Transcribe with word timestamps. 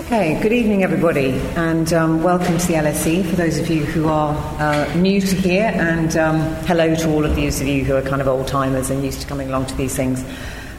Okay, 0.00 0.40
good 0.40 0.54
evening, 0.54 0.82
everybody, 0.82 1.32
and 1.56 1.92
um, 1.92 2.22
welcome 2.22 2.56
to 2.56 2.66
the 2.66 2.72
LSE 2.72 3.28
for 3.28 3.36
those 3.36 3.58
of 3.58 3.68
you 3.68 3.84
who 3.84 4.08
are 4.08 4.34
uh, 4.58 4.92
new 4.94 5.20
to 5.20 5.36
here, 5.36 5.70
and 5.74 6.16
um, 6.16 6.40
hello 6.64 6.94
to 6.94 7.10
all 7.10 7.24
of 7.24 7.36
those 7.36 7.60
of 7.60 7.68
you 7.68 7.84
who 7.84 7.94
are 7.94 8.02
kind 8.02 8.22
of 8.22 8.26
old 8.26 8.48
timers 8.48 8.88
and 8.88 9.04
used 9.04 9.20
to 9.20 9.26
coming 9.28 9.50
along 9.50 9.66
to 9.66 9.74
these 9.74 9.94
things. 9.94 10.24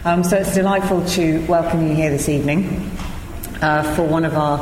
Um, 0.06 0.24
so 0.24 0.38
it's 0.38 0.56
delightful 0.56 1.06
to 1.06 1.46
welcome 1.46 1.88
you 1.88 1.94
here 1.94 2.10
this 2.10 2.30
evening 2.30 2.92
uh, 3.62 3.84
for 3.96 4.04
one 4.04 4.26
of 4.26 4.34
our 4.34 4.60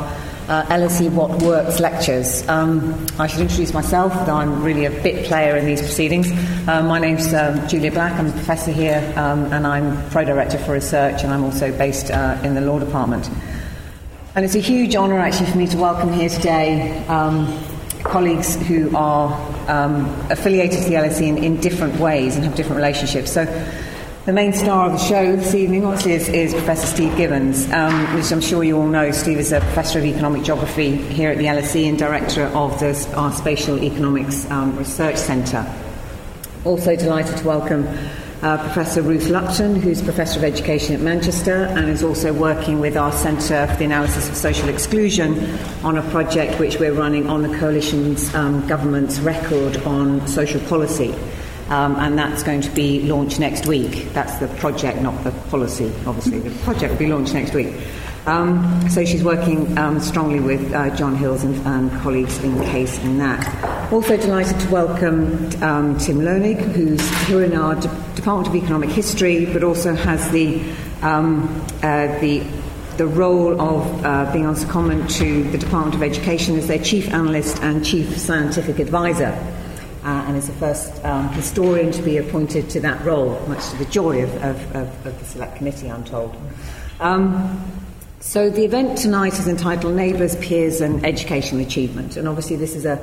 uh, 0.48 0.66
LSE 0.66 1.10
What 1.10 1.42
Works 1.42 1.80
lectures. 1.80 2.46
Um, 2.46 3.06
I 3.18 3.28
should 3.28 3.40
introduce 3.40 3.72
myself, 3.72 4.12
though 4.26 4.36
I'm 4.36 4.62
really 4.62 4.84
a 4.84 4.90
bit 4.90 5.24
player 5.24 5.56
in 5.56 5.64
these 5.64 5.80
proceedings. 5.80 6.30
Uh, 6.68 6.82
my 6.82 6.98
name's 6.98 7.32
um, 7.32 7.66
Julia 7.66 7.90
Black, 7.90 8.12
I'm 8.12 8.26
a 8.26 8.32
professor 8.32 8.72
here, 8.72 9.00
um, 9.16 9.52
and 9.54 9.66
I'm 9.66 10.08
Pro 10.10 10.22
Director 10.22 10.58
for 10.58 10.72
Research, 10.72 11.24
and 11.24 11.32
I'm 11.32 11.44
also 11.44 11.76
based 11.76 12.10
uh, 12.10 12.38
in 12.44 12.54
the 12.54 12.60
Law 12.60 12.78
Department. 12.78 13.28
And 14.32 14.44
it's 14.44 14.54
a 14.54 14.60
huge 14.60 14.94
honour 14.94 15.18
actually 15.18 15.50
for 15.50 15.58
me 15.58 15.66
to 15.66 15.76
welcome 15.76 16.12
here 16.12 16.28
today 16.28 17.04
um, 17.08 17.64
colleagues 18.04 18.54
who 18.54 18.96
are 18.96 19.32
um, 19.68 20.06
affiliated 20.30 20.84
to 20.84 20.88
the 20.88 20.94
LSE 20.94 21.26
in, 21.26 21.38
in, 21.38 21.60
different 21.60 21.98
ways 21.98 22.36
and 22.36 22.44
have 22.44 22.54
different 22.54 22.76
relationships. 22.76 23.32
So 23.32 23.44
the 24.26 24.32
main 24.32 24.52
star 24.52 24.86
of 24.86 24.92
the 24.92 24.98
show 24.98 25.34
this 25.34 25.52
evening, 25.56 25.84
obviously, 25.84 26.12
is, 26.12 26.28
is 26.28 26.54
Professor 26.54 26.86
Steve 26.86 27.16
Gibbons, 27.16 27.68
um, 27.72 28.14
which 28.14 28.30
I'm 28.30 28.40
sure 28.40 28.62
you 28.62 28.78
all 28.78 28.86
know. 28.86 29.10
Steve 29.10 29.38
is 29.38 29.50
a 29.50 29.58
Professor 29.58 29.98
of 29.98 30.04
Economic 30.04 30.44
Geography 30.44 30.94
here 30.94 31.32
at 31.32 31.38
the 31.38 31.46
LSE 31.46 31.88
and 31.88 31.98
Director 31.98 32.44
of 32.44 32.78
the, 32.78 33.12
our 33.16 33.32
Spatial 33.32 33.82
Economics 33.82 34.48
um, 34.48 34.76
Research 34.76 35.16
Centre. 35.16 35.66
Also 36.64 36.94
delighted 36.94 37.36
to 37.36 37.44
welcome 37.44 37.84
uh, 38.42 38.56
Professor 38.58 39.02
Ruth 39.02 39.28
Lupton, 39.28 39.76
who's 39.76 40.00
Professor 40.00 40.38
of 40.38 40.44
Education 40.44 40.94
at 40.94 41.00
Manchester 41.00 41.64
and 41.64 41.90
is 41.90 42.02
also 42.02 42.32
working 42.32 42.80
with 42.80 42.96
our 42.96 43.12
Centre 43.12 43.66
for 43.66 43.76
the 43.76 43.84
Analysis 43.84 44.28
of 44.28 44.36
Social 44.36 44.68
Exclusion 44.68 45.58
on 45.84 45.98
a 45.98 46.02
project 46.10 46.58
which 46.58 46.78
we're 46.78 46.92
running 46.92 47.28
on 47.28 47.42
the 47.42 47.58
Coalition's 47.58 48.34
um, 48.34 48.66
government's 48.66 49.18
record 49.20 49.76
on 49.78 50.26
social 50.26 50.60
policy. 50.62 51.14
Um, 51.68 51.94
and 51.96 52.18
that's 52.18 52.42
going 52.42 52.62
to 52.62 52.70
be 52.70 53.02
launched 53.02 53.38
next 53.38 53.66
week. 53.66 54.12
That's 54.12 54.38
the 54.38 54.48
project, 54.48 55.02
not 55.02 55.22
the 55.22 55.30
policy, 55.50 55.92
obviously. 56.04 56.40
The 56.40 56.50
project 56.64 56.92
will 56.92 56.98
be 56.98 57.06
launched 57.06 57.34
next 57.34 57.54
week. 57.54 57.72
Um, 58.26 58.88
so 58.90 59.04
she's 59.04 59.24
working 59.24 59.76
um, 59.78 59.98
strongly 59.98 60.40
with 60.40 60.72
uh, 60.74 60.94
John 60.94 61.16
Hills 61.16 61.42
and, 61.42 61.56
and, 61.66 61.90
colleagues 62.02 62.38
in 62.44 62.56
the 62.58 62.64
CASE 62.64 62.98
in 62.98 63.18
that. 63.18 63.92
Also 63.92 64.16
delighted 64.16 64.60
to 64.60 64.70
welcome 64.70 65.32
um, 65.62 65.96
Tim 65.98 66.18
Leunig, 66.18 66.60
who's 66.60 67.00
here 67.26 67.42
in 67.42 67.56
our 67.56 67.76
De- 67.76 67.88
Department 68.14 68.48
of 68.48 68.54
Economic 68.54 68.90
History, 68.90 69.46
but 69.46 69.64
also 69.64 69.94
has 69.94 70.30
the 70.32 70.60
um, 71.00 71.64
uh, 71.82 72.18
the 72.20 72.46
the 72.98 73.06
role 73.06 73.58
of 73.58 74.04
uh, 74.04 74.30
being 74.30 74.44
on 74.44 74.54
secondment 74.54 75.10
to 75.16 75.42
the 75.44 75.56
Department 75.56 75.94
of 75.94 76.02
Education 76.02 76.56
as 76.56 76.68
their 76.68 76.78
chief 76.78 77.10
analyst 77.14 77.58
and 77.62 77.82
chief 77.82 78.18
scientific 78.18 78.78
advisor. 78.78 79.32
Uh, 80.04 80.24
and 80.26 80.36
is 80.36 80.46
the 80.46 80.52
first 80.54 81.02
um, 81.04 81.28
historian 81.30 81.90
to 81.92 82.02
be 82.02 82.18
appointed 82.18 82.68
to 82.68 82.80
that 82.80 83.02
role, 83.04 83.40
much 83.48 83.68
to 83.70 83.76
the 83.76 83.84
joy 83.86 84.22
of, 84.22 84.34
of, 84.42 84.76
of, 84.76 85.06
of 85.06 85.18
the 85.18 85.24
select 85.24 85.56
committee, 85.56 85.90
I'm 85.90 86.04
told. 86.04 86.34
Um, 87.00 87.62
so 88.20 88.50
the 88.50 88.64
event 88.64 88.98
tonight 88.98 89.38
is 89.38 89.48
entitled 89.48 89.94
Neighbours, 89.94 90.36
Peers 90.36 90.82
and 90.82 91.04
Educational 91.06 91.62
Achievement. 91.62 92.18
And 92.18 92.28
obviously 92.28 92.56
this 92.56 92.76
is 92.76 92.84
a, 92.84 92.98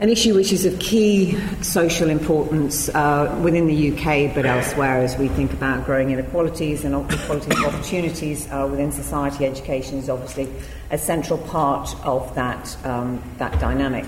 an 0.00 0.08
issue 0.08 0.34
which 0.34 0.52
is 0.52 0.66
of 0.66 0.76
key 0.80 1.38
social 1.62 2.10
importance 2.10 2.88
uh, 2.88 3.40
within 3.40 3.68
the 3.68 3.92
UK 3.92 4.34
but 4.34 4.44
elsewhere 4.44 4.98
as 4.98 5.16
we 5.16 5.28
think 5.28 5.52
about 5.52 5.86
growing 5.86 6.10
inequalities 6.10 6.84
and 6.84 6.92
equality 7.12 7.52
of 7.52 7.64
opportunities 7.72 8.50
uh, 8.50 8.66
within 8.68 8.90
society. 8.90 9.46
Education 9.46 9.98
is 9.98 10.10
obviously 10.10 10.48
a 10.90 10.98
central 10.98 11.38
part 11.38 11.94
of 12.04 12.34
that, 12.34 12.76
um, 12.84 13.22
that 13.38 13.58
dynamic. 13.60 14.04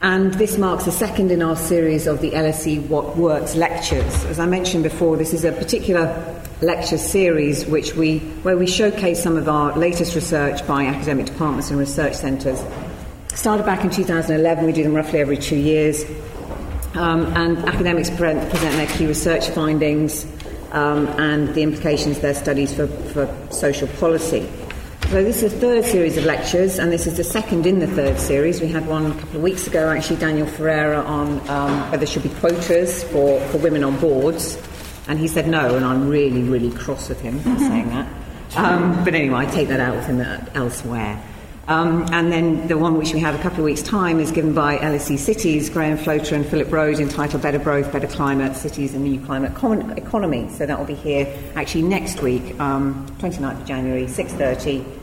And 0.00 0.32
this 0.34 0.58
marks 0.58 0.84
the 0.84 0.92
second 0.92 1.32
in 1.32 1.42
our 1.42 1.56
series 1.56 2.06
of 2.06 2.20
the 2.20 2.30
LSE 2.30 2.86
What 2.86 3.16
Works 3.16 3.56
lectures. 3.56 4.24
As 4.26 4.38
I 4.38 4.46
mentioned 4.46 4.84
before, 4.84 5.16
this 5.16 5.34
is 5.34 5.44
a 5.44 5.50
particular 5.50 6.40
lecture 6.62 6.98
series 6.98 7.66
which 7.66 7.96
we, 7.96 8.20
where 8.44 8.56
we 8.56 8.68
showcase 8.68 9.20
some 9.20 9.36
of 9.36 9.48
our 9.48 9.76
latest 9.76 10.14
research 10.14 10.64
by 10.68 10.84
academic 10.84 11.26
departments 11.26 11.70
and 11.70 11.80
research 11.80 12.14
centres. 12.14 12.62
Started 13.34 13.66
back 13.66 13.82
in 13.82 13.90
2011, 13.90 14.66
we 14.66 14.72
do 14.72 14.84
them 14.84 14.94
roughly 14.94 15.18
every 15.18 15.36
two 15.36 15.56
years. 15.56 16.04
Um, 16.94 17.26
and 17.36 17.58
academics 17.68 18.08
present, 18.08 18.48
present 18.50 18.76
their 18.76 18.86
key 18.86 19.06
research 19.06 19.48
findings 19.50 20.26
um, 20.70 21.08
and 21.18 21.52
the 21.54 21.62
implications 21.62 22.16
of 22.16 22.22
their 22.22 22.34
studies 22.34 22.72
for, 22.72 22.86
for 22.86 23.36
social 23.50 23.88
policy. 23.88 24.48
So 25.10 25.24
this 25.24 25.42
is 25.42 25.54
the 25.54 25.58
third 25.58 25.86
series 25.86 26.18
of 26.18 26.26
lectures, 26.26 26.78
and 26.78 26.92
this 26.92 27.06
is 27.06 27.16
the 27.16 27.24
second 27.24 27.66
in 27.66 27.78
the 27.78 27.86
third 27.86 28.20
series. 28.20 28.60
We 28.60 28.68
had 28.68 28.86
one 28.86 29.06
a 29.06 29.14
couple 29.14 29.36
of 29.36 29.42
weeks 29.42 29.66
ago, 29.66 29.88
actually, 29.88 30.16
Daniel 30.16 30.46
Ferreira 30.46 31.00
on 31.00 31.40
um, 31.48 31.80
whether 31.84 31.96
there 31.96 32.06
should 32.06 32.24
be 32.24 32.28
quotas 32.28 33.04
for, 33.04 33.40
for 33.46 33.56
women 33.56 33.84
on 33.84 33.98
boards. 34.00 34.62
And 35.08 35.18
he 35.18 35.26
said 35.26 35.48
no, 35.48 35.76
and 35.76 35.86
I'm 35.86 36.10
really, 36.10 36.42
really 36.42 36.70
cross 36.70 37.08
with 37.08 37.22
him 37.22 37.40
for 37.40 37.58
saying 37.58 37.88
that. 37.88 38.06
Um, 38.54 39.02
but 39.02 39.14
anyway, 39.14 39.38
I 39.38 39.46
take 39.46 39.68
that 39.68 39.80
out 39.80 39.96
with 39.96 40.04
him 40.04 40.20
elsewhere. 40.54 41.24
Um, 41.68 42.06
and 42.12 42.30
then 42.30 42.66
the 42.68 42.76
one 42.76 42.98
which 42.98 43.14
we 43.14 43.20
have 43.20 43.34
a 43.34 43.42
couple 43.42 43.60
of 43.60 43.64
weeks' 43.64 43.82
time 43.82 44.20
is 44.20 44.30
given 44.30 44.52
by 44.52 44.76
LSE 44.76 45.18
Cities, 45.18 45.70
Graham 45.70 45.96
Floater 45.96 46.34
and 46.34 46.44
Philip 46.44 46.70
Rode, 46.70 47.00
entitled 47.00 47.42
Better 47.42 47.58
Growth, 47.58 47.90
Better 47.92 48.06
Climate, 48.06 48.56
Cities 48.56 48.92
and 48.94 49.06
the 49.06 49.08
New 49.08 49.24
Climate 49.24 49.54
Con- 49.54 49.90
Economy. 49.96 50.50
So 50.50 50.66
that 50.66 50.78
will 50.78 50.86
be 50.86 50.94
here 50.94 51.34
actually 51.56 51.82
next 51.82 52.22
week, 52.22 52.58
um, 52.60 53.06
29th 53.18 53.60
of 53.60 53.66
January, 53.66 54.04
6.30, 54.04 54.97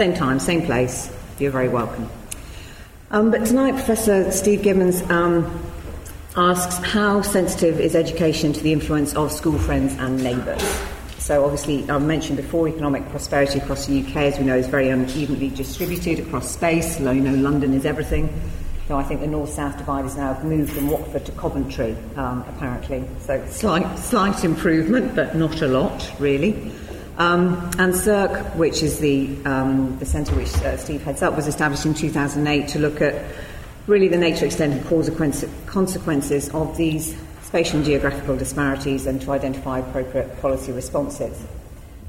same 0.00 0.14
time, 0.14 0.40
same 0.40 0.62
place. 0.64 1.12
You're 1.38 1.50
very 1.50 1.68
welcome. 1.68 2.08
Um, 3.10 3.30
but 3.30 3.44
tonight, 3.44 3.72
Professor 3.72 4.30
Steve 4.30 4.62
Gibbons 4.62 5.02
um, 5.10 5.62
asks 6.34 6.76
how 6.76 7.20
sensitive 7.20 7.78
is 7.78 7.94
education 7.94 8.54
to 8.54 8.62
the 8.62 8.72
influence 8.72 9.14
of 9.14 9.30
school 9.30 9.58
friends 9.58 9.92
and 9.98 10.24
neighbours? 10.24 10.62
So, 11.18 11.44
obviously, 11.44 11.90
I 11.90 11.98
mentioned 11.98 12.38
before, 12.38 12.66
economic 12.66 13.06
prosperity 13.10 13.58
across 13.58 13.88
the 13.88 14.00
UK, 14.00 14.16
as 14.16 14.38
we 14.38 14.46
know, 14.46 14.56
is 14.56 14.68
very 14.68 14.88
unevenly 14.88 15.50
distributed 15.50 16.18
across 16.20 16.50
space. 16.50 16.98
You 16.98 17.12
know, 17.12 17.34
London 17.34 17.74
is 17.74 17.84
everything. 17.84 18.32
So, 18.88 18.96
I 18.96 19.02
think 19.02 19.20
the 19.20 19.26
north-south 19.26 19.76
divide 19.76 20.04
has 20.04 20.16
now 20.16 20.42
moved 20.42 20.72
from 20.72 20.88
Watford 20.88 21.26
to 21.26 21.32
Coventry, 21.32 21.94
um, 22.16 22.42
apparently. 22.48 23.04
So, 23.18 23.44
slight, 23.50 23.98
slight 23.98 24.44
improvement, 24.44 25.14
but 25.14 25.36
not 25.36 25.60
a 25.60 25.68
lot, 25.68 26.10
really. 26.18 26.72
Um, 27.18 27.54
and 27.78 27.92
SERC, 27.92 28.56
which 28.56 28.82
is 28.82 28.98
the, 28.98 29.36
um, 29.44 29.98
the 29.98 30.06
centre 30.06 30.34
which 30.34 30.54
uh, 30.62 30.76
Steve 30.76 31.02
heads 31.02 31.22
up, 31.22 31.36
was 31.36 31.46
established 31.46 31.84
in 31.84 31.94
2008 31.94 32.68
to 32.68 32.78
look 32.78 33.00
at 33.00 33.22
really 33.86 34.08
the 34.08 34.16
nature, 34.16 34.46
extent, 34.46 34.72
and 34.72 35.66
consequences 35.66 36.48
of 36.50 36.76
these 36.76 37.16
spatial 37.42 37.78
and 37.78 37.84
geographical 37.84 38.36
disparities 38.36 39.06
and 39.06 39.20
to 39.20 39.32
identify 39.32 39.80
appropriate 39.80 40.40
policy 40.40 40.72
responses. 40.72 41.44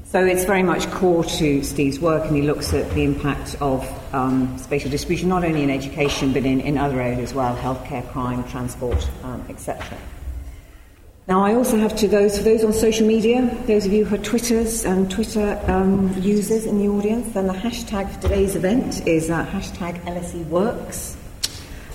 So 0.04 0.24
it's 0.24 0.44
very 0.44 0.62
much 0.62 0.90
core 0.90 1.24
to 1.24 1.64
Steve's 1.64 1.98
work, 1.98 2.26
and 2.26 2.36
he 2.36 2.42
looks 2.42 2.74
at 2.74 2.90
the 2.90 3.02
impact 3.02 3.56
of 3.60 3.82
um, 4.14 4.56
spatial 4.58 4.90
distribution 4.90 5.30
not 5.30 5.42
only 5.42 5.62
in 5.62 5.70
education 5.70 6.34
but 6.34 6.44
in, 6.44 6.60
in 6.60 6.76
other 6.76 7.00
areas 7.00 7.30
as 7.30 7.34
well 7.34 7.56
healthcare, 7.56 8.06
crime, 8.12 8.44
transport, 8.44 9.08
um, 9.24 9.42
etc. 9.48 9.96
Now, 11.28 11.44
I 11.44 11.54
also 11.54 11.78
have 11.78 11.94
to 11.98 12.08
those 12.08 12.36
for 12.36 12.42
those 12.42 12.64
on 12.64 12.72
social 12.72 13.06
media, 13.06 13.48
those 13.68 13.86
of 13.86 13.92
you 13.92 14.04
who 14.04 14.16
are 14.16 14.24
Twitters 14.24 14.84
and 14.84 15.08
Twitter 15.08 15.60
um, 15.68 16.12
users 16.20 16.66
in 16.66 16.78
the 16.78 16.88
audience, 16.88 17.32
then 17.32 17.46
the 17.46 17.52
hashtag 17.52 18.10
for 18.12 18.22
today's 18.22 18.56
event 18.56 19.06
is 19.06 19.30
uh, 19.30 19.46
hashtag 19.46 20.00
LSE 20.00 20.44
Works. 20.48 21.16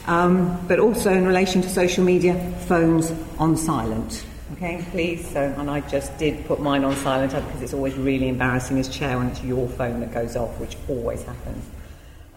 Um, 0.05 0.65
but 0.69 0.79
also 0.79 1.11
in 1.11 1.27
relation 1.27 1.61
to 1.61 1.69
social 1.69 2.05
media, 2.05 2.35
phones 2.67 3.11
on 3.37 3.57
silent. 3.57 4.25
Okay, 4.53 4.81
please. 4.91 5.29
So, 5.29 5.53
and 5.57 5.69
I 5.69 5.81
just 5.81 6.17
did 6.17 6.45
put 6.45 6.61
mine 6.61 6.85
on 6.85 6.95
silent 6.95 7.33
because 7.33 7.61
it's 7.61 7.73
always 7.73 7.95
really 7.95 8.29
embarrassing 8.29 8.79
as 8.79 8.87
chair 8.87 9.17
when 9.17 9.27
it's 9.27 9.43
your 9.43 9.67
phone 9.67 9.99
that 9.99 10.13
goes 10.13 10.37
off, 10.37 10.57
which 10.57 10.77
always 10.87 11.21
happens. 11.23 11.65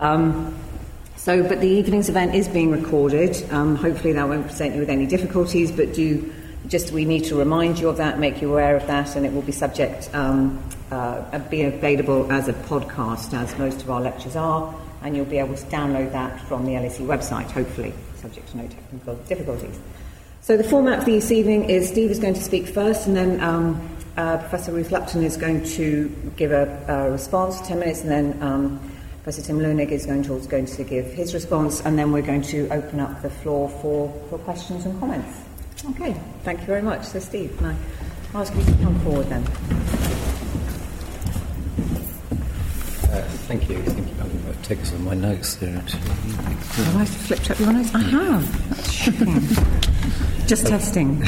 Um, 0.00 0.58
so, 1.14 1.44
but 1.44 1.60
the 1.60 1.69
evening's 1.69 2.08
event 2.08 2.34
is 2.34 2.48
being 2.48 2.72
recorded. 2.72 3.48
Um, 3.52 3.76
hopefully, 3.76 4.12
that 4.14 4.28
won't 4.28 4.46
present 4.46 4.75
you 4.75 4.81
with 4.81 4.90
any 4.90 5.06
difficulties, 5.06 5.70
but 5.70 5.94
do 5.94 6.32
just 6.66 6.92
we 6.92 7.04
need 7.04 7.24
to 7.24 7.36
remind 7.36 7.78
you 7.78 7.88
of 7.88 7.96
that, 7.96 8.18
make 8.18 8.40
you 8.40 8.50
aware 8.50 8.76
of 8.76 8.86
that, 8.86 9.16
and 9.16 9.24
it 9.24 9.32
will 9.32 9.42
be 9.42 9.52
subject, 9.52 10.14
um, 10.14 10.62
uh, 10.90 11.38
be 11.50 11.62
available 11.62 12.30
as 12.30 12.48
a 12.48 12.52
podcast, 12.52 13.32
as 13.34 13.58
most 13.58 13.82
of 13.82 13.90
our 13.90 14.00
lectures 14.00 14.36
are 14.36 14.74
and 15.02 15.16
you'll 15.16 15.24
be 15.24 15.38
able 15.38 15.56
to 15.56 15.64
download 15.66 16.12
that 16.12 16.40
from 16.42 16.64
the 16.66 16.72
LSE 16.72 17.06
website, 17.06 17.50
hopefully, 17.50 17.92
subject 18.16 18.48
to 18.50 18.58
no 18.58 18.66
technical 18.68 19.14
difficulties. 19.28 19.78
So 20.42 20.56
the 20.56 20.64
format 20.64 21.04
for 21.04 21.10
this 21.10 21.30
evening 21.30 21.68
is 21.68 21.88
Steve 21.88 22.10
is 22.10 22.18
going 22.18 22.34
to 22.34 22.42
speak 22.42 22.68
first, 22.68 23.06
and 23.06 23.16
then 23.16 23.40
um, 23.40 23.96
uh, 24.16 24.38
Professor 24.38 24.72
Ruth 24.72 24.90
Lupton 24.90 25.22
is 25.22 25.36
going 25.36 25.64
to 25.64 26.08
give 26.36 26.52
a, 26.52 26.84
a 26.88 27.10
response, 27.10 27.60
10 27.66 27.78
minutes, 27.78 28.02
and 28.02 28.10
then 28.10 28.42
um, 28.42 28.78
Professor 29.22 29.42
Tim 29.42 29.58
Leunig 29.58 29.90
is 29.90 30.06
going 30.06 30.22
to, 30.22 30.40
going 30.48 30.66
to 30.66 30.84
give 30.84 31.06
his 31.06 31.34
response, 31.34 31.80
and 31.82 31.98
then 31.98 32.12
we're 32.12 32.22
going 32.22 32.42
to 32.42 32.68
open 32.70 33.00
up 33.00 33.22
the 33.22 33.30
floor 33.30 33.68
for, 33.68 34.12
for 34.28 34.38
questions 34.38 34.84
and 34.84 34.98
comments. 34.98 35.50
Okay, 35.84 36.14
thank 36.44 36.60
you 36.60 36.66
very 36.66 36.82
much. 36.82 37.04
So, 37.04 37.18
Steve, 37.18 37.56
can 37.56 37.66
I 37.68 37.76
ask 38.38 38.54
you 38.54 38.62
to 38.62 38.72
come 38.82 39.00
forward 39.00 39.26
then? 39.26 39.42
Uh, 43.10 43.22
Thank 43.48 43.68
you. 43.68 43.82
Thank 43.82 44.08
you. 44.08 44.14
I'm 44.20 44.42
going 44.42 44.54
to 44.54 44.62
take 44.62 44.84
some 44.84 44.96
of 44.98 45.04
my 45.04 45.14
notes 45.14 45.56
there, 45.56 45.76
actually. 45.76 46.00
Have 46.00 46.96
I 46.96 47.04
flipped 47.04 47.50
up 47.50 47.58
your 47.58 47.72
notes? 47.72 47.94
I 47.94 47.98
have. 47.98 48.68
That's 48.68 48.92
shocking. 48.92 49.40
Just 50.46 50.66
testing. 50.66 51.22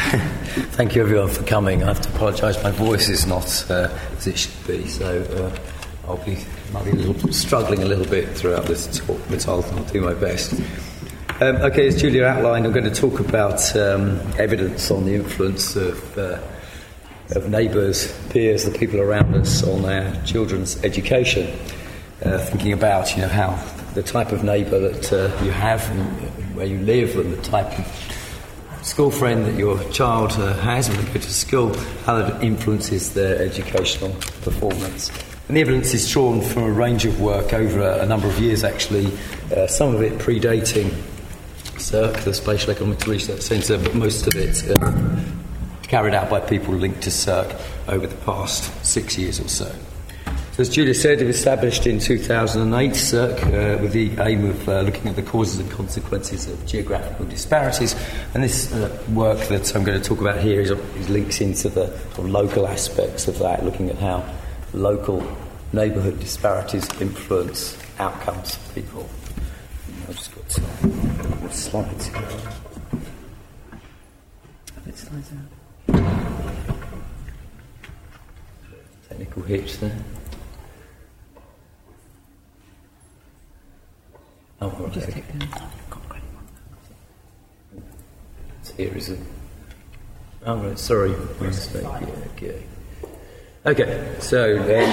Thank 0.76 0.94
you, 0.94 1.02
everyone, 1.02 1.30
for 1.30 1.42
coming. 1.44 1.82
I 1.82 1.86
have 1.86 2.00
to 2.02 2.08
apologise. 2.10 2.62
My 2.62 2.70
voice 2.70 3.08
is 3.08 3.26
not 3.26 3.70
uh, 3.70 3.88
as 4.16 4.26
it 4.26 4.38
should 4.38 4.66
be, 4.66 4.86
so 4.86 5.22
uh, 5.22 6.08
I'll 6.08 6.24
be, 6.24 6.38
might 6.72 6.84
be 6.84 6.90
a 6.90 6.94
little, 6.94 7.32
struggling 7.32 7.82
a 7.82 7.86
little 7.86 8.06
bit 8.06 8.28
throughout 8.28 8.66
this 8.66 8.98
talk, 8.98 9.20
but 9.30 9.48
I'll, 9.48 9.64
I'll 9.64 9.84
do 9.84 10.02
my 10.02 10.14
best. 10.14 10.60
Um, 11.42 11.56
okay, 11.56 11.88
as 11.88 12.00
Julia 12.00 12.26
outlined, 12.26 12.66
I'm 12.66 12.72
going 12.72 12.84
to 12.84 12.94
talk 12.94 13.18
about 13.18 13.74
um, 13.74 14.20
evidence 14.38 14.92
on 14.92 15.04
the 15.06 15.16
influence 15.16 15.74
of, 15.74 16.16
uh, 16.16 16.38
of 17.30 17.50
neighbours, 17.50 18.16
peers, 18.28 18.64
the 18.64 18.70
people 18.70 19.00
around 19.00 19.34
us 19.34 19.64
on 19.64 19.84
our 19.84 20.14
children's 20.24 20.80
education. 20.84 21.52
Uh, 22.24 22.38
thinking 22.38 22.72
about 22.72 23.16
you 23.16 23.22
know 23.22 23.28
how 23.28 23.60
the 23.94 24.04
type 24.04 24.30
of 24.30 24.44
neighbour 24.44 24.78
that 24.78 25.12
uh, 25.12 25.44
you 25.44 25.50
have 25.50 25.90
and 25.90 26.54
where 26.54 26.66
you 26.66 26.78
live 26.78 27.16
and 27.16 27.32
the 27.32 27.42
type 27.42 27.76
of 27.76 28.78
school 28.82 29.10
friend 29.10 29.44
that 29.44 29.56
your 29.56 29.82
child 29.90 30.30
uh, 30.34 30.54
has 30.58 30.88
when 30.88 31.04
they 31.04 31.12
go 31.12 31.18
to 31.18 31.32
school, 31.32 31.74
how 32.04 32.22
that 32.22 32.40
influences 32.40 33.14
their 33.14 33.42
educational 33.42 34.12
performance. 34.42 35.10
And 35.48 35.56
the 35.56 35.60
evidence 35.60 35.92
is 35.92 36.08
drawn 36.08 36.40
from 36.40 36.62
a 36.62 36.70
range 36.70 37.04
of 37.04 37.20
work 37.20 37.52
over 37.52 37.80
a, 37.80 38.02
a 38.02 38.06
number 38.06 38.28
of 38.28 38.38
years, 38.38 38.62
actually, 38.62 39.10
uh, 39.56 39.66
some 39.66 39.92
of 39.92 40.02
it 40.02 40.20
predating 40.20 40.94
SERC, 41.82 42.22
the 42.24 42.32
Spatial 42.32 42.70
Economics 42.70 43.06
Research 43.08 43.40
Centre, 43.40 43.76
but 43.76 43.94
most 43.94 44.26
of 44.26 44.34
it 44.36 44.70
uh, 44.70 45.20
carried 45.82 46.14
out 46.14 46.30
by 46.30 46.38
people 46.40 46.72
linked 46.74 47.02
to 47.02 47.10
SERC 47.10 47.60
over 47.88 48.06
the 48.06 48.16
past 48.24 48.72
six 48.84 49.18
years 49.18 49.40
or 49.40 49.48
so. 49.48 49.70
So 50.52 50.60
as 50.60 50.68
Julia 50.68 50.94
said, 50.94 51.20
it 51.20 51.26
was 51.26 51.36
established 51.36 51.86
in 51.86 51.98
2008, 51.98 52.92
SERC, 52.92 53.42
uh, 53.42 53.82
with 53.82 53.92
the 53.92 54.12
aim 54.20 54.44
of 54.44 54.68
uh, 54.68 54.82
looking 54.82 55.08
at 55.08 55.16
the 55.16 55.22
causes 55.22 55.58
and 55.58 55.70
consequences 55.70 56.46
of 56.46 56.64
geographical 56.66 57.24
disparities. 57.26 57.96
And 58.34 58.44
this 58.44 58.72
uh, 58.72 59.02
work 59.10 59.38
that 59.48 59.74
I'm 59.74 59.82
going 59.82 60.00
to 60.00 60.06
talk 60.06 60.20
about 60.20 60.40
here 60.40 60.60
is, 60.60 60.70
is 60.70 61.08
links 61.08 61.40
into 61.40 61.68
the 61.68 61.86
sort 62.14 62.18
of 62.18 62.30
local 62.30 62.68
aspects 62.68 63.28
of 63.28 63.38
that, 63.38 63.64
looking 63.64 63.88
at 63.90 63.96
how 63.96 64.24
local 64.72 65.26
neighbourhood 65.72 66.20
disparities 66.20 66.88
influence 67.00 67.76
outcomes 67.98 68.54
for 68.54 68.74
people. 68.74 69.08
I've 70.08 70.16
just 70.16 70.34
got 70.34 71.01
slides 71.72 72.06
here. 72.08 72.28
slides 74.94 75.32
out. 75.32 75.48
Technical 79.08 79.42
hitch 79.44 79.78
there. 79.78 79.96
Oh, 84.60 84.68
right. 84.68 84.92
Just 84.92 85.08
okay. 85.08 85.22
take 85.22 85.38
them. 85.38 85.48
Here 88.76 88.94
is 88.94 89.08
it. 89.08 89.18
Oh, 90.44 90.56
right, 90.58 90.78
sorry. 90.78 91.14
my 91.40 91.46
mistake. 91.46 91.82
Yeah, 91.82 91.88
okay. 92.36 92.62
Okay, 93.64 94.16
so 94.20 94.62
then. 94.62 94.88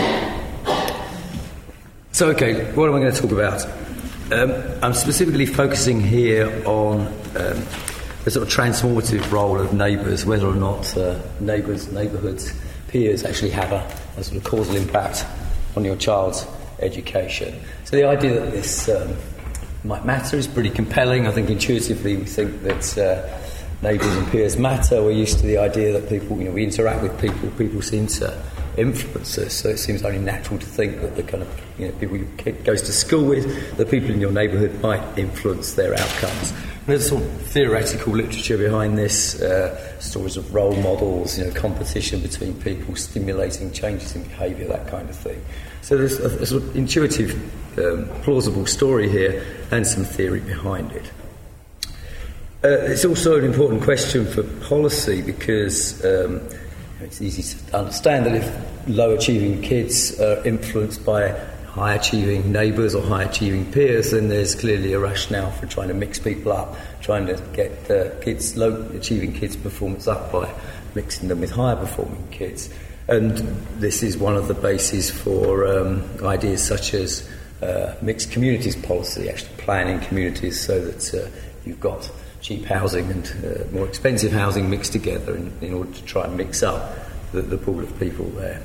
So, 2.13 2.29
okay, 2.29 2.71
what 2.73 2.87
am 2.87 2.95
I 2.95 2.99
going 2.99 3.13
to 3.13 3.21
talk 3.21 3.31
about? 3.31 3.88
Um, 4.31 4.53
I'm 4.83 4.93
specifically 4.93 5.47
focusing 5.47 5.99
here 5.99 6.45
on 6.67 7.07
um, 7.07 7.65
the 8.23 8.29
sort 8.29 8.47
of 8.47 8.53
transformative 8.53 9.31
role 9.31 9.59
of 9.59 9.73
neighbours, 9.73 10.23
whether 10.23 10.45
or 10.45 10.53
not 10.53 10.95
uh, 10.95 11.19
neighbours, 11.39 11.91
neighbourhoods, 11.91 12.53
peers 12.89 13.23
actually 13.23 13.49
have 13.49 13.71
a, 13.71 13.97
a 14.17 14.23
sort 14.23 14.37
of 14.37 14.43
causal 14.43 14.75
impact 14.75 15.25
on 15.75 15.83
your 15.83 15.95
child's 15.95 16.45
education. 16.77 17.59
So, 17.85 17.95
the 17.95 18.03
idea 18.03 18.39
that 18.39 18.51
this 18.51 18.87
um, 18.87 19.15
might 19.83 20.05
matter 20.05 20.37
is 20.37 20.47
pretty 20.47 20.69
compelling. 20.69 21.25
I 21.25 21.31
think 21.31 21.49
intuitively 21.49 22.17
we 22.17 22.25
think 22.25 22.61
that 22.61 22.97
uh, 22.99 23.39
neighbours 23.81 24.15
and 24.15 24.27
peers 24.27 24.57
matter. 24.57 25.01
We're 25.01 25.09
used 25.09 25.39
to 25.39 25.47
the 25.47 25.57
idea 25.57 25.99
that 25.99 26.07
people, 26.07 26.37
you 26.37 26.45
know, 26.45 26.51
we 26.51 26.63
interact 26.63 27.01
with 27.01 27.19
people, 27.19 27.49
people 27.57 27.81
seem 27.81 28.05
to 28.07 28.39
influence 28.77 29.37
us. 29.37 29.53
So 29.53 29.69
it 29.69 29.77
seems 29.77 30.03
only 30.03 30.19
natural 30.19 30.59
to 30.59 30.65
think 30.65 31.01
that 31.01 31.15
the 31.15 31.23
kind 31.23 31.43
of 31.43 31.61
you 31.77 31.87
know, 31.87 31.93
people 31.93 32.17
you 32.17 32.27
kid 32.37 32.63
goes 32.63 32.81
to 32.83 32.91
school 32.91 33.25
with, 33.25 33.77
the 33.77 33.85
people 33.85 34.11
in 34.11 34.19
your 34.21 34.31
neighbourhood 34.31 34.81
might 34.81 35.17
influence 35.17 35.73
their 35.73 35.93
outcomes. 35.93 36.53
There's 36.85 37.07
some 37.09 37.21
theoretical 37.21 38.13
literature 38.13 38.57
behind 38.57 38.97
this, 38.97 39.41
uh, 39.41 39.99
stories 39.99 40.37
of 40.37 40.53
role 40.53 40.75
models, 40.77 41.37
you 41.37 41.45
know, 41.45 41.51
competition 41.53 42.19
between 42.21 42.59
people, 42.61 42.95
stimulating 42.95 43.71
changes 43.71 44.15
in 44.15 44.23
behaviour, 44.23 44.67
that 44.67 44.87
kind 44.87 45.09
of 45.09 45.15
thing. 45.15 45.39
So 45.81 45.97
there's 45.97 46.19
a, 46.19 46.41
a 46.41 46.45
sort 46.45 46.63
of 46.63 46.75
intuitive, 46.75 47.33
um, 47.77 48.09
plausible 48.23 48.65
story 48.65 49.07
here 49.07 49.45
and 49.71 49.85
some 49.85 50.03
theory 50.03 50.39
behind 50.39 50.91
it. 50.91 51.11
Uh, 52.61 52.67
it's 52.91 53.05
also 53.05 53.37
an 53.37 53.45
important 53.45 53.81
question 53.81 54.25
for 54.25 54.43
policy 54.67 55.21
because 55.21 56.03
um, 56.03 56.41
it's 57.01 57.21
easy 57.21 57.43
to 57.71 57.77
understand 57.77 58.25
that 58.25 58.35
if 58.35 58.87
low 58.87 59.15
achieving 59.15 59.61
kids 59.61 60.19
are 60.19 60.45
influenced 60.45 61.05
by 61.05 61.29
high 61.65 61.93
achieving 61.93 62.51
neighbours 62.51 62.95
or 62.95 63.03
high 63.03 63.23
achieving 63.23 63.71
peers, 63.71 64.11
then 64.11 64.27
there's 64.27 64.55
clearly 64.55 64.93
a 64.93 64.99
rationale 64.99 65.51
for 65.51 65.65
trying 65.67 65.87
to 65.87 65.93
mix 65.93 66.19
people 66.19 66.51
up, 66.51 66.75
trying 67.01 67.25
to 67.25 67.41
get 67.53 67.85
the 67.87 68.15
kids, 68.21 68.57
low 68.57 68.85
achieving 68.93 69.33
kids' 69.33 69.55
performance 69.55 70.07
up 70.07 70.31
by 70.31 70.51
mixing 70.95 71.29
them 71.29 71.39
with 71.39 71.51
higher 71.51 71.75
performing 71.75 72.27
kids. 72.31 72.69
And 73.07 73.37
this 73.79 74.03
is 74.03 74.17
one 74.17 74.35
of 74.35 74.47
the 74.47 74.53
bases 74.53 75.09
for 75.09 75.65
um, 75.67 76.03
ideas 76.21 76.65
such 76.65 76.93
as 76.93 77.27
uh, 77.61 77.95
mixed 78.01 78.31
communities 78.31 78.75
policy, 78.75 79.29
actually 79.29 79.55
planning 79.57 79.99
communities 80.01 80.59
so 80.59 80.83
that 80.83 81.13
uh, 81.13 81.29
you've 81.65 81.79
got 81.79 82.11
cheap 82.41 82.65
housing 82.65 83.11
and 83.11 83.25
uh, 83.43 83.71
more 83.71 83.87
expensive 83.87 84.31
housing 84.31 84.69
mixed 84.69 84.91
together 84.91 85.35
in, 85.35 85.51
in 85.61 85.73
order 85.73 85.91
to 85.91 86.03
try 86.03 86.25
and 86.25 86.37
mix 86.37 86.63
up 86.63 86.95
the, 87.31 87.41
the 87.41 87.57
pool 87.57 87.79
of 87.79 87.99
people 87.99 88.25
there. 88.31 88.61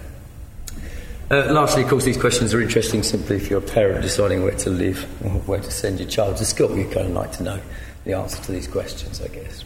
Uh, 1.31 1.53
lastly, 1.53 1.82
of 1.82 1.88
course, 1.88 2.05
these 2.05 2.19
questions 2.19 2.53
are 2.53 2.61
interesting 2.61 3.03
simply 3.03 3.37
if 3.37 3.49
you're 3.49 3.59
a 3.59 3.62
parent 3.62 4.03
deciding 4.03 4.43
where 4.43 4.55
to 4.56 4.71
live 4.71 5.05
or 5.25 5.31
where 5.41 5.61
to 5.61 5.71
send 5.71 5.99
your 5.99 6.09
child 6.09 6.37
to 6.37 6.44
school. 6.44 6.76
You'd 6.76 6.93
kind 6.93 7.06
of 7.06 7.12
like 7.12 7.32
to 7.32 7.43
know 7.43 7.61
the 8.05 8.12
answer 8.12 8.43
to 8.43 8.53
these 8.53 8.69
questions, 8.69 9.21
I 9.23 9.29
guess. 9.29 9.65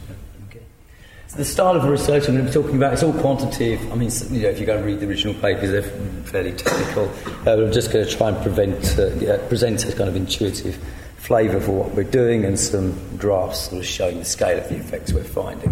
The 1.36 1.44
style 1.44 1.76
of 1.76 1.82
the 1.82 1.90
research 1.90 2.26
I'm 2.26 2.36
going 2.36 2.46
to 2.46 2.50
be 2.50 2.62
talking 2.62 2.76
about 2.76 2.94
is 2.94 3.02
all 3.02 3.12
quantitative. 3.12 3.92
I 3.92 3.96
mean, 3.96 4.10
you 4.30 4.42
know, 4.42 4.48
if 4.48 4.58
you 4.58 4.64
go 4.64 4.78
and 4.78 4.86
read 4.86 5.00
the 5.00 5.06
original 5.06 5.34
papers, 5.34 5.70
they're 5.70 5.82
fairly 6.24 6.52
technical. 6.52 7.10
Uh, 7.46 7.64
I'm 7.64 7.72
just 7.72 7.92
going 7.92 8.06
to 8.06 8.10
try 8.10 8.28
and 8.28 8.42
prevent, 8.42 8.98
uh, 8.98 9.08
yeah, 9.16 9.36
present 9.46 9.84
a 9.84 9.92
kind 9.92 10.08
of 10.08 10.16
intuitive 10.16 10.82
flavour 11.28 11.60
for 11.60 11.72
what 11.72 11.94
we're 11.94 12.04
doing 12.04 12.46
and 12.46 12.58
some 12.58 12.94
drafts 13.18 13.68
sort 13.68 13.80
of 13.80 13.86
showing 13.86 14.18
the 14.18 14.24
scale 14.24 14.56
of 14.56 14.66
the 14.70 14.76
effects 14.76 15.12
we're 15.12 15.22
finding. 15.22 15.68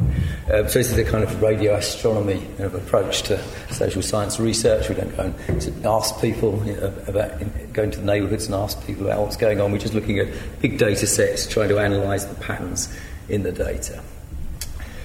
Um, 0.53 0.69
so 0.69 0.79
this 0.79 0.93
is 0.93 0.99
a 0.99 1.05
kind 1.05 1.25
of 1.25 1.41
radio 1.41 1.77
astronomy 1.77 2.41
kind 2.59 2.65
of 2.65 2.75
approach 2.75 3.23
to 3.23 3.43
social 3.73 4.03
science 4.03 4.39
research. 4.39 4.91
We 4.91 4.97
don't 4.97 5.17
go 5.17 5.33
and 5.49 5.87
ask 5.87 6.21
people 6.21 6.63
you 6.67 6.77
know, 6.77 6.93
about 7.09 7.73
going 7.73 7.91
to 7.91 8.01
the 8.01 8.05
neighbourhoods 8.05 8.45
and 8.45 8.55
ask 8.55 8.87
people 8.87 9.07
about 9.07 9.23
what's 9.23 9.39
going 9.39 9.59
on. 9.59 9.73
We're 9.73 9.79
just 9.79 9.95
looking 9.95 10.19
at 10.19 10.29
big 10.61 10.77
data 10.77 11.07
sets, 11.07 11.47
trying 11.47 11.71
to 11.71 11.79
analyse 11.79 12.27
the 12.27 12.35
patterns 12.35 12.95
in 13.31 13.43
the 13.43 13.53
data. 13.53 14.03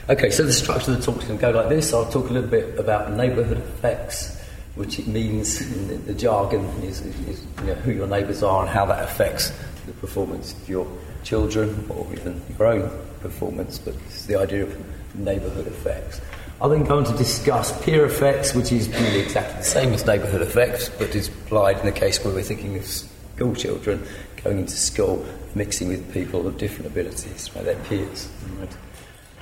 Okay, 0.09 0.31
so 0.31 0.43
the 0.43 0.51
structure 0.51 0.91
of 0.91 0.97
the 0.97 1.03
talk 1.05 1.21
is 1.21 1.29
going 1.29 1.39
to 1.39 1.41
go 1.41 1.51
like 1.51 1.69
this. 1.69 1.93
I'll 1.93 2.11
talk 2.11 2.29
a 2.29 2.33
little 2.33 2.49
bit 2.49 2.77
about 2.77 3.13
neighbourhood 3.13 3.59
effects, 3.59 4.37
which 4.75 4.99
it 4.99 5.07
means 5.07 5.61
in 5.61 5.87
the, 5.87 5.93
the 6.11 6.13
jargon 6.13 6.65
is, 6.83 6.99
is 6.99 7.45
you 7.61 7.67
know, 7.67 7.75
who 7.75 7.93
your 7.93 8.07
neighbours 8.07 8.43
are 8.43 8.63
and 8.63 8.69
how 8.69 8.85
that 8.87 9.01
affects 9.01 9.53
the 9.85 9.93
performance 9.93 10.53
of 10.53 10.69
your 10.69 10.87
children 11.23 11.85
or 11.89 12.07
even 12.13 12.41
your 12.57 12.67
own 12.67 12.91
performance, 13.21 13.77
but 13.77 13.95
it's 14.07 14.25
the 14.25 14.35
idea 14.35 14.63
of 14.63 15.15
neighbourhood 15.15 15.67
effects. 15.67 16.21
I'll 16.61 16.69
then 16.69 16.83
go 16.83 16.97
on 16.97 17.05
to 17.05 17.17
discuss 17.17 17.71
peer 17.83 18.05
effects, 18.05 18.53
which 18.53 18.71
is 18.71 18.87
really 18.89 19.19
exactly 19.19 19.57
the 19.57 19.63
same 19.63 19.93
as 19.93 20.05
neighbourhood 20.05 20.41
effects, 20.41 20.89
but 20.89 21.15
is 21.15 21.27
applied 21.27 21.79
in 21.79 21.85
the 21.85 21.91
case 21.91 22.23
where 22.23 22.33
we're 22.33 22.43
thinking 22.43 22.77
of 22.77 22.85
school 22.85 23.55
children 23.55 24.05
going 24.43 24.59
into 24.59 24.73
school, 24.73 25.25
mixing 25.55 25.89
with 25.89 26.13
people 26.13 26.47
of 26.47 26.57
different 26.57 26.85
abilities, 26.91 27.49
right, 27.55 27.65
their 27.65 27.75
peers. 27.85 28.29
Right. 28.59 28.69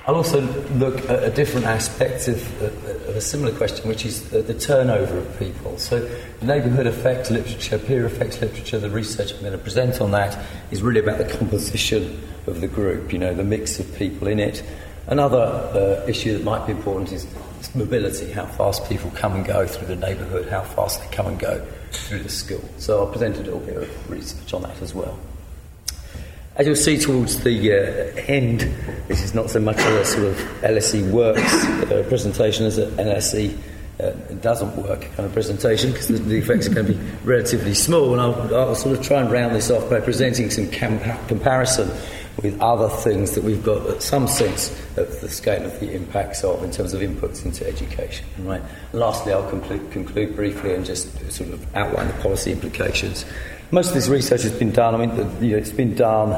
I'll 0.06 0.16
also 0.16 0.40
look 0.72 0.98
at 1.10 1.22
a 1.22 1.30
different 1.30 1.66
aspect 1.66 2.26
of, 2.26 2.62
of 2.62 3.16
a 3.16 3.20
similar 3.20 3.54
question, 3.54 3.86
which 3.86 4.06
is 4.06 4.30
the, 4.30 4.40
the 4.40 4.54
turnover 4.54 5.18
of 5.18 5.38
people. 5.38 5.76
So, 5.76 6.08
neighbourhood 6.40 6.86
effect 6.86 7.30
literature, 7.30 7.78
peer 7.78 8.06
effects 8.06 8.40
literature, 8.40 8.78
the 8.78 8.88
research 8.88 9.34
I'm 9.34 9.40
going 9.40 9.52
to 9.52 9.58
present 9.58 10.00
on 10.00 10.10
that 10.12 10.42
is 10.70 10.82
really 10.82 11.00
about 11.00 11.18
the 11.18 11.26
composition 11.26 12.22
of 12.46 12.62
the 12.62 12.66
group, 12.66 13.12
you 13.12 13.18
know, 13.18 13.34
the 13.34 13.44
mix 13.44 13.78
of 13.78 13.94
people 13.96 14.26
in 14.26 14.40
it. 14.40 14.62
Another 15.06 15.38
uh, 15.38 16.08
issue 16.08 16.32
that 16.32 16.44
might 16.44 16.66
be 16.66 16.72
important 16.72 17.12
is 17.12 17.26
mobility, 17.74 18.32
how 18.32 18.46
fast 18.46 18.88
people 18.88 19.10
come 19.10 19.34
and 19.34 19.44
go 19.44 19.66
through 19.66 19.88
the 19.88 19.96
neighbourhood, 19.96 20.48
how 20.48 20.62
fast 20.62 21.02
they 21.02 21.14
come 21.14 21.26
and 21.26 21.38
go 21.38 21.64
through 21.92 22.22
the 22.22 22.30
school. 22.30 22.64
So, 22.78 23.00
I'll 23.00 23.12
present 23.12 23.36
a 23.36 23.42
little 23.42 23.60
bit 23.60 23.76
of 23.76 24.10
research 24.10 24.54
on 24.54 24.62
that 24.62 24.80
as 24.80 24.94
well. 24.94 25.18
As 26.60 26.66
you'll 26.66 26.76
see 26.76 26.98
towards 26.98 27.42
the 27.42 27.72
uh, 27.72 28.20
end, 28.26 28.60
this 29.08 29.22
is 29.22 29.34
not 29.34 29.48
so 29.48 29.60
much 29.60 29.78
a 29.78 30.04
sort 30.04 30.26
of 30.26 30.36
LSE 30.60 31.10
works 31.10 31.40
uh, 31.64 32.04
presentation 32.06 32.66
as 32.66 32.76
an 32.76 32.90
LSE 32.96 33.56
uh, 33.98 34.10
doesn't 34.42 34.76
work 34.76 35.00
kind 35.00 35.20
of 35.20 35.32
presentation 35.32 35.90
because 35.90 36.08
the, 36.08 36.36
effects 36.36 36.68
are 36.68 36.74
going 36.74 36.86
to 36.86 36.92
be 36.92 37.00
relatively 37.24 37.72
small. 37.72 38.12
And 38.12 38.20
I'll, 38.20 38.54
I'll, 38.54 38.74
sort 38.74 38.98
of 38.98 39.02
try 39.02 39.22
and 39.22 39.32
round 39.32 39.54
this 39.54 39.70
off 39.70 39.88
by 39.88 40.00
presenting 40.00 40.50
some 40.50 40.68
comparison 41.28 41.90
with 42.42 42.60
other 42.60 42.90
things 42.90 43.34
that 43.36 43.42
we've 43.42 43.64
got 43.64 44.02
some 44.02 44.28
sense 44.28 44.68
of 44.98 45.18
the 45.22 45.30
scale 45.30 45.64
of 45.64 45.80
the 45.80 45.94
impacts 45.94 46.44
of 46.44 46.62
in 46.62 46.70
terms 46.70 46.92
of 46.92 47.00
inputs 47.00 47.42
into 47.42 47.66
education. 47.66 48.26
Right. 48.38 48.60
Lastly, 48.92 49.32
I'll 49.32 49.48
conclude 49.48 50.36
briefly 50.36 50.74
and 50.74 50.84
just 50.84 51.18
sort 51.32 51.54
of 51.54 51.74
outline 51.74 52.08
the 52.08 52.14
policy 52.20 52.52
implications. 52.52 53.24
Most 53.72 53.88
of 53.88 53.94
this 53.94 54.08
research 54.08 54.42
has 54.42 54.52
been 54.52 54.72
done. 54.72 54.94
I 54.96 55.06
mean, 55.06 55.42
you 55.42 55.52
know, 55.52 55.56
it's 55.56 55.70
been 55.70 55.94
done 55.94 56.30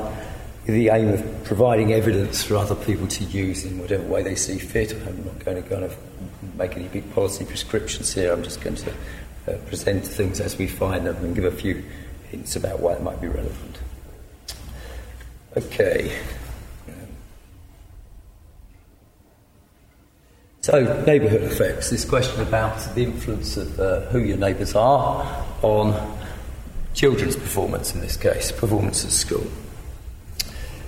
with 0.66 0.74
the 0.74 0.90
aim 0.90 1.08
of 1.08 1.44
providing 1.44 1.92
evidence 1.92 2.42
for 2.44 2.56
other 2.56 2.74
people 2.74 3.06
to 3.06 3.24
use 3.24 3.64
in 3.64 3.78
whatever 3.78 4.02
way 4.04 4.22
they 4.22 4.34
see 4.34 4.58
fit. 4.58 4.92
I'm 4.92 5.24
not 5.24 5.42
going 5.42 5.62
to 5.62 5.68
kind 5.68 5.82
of 5.82 5.96
make 6.58 6.76
any 6.76 6.88
big 6.88 7.10
policy 7.14 7.46
prescriptions 7.46 8.12
here. 8.12 8.32
I'm 8.32 8.42
just 8.42 8.60
going 8.60 8.76
to 8.76 8.90
uh, 9.48 9.56
present 9.66 10.06
things 10.06 10.40
as 10.40 10.58
we 10.58 10.66
find 10.66 11.06
them 11.06 11.16
and 11.16 11.34
give 11.34 11.46
a 11.46 11.50
few 11.50 11.82
hints 12.30 12.54
about 12.54 12.80
why 12.80 12.92
it 12.92 13.02
might 13.02 13.20
be 13.20 13.28
relevant. 13.28 13.78
Okay. 15.56 16.18
So, 20.60 21.02
neighbourhood 21.06 21.42
effects. 21.42 21.90
This 21.90 22.04
question 22.04 22.40
about 22.42 22.78
the 22.94 23.02
influence 23.02 23.56
of 23.56 23.80
uh, 23.80 24.00
who 24.10 24.20
your 24.20 24.36
neighbours 24.36 24.76
are 24.76 25.44
on 25.62 26.21
children's 26.94 27.36
performance 27.36 27.94
in 27.94 28.00
this 28.00 28.16
case, 28.16 28.52
performance 28.52 29.04
at 29.04 29.10
school. 29.10 29.46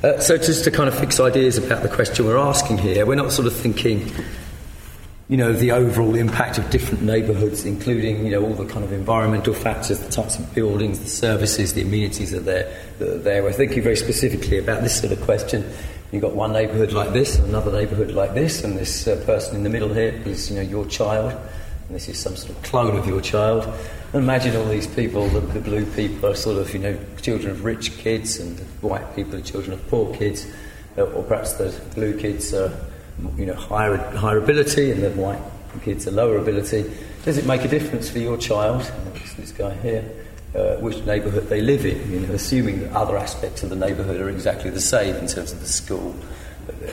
Uh, 0.02 0.18
so, 0.18 0.36
just 0.36 0.64
to 0.64 0.70
kind 0.70 0.88
of 0.88 0.98
fix 0.98 1.18
ideas 1.18 1.56
about 1.56 1.82
the 1.82 1.88
question 1.88 2.26
we're 2.26 2.36
asking 2.36 2.78
here, 2.78 3.06
we're 3.06 3.14
not 3.14 3.32
sort 3.32 3.46
of 3.46 3.54
thinking 3.54 4.10
you 5.28 5.38
know, 5.38 5.54
the 5.54 5.72
overall 5.72 6.14
impact 6.14 6.58
of 6.58 6.68
different 6.68 7.02
neighbourhoods, 7.02 7.64
including, 7.64 8.26
you 8.26 8.32
know, 8.32 8.44
all 8.44 8.52
the 8.52 8.66
kind 8.66 8.84
of 8.84 8.92
environmental 8.92 9.54
factors, 9.54 9.98
the 9.98 10.10
types 10.10 10.38
of 10.38 10.54
buildings, 10.54 11.00
the 11.00 11.08
services, 11.08 11.72
the 11.72 11.80
amenities 11.80 12.32
that 12.32 12.38
are 12.38 12.40
there. 12.40 12.80
That 12.98 13.08
are 13.08 13.18
there. 13.18 13.42
We're 13.42 13.52
thinking 13.52 13.82
very 13.82 13.96
specifically 13.96 14.58
about 14.58 14.82
this 14.82 15.00
sort 15.00 15.12
of 15.12 15.20
question. 15.22 15.64
You've 16.12 16.20
got 16.20 16.34
one 16.34 16.52
neighbourhood 16.52 16.92
like 16.92 17.14
this, 17.14 17.38
and 17.38 17.48
another 17.48 17.72
neighbourhood 17.72 18.10
like 18.10 18.34
this, 18.34 18.62
and 18.64 18.76
this 18.76 19.08
uh, 19.08 19.22
person 19.24 19.56
in 19.56 19.62
the 19.62 19.70
middle 19.70 19.92
here 19.94 20.12
is, 20.26 20.50
you 20.50 20.56
know, 20.56 20.62
your 20.62 20.84
child, 20.86 21.32
and 21.32 21.96
this 21.96 22.08
is 22.08 22.18
some 22.18 22.36
sort 22.36 22.56
of 22.56 22.62
clone 22.62 22.96
of 22.96 23.06
your 23.06 23.22
child. 23.22 23.64
Imagine 24.14 24.56
all 24.56 24.66
these 24.66 24.86
people, 24.86 25.28
the, 25.28 25.40
the 25.40 25.60
blue 25.60 25.84
people 25.84 26.30
are 26.30 26.36
sort 26.36 26.58
of, 26.58 26.72
you 26.72 26.78
know, 26.78 26.96
children 27.20 27.50
of 27.50 27.64
rich 27.64 27.98
kids, 27.98 28.38
and 28.38 28.56
the 28.56 28.64
white 28.86 29.14
people 29.16 29.34
are 29.34 29.40
children 29.40 29.72
of 29.72 29.86
poor 29.88 30.14
kids, 30.14 30.46
uh, 30.96 31.02
or 31.02 31.24
perhaps 31.24 31.54
the 31.54 31.74
blue 31.94 32.16
kids 32.18 32.54
are 32.54 32.72
you 33.36 33.46
know, 33.46 33.54
higher, 33.54 33.96
higher 34.16 34.38
ability 34.38 34.90
and 34.90 35.02
the 35.02 35.10
white 35.10 35.40
kids 35.82 36.06
are 36.06 36.10
lower 36.10 36.38
ability. 36.38 36.90
Does 37.24 37.38
it 37.38 37.46
make 37.46 37.64
a 37.64 37.68
difference 37.68 38.08
for 38.08 38.18
your 38.18 38.36
child, 38.36 38.90
this 39.36 39.52
guy 39.52 39.74
here, 39.76 40.04
uh, 40.54 40.76
which 40.76 41.04
neighbourhood 41.04 41.48
they 41.48 41.60
live 41.60 41.84
in? 41.84 42.10
You 42.10 42.20
know, 42.20 42.34
assuming 42.34 42.80
that 42.80 42.92
other 42.92 43.16
aspects 43.16 43.62
of 43.62 43.70
the 43.70 43.76
neighbourhood 43.76 44.20
are 44.20 44.28
exactly 44.28 44.70
the 44.70 44.80
same 44.80 45.16
in 45.16 45.26
terms 45.26 45.52
of 45.52 45.60
the 45.60 45.66
school 45.66 46.14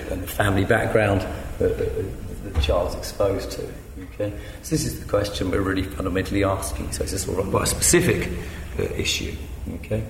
and 0.10 0.24
the 0.24 0.28
family 0.28 0.66
background 0.66 1.22
that, 1.60 1.78
that 1.78 2.54
the 2.54 2.62
child's 2.62 2.96
exposed 2.96 3.52
to. 3.52 3.72
Okay, 4.22 4.38
so 4.62 4.70
this 4.70 4.86
is 4.86 5.00
the 5.00 5.10
question 5.10 5.50
we're 5.50 5.62
really 5.62 5.82
fundamentally 5.82 6.44
asking. 6.44 6.92
So 6.92 7.04
it's 7.04 7.14
a 7.14 7.20
sort 7.20 7.40
of 7.40 7.50
quite 7.50 7.64
a 7.64 7.68
specific 7.68 8.30
uh, 8.78 8.84
issue. 8.94 9.36
Okay. 9.76 10.04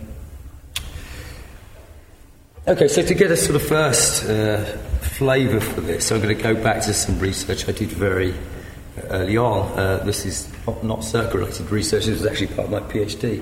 Okay, 2.67 2.87
so 2.89 3.03
to 3.03 3.13
get 3.13 3.31
a 3.31 3.37
sort 3.37 3.55
of 3.55 3.63
first 3.65 4.25
uh, 4.25 4.65
flavour 4.99 5.61
for 5.61 5.79
this, 5.79 6.11
I'm 6.11 6.21
going 6.21 6.35
to 6.35 6.43
go 6.43 6.53
back 6.61 6.81
to 6.83 6.93
some 6.93 7.19
research 7.19 7.69
I 7.69 7.71
did 7.71 7.87
very 7.89 8.33
uh, 8.33 9.07
early 9.11 9.37
on. 9.37 9.79
Uh, 9.79 10.03
this 10.03 10.25
is 10.25 10.51
not, 10.67 10.83
not 10.83 10.99
SERC-related 10.99 11.71
research. 11.71 12.05
This 12.05 12.19
was 12.21 12.25
actually 12.25 12.47
part 12.47 12.65
of 12.65 12.71
my 12.71 12.81
PhD 12.81 13.39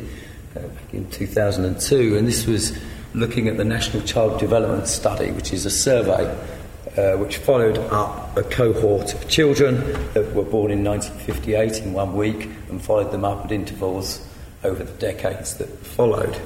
uh, 0.56 0.60
back 0.60 0.94
in 0.94 1.10
2002, 1.10 2.16
and 2.16 2.28
this 2.28 2.46
was 2.46 2.78
looking 3.16 3.48
at 3.48 3.58
the 3.58 3.66
National 3.66 4.04
Child 4.04 4.40
Development 4.40 4.88
Study, 4.88 5.32
which 5.32 5.52
is 5.52 5.66
a 5.66 5.72
survey 5.72 6.28
uh, 6.98 7.18
which 7.18 7.38
followed 7.38 7.78
up 7.78 8.36
a 8.38 8.44
cohort 8.44 9.14
of 9.14 9.28
children 9.28 9.76
that 10.14 10.34
were 10.34 10.44
born 10.44 10.72
in 10.72 10.84
1958 10.84 11.84
in 11.84 11.94
one 11.94 12.16
week 12.16 12.50
and 12.70 12.82
followed 12.82 13.12
them 13.12 13.24
up 13.24 13.46
at 13.46 13.52
intervals 13.52 14.26
over 14.64 14.84
the 14.84 14.94
decades 14.94 15.56
that 15.58 15.68
followed. 15.86 16.38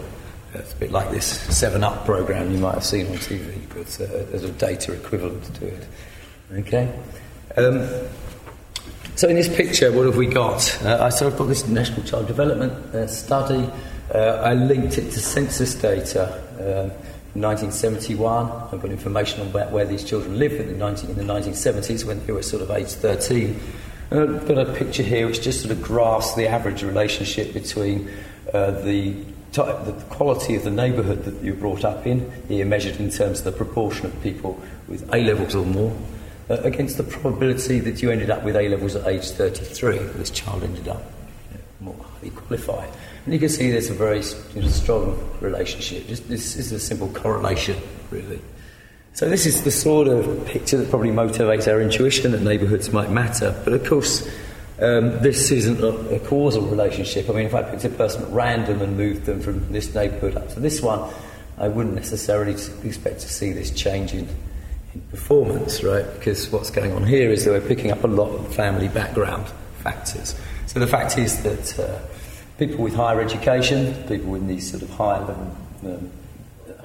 It's 0.53 0.73
a 0.73 0.75
bit 0.75 0.91
like 0.91 1.09
this 1.09 1.25
7 1.25 1.83
Up 1.83 2.05
program 2.05 2.51
you 2.51 2.59
might 2.59 2.75
have 2.75 2.85
seen 2.85 3.07
on 3.07 3.13
TV, 3.13 3.59
but 3.69 4.01
uh, 4.01 4.23
there's 4.29 4.43
a 4.43 4.51
data 4.51 4.93
equivalent 4.93 5.43
to 5.55 5.67
it. 5.67 5.87
Okay? 6.51 6.93
Um, 7.57 7.87
so, 9.15 9.27
in 9.27 9.35
this 9.35 9.47
picture, 9.47 9.91
what 9.91 10.05
have 10.05 10.17
we 10.17 10.27
got? 10.27 10.83
Uh, 10.83 11.03
I 11.03 11.09
sort 11.09 11.33
of 11.33 11.39
got 11.39 11.45
this 11.45 11.67
National 11.67 12.03
Child 12.03 12.27
Development 12.27 12.73
uh, 12.93 13.07
study. 13.07 13.69
Uh, 14.13 14.17
I 14.17 14.53
linked 14.53 14.97
it 14.97 15.11
to 15.11 15.19
census 15.19 15.75
data. 15.75 16.41
Um, 17.35 17.41
in 17.41 17.49
1971, 17.49 18.51
I've 18.71 18.81
got 18.81 18.91
information 18.91 19.41
about 19.41 19.71
where 19.71 19.85
these 19.85 20.03
children 20.03 20.37
lived 20.37 20.55
in 20.55 20.67
the, 20.67 20.77
19, 20.77 21.09
in 21.09 21.15
the 21.15 21.23
1970s 21.23 22.05
when 22.05 22.25
they 22.25 22.33
were 22.33 22.43
sort 22.43 22.61
of 22.61 22.71
age 22.71 22.87
13. 22.87 23.59
And 24.11 24.35
I've 24.35 24.47
got 24.47 24.57
a 24.57 24.73
picture 24.73 25.03
here 25.03 25.25
which 25.25 25.41
just 25.41 25.61
sort 25.61 25.71
of 25.71 25.81
graphs 25.81 26.35
the 26.35 26.47
average 26.47 26.83
relationship 26.83 27.53
between 27.53 28.09
uh, 28.53 28.71
the 28.71 29.15
the 29.53 30.03
quality 30.09 30.55
of 30.55 30.63
the 30.63 30.71
neighbourhood 30.71 31.25
that 31.25 31.43
you're 31.43 31.53
brought 31.53 31.85
up 31.85 32.07
in, 32.07 32.31
here 32.47 32.65
measured 32.65 32.99
in 32.99 33.11
terms 33.11 33.37
of 33.37 33.45
the 33.45 33.51
proportion 33.51 34.07
of 34.07 34.23
people 34.23 34.59
with 34.87 35.07
A 35.13 35.17
levels 35.17 35.53
or 35.53 35.63
more, 35.63 35.95
uh, 36.49 36.55
against 36.63 36.97
the 36.97 37.03
probability 37.03 37.79
that 37.79 38.01
you 38.01 38.09
ended 38.09 38.31
up 38.31 38.43
with 38.43 38.55
A 38.55 38.67
levels 38.67 38.95
at 38.95 39.05
age 39.05 39.29
33. 39.29 39.99
This 40.15 40.31
child 40.31 40.63
ended 40.63 40.87
up 40.87 41.03
more 41.79 41.95
highly 41.95 42.31
qualified. 42.31 42.89
And 43.25 43.33
you 43.33 43.39
can 43.39 43.49
see 43.49 43.71
there's 43.71 43.89
a 43.89 43.93
very 43.93 44.21
you 44.53 44.61
know, 44.61 44.67
strong 44.67 45.17
relationship. 45.39 46.07
Just, 46.07 46.27
this 46.27 46.57
is 46.57 46.71
a 46.71 46.79
simple 46.79 47.07
correlation, 47.09 47.77
really. 48.11 48.41
So, 49.13 49.29
this 49.29 49.45
is 49.45 49.63
the 49.63 49.71
sort 49.71 50.07
of 50.07 50.45
picture 50.47 50.77
that 50.77 50.89
probably 50.89 51.11
motivates 51.11 51.71
our 51.71 51.81
intuition 51.81 52.31
that 52.31 52.41
neighbourhoods 52.41 52.91
might 52.91 53.11
matter. 53.11 53.59
But 53.63 53.73
of 53.73 53.85
course, 53.85 54.27
um, 54.79 55.19
this 55.19 55.51
isn't 55.51 55.79
a, 55.81 56.15
a, 56.15 56.19
causal 56.19 56.63
relationship. 56.63 57.29
I 57.29 57.33
mean, 57.33 57.45
if 57.45 57.53
I 57.53 57.61
picked 57.61 57.85
a 57.85 57.89
person 57.89 58.23
at 58.23 58.29
random 58.31 58.81
and 58.81 58.97
moved 58.97 59.25
them 59.25 59.39
from 59.39 59.71
this 59.71 59.93
neighbourhood 59.93 60.35
up 60.35 60.49
to 60.49 60.59
this 60.59 60.81
one, 60.81 61.13
I 61.57 61.67
wouldn't 61.67 61.95
necessarily 61.95 62.53
expect 62.53 63.19
to 63.19 63.29
see 63.29 63.53
this 63.53 63.69
change 63.71 64.13
in, 64.13 64.27
in 64.93 65.01
performance, 65.11 65.83
right? 65.83 66.05
Because 66.15 66.51
what's 66.51 66.71
going 66.71 66.91
on 66.93 67.05
here 67.05 67.29
is 67.29 67.45
that 67.45 67.51
we're 67.51 67.67
picking 67.67 67.91
up 67.91 68.03
a 68.03 68.07
lot 68.07 68.29
of 68.31 68.53
family 68.53 68.87
background 68.87 69.45
factors. 69.77 70.35
So 70.65 70.79
the 70.79 70.87
fact 70.87 71.17
is 71.19 71.43
that 71.43 71.79
uh, 71.79 71.99
people 72.67 72.83
with 72.83 72.95
higher 72.95 73.19
education, 73.21 73.93
people 74.07 74.35
in 74.35 74.47
these 74.47 74.69
sort 74.69 74.83
of 74.83 74.89
higher 74.91 75.19
level 75.19 75.57
um, 75.85 76.11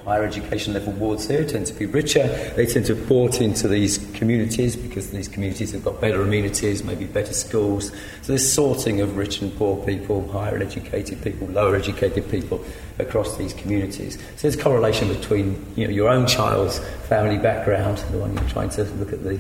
higher 0.05 0.25
education 0.25 0.73
level 0.73 0.93
wards 0.95 1.29
here 1.29 1.45
tend 1.45 1.67
to 1.67 1.75
be 1.75 1.85
richer. 1.85 2.27
They 2.57 2.65
tend 2.65 2.87
to 2.87 2.95
bought 2.95 3.43
into 3.43 3.69
these 3.69 3.99
communities 4.15 4.75
because 4.75 5.11
these 5.11 5.29
communities 5.29 5.73
have 5.73 5.85
got 5.85 6.01
better 6.01 6.23
amenities, 6.23 6.83
maybe 6.83 7.05
better 7.05 7.35
schools. 7.35 7.93
So 8.23 8.33
this 8.33 8.55
sorting 8.55 9.03
of 9.03 9.19
rich 9.19 9.43
and 9.43 9.55
poor 9.59 9.85
people, 9.85 10.27
higher 10.33 10.57
educated 10.57 11.23
people, 11.23 11.47
lower 11.49 11.77
educated 11.77 12.31
people 12.31 12.65
across 12.99 13.37
these 13.37 13.53
communities. 13.53 14.15
So 14.37 14.49
there's 14.49 14.57
correlation 14.57 15.09
between 15.09 15.67
you 15.77 15.87
know, 15.87 15.93
your 15.93 16.09
own 16.09 16.27
child's 16.27 16.79
family 17.09 17.37
background, 17.37 17.99
the 18.11 18.19
one 18.19 18.33
you're 18.33 18.49
trying 18.49 18.71
to 18.71 18.85
look 18.85 19.13
at 19.13 19.23
the 19.23 19.39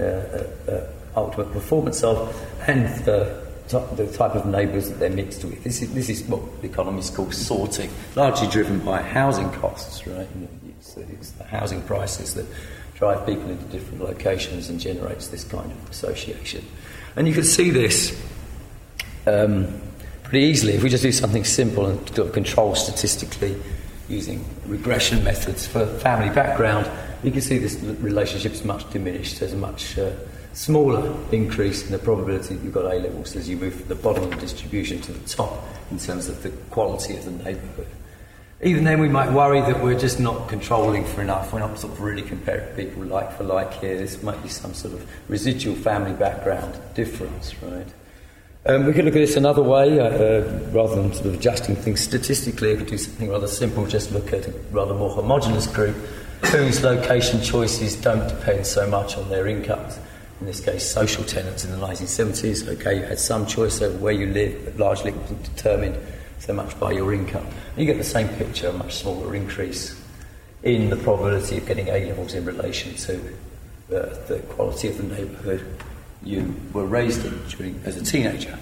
uh, 0.00 0.02
uh, 0.02 0.72
uh 0.72 0.92
ultimate 1.16 1.52
performance 1.52 2.02
of, 2.02 2.34
and 2.66 2.88
the 3.04 3.47
the 3.68 4.10
type 4.12 4.34
of 4.34 4.46
neighbours 4.46 4.88
that 4.88 4.98
they're 4.98 5.10
mixed 5.10 5.44
with. 5.44 5.62
This 5.64 5.82
is, 5.82 5.92
this 5.94 6.08
is 6.08 6.22
what 6.24 6.42
economists 6.62 7.14
call 7.14 7.30
sorting, 7.30 7.90
largely 8.16 8.48
driven 8.48 8.78
by 8.80 9.02
housing 9.02 9.50
costs, 9.52 10.06
right? 10.06 10.28
It's, 10.78 10.96
it's 10.96 11.30
the 11.32 11.44
housing 11.44 11.82
prices 11.82 12.34
that 12.34 12.46
drive 12.94 13.24
people 13.26 13.48
into 13.48 13.64
different 13.66 14.02
locations 14.02 14.68
and 14.68 14.80
generates 14.80 15.28
this 15.28 15.44
kind 15.44 15.70
of 15.70 15.90
association. 15.90 16.64
And 17.16 17.28
you 17.28 17.34
can 17.34 17.44
see 17.44 17.70
this 17.70 18.20
um, 19.26 19.80
pretty 20.24 20.46
easily 20.46 20.74
if 20.74 20.82
we 20.82 20.88
just 20.88 21.02
do 21.02 21.12
something 21.12 21.44
simple 21.44 21.86
and 21.86 21.98
sort 22.14 22.28
of 22.28 22.34
control 22.34 22.74
statistically 22.74 23.56
using 24.08 24.44
regression 24.66 25.22
methods 25.22 25.66
for 25.66 25.86
family 25.98 26.34
background. 26.34 26.90
You 27.22 27.30
can 27.30 27.40
see 27.40 27.58
this 27.58 27.76
relationship 27.76 28.52
is 28.52 28.64
much 28.64 28.88
diminished. 28.90 29.40
There's 29.40 29.54
much 29.54 29.98
uh, 29.98 30.10
smaller 30.58 31.14
increase 31.30 31.84
in 31.84 31.92
the 31.92 31.98
probability 31.98 32.56
that 32.56 32.64
you've 32.64 32.74
got 32.74 32.92
A 32.92 32.98
levels 32.98 33.36
as 33.36 33.48
you 33.48 33.56
move 33.56 33.74
from 33.74 33.86
the 33.86 33.94
bottom 33.94 34.24
of 34.24 34.30
the 34.30 34.36
distribution 34.36 35.00
to 35.00 35.12
the 35.12 35.28
top 35.28 35.52
in 35.92 35.98
terms 35.98 36.28
of 36.28 36.42
the 36.42 36.50
quality 36.70 37.16
of 37.16 37.24
the 37.24 37.30
neighbourhood. 37.30 37.86
Even 38.60 38.82
then, 38.82 39.00
we 39.00 39.08
might 39.08 39.30
worry 39.30 39.60
that 39.60 39.80
we're 39.80 39.98
just 39.98 40.18
not 40.18 40.48
controlling 40.48 41.04
for 41.04 41.22
enough. 41.22 41.52
We're 41.52 41.60
not 41.60 41.78
sort 41.78 41.92
of 41.92 42.00
really 42.00 42.22
comparing 42.22 42.74
people 42.74 43.04
like 43.04 43.30
for 43.36 43.44
like 43.44 43.72
here. 43.74 43.96
This 43.96 44.20
might 44.20 44.42
be 44.42 44.48
some 44.48 44.74
sort 44.74 44.94
of 44.94 45.08
residual 45.28 45.76
family 45.76 46.12
background 46.12 46.76
difference, 46.92 47.54
right? 47.62 47.86
Um, 48.66 48.84
we 48.84 48.92
could 48.92 49.04
look 49.04 49.14
at 49.14 49.20
this 49.20 49.36
another 49.36 49.62
way, 49.62 50.00
uh, 50.00 50.06
uh, 50.06 50.70
rather 50.72 50.96
than 50.96 51.12
sort 51.12 51.26
of 51.26 51.34
adjusting 51.34 51.76
things 51.76 52.00
statistically. 52.00 52.72
We 52.72 52.78
could 52.78 52.88
do 52.88 52.98
something 52.98 53.30
rather 53.30 53.46
simple, 53.46 53.86
just 53.86 54.10
look 54.10 54.32
at 54.32 54.48
a 54.48 54.54
rather 54.72 54.92
more 54.92 55.10
homogenous 55.10 55.68
group 55.68 55.94
whose 56.46 56.82
location 56.82 57.40
choices 57.42 57.94
don't 57.94 58.26
depend 58.26 58.66
so 58.66 58.88
much 58.88 59.16
on 59.16 59.28
their 59.30 59.46
incomes 59.46 60.00
in 60.40 60.46
this 60.46 60.60
case, 60.60 60.88
social 60.88 61.24
tenants 61.24 61.64
in 61.64 61.72
the 61.72 61.76
1970s. 61.76 62.68
Okay, 62.68 62.98
you 62.98 63.02
had 63.02 63.18
some 63.18 63.46
choice 63.46 63.82
over 63.82 63.96
where 63.98 64.12
you 64.12 64.26
live, 64.26 64.64
but 64.64 64.76
largely 64.78 65.10
it 65.10 65.16
wasn't 65.16 65.42
determined 65.42 65.98
so 66.38 66.52
much 66.52 66.78
by 66.78 66.92
your 66.92 67.12
income. 67.12 67.44
And 67.44 67.78
you 67.78 67.86
get 67.86 67.98
the 67.98 68.04
same 68.04 68.28
picture, 68.36 68.68
a 68.68 68.72
much 68.72 68.94
smaller 68.94 69.34
increase 69.34 70.00
in 70.62 70.90
the 70.90 70.96
probability 70.96 71.58
of 71.58 71.66
getting 71.66 71.88
A 71.88 72.06
levels 72.06 72.34
in 72.34 72.44
relation 72.44 72.94
to 72.94 73.16
uh, 73.16 74.26
the 74.26 74.44
quality 74.50 74.88
of 74.88 74.98
the 74.98 75.02
neighbourhood 75.04 75.66
you 76.22 76.54
were 76.72 76.86
raised 76.86 77.24
in 77.24 77.46
during, 77.48 77.80
as 77.84 77.96
a 77.96 78.04
teenager. 78.04 78.58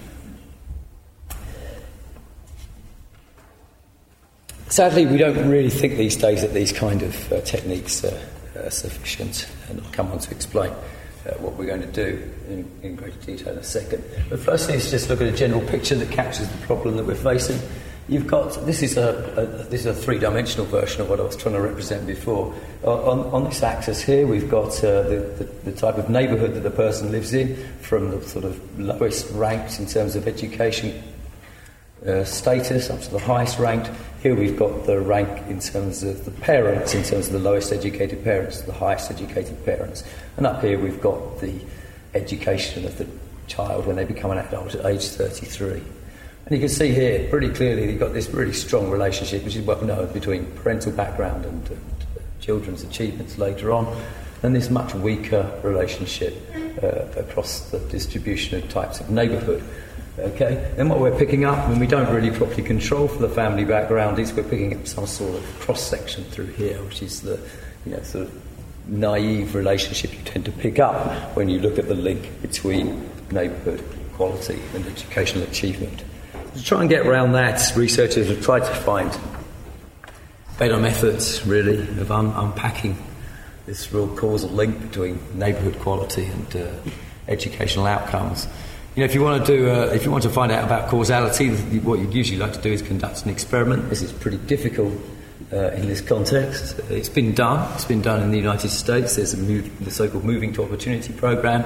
Sadly, 4.69 5.05
we 5.05 5.17
don't 5.17 5.49
really 5.49 5.69
think 5.69 5.95
these 5.95 6.15
days 6.15 6.41
that 6.41 6.53
these 6.53 6.71
kind 6.71 7.01
of 7.01 7.31
uh, 7.31 7.41
techniques 7.41 8.03
are, 8.03 8.19
are, 8.57 8.69
sufficient, 8.69 9.47
and 9.69 9.81
I'll 9.81 9.91
come 9.91 10.11
on 10.11 10.19
to 10.19 10.31
explain 10.31 10.73
uh, 11.27 11.33
what 11.39 11.53
we're 11.55 11.65
going 11.65 11.81
to 11.81 11.87
do 11.87 12.31
in, 12.49 12.69
in 12.81 12.95
greater 12.95 13.19
detail 13.19 13.53
in 13.53 13.59
a 13.59 13.63
second. 13.63 14.03
But 14.29 14.39
firstly, 14.39 14.75
let's 14.75 14.89
just 14.89 15.09
look 15.09 15.21
at 15.21 15.27
a 15.27 15.35
general 15.35 15.61
picture 15.61 15.95
that 15.95 16.11
captures 16.11 16.47
the 16.47 16.57
problem 16.65 16.97
that 16.97 17.05
we're 17.05 17.15
facing. 17.15 17.59
You've 18.09 18.27
got 18.27 18.65
this 18.65 18.81
is 18.83 18.95
a, 18.95 19.09
a 19.35 19.45
this 19.65 19.81
is 19.81 19.87
a 19.87 19.93
three-dimensional 19.93 20.65
version 20.67 21.01
of 21.01 21.09
what 21.09 21.19
I 21.19 21.23
was 21.23 21.35
trying 21.35 21.55
to 21.55 21.61
represent 21.61 22.07
before. 22.07 22.55
On, 22.83 23.19
on, 23.33 23.43
this 23.43 23.61
axis 23.61 24.01
here, 24.01 24.25
we've 24.25 24.49
got 24.49 24.81
uh, 24.81 25.03
the, 25.03 25.19
the, 25.39 25.71
the, 25.71 25.71
type 25.73 25.97
of 25.97 26.09
neighbourhood 26.09 26.53
that 26.53 26.61
the 26.61 26.71
person 26.71 27.11
lives 27.11 27.33
in, 27.33 27.57
from 27.81 28.11
the 28.11 28.21
sort 28.25 28.45
of 28.45 28.79
lowest 28.79 29.29
ranked 29.33 29.79
in 29.79 29.87
terms 29.87 30.15
of 30.15 30.25
education 30.25 31.03
uh, 32.05 32.23
status 32.23 32.89
up 32.89 33.01
to 33.01 33.11
the 33.11 33.19
highest 33.19 33.59
ranked. 33.59 33.89
Here 34.21 34.35
we've 34.35 34.57
got 34.57 34.85
the 34.85 34.99
rank 34.99 35.47
in 35.47 35.59
terms 35.59 36.03
of 36.03 36.25
the 36.25 36.31
parents, 36.31 36.93
in 36.93 37.03
terms 37.03 37.27
of 37.27 37.33
the 37.33 37.39
lowest 37.39 37.71
educated 37.71 38.23
parents, 38.23 38.61
the 38.61 38.73
highest 38.73 39.11
educated 39.11 39.63
parents, 39.65 40.03
and 40.37 40.45
up 40.45 40.63
here 40.63 40.79
we've 40.79 41.01
got 41.01 41.39
the 41.39 41.59
education 42.13 42.85
of 42.85 42.97
the 42.97 43.07
child 43.47 43.85
when 43.85 43.95
they 43.95 44.05
become 44.05 44.31
an 44.31 44.37
adult 44.37 44.75
at 44.75 44.85
age 44.85 45.05
33. 45.05 45.81
And 46.47 46.55
you 46.55 46.59
can 46.59 46.69
see 46.69 46.93
here 46.93 47.27
pretty 47.29 47.49
clearly 47.49 47.89
you've 47.89 47.99
got 47.99 48.13
this 48.13 48.29
really 48.29 48.53
strong 48.53 48.89
relationship, 48.89 49.43
which 49.43 49.55
is 49.55 49.65
well 49.65 49.81
known, 49.83 50.11
between 50.13 50.45
parental 50.53 50.91
background 50.91 51.45
and, 51.45 51.67
and 51.69 52.05
uh, 52.15 52.21
children's 52.39 52.83
achievements 52.83 53.37
later 53.37 53.73
on, 53.73 54.01
and 54.43 54.55
this 54.55 54.69
much 54.69 54.93
weaker 54.95 55.59
relationship 55.63 56.35
uh, 56.81 57.19
across 57.19 57.69
the 57.71 57.79
distribution 57.79 58.57
of 58.57 58.69
types 58.69 58.99
of 58.99 59.09
neighbourhood. 59.09 59.63
Okay, 60.19 60.73
and 60.79 60.89
what 60.89 60.99
we're 60.99 61.15
picking 61.15 61.45
up 61.45 61.69
when 61.69 61.77
we 61.77 61.85
don't 61.85 62.11
really 62.11 62.31
properly 62.31 62.63
control 62.63 63.07
for 63.07 63.19
the 63.19 63.29
family 63.29 63.65
background 63.65 64.17
is 64.17 64.33
we're 64.33 64.41
picking 64.41 64.75
up 64.75 64.87
some 64.87 65.05
sort 65.05 65.35
of 65.35 65.59
cross 65.59 65.81
section 65.81 66.23
through 66.23 66.47
here, 66.47 66.81
which 66.83 67.03
is 67.03 67.21
the 67.21 67.39
you 67.85 67.91
know 67.91 68.01
sort 68.01 68.25
of 68.25 68.41
naive 68.87 69.53
relationship 69.53 70.11
you 70.13 70.23
tend 70.23 70.45
to 70.45 70.51
pick 70.51 70.79
up 70.79 71.35
when 71.35 71.49
you 71.49 71.59
look 71.59 71.77
at 71.77 71.87
the 71.87 71.93
link 71.93 72.41
between 72.41 73.07
neighbourhood 73.29 73.83
quality 74.13 74.59
and 74.73 74.87
educational 74.87 75.43
achievement. 75.43 76.03
To 76.55 76.63
try 76.63 76.81
and 76.81 76.89
get 76.89 77.05
around 77.05 77.33
that, 77.33 77.71
researchers 77.75 78.27
have 78.29 78.41
tried 78.41 78.61
to 78.61 78.73
find 78.73 79.15
better 80.57 80.77
methods, 80.77 81.45
really, 81.45 81.81
of 81.99 82.11
un- 82.11 82.33
unpacking 82.35 82.97
this 83.67 83.93
real 83.93 84.07
causal 84.15 84.49
link 84.49 84.81
between 84.81 85.19
neighbourhood 85.37 85.77
quality 85.77 86.25
and 86.25 86.55
uh, 86.55 86.71
educational 87.27 87.85
outcomes. 87.85 88.47
You 88.97 89.01
know, 89.01 89.05
if 89.05 89.13
you 89.13 89.21
want 89.21 89.45
to 89.45 89.55
do, 89.55 89.69
uh, 89.69 89.91
if 89.93 90.05
you 90.05 90.09
want 90.09 90.23
to 90.23 90.29
find 90.31 90.51
out 90.51 90.63
about 90.63 90.89
causality, 90.89 91.51
what 91.81 91.99
you'd 91.99 92.15
usually 92.15 92.39
like 92.39 92.53
to 92.53 92.61
do 92.61 92.71
is 92.71 92.81
conduct 92.81 93.25
an 93.25 93.29
experiment. 93.29 93.91
This 93.91 94.01
is 94.01 94.11
pretty 94.11 94.37
difficult 94.37 94.91
uh, 95.53 95.69
in 95.73 95.87
this 95.87 96.01
context. 96.01 96.79
It's 96.89 97.07
been 97.07 97.35
done. 97.35 97.71
It's 97.75 97.85
been 97.85 98.01
done 98.01 98.23
in 98.23 98.31
the 98.31 98.39
United 98.39 98.69
States. 98.69 99.17
There's 99.17 99.37
move, 99.37 99.85
the 99.85 99.91
so-called 99.91 100.23
Moving 100.23 100.51
to 100.53 100.63
Opportunity 100.63 101.13
program 101.13 101.63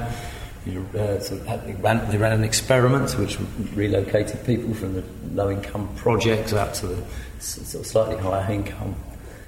uh, 0.68 1.20
so 1.20 1.36
they, 1.38 1.74
ran, 1.80 2.12
they 2.12 2.18
ran 2.18 2.34
an 2.34 2.44
experiment 2.44 3.12
which 3.14 3.38
relocated 3.76 4.46
people 4.46 4.74
from 4.74 4.96
the 4.96 5.04
low 5.34 5.50
income 5.50 5.90
projects 5.96 6.52
out 6.54 6.74
to 6.76 6.88
the 6.88 7.04
sort 7.40 7.82
of 7.82 7.88
slightly 7.88 8.18
higher 8.18 8.52
income 8.52 8.94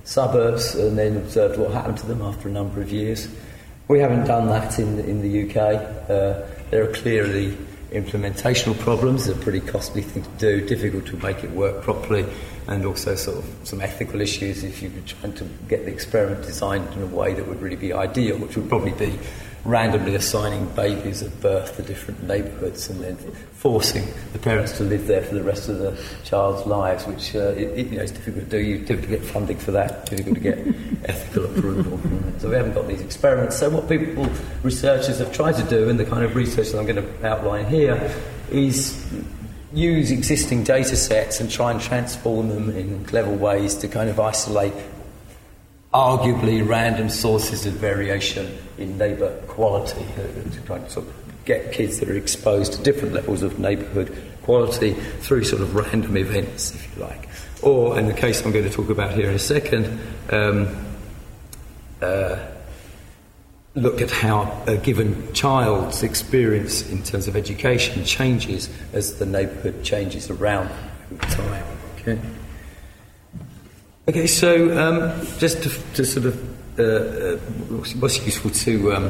suburbs 0.05 0.73
and 0.75 0.97
then 0.97 1.17
observed 1.17 1.59
what 1.59 1.71
happened 1.71 1.97
to 1.97 2.07
them 2.07 2.21
after 2.21 2.47
a 2.47 2.51
number 2.51 2.81
of 2.81 2.91
years. 2.91 3.27
We 3.89 3.99
haven't 3.99 4.25
done 4.25 4.47
that 4.47 4.79
in, 4.79 4.99
in 4.99 5.21
the 5.21 5.49
UK. 5.49 5.57
Uh, 6.09 6.41
there 6.71 6.89
are 6.89 6.93
clearly 6.93 7.57
implementational 7.93 8.77
problems, 8.79 9.27
it's 9.27 9.37
a 9.37 9.41
pretty 9.41 9.59
costly 9.59 10.01
thing 10.01 10.23
to 10.23 10.29
do, 10.37 10.67
difficult 10.67 11.05
to 11.07 11.17
make 11.17 11.43
it 11.43 11.51
work 11.51 11.83
properly, 11.83 12.25
and 12.67 12.85
also 12.85 13.15
sort 13.15 13.37
of 13.37 13.55
some 13.63 13.81
ethical 13.81 14.21
issues 14.21 14.63
if 14.63 14.81
you 14.81 14.89
were 14.89 15.01
trying 15.01 15.33
to 15.33 15.45
get 15.67 15.85
the 15.85 15.91
experiment 15.91 16.43
designed 16.45 16.91
in 16.93 17.03
a 17.03 17.05
way 17.05 17.33
that 17.33 17.47
would 17.47 17.61
really 17.61 17.75
be 17.75 17.93
ideal, 17.93 18.37
which 18.37 18.55
would 18.55 18.67
probably 18.67 18.93
be 18.93 19.17
randomly 19.65 20.15
assigning 20.15 20.65
babies 20.75 21.23
at 21.23 21.41
birth 21.41 21.77
to 21.77 21.83
different 21.83 22.21
neighbourhoods 22.23 22.89
and 22.89 23.01
then 23.01 23.15
forcing 23.53 24.05
the 24.33 24.39
parents 24.39 24.75
to 24.77 24.83
live 24.83 25.07
there 25.07 25.21
for 25.21 25.35
the 25.35 25.43
rest 25.43 25.69
of 25.69 25.77
the 25.79 25.97
child's 26.25 26.65
lives, 26.67 27.05
which 27.05 27.33
uh, 27.33 27.39
it, 27.55 27.69
it, 27.77 27.87
you 27.87 27.97
know, 27.97 28.03
it's 28.03 28.11
difficult 28.11 28.43
to 28.43 28.49
do. 28.49 28.57
You 28.59 28.83
to 28.85 28.95
get 28.97 29.23
funding 29.23 29.57
for 29.57 29.71
that, 29.71 30.05
difficult 30.05 30.35
to 30.35 30.41
get 30.41 30.59
ethical 31.05 31.45
approval. 31.45 31.99
So 32.39 32.49
we 32.49 32.55
haven't 32.55 32.73
got 32.73 32.87
these 32.87 33.01
experiments. 33.01 33.57
So 33.57 33.69
what 33.69 33.87
people, 33.87 34.27
researchers 34.63 35.19
have 35.19 35.33
tried 35.33 35.55
to 35.55 35.63
do, 35.63 35.89
and 35.89 35.97
the 35.97 36.05
kind 36.05 36.25
of 36.25 36.35
research 36.35 36.71
that 36.71 36.79
I'm 36.79 36.85
going 36.85 36.97
to 36.97 37.27
outline 37.27 37.65
here, 37.65 38.13
is 38.51 39.01
use 39.71 40.11
existing 40.11 40.63
data 40.63 40.95
sets 40.95 41.39
and 41.39 41.49
try 41.49 41.71
and 41.71 41.81
transform 41.81 42.49
them 42.49 42.69
in 42.75 43.03
clever 43.05 43.31
ways 43.31 43.75
to 43.75 43.87
kind 43.87 44.09
of 44.09 44.19
isolate 44.19 44.73
arguably 45.93 46.67
random 46.67 47.09
sources 47.09 47.65
of 47.65 47.73
variation 47.73 48.57
in 48.77 48.97
neighbour 48.97 49.31
quality, 49.47 50.05
uh, 50.17 50.67
to 50.67 50.89
sort 50.89 51.07
of 51.07 51.13
get 51.45 51.71
kids 51.71 51.99
that 51.99 52.09
are 52.09 52.17
exposed 52.17 52.73
to 52.73 52.83
different 52.83 53.13
levels 53.13 53.43
of 53.43 53.59
neighbourhood 53.59 54.15
quality 54.43 54.93
through 55.21 55.43
sort 55.43 55.61
of 55.61 55.75
random 55.75 56.17
events, 56.17 56.73
if 56.73 56.95
you 56.95 57.03
like. 57.03 57.29
Or, 57.61 57.97
in 57.97 58.07
the 58.07 58.13
case 58.13 58.43
I'm 58.43 58.51
going 58.51 58.65
to 58.65 58.71
talk 58.71 58.89
about 58.89 59.13
here 59.13 59.29
in 59.29 59.35
a 59.35 59.39
second, 59.39 59.99
um, 60.29 60.67
uh, 62.01 62.37
look 63.75 64.01
at 64.01 64.11
how 64.11 64.63
a 64.67 64.77
given 64.77 65.33
child's 65.33 66.03
experience 66.03 66.89
in 66.89 67.03
terms 67.03 67.27
of 67.27 67.35
education 67.35 68.03
changes 68.03 68.69
as 68.93 69.17
the 69.19 69.25
neighbourhood 69.25 69.83
changes 69.83 70.29
around 70.29 70.69
over 71.11 71.25
time. 71.25 71.65
Okay. 71.97 72.19
Okay, 74.05 74.27
so 74.27 74.77
um, 74.77 75.25
just 75.37 75.63
to, 75.63 75.69
to, 75.93 76.03
sort 76.03 76.25
of 76.25 76.77
uh, 76.77 76.83
uh, 76.83 77.37
what's 78.01 78.25
useful 78.25 78.51
to 78.51 78.91
um, 78.91 79.09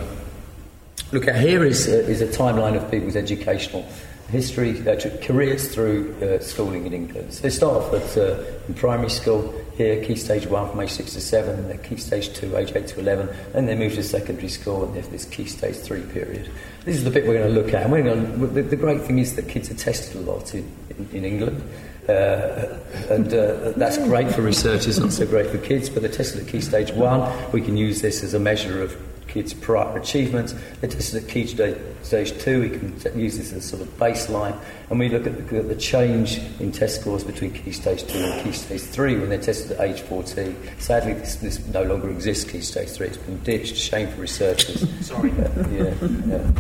look 1.11 1.27
at 1.27 1.35
here 1.35 1.65
is, 1.65 1.87
uh, 1.87 1.93
is 1.93 2.21
a 2.21 2.27
timeline 2.27 2.75
of 2.77 2.91
people's 2.91 3.15
educational 3.15 3.83
history, 4.29 4.87
uh, 4.87 4.95
careers 5.23 5.73
through 5.73 6.15
uh, 6.21 6.39
schooling 6.43 6.85
in 6.85 6.93
England. 6.93 7.33
So 7.33 7.41
they 7.41 7.49
start 7.49 7.77
off 7.77 7.91
at 7.91 8.17
uh, 8.19 8.43
in 8.67 8.75
primary 8.75 9.09
school 9.09 9.51
here, 9.75 10.05
key 10.05 10.15
stage 10.15 10.45
one 10.45 10.69
from 10.69 10.79
age 10.81 10.91
six 10.91 11.13
to 11.13 11.21
seven, 11.21 11.67
then 11.67 11.81
key 11.81 11.97
stage 11.97 12.31
two, 12.31 12.55
age 12.55 12.73
eight 12.75 12.85
to 12.89 12.99
eleven, 12.99 13.35
then 13.53 13.65
they 13.65 13.75
move 13.75 13.95
to 13.95 14.03
secondary 14.03 14.49
school 14.49 14.83
and 14.83 14.93
there's 14.93 15.07
this 15.07 15.25
key 15.25 15.45
stage 15.45 15.77
three 15.77 16.03
period. 16.03 16.51
This 16.85 16.97
is 16.97 17.03
the 17.03 17.09
bit 17.09 17.25
we're 17.25 17.39
going 17.39 17.51
to 17.51 17.59
look 17.59 17.73
at. 17.73 17.81
And 17.81 17.91
we're 17.91 18.03
going 18.03 18.39
to, 18.39 18.45
the, 18.45 18.61
the 18.61 18.75
great 18.75 19.01
thing 19.01 19.17
is 19.17 19.35
that 19.37 19.49
kids 19.49 19.71
are 19.71 19.75
tested 19.75 20.17
a 20.17 20.19
lot 20.19 20.53
in, 20.53 20.71
in, 20.91 21.09
in 21.13 21.25
England. 21.25 21.63
Uh, 22.07 22.77
and 23.09 23.33
uh, 23.33 23.71
that's 23.77 23.97
great 23.97 24.29
for 24.33 24.41
researchers, 24.41 24.99
not 24.99 25.11
so 25.11 25.25
great 25.25 25.49
for 25.49 25.57
kids, 25.57 25.89
but 25.89 26.01
they're 26.01 26.11
tested 26.11 26.41
at 26.41 26.47
key 26.47 26.61
stage 26.61 26.91
one. 26.91 27.31
We 27.51 27.61
can 27.61 27.77
use 27.77 28.01
this 28.01 28.23
as 28.23 28.33
a 28.33 28.39
measure 28.39 28.81
of 28.81 28.95
kids' 29.33 29.53
prior 29.53 29.97
achievements. 29.97 30.53
They're 30.79 30.89
tested 30.89 31.23
at 31.23 31.29
key 31.29 31.47
stage, 31.47 31.77
stage 32.03 32.39
two. 32.39 32.61
We 32.61 32.69
can 32.69 33.19
use 33.19 33.37
this 33.37 33.51
as 33.51 33.65
a 33.65 33.67
sort 33.67 33.81
of 33.81 33.87
baseline. 33.97 34.57
And 34.89 34.99
we 34.99 35.09
look 35.09 35.25
at 35.25 35.49
the, 35.49 35.61
the, 35.61 35.75
change 35.75 36.37
in 36.59 36.71
test 36.71 37.01
scores 37.01 37.23
between 37.23 37.51
key 37.51 37.71
stage 37.71 38.05
two 38.05 38.19
and 38.19 38.43
key 38.43 38.51
stage 38.51 38.81
three 38.81 39.17
when 39.17 39.29
they're 39.29 39.41
tested 39.41 39.71
at 39.71 39.89
age 39.89 40.01
14. 40.01 40.55
Sadly, 40.77 41.13
this, 41.13 41.37
this 41.37 41.65
no 41.67 41.81
longer 41.83 42.09
exists, 42.11 42.49
key 42.49 42.61
stage 42.61 42.89
three. 42.89 43.07
It's 43.07 43.17
been 43.17 43.39
ditched. 43.39 43.75
Shame 43.75 44.07
for 44.09 44.21
researchers. 44.21 44.87
Sorry. 45.05 45.31
Uh, 45.31 45.67
yeah, 45.71 45.95
yeah. 46.27 46.51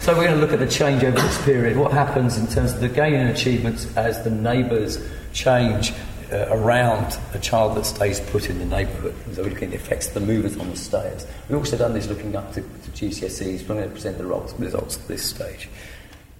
So 0.00 0.16
we're 0.16 0.24
going 0.24 0.34
to 0.34 0.40
look 0.40 0.52
at 0.52 0.58
the 0.58 0.68
change 0.68 1.04
over 1.04 1.18
this 1.18 1.44
period. 1.44 1.76
What 1.76 1.92
happens 1.92 2.36
in 2.36 2.46
terms 2.48 2.72
of 2.72 2.80
the 2.80 2.88
gain 2.88 3.14
in 3.14 3.28
achievements 3.28 3.86
as 3.96 4.22
the 4.24 4.30
neighbours 4.30 4.98
change 5.32 5.92
uh, 6.32 6.46
around 6.50 7.18
a 7.34 7.38
child 7.38 7.76
that 7.76 7.86
stays 7.86 8.20
put 8.20 8.50
in 8.50 8.58
the 8.58 8.64
neighbourhood. 8.64 9.14
So 9.32 9.42
we're 9.42 9.50
looking 9.50 9.64
at 9.64 9.70
the 9.70 9.76
effects 9.76 10.08
of 10.08 10.14
the 10.14 10.20
movers 10.20 10.56
on 10.56 10.70
the 10.70 10.76
stayers. 10.76 11.26
We've 11.48 11.58
also 11.58 11.76
done 11.76 11.92
this 11.92 12.08
looking 12.08 12.34
up 12.36 12.52
to, 12.54 12.62
to 12.62 12.90
GCSEs. 12.90 13.62
We're 13.62 13.76
going 13.76 13.84
to 13.84 13.90
present 13.90 14.18
the 14.18 14.24
results 14.26 14.96
at 14.96 15.08
this 15.08 15.24
stage. 15.24 15.68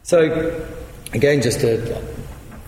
So, 0.03 0.67
again, 1.13 1.43
just 1.43 1.61
to 1.61 2.03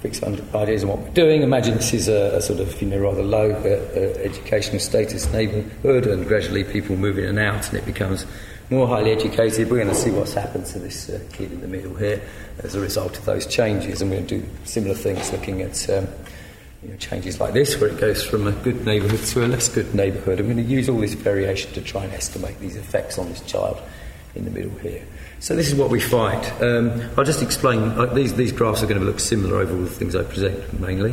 fix 0.00 0.22
ideas 0.22 0.84
on 0.84 0.90
what 0.90 0.98
we're 1.00 1.10
doing. 1.10 1.42
Imagine 1.42 1.74
this 1.74 1.92
is 1.92 2.08
a, 2.08 2.36
a 2.36 2.40
sort 2.40 2.60
of 2.60 2.80
you 2.80 2.88
know 2.88 2.98
rather 2.98 3.22
low 3.22 3.50
uh, 3.50 3.56
uh, 3.56 4.00
educational 4.20 4.78
status 4.78 5.30
neighbourhood, 5.32 6.06
and 6.06 6.26
gradually 6.26 6.64
people 6.64 6.96
move 6.96 7.18
in 7.18 7.24
and 7.24 7.38
out, 7.38 7.68
and 7.68 7.78
it 7.78 7.84
becomes 7.84 8.26
more 8.70 8.86
highly 8.86 9.12
educated. 9.12 9.70
We're 9.70 9.82
going 9.82 9.88
to 9.88 9.94
see 9.94 10.10
what's 10.10 10.34
happened 10.34 10.66
to 10.66 10.78
this 10.78 11.08
uh, 11.08 11.20
kid 11.32 11.52
in 11.52 11.60
the 11.60 11.68
middle 11.68 11.94
here 11.94 12.22
as 12.60 12.74
a 12.74 12.80
result 12.80 13.18
of 13.18 13.24
those 13.24 13.46
changes, 13.46 14.00
and 14.00 14.10
we're 14.10 14.18
going 14.18 14.28
to 14.28 14.38
do 14.40 14.48
similar 14.64 14.94
things 14.94 15.32
looking 15.32 15.62
at. 15.62 15.90
Um, 15.90 16.06
you 16.88 16.94
know, 16.94 16.98
changes 16.98 17.38
like 17.38 17.52
this, 17.52 17.78
where 17.78 17.90
it 17.90 18.00
goes 18.00 18.24
from 18.24 18.46
a 18.46 18.52
good 18.52 18.86
neighbourhood 18.86 19.20
to 19.20 19.44
a 19.44 19.46
less 19.46 19.68
good 19.68 19.94
neighbourhood. 19.94 20.40
I'm 20.40 20.46
going 20.46 20.56
to 20.56 20.62
use 20.62 20.88
all 20.88 20.98
this 20.98 21.12
variation 21.12 21.70
to 21.74 21.82
try 21.82 22.04
and 22.04 22.14
estimate 22.14 22.58
these 22.60 22.76
effects 22.76 23.18
on 23.18 23.28
this 23.28 23.42
child 23.42 23.78
in 24.34 24.46
the 24.46 24.50
middle 24.50 24.76
here. 24.78 25.04
So 25.38 25.54
this 25.54 25.68
is 25.68 25.74
what 25.74 25.90
we 25.90 26.00
find. 26.00 26.42
Um, 26.62 27.10
I'll 27.18 27.24
just 27.24 27.42
explain. 27.42 27.80
Uh, 27.80 28.06
these, 28.06 28.34
these 28.34 28.52
graphs 28.52 28.82
are 28.82 28.86
going 28.86 29.00
to 29.00 29.04
look 29.04 29.20
similar 29.20 29.58
over 29.58 29.74
all 29.74 29.82
the 29.82 29.90
things 29.90 30.16
I 30.16 30.22
present 30.22 30.80
mainly. 30.80 31.12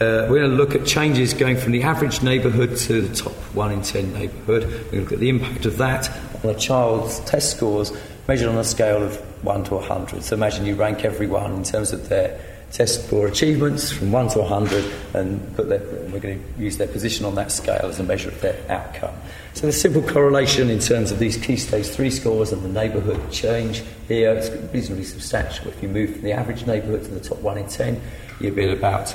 Uh, 0.00 0.30
we're 0.30 0.38
going 0.38 0.50
to 0.50 0.56
look 0.56 0.76
at 0.76 0.86
changes 0.86 1.34
going 1.34 1.56
from 1.56 1.72
the 1.72 1.82
average 1.82 2.22
neighbourhood 2.22 2.76
to 2.76 3.02
the 3.02 3.14
top 3.14 3.32
1 3.32 3.72
in 3.72 3.82
10 3.82 4.12
neighbourhood. 4.12 4.64
We're 4.64 4.70
going 4.70 4.90
to 4.90 5.00
look 5.00 5.12
at 5.12 5.18
the 5.18 5.28
impact 5.28 5.66
of 5.66 5.76
that 5.78 6.08
on 6.44 6.50
a 6.50 6.54
child's 6.54 7.18
test 7.20 7.56
scores 7.56 7.92
measured 8.28 8.48
on 8.48 8.56
a 8.58 8.64
scale 8.64 9.02
of 9.02 9.16
1 9.44 9.64
to 9.64 9.74
100. 9.74 10.22
So 10.22 10.36
imagine 10.36 10.66
you 10.66 10.76
rank 10.76 11.04
everyone 11.04 11.52
in 11.52 11.64
terms 11.64 11.92
of 11.92 12.08
their 12.08 12.40
test 12.72 13.06
score 13.06 13.26
achievements 13.26 13.90
from 13.90 14.12
1 14.12 14.28
to 14.28 14.38
100 14.40 14.84
and 15.14 15.56
put 15.56 15.68
their, 15.68 15.80
we're 16.10 16.20
going 16.20 16.40
to 16.40 16.62
use 16.62 16.76
their 16.76 16.86
position 16.86 17.26
on 17.26 17.34
that 17.34 17.50
scale 17.50 17.84
as 17.84 17.98
a 17.98 18.02
measure 18.02 18.28
of 18.28 18.40
their 18.40 18.56
outcome. 18.68 19.14
So 19.54 19.66
the 19.66 19.72
simple 19.72 20.02
correlation 20.02 20.70
in 20.70 20.78
terms 20.78 21.10
of 21.10 21.18
these 21.18 21.36
key 21.36 21.56
stage 21.56 21.86
3 21.86 22.10
scores 22.10 22.52
and 22.52 22.62
the 22.62 22.68
neighbourhood 22.68 23.30
change 23.32 23.82
here 24.06 24.32
is 24.32 24.50
reasonably 24.72 25.04
substantial. 25.04 25.68
If 25.68 25.82
you 25.82 25.88
move 25.88 26.12
from 26.12 26.22
the 26.22 26.32
average 26.32 26.66
neighbourhood 26.66 27.04
to 27.04 27.10
the 27.10 27.20
top 27.20 27.38
1 27.38 27.58
in 27.58 27.68
10, 27.68 28.00
you'll 28.40 28.54
be 28.54 28.70
about 28.70 29.14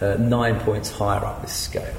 uh, 0.00 0.14
9 0.14 0.60
points 0.60 0.90
higher 0.90 1.24
up 1.24 1.42
this 1.42 1.52
scale. 1.52 1.94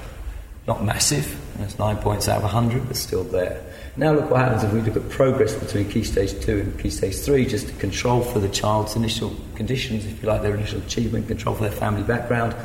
Not 0.67 0.83
massive, 0.83 1.39
it's 1.59 1.77
9 1.77 1.97
points 1.97 2.27
out 2.27 2.37
of 2.37 2.43
100, 2.43 2.87
but 2.87 2.97
still 2.97 3.23
there. 3.23 3.63
Now 3.97 4.13
look 4.13 4.29
what 4.31 4.41
happens 4.41 4.63
if 4.63 4.73
we 4.73 4.81
look 4.81 4.95
at 4.95 5.09
progress 5.09 5.53
between 5.53 5.89
key 5.89 6.03
stage 6.03 6.39
2 6.43 6.59
and 6.59 6.79
key 6.79 6.89
stage 6.89 7.15
3, 7.17 7.45
just 7.45 7.67
to 7.67 7.73
control 7.75 8.21
for 8.21 8.39
the 8.39 8.49
child's 8.49 8.95
initial 8.95 9.35
conditions, 9.53 10.05
if 10.05 10.21
you 10.21 10.27
like, 10.27 10.41
their 10.41 10.55
initial 10.55 10.79
achievement, 10.79 11.27
control 11.27 11.55
for 11.55 11.63
their 11.63 11.71
family 11.71 12.03
background, 12.03 12.55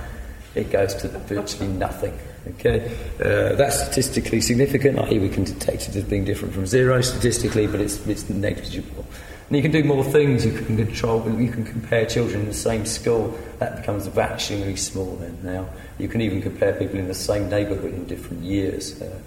it 0.55 0.71
goes 0.71 0.95
to 0.95 1.09
virtually 1.09 1.69
nothing. 1.69 2.19
Okay, 2.49 2.91
uh, 3.21 3.55
that's 3.55 3.83
statistically 3.83 4.41
significant, 4.41 4.99
i.e., 4.99 5.19
we 5.19 5.29
can 5.29 5.45
detect 5.45 5.89
it 5.89 5.97
as 5.97 6.05
being 6.05 6.25
different 6.25 6.55
from 6.55 6.67
zero 6.67 7.03
statistically, 7.03 7.67
but 7.67 7.81
it's, 7.81 8.05
it's 8.07 8.31
negligible. 8.31 9.05
And 9.51 9.57
you 9.57 9.63
can 9.63 9.73
do 9.73 9.83
more 9.83 10.05
things. 10.05 10.47
You 10.47 10.53
can 10.53 10.77
control. 10.77 11.29
You 11.29 11.51
can 11.51 11.65
compare 11.65 12.07
children 12.07 12.43
in 12.43 12.47
the 12.47 12.55
same 12.55 12.87
school. 12.87 13.37
That 13.59 13.79
becomes 13.79 14.07
vanishingly 14.07 14.79
small 14.79 15.17
then. 15.17 15.39
Now 15.43 15.69
you 15.99 16.07
can 16.07 16.21
even 16.21 16.41
compare 16.41 16.73
people 16.73 17.01
in 17.01 17.09
the 17.09 17.15
same 17.15 17.51
neighbourhood 17.51 17.93
in 17.93 18.07
different 18.07 18.45
years. 18.45 19.03
Uh, 19.03 19.19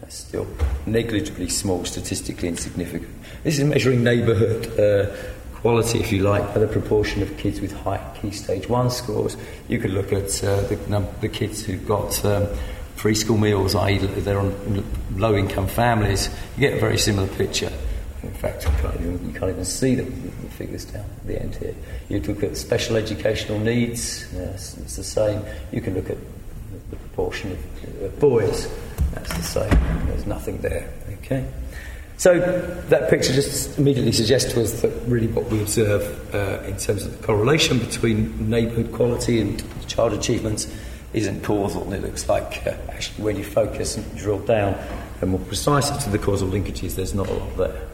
that's 0.00 0.16
still 0.16 0.48
negligibly 0.84 1.48
small, 1.48 1.84
statistically 1.84 2.48
insignificant. 2.48 3.08
This 3.44 3.60
is 3.60 3.64
measuring 3.64 4.02
neighbourhood 4.02 4.80
uh, 4.80 5.14
quality, 5.54 6.00
if 6.00 6.10
you 6.10 6.24
like, 6.24 6.42
by 6.52 6.58
the 6.58 6.66
proportion 6.66 7.22
of 7.22 7.36
kids 7.36 7.60
with 7.60 7.72
high 7.72 8.04
key 8.20 8.32
stage 8.32 8.68
one 8.68 8.90
scores. 8.90 9.36
You 9.68 9.78
could 9.78 9.92
look 9.92 10.12
at 10.12 10.42
uh, 10.42 10.62
the, 10.62 10.76
num- 10.88 11.08
the 11.20 11.28
kids 11.28 11.64
who've 11.64 11.86
got 11.86 12.24
um, 12.24 12.48
meals, 13.40 13.76
i.e., 13.76 13.98
they're 13.98 14.40
on 14.40 14.84
low 15.14 15.36
income 15.36 15.68
families. 15.68 16.28
You 16.56 16.68
get 16.68 16.78
a 16.78 16.80
very 16.80 16.98
similar 16.98 17.28
picture. 17.28 17.72
In 18.22 18.32
fact, 18.32 18.64
you 18.64 18.70
can't 18.80 18.94
even, 18.94 19.26
you 19.26 19.38
can't 19.38 19.50
even 19.52 19.64
see 19.64 19.94
the, 19.94 20.02
the 20.02 20.50
figures 20.50 20.84
down 20.84 21.04
at 21.04 21.26
the 21.26 21.40
end 21.40 21.54
here. 21.54 21.74
You 22.08 22.20
look 22.20 22.42
at 22.42 22.56
special 22.56 22.96
educational 22.96 23.58
needs, 23.58 24.26
yes, 24.34 24.76
it's 24.78 24.96
the 24.96 25.04
same. 25.04 25.42
You 25.72 25.80
can 25.80 25.94
look 25.94 26.10
at 26.10 26.18
the 26.90 26.96
proportion 26.96 27.52
of 28.02 28.18
boys 28.18 28.68
that's 29.12 29.34
the 29.34 29.42
same. 29.42 30.06
There's 30.06 30.26
nothing 30.26 30.58
there. 30.58 30.92
Okay? 31.22 31.46
So 32.16 32.40
that 32.88 33.10
picture 33.10 33.32
just 33.32 33.78
immediately 33.78 34.12
suggests 34.12 34.52
to 34.52 34.62
us 34.62 34.82
that 34.82 34.90
really 35.06 35.28
what 35.28 35.46
we 35.46 35.60
observe 35.60 36.34
uh, 36.34 36.64
in 36.66 36.76
terms 36.76 37.06
of 37.06 37.16
the 37.16 37.26
correlation 37.26 37.78
between 37.78 38.50
neighbourhood 38.50 38.92
quality 38.92 39.40
and 39.40 39.62
child 39.88 40.12
achievements 40.12 40.72
isn't 41.12 41.44
causal. 41.44 41.92
It 41.92 42.02
looks 42.02 42.28
like 42.28 42.66
uh, 42.66 42.74
actually 42.90 43.24
when 43.24 43.36
you 43.36 43.44
focus 43.44 43.96
and 43.96 44.16
drill 44.16 44.40
down 44.40 44.74
and 45.20 45.30
more 45.30 45.40
precisely 45.40 45.98
to 46.00 46.10
the 46.10 46.18
causal 46.18 46.48
linkages, 46.48 46.96
there's 46.96 47.14
not 47.14 47.28
a 47.28 47.32
lot 47.32 47.56
there. 47.56 47.88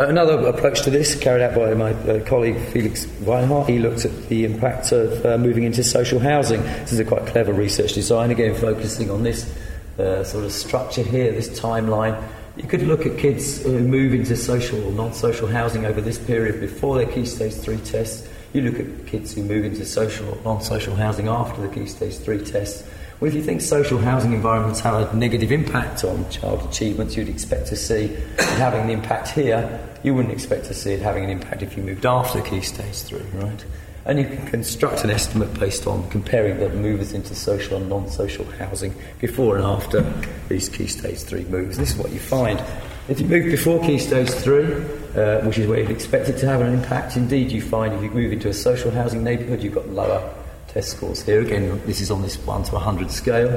Another 0.00 0.48
approach 0.48 0.80
to 0.84 0.90
this, 0.90 1.14
carried 1.14 1.42
out 1.42 1.54
by 1.54 1.74
my 1.74 1.90
uh, 1.90 2.24
colleague 2.24 2.58
Felix 2.72 3.04
Weinhardt, 3.04 3.68
he 3.68 3.78
looked 3.78 4.06
at 4.06 4.28
the 4.30 4.46
impact 4.46 4.92
of 4.92 5.26
uh, 5.26 5.36
moving 5.36 5.64
into 5.64 5.84
social 5.84 6.18
housing. 6.18 6.62
This 6.62 6.94
is 6.94 7.00
a 7.00 7.04
quite 7.04 7.26
clever 7.26 7.52
research 7.52 7.92
design, 7.92 8.30
again 8.30 8.54
focusing 8.54 9.10
on 9.10 9.24
this 9.24 9.54
uh, 9.98 10.24
sort 10.24 10.46
of 10.46 10.52
structure 10.52 11.02
here, 11.02 11.30
this 11.32 11.60
timeline. 11.60 12.18
You 12.56 12.66
could 12.66 12.80
look 12.84 13.04
at 13.04 13.18
kids 13.18 13.62
who 13.62 13.78
move 13.78 14.14
into 14.14 14.36
social 14.36 14.82
or 14.82 14.92
non 14.92 15.12
social 15.12 15.48
housing 15.48 15.84
over 15.84 16.00
this 16.00 16.18
period 16.18 16.60
before 16.60 16.96
their 16.96 17.12
Key 17.12 17.26
Stage 17.26 17.52
3 17.52 17.76
tests. 17.80 18.26
You 18.54 18.62
look 18.62 18.80
at 18.80 19.06
kids 19.06 19.34
who 19.34 19.42
move 19.42 19.66
into 19.66 19.84
social 19.84 20.30
or 20.30 20.38
non 20.46 20.62
social 20.62 20.96
housing 20.96 21.28
after 21.28 21.60
the 21.60 21.68
Key 21.68 21.84
Stage 21.84 22.16
3 22.16 22.42
tests. 22.42 22.88
Well, 23.20 23.28
if 23.28 23.34
you 23.34 23.42
think 23.42 23.60
social 23.60 23.98
housing 23.98 24.32
environments 24.32 24.80
have 24.80 25.12
a 25.12 25.14
negative 25.14 25.52
impact 25.52 26.04
on 26.04 26.28
child 26.30 26.66
achievements, 26.66 27.18
you'd 27.18 27.28
expect 27.28 27.66
to 27.66 27.76
see 27.76 28.04
it 28.04 28.40
having 28.56 28.80
an 28.80 28.88
impact 28.88 29.28
here. 29.28 29.86
You 30.02 30.14
wouldn't 30.14 30.32
expect 30.32 30.64
to 30.66 30.74
see 30.74 30.92
it 30.94 31.02
having 31.02 31.24
an 31.24 31.30
impact 31.30 31.60
if 31.60 31.76
you 31.76 31.82
moved 31.82 32.06
after 32.06 32.40
Key 32.40 32.62
Stage 32.62 32.94
3, 32.94 33.20
right? 33.34 33.64
And 34.06 34.18
you 34.18 34.24
can 34.24 34.46
construct 34.46 35.04
an 35.04 35.10
estimate 35.10 35.52
based 35.60 35.86
on 35.86 36.08
comparing 36.08 36.58
the 36.60 36.70
movers 36.70 37.12
into 37.12 37.34
social 37.34 37.76
and 37.76 37.90
non 37.90 38.08
social 38.08 38.46
housing 38.52 38.94
before 39.18 39.56
and 39.56 39.66
after 39.66 40.00
these 40.48 40.70
key 40.70 40.86
stage 40.86 41.18
three 41.18 41.44
moves. 41.44 41.76
This 41.76 41.90
is 41.90 41.98
what 41.98 42.10
you 42.10 42.18
find. 42.18 42.58
If 43.08 43.20
you 43.20 43.26
move 43.26 43.44
before 43.44 43.78
key 43.84 43.98
stage 43.98 44.30
three, 44.30 44.72
uh, 45.14 45.42
which 45.42 45.58
is 45.58 45.66
where 45.66 45.80
you'd 45.80 45.90
expect 45.90 46.30
it 46.30 46.38
to 46.38 46.46
have 46.46 46.62
an 46.62 46.72
impact, 46.72 47.18
indeed 47.18 47.52
you 47.52 47.60
find 47.60 47.92
if 47.92 48.02
you 48.02 48.10
move 48.10 48.32
into 48.32 48.48
a 48.48 48.54
social 48.54 48.90
housing 48.90 49.22
neighbourhood, 49.22 49.62
you've 49.62 49.74
got 49.74 49.88
lower 49.90 50.34
test 50.70 50.90
scores 50.90 51.22
here. 51.22 51.40
Again, 51.40 51.80
this 51.84 52.00
is 52.00 52.10
on 52.10 52.22
this 52.22 52.36
1 52.38 52.64
to 52.64 52.72
100 52.74 53.10
scale. 53.10 53.48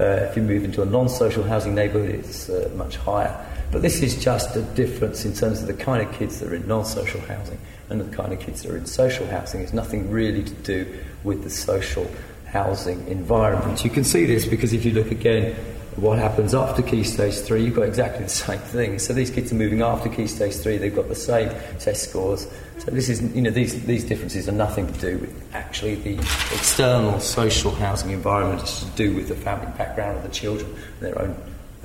Uh, 0.00 0.26
if 0.28 0.36
you 0.36 0.42
move 0.42 0.64
into 0.64 0.82
a 0.82 0.86
non 0.86 1.08
social 1.08 1.44
housing 1.44 1.74
neighbourhood, 1.74 2.10
it's 2.10 2.48
uh, 2.48 2.70
much 2.74 2.96
higher. 2.96 3.34
But 3.70 3.82
this 3.82 4.02
is 4.02 4.22
just 4.22 4.56
a 4.56 4.62
difference 4.62 5.24
in 5.24 5.34
terms 5.34 5.60
of 5.60 5.66
the 5.66 5.74
kind 5.74 6.06
of 6.06 6.12
kids 6.14 6.40
that 6.40 6.48
are 6.48 6.54
in 6.54 6.66
non 6.66 6.84
social 6.84 7.20
housing 7.22 7.58
and 7.90 8.00
the 8.00 8.16
kind 8.16 8.32
of 8.32 8.40
kids 8.40 8.62
that 8.62 8.72
are 8.72 8.76
in 8.76 8.86
social 8.86 9.26
housing. 9.26 9.60
It's 9.60 9.72
nothing 9.72 10.10
really 10.10 10.42
to 10.42 10.54
do 10.54 10.98
with 11.22 11.44
the 11.44 11.50
social 11.50 12.10
housing 12.46 13.06
environment. 13.08 13.84
You 13.84 13.90
can 13.90 14.04
see 14.04 14.24
this 14.24 14.46
because 14.46 14.72
if 14.72 14.84
you 14.84 14.92
look 14.92 15.10
again 15.10 15.54
what 15.96 16.18
happens 16.18 16.54
after 16.54 16.82
key 16.82 17.04
stage 17.04 17.34
three, 17.34 17.64
you've 17.64 17.74
got 17.74 17.86
exactly 17.86 18.22
the 18.24 18.28
same 18.28 18.58
thing. 18.58 18.98
So 18.98 19.12
these 19.12 19.30
kids 19.30 19.52
are 19.52 19.56
moving 19.56 19.82
after 19.82 20.08
key 20.08 20.26
stage 20.26 20.54
three, 20.54 20.76
they've 20.76 20.94
got 20.94 21.08
the 21.08 21.14
same 21.14 21.50
test 21.78 22.10
scores. 22.10 22.48
So 22.78 22.90
this 22.90 23.08
is, 23.08 23.22
you 23.34 23.42
know, 23.42 23.50
these, 23.50 23.84
these 23.84 24.04
differences 24.04 24.48
are 24.48 24.52
nothing 24.52 24.92
to 24.92 25.00
do 25.00 25.18
with 25.18 25.54
actually 25.54 25.94
the 25.96 26.18
external 26.52 27.20
social 27.20 27.70
housing 27.70 28.10
environment. 28.10 28.62
It's 28.62 28.84
to 28.84 28.90
do 28.90 29.14
with 29.14 29.28
the 29.28 29.36
family 29.36 29.72
background 29.78 30.18
of 30.18 30.22
the 30.22 30.30
children, 30.30 30.70
and 30.70 31.00
their 31.00 31.22
own 31.22 31.30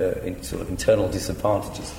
uh, 0.00 0.42
sort 0.42 0.62
of 0.62 0.68
internal 0.68 1.08
disadvantages. 1.08 1.94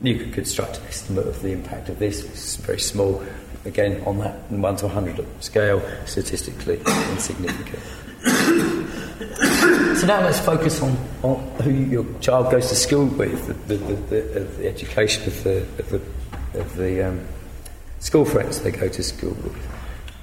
You 0.00 0.16
could 0.18 0.32
construct 0.32 0.78
an 0.78 0.86
estimate 0.86 1.26
of 1.26 1.40
the 1.40 1.52
impact 1.52 1.88
of 1.88 1.98
this. 1.98 2.24
It's 2.24 2.56
very 2.56 2.80
small, 2.80 3.24
again, 3.64 4.02
on 4.06 4.18
that 4.18 4.50
1 4.50 4.76
to 4.76 4.86
100 4.86 5.26
scale, 5.42 5.82
statistically 6.04 6.80
insignificant. 7.10 7.82
so 9.94 10.06
now 10.06 10.20
let's 10.22 10.40
focus 10.40 10.82
on, 10.82 10.96
on, 11.22 11.38
who 11.60 11.70
your 11.70 12.04
child 12.20 12.50
goes 12.50 12.68
to 12.68 12.74
school 12.74 13.06
with, 13.06 13.46
the, 13.68 13.76
the, 13.76 13.94
the, 13.94 14.40
the 14.40 14.68
education 14.68 15.22
of 15.24 15.44
the, 15.44 15.58
of 15.78 15.88
the, 15.90 16.60
of 16.60 16.76
the 16.76 17.08
um, 17.08 17.20
school 18.00 18.24
friends 18.24 18.60
they 18.62 18.72
go 18.72 18.88
to 18.88 19.02
school 19.02 19.34
with. 19.34 19.56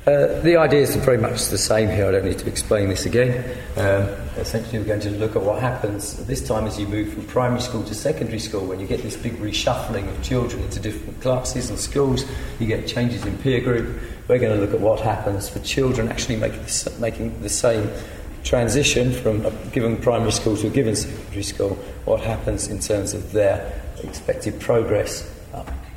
Uh, 0.06 0.42
the 0.42 0.58
idea 0.58 0.82
is 0.82 0.96
very 0.96 1.18
much 1.18 1.46
the 1.50 1.58
same 1.58 1.88
here. 1.88 2.08
I 2.08 2.12
don't 2.12 2.26
need 2.26 2.40
to 2.40 2.48
explain 2.48 2.90
this 2.90 3.06
again. 3.06 3.46
Um, 3.78 4.10
essentially, 4.36 4.80
we're 4.80 4.86
going 4.86 5.00
to 5.02 5.12
look 5.12 5.36
at 5.36 5.44
what 5.44 5.62
happens 5.62 6.26
this 6.26 6.46
time 6.46 6.66
as 6.66 6.80
you 6.80 6.88
move 6.88 7.14
from 7.14 7.24
primary 7.28 7.62
school 7.62 7.84
to 7.84 7.94
secondary 7.94 8.40
school, 8.40 8.66
when 8.66 8.80
you 8.80 8.88
get 8.88 9.04
this 9.04 9.16
big 9.16 9.34
reshuffling 9.34 10.10
of 10.10 10.24
children 10.24 10.64
into 10.64 10.80
different 10.80 11.22
classes 11.22 11.70
and 11.70 11.80
schools, 11.80 12.26
you 12.60 12.66
get 12.66 12.88
changes 12.88 13.24
in 13.26 13.38
peer 13.38 13.62
group. 13.62 14.02
We're 14.28 14.40
going 14.40 14.60
to 14.60 14.66
look 14.66 14.74
at 14.74 14.82
what 14.82 15.00
happens 15.00 15.48
for 15.48 15.60
children 15.60 16.10
actually 16.10 16.38
making 16.38 16.64
the, 16.64 16.96
making 17.00 17.42
the 17.42 17.50
same 17.50 17.88
transition 18.44 19.12
from 19.12 19.46
a 19.46 19.52
given 19.72 19.98
primary 19.98 20.32
school 20.32 20.58
to 20.58 20.68
a 20.68 20.70
given 20.70 20.96
secondary 20.96 21.44
school, 21.44 21.76
what 22.06 22.22
happens 22.22 22.68
in 22.68 22.80
terms 22.80 23.14
of 23.14 23.32
their 23.32 23.82
expected 24.04 24.60
progress 24.60 25.30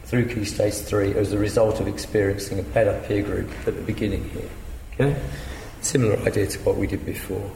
through 0.05 0.29
Key 0.29 0.45
Stage 0.45 0.75
3 0.75 1.15
as 1.15 1.33
a 1.33 1.39
result 1.39 1.81
of 1.81 1.89
experiencing 1.89 2.61
a 2.61 2.63
better 2.63 3.03
peer 3.09 3.23
group 3.23 3.51
at 3.67 3.75
the 3.75 3.83
beginning 3.83 4.29
here. 4.31 4.49
Okay? 4.93 5.23
Similar 5.81 6.19
idea 6.21 6.47
to 6.47 6.59
what 6.61 6.77
we 6.77 6.87
did 6.87 7.05
before. 7.05 7.51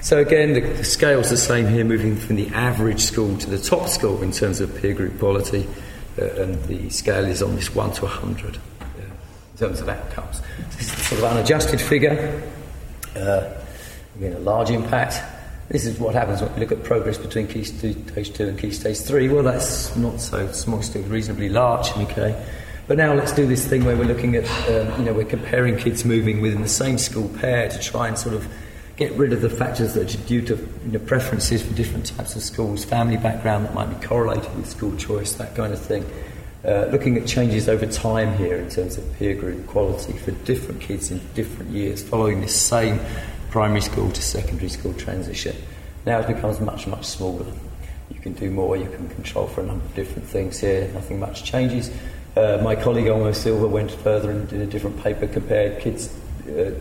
So 0.00 0.18
again, 0.18 0.54
the, 0.54 0.60
the 0.60 0.84
scale's 0.84 1.30
the 1.30 1.36
same 1.36 1.68
here, 1.68 1.84
moving 1.84 2.16
from 2.16 2.36
the 2.36 2.48
average 2.48 3.00
school 3.00 3.38
to 3.38 3.48
the 3.48 3.58
top 3.58 3.88
school 3.88 4.20
in 4.20 4.32
terms 4.32 4.60
of 4.60 4.74
peer 4.80 4.94
group 4.94 5.18
quality, 5.18 5.68
uh, 6.20 6.24
and 6.42 6.60
the 6.64 6.90
scale 6.90 7.24
is 7.24 7.40
on 7.40 7.54
this 7.54 7.72
1 7.72 7.92
to 7.92 8.02
100 8.02 8.56
uh, 8.56 8.58
in 9.52 9.58
terms 9.58 9.80
of 9.80 9.88
outcomes. 9.88 10.42
This 10.76 10.92
is 10.92 11.06
sort 11.06 11.20
of 11.20 11.24
unadjusted 11.30 11.80
figure, 11.80 12.42
uh, 13.14 13.48
again, 14.16 14.34
a 14.34 14.38
large 14.38 14.70
impact. 14.70 15.20
This 15.68 15.86
is 15.86 15.98
what 15.98 16.14
happens 16.14 16.42
when 16.42 16.52
we 16.54 16.60
look 16.60 16.72
at 16.72 16.82
progress 16.82 17.16
between 17.16 17.46
key 17.46 17.64
stage 17.64 18.32
2 18.32 18.48
and 18.48 18.58
key 18.58 18.70
stage 18.72 18.98
3. 18.98 19.28
Well, 19.28 19.42
that's 19.42 19.96
not 19.96 20.20
so 20.20 20.50
small, 20.52 20.82
still 20.82 21.02
reasonably 21.04 21.48
large, 21.48 21.90
okay? 21.96 22.44
But 22.88 22.98
now 22.98 23.14
let's 23.14 23.32
do 23.32 23.46
this 23.46 23.66
thing 23.66 23.84
where 23.84 23.96
we're 23.96 24.04
looking 24.04 24.34
at, 24.34 24.44
um, 24.68 24.98
you 24.98 25.04
know, 25.06 25.14
we're 25.14 25.24
comparing 25.24 25.76
kids 25.78 26.04
moving 26.04 26.42
within 26.42 26.62
the 26.62 26.68
same 26.68 26.98
school 26.98 27.28
pair 27.38 27.68
to 27.68 27.78
try 27.78 28.08
and 28.08 28.18
sort 28.18 28.34
of 28.34 28.46
get 28.96 29.12
rid 29.12 29.32
of 29.32 29.40
the 29.40 29.48
factors 29.48 29.94
that 29.94 30.14
are 30.14 30.26
due 30.26 30.42
to 30.42 30.56
you 30.56 30.92
know, 30.92 30.98
preferences 30.98 31.62
for 31.62 31.72
different 31.74 32.06
types 32.06 32.36
of 32.36 32.42
schools, 32.42 32.84
family 32.84 33.16
background 33.16 33.64
that 33.64 33.72
might 33.72 33.88
be 33.88 34.06
correlated 34.06 34.54
with 34.56 34.68
school 34.68 34.94
choice, 34.96 35.32
that 35.34 35.54
kind 35.54 35.72
of 35.72 35.80
thing. 35.80 36.04
uh, 36.64 36.86
looking 36.92 37.16
at 37.16 37.26
changes 37.26 37.68
over 37.68 37.86
time 37.86 38.36
here 38.38 38.56
in 38.56 38.70
terms 38.70 38.96
of 38.96 39.12
peer 39.18 39.34
group 39.34 39.66
quality 39.66 40.12
for 40.12 40.30
different 40.44 40.80
kids 40.80 41.10
in 41.10 41.20
different 41.34 41.70
years 41.72 42.02
following 42.02 42.40
this 42.40 42.54
same 42.54 43.00
primary 43.52 43.82
school 43.82 44.10
to 44.10 44.22
secondary 44.22 44.70
school 44.70 44.94
transition. 44.94 45.54
Now 46.06 46.18
it 46.20 46.26
becomes 46.26 46.58
much, 46.60 46.86
much 46.86 47.04
smaller. 47.04 47.46
You 48.10 48.18
can 48.18 48.32
do 48.32 48.50
more, 48.50 48.76
you 48.76 48.88
can 48.88 49.08
control 49.10 49.46
for 49.46 49.60
a 49.60 49.66
number 49.66 49.84
of 49.84 49.94
different 49.94 50.26
things 50.26 50.58
here, 50.58 50.90
nothing 50.94 51.20
much 51.20 51.44
changes. 51.44 51.90
Uh, 52.34 52.58
my 52.64 52.74
colleague 52.74 53.06
Olmo 53.06 53.34
Silva 53.34 53.68
went 53.68 53.90
further 53.90 54.30
and 54.30 54.48
did 54.48 54.62
a 54.62 54.66
different 54.66 55.00
paper, 55.02 55.26
compared 55.26 55.80
kids, 55.80 56.08
uh, 56.48 56.72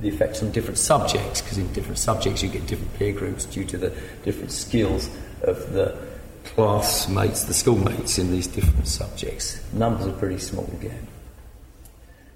the 0.00 0.08
effects 0.08 0.42
on 0.42 0.52
different 0.52 0.78
subjects, 0.78 1.42
because 1.42 1.58
in 1.58 1.70
different 1.72 1.98
subjects 1.98 2.42
you 2.42 2.48
get 2.48 2.66
different 2.66 2.94
peer 2.94 3.12
groups 3.12 3.44
due 3.46 3.64
to 3.64 3.76
the 3.76 3.90
different 4.24 4.52
skills 4.52 5.10
of 5.42 5.72
the 5.72 5.96
classmates, 6.44 7.44
the 7.44 7.54
schoolmates 7.54 8.18
in 8.18 8.30
these 8.30 8.46
different 8.46 8.86
subjects. 8.86 9.60
Numbers 9.72 10.06
are 10.06 10.12
pretty 10.12 10.38
small 10.38 10.70
again. 10.80 11.06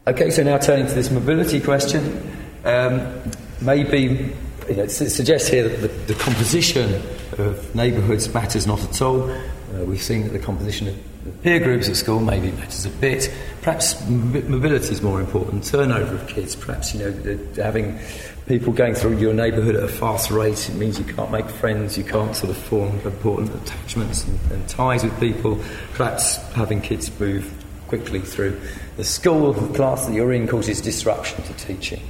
Okay, 0.09 0.30
so 0.30 0.42
now 0.42 0.59
turning 0.59 0.87
to 0.87 0.94
this 0.94 1.11
mobility 1.11 1.61
question. 1.61 2.37
Um, 2.64 3.22
maybe 3.61 4.33
you 4.68 4.77
know, 4.77 4.83
it 4.85 4.90
suggests 4.90 5.49
here 5.49 5.68
that 5.68 5.77
the, 5.81 5.88
the 6.12 6.14
composition 6.14 7.03
of 7.38 7.75
neighbourhoods 7.75 8.33
matters 8.33 8.66
not 8.66 8.83
at 8.83 9.03
all. 9.03 9.31
Uh, 9.31 9.85
we've 9.85 10.03
seen 10.03 10.25
that 10.25 10.33
the 10.33 10.38
composition 10.38 10.88
of 10.88 11.42
peer 11.42 11.61
groups 11.61 11.88
at 11.88 11.96
school 11.96 12.20
maybe 12.20 12.51
matters 12.53 12.87
a 12.87 12.90
bit. 12.90 13.33
Perhaps 13.62 14.09
mobility 14.09 14.92
is 14.92 15.03
more 15.03 15.20
important. 15.20 15.64
Turnover 15.64 16.16
of 16.16 16.27
kids, 16.27 16.57
perhaps 16.57 16.94
you 16.94 17.01
know, 17.01 17.38
having 17.57 17.99
people 18.46 18.73
going 18.73 18.94
through 18.94 19.16
your 19.18 19.33
neighbourhood 19.33 19.77
at 19.77 19.83
a 19.83 19.88
fast 19.88 20.31
rate. 20.31 20.68
It 20.68 20.75
means 20.75 20.99
you 20.99 21.05
can't 21.05 21.31
make 21.31 21.49
friends, 21.49 21.96
you 21.96 22.05
can't 22.05 22.35
sort 22.35 22.51
of 22.51 22.57
form 22.57 22.99
important 23.05 23.55
attachments 23.55 24.25
and, 24.25 24.53
and 24.53 24.68
ties 24.68 25.05
with 25.05 25.18
people. 25.20 25.62
Perhaps 25.94 26.37
having 26.53 26.81
kids 26.81 27.11
move 27.20 27.53
quickly 27.87 28.20
through 28.20 28.61
the 28.96 29.05
school 29.05 29.53
class 29.53 30.07
that 30.07 30.14
you're 30.14 30.33
in 30.33 30.46
causes 30.49 30.81
disruption 30.81 31.42
to 31.44 31.53
teaching. 31.55 32.03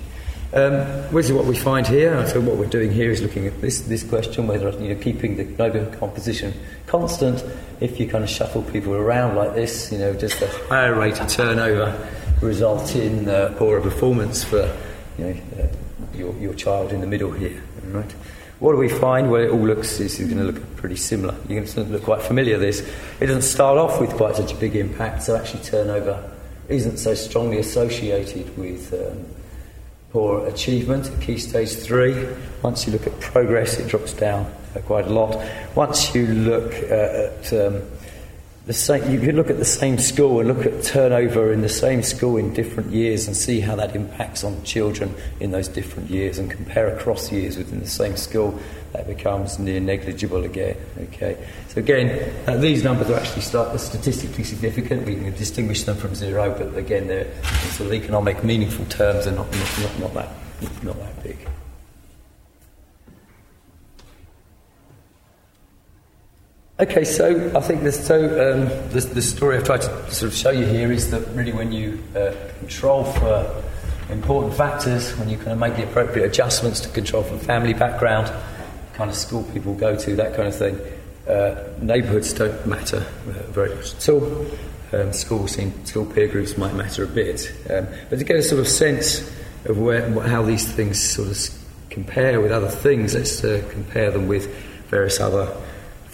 Um, 0.52 0.80
which 1.12 1.26
is 1.26 1.32
what 1.32 1.44
we 1.44 1.54
find 1.54 1.86
here. 1.86 2.26
So 2.26 2.40
what 2.40 2.56
we're 2.56 2.66
doing 2.66 2.90
here 2.90 3.12
is 3.12 3.22
looking 3.22 3.46
at 3.46 3.60
this, 3.60 3.82
this 3.82 4.02
question, 4.02 4.48
whether 4.48 4.70
you 4.82 4.92
know, 4.92 5.00
keeping 5.00 5.36
the 5.36 5.44
neighbourhood 5.44 5.96
composition 6.00 6.52
constant, 6.88 7.44
if 7.78 8.00
you 8.00 8.08
kind 8.08 8.24
of 8.24 8.30
shuffle 8.30 8.62
people 8.62 8.94
around 8.94 9.36
like 9.36 9.54
this, 9.54 9.92
you 9.92 9.98
know, 9.98 10.12
just 10.12 10.42
a 10.42 10.48
higher 10.68 10.98
rate 10.98 11.20
of 11.20 11.28
turnover 11.28 11.96
result 12.40 12.96
in 12.96 13.28
uh, 13.28 13.54
poorer 13.58 13.80
performance 13.80 14.42
for 14.42 14.76
you 15.18 15.24
know, 15.24 15.40
uh, 15.60 16.16
your, 16.16 16.34
your 16.38 16.54
child 16.54 16.92
in 16.92 17.00
the 17.00 17.06
middle 17.06 17.30
here. 17.30 17.62
Right? 17.84 18.10
What 18.58 18.72
do 18.72 18.78
we 18.78 18.88
find? 18.88 19.30
Well, 19.30 19.42
it 19.42 19.50
all 19.50 19.64
looks, 19.64 20.00
is 20.00 20.18
going 20.18 20.36
to 20.36 20.44
look 20.44 20.76
pretty 20.76 20.96
similar. 20.96 21.36
You're 21.48 21.60
going 21.60 21.72
to 21.74 21.84
look 21.84 22.02
quite 22.02 22.22
familiar, 22.22 22.58
this. 22.58 22.80
It 23.20 23.26
doesn't 23.26 23.42
start 23.42 23.78
off 23.78 24.00
with 24.00 24.10
quite 24.16 24.34
such 24.34 24.52
a 24.52 24.56
big 24.56 24.74
impact, 24.74 25.22
so 25.22 25.36
actually 25.36 25.62
turnover 25.62 26.28
isn't 26.68 26.96
so 26.96 27.14
strongly 27.14 27.58
associated 27.58 28.58
with 28.58 28.92
um, 28.92 29.24
poor 30.12 30.46
achievement 30.46 31.08
at 31.08 31.20
key 31.20 31.38
stage 31.38 31.74
three. 31.74 32.26
Once 32.62 32.86
you 32.86 32.92
look 32.92 33.06
at 33.06 33.18
progress, 33.20 33.78
it 33.78 33.88
drops 33.88 34.12
down 34.12 34.52
quite 34.86 35.06
a 35.06 35.10
lot. 35.10 35.36
Once 35.74 36.14
you 36.14 36.26
look 36.26 36.72
uh, 36.90 37.28
at 37.28 37.52
um, 37.52 37.82
the 38.66 38.72
same, 38.72 39.10
you 39.10 39.18
can 39.20 39.36
look 39.36 39.50
at 39.50 39.58
the 39.58 39.64
same 39.64 39.98
school 39.98 40.40
and 40.40 40.48
look 40.48 40.66
at 40.66 40.82
turnover 40.82 41.52
in 41.52 41.62
the 41.62 41.68
same 41.68 42.02
school 42.02 42.36
in 42.36 42.52
different 42.52 42.90
years 42.90 43.26
and 43.26 43.36
see 43.36 43.60
how 43.60 43.74
that 43.76 43.96
impacts 43.96 44.44
on 44.44 44.62
children 44.64 45.14
in 45.40 45.50
those 45.50 45.66
different 45.66 46.10
years 46.10 46.38
and 46.38 46.50
compare 46.50 46.94
across 46.94 47.32
years 47.32 47.56
within 47.56 47.80
the 47.80 47.88
same 47.88 48.16
school. 48.16 48.58
That 48.92 49.06
becomes 49.06 49.58
near 49.58 49.78
negligible 49.78 50.44
again. 50.44 50.76
Okay, 50.98 51.36
so 51.68 51.78
again, 51.78 52.34
uh, 52.48 52.56
these 52.56 52.82
numbers 52.82 53.08
are 53.08 53.20
actually 53.20 53.42
statistically 53.42 54.44
significant. 54.44 55.06
We 55.06 55.14
can 55.14 55.34
distinguish 55.36 55.84
them 55.84 55.96
from 55.96 56.14
zero, 56.14 56.52
but 56.58 56.76
again, 56.76 57.06
they're 57.06 57.32
sort 57.70 57.86
of 57.86 57.92
economic, 57.94 58.42
meaningful 58.42 58.84
terms 58.86 59.26
They're 59.26 59.34
not, 59.34 59.50
not, 59.52 59.80
not, 59.80 59.98
not 60.00 60.14
that 60.14 60.28
not 60.82 60.98
that 60.98 61.22
big. 61.22 61.38
Okay, 66.80 67.04
so 67.04 67.52
I 67.54 67.60
think 67.60 67.82
this, 67.82 68.06
so 68.06 68.16
um, 68.24 68.88
the, 68.88 69.20
story 69.20 69.58
I've 69.58 69.64
tried 69.64 69.82
to 69.82 70.10
sort 70.10 70.32
of 70.32 70.34
show 70.34 70.48
you 70.48 70.64
here 70.64 70.90
is 70.90 71.10
that 71.10 71.28
really 71.34 71.52
when 71.52 71.72
you 71.72 72.02
uh, 72.16 72.34
control 72.58 73.04
for 73.04 73.62
important 74.08 74.54
factors, 74.54 75.14
when 75.18 75.28
you 75.28 75.36
kind 75.36 75.50
of 75.50 75.58
make 75.58 75.76
the 75.76 75.82
appropriate 75.82 76.24
adjustments 76.24 76.80
to 76.80 76.88
control 76.88 77.22
for 77.22 77.36
family 77.36 77.74
background, 77.74 78.32
kind 78.94 79.10
of 79.10 79.14
school 79.14 79.42
people 79.52 79.74
go 79.74 79.94
to, 79.94 80.16
that 80.16 80.34
kind 80.34 80.48
of 80.48 80.56
thing, 80.56 80.80
uh, 81.28 81.62
neighbourhoods 81.82 82.32
don't 82.32 82.66
matter 82.66 83.06
uh, 83.28 83.32
very 83.52 83.74
much 83.74 83.94
at 83.96 84.08
all. 84.08 84.46
Um, 84.94 85.12
school, 85.12 85.48
school 85.48 86.06
peer 86.06 86.28
groups 86.28 86.56
might 86.56 86.72
matter 86.72 87.04
a 87.04 87.08
bit. 87.08 87.52
Um, 87.68 87.88
but 88.08 88.18
to 88.20 88.24
get 88.24 88.36
a 88.36 88.42
sort 88.42 88.58
of 88.58 88.66
sense 88.66 89.20
of 89.66 89.76
where, 89.78 90.08
how 90.22 90.40
these 90.40 90.66
things 90.72 90.98
sort 90.98 91.28
of 91.28 91.36
compare 91.90 92.40
with 92.40 92.52
other 92.52 92.70
things, 92.70 93.14
let's 93.14 93.44
uh, 93.44 93.62
compare 93.70 94.10
them 94.10 94.28
with 94.28 94.46
various 94.88 95.20
other 95.20 95.54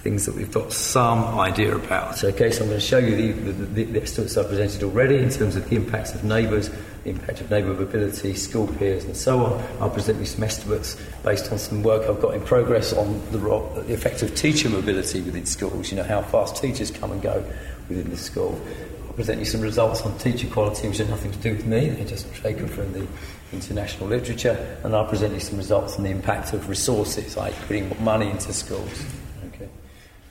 things 0.06 0.24
that 0.24 0.36
we've 0.36 0.52
got 0.52 0.72
some 0.72 1.24
idea 1.40 1.74
about. 1.74 2.22
Okay, 2.22 2.52
so 2.52 2.62
I'm 2.62 2.68
going 2.68 2.78
to 2.78 2.86
show 2.86 2.98
you 2.98 3.32
the, 3.32 3.52
the, 3.52 3.84
the 3.86 4.02
estimates 4.02 4.36
I've 4.36 4.46
presented 4.46 4.84
already 4.84 5.16
in 5.16 5.30
terms 5.30 5.56
of 5.56 5.68
the 5.68 5.74
impacts 5.74 6.14
of 6.14 6.22
neighbours, 6.22 6.70
the 7.02 7.10
impact 7.10 7.40
of 7.40 7.50
neighbour 7.50 7.74
mobility, 7.74 8.32
school 8.34 8.68
peers, 8.68 9.02
and 9.04 9.16
so 9.16 9.44
on. 9.44 9.60
I'll 9.80 9.90
present 9.90 10.20
you 10.20 10.26
some 10.26 10.44
estimates 10.44 10.96
based 11.24 11.50
on 11.50 11.58
some 11.58 11.82
work 11.82 12.08
I've 12.08 12.22
got 12.22 12.34
in 12.34 12.40
progress 12.42 12.92
on 12.92 13.20
the, 13.32 13.38
the 13.38 13.94
effect 13.94 14.22
of 14.22 14.32
teacher 14.36 14.68
mobility 14.68 15.22
within 15.22 15.44
schools, 15.44 15.90
you 15.90 15.96
know, 15.96 16.04
how 16.04 16.22
fast 16.22 16.62
teachers 16.62 16.92
come 16.92 17.10
and 17.10 17.20
go 17.20 17.44
within 17.88 18.08
the 18.08 18.16
school. 18.16 18.60
I'll 19.08 19.14
present 19.14 19.40
you 19.40 19.44
some 19.44 19.60
results 19.60 20.02
on 20.02 20.16
teacher 20.18 20.46
quality, 20.46 20.86
which 20.86 20.98
have 20.98 21.10
nothing 21.10 21.32
to 21.32 21.38
do 21.38 21.50
with 21.50 21.66
me, 21.66 21.88
they're 21.88 22.06
just 22.06 22.32
taken 22.36 22.68
from 22.68 22.92
the 22.92 23.08
international 23.52 24.08
literature, 24.08 24.78
and 24.84 24.94
I'll 24.94 25.08
present 25.08 25.34
you 25.34 25.40
some 25.40 25.58
results 25.58 25.96
on 25.96 26.04
the 26.04 26.10
impact 26.10 26.52
of 26.52 26.68
resources, 26.68 27.36
like 27.36 27.54
putting 27.66 27.90
money 28.04 28.30
into 28.30 28.52
schools. 28.52 29.04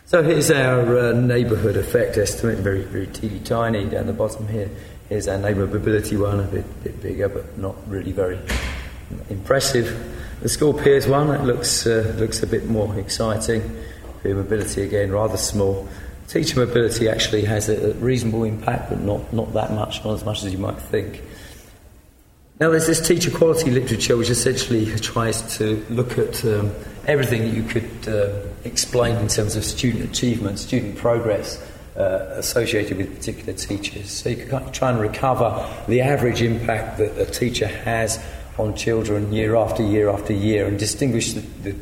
So 0.07 0.21
here's 0.21 0.51
our 0.51 0.99
uh, 0.99 1.11
neighbourhood 1.13 1.77
effect 1.77 2.15
estimate, 2.17 2.59
very, 2.59 2.83
very 2.83 3.07
teeny 3.07 3.39
tiny 3.39 3.85
down 3.85 4.05
the 4.05 4.13
bottom 4.13 4.47
here. 4.47 4.69
Here's 5.09 5.27
our 5.27 5.39
neighbour 5.39 5.65
mobility 5.65 6.15
one, 6.15 6.41
a 6.41 6.43
bit, 6.43 6.83
bit 6.83 7.01
bigger, 7.01 7.27
but 7.27 7.57
not 7.57 7.75
really 7.89 8.11
very 8.11 8.37
impressive. 9.31 10.15
The 10.43 10.49
school 10.49 10.75
peers 10.75 11.07
one, 11.07 11.31
it 11.31 11.43
looks, 11.43 11.87
uh, 11.87 12.13
looks 12.19 12.43
a 12.43 12.47
bit 12.47 12.67
more 12.67 12.95
exciting. 12.99 13.63
Peer 14.21 14.35
mobility 14.35 14.83
again, 14.83 15.11
rather 15.11 15.37
small. 15.37 15.89
Teacher 16.27 16.63
mobility 16.63 17.09
actually 17.09 17.45
has 17.45 17.67
a, 17.67 17.89
a 17.89 17.93
reasonable 17.95 18.43
impact, 18.43 18.91
but 18.91 19.01
not, 19.01 19.33
not 19.33 19.53
that 19.53 19.71
much, 19.71 20.05
not 20.05 20.13
as 20.13 20.23
much 20.23 20.43
as 20.43 20.51
you 20.51 20.59
might 20.59 20.77
think. 20.77 21.23
Now, 22.57 22.69
there's 22.69 22.87
this 22.87 23.05
teacher 23.05 23.31
quality 23.31 23.69
literature 23.69 24.15
which 24.15 24.29
essentially 24.29 24.85
tries 24.99 25.57
to 25.57 25.85
look 25.89 26.17
at 26.17 26.45
um, 26.45 26.71
everything 27.05 27.41
that 27.41 27.53
you 27.53 27.63
could 27.63 28.07
uh, 28.07 28.47
explain 28.63 29.17
in 29.17 29.27
terms 29.27 29.57
of 29.57 29.65
student 29.65 30.05
achievement, 30.05 30.59
student 30.59 30.95
progress 30.95 31.61
uh, 31.97 32.27
associated 32.37 32.95
with 32.95 33.13
particular 33.13 33.51
teachers. 33.51 34.09
So 34.09 34.29
you 34.29 34.45
can 34.45 34.71
try 34.71 34.89
and 34.89 35.01
recover 35.01 35.69
the 35.89 35.99
average 35.99 36.41
impact 36.41 36.97
that 36.99 37.17
a 37.19 37.25
teacher 37.25 37.67
has 37.67 38.23
on 38.57 38.73
children 38.73 39.33
year 39.33 39.57
after 39.57 39.83
year 39.83 40.09
after 40.09 40.31
year 40.31 40.65
and 40.65 40.79
distinguish 40.79 41.33
the, 41.33 41.41
the 41.41 41.75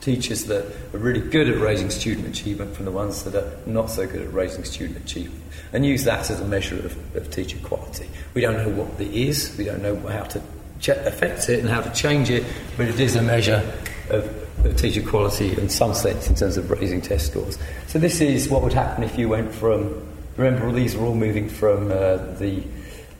teachers 0.00 0.46
that 0.46 0.64
are 0.92 0.98
really 0.98 1.20
good 1.20 1.48
at 1.48 1.60
raising 1.60 1.88
student 1.88 2.26
achievement 2.26 2.74
from 2.74 2.84
the 2.84 2.90
ones 2.90 3.22
that 3.22 3.36
are 3.36 3.56
not 3.64 3.90
so 3.90 4.04
good 4.08 4.22
at 4.22 4.32
raising 4.32 4.64
student 4.64 4.98
achievement 4.98 5.40
and 5.72 5.84
use 5.84 6.04
that 6.04 6.30
as 6.30 6.40
a 6.40 6.44
measure 6.44 6.76
of, 6.76 7.16
of 7.16 7.30
teacher 7.30 7.58
quality. 7.62 8.08
We 8.34 8.40
don't 8.40 8.56
know 8.56 8.82
what 8.82 9.00
it 9.00 9.12
is, 9.12 9.54
we 9.58 9.64
don't 9.64 9.82
know 9.82 9.96
how 10.08 10.24
to 10.24 10.40
ch- 10.80 10.88
affect 10.88 11.48
it 11.48 11.60
and 11.60 11.68
how 11.68 11.80
to 11.80 11.90
change 11.90 12.30
it, 12.30 12.44
but 12.76 12.86
it 12.86 13.00
is 13.00 13.16
a 13.16 13.22
measure 13.22 13.62
of, 14.10 14.64
of 14.64 14.76
teacher 14.76 15.02
quality 15.02 15.56
in 15.58 15.68
some 15.68 15.94
sense 15.94 16.28
in 16.28 16.34
terms 16.34 16.56
of 16.56 16.70
raising 16.70 17.00
test 17.00 17.28
scores. 17.28 17.58
So 17.86 17.98
this 17.98 18.20
is 18.20 18.48
what 18.48 18.62
would 18.62 18.72
happen 18.72 19.04
if 19.04 19.18
you 19.18 19.28
went 19.28 19.52
from, 19.52 20.06
remember 20.36 20.70
these 20.72 20.94
are 20.94 21.04
all 21.04 21.14
moving 21.14 21.48
from 21.48 21.90
uh, 21.90 22.16
the 22.38 22.62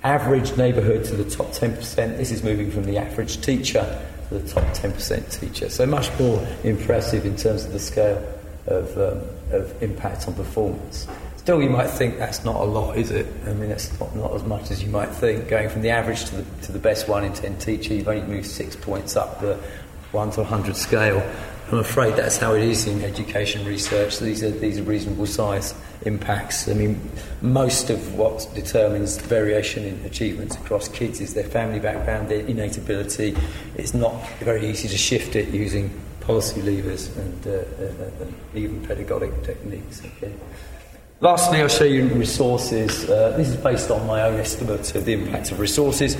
average 0.03 0.57
neighbourhood 0.57 1.05
to 1.05 1.17
the 1.17 1.29
top 1.29 1.49
10%, 1.49 1.95
this 2.17 2.31
is 2.31 2.43
moving 2.43 2.71
from 2.71 2.85
the 2.85 2.97
average 2.97 3.41
teacher 3.41 4.01
to 4.29 4.39
the 4.39 4.49
top 4.49 4.65
10% 4.75 5.41
teacher. 5.41 5.69
So 5.69 5.87
much 5.87 6.17
more 6.19 6.47
impressive 6.63 7.25
in 7.25 7.37
terms 7.37 7.65
of 7.65 7.73
the 7.73 7.81
scale 7.81 8.35
of, 8.67 8.97
um, 8.97 9.23
of 9.53 9.83
impact 9.83 10.29
on 10.29 10.35
performance. 10.35 11.07
Still, 11.47 11.63
you 11.63 11.71
might 11.71 11.91
think 11.91 12.19
that's 12.19 12.45
not 12.45 12.57
a 12.57 12.65
lot, 12.65 12.97
is 12.97 13.13
it? 13.13 13.25
I 13.47 13.53
mean, 13.53 13.71
it's 13.71 14.01
not, 14.01 14.17
not 14.17 14.35
as 14.35 14.43
much 14.43 14.73
as 14.73 14.83
you 14.83 14.91
might 14.91 15.11
think. 15.11 15.47
Going 15.47 15.69
from 15.69 15.83
the 15.83 15.91
average 15.91 16.25
to 16.25 16.43
the, 16.43 16.67
to 16.67 16.73
the 16.73 16.81
best 16.81 17.07
one 17.07 17.23
in 17.23 17.33
10 17.35 17.59
teacher, 17.59 17.95
you've 17.95 18.09
only 18.09 18.27
moved 18.27 18.49
six 18.49 18.75
points 18.75 19.15
up 19.15 19.41
the 19.41 19.55
1 20.11 20.33
to 20.33 20.41
100 20.41 20.75
scale. 20.75 21.25
I'm 21.71 21.79
afraid 21.79 22.17
that's 22.17 22.39
how 22.39 22.55
it 22.55 22.65
is 22.65 22.89
in 22.89 23.01
education 23.05 23.65
research. 23.65 24.19
These 24.19 24.43
are, 24.43 24.51
these 24.51 24.81
are 24.81 24.83
reasonable 24.83 25.27
size 25.27 25.73
impacts. 26.05 26.69
I 26.69 26.75
mean, 26.75 27.01
most 27.43 27.91
of 27.91 28.17
what 28.17 28.51
determines 28.57 29.17
variation 29.17 29.85
in 29.85 30.05
achievements 30.05 30.57
across 30.57 30.89
kids 30.89 31.21
is 31.21 31.35
their 31.35 31.45
family 31.45 31.79
background, 31.79 32.29
their 32.29 32.45
innate 32.45 32.77
ability. 32.77 33.37
It's 33.77 33.95
not 33.95 34.15
very 34.41 34.69
easy 34.69 34.89
to 34.89 34.99
shift 34.99 35.37
it 35.37 35.51
using 35.51 35.93
policy 36.23 36.61
levers 36.61 37.17
and, 37.17 37.47
uh, 37.47 37.51
uh, 37.51 37.55
uh 37.55 38.25
and 38.25 38.35
even 38.57 38.85
pedagogic 38.85 39.45
techniques. 39.45 40.03
Okay. 40.05 40.33
Lastly, 41.21 41.63
I'll 41.63 41.69
show 41.69 41.85
you 41.85 42.09
resources. 42.09 43.09
Uh, 43.09 43.35
this 43.39 43.49
is 43.49 43.57
based 43.57 43.91
on 43.91 44.07
my 44.07 44.21
own 44.25 44.39
estimate 44.39 44.95
of 44.95 45.07
the 45.07 45.15
impact 45.15 45.51
of 45.51 45.59
resources, 45.59 46.15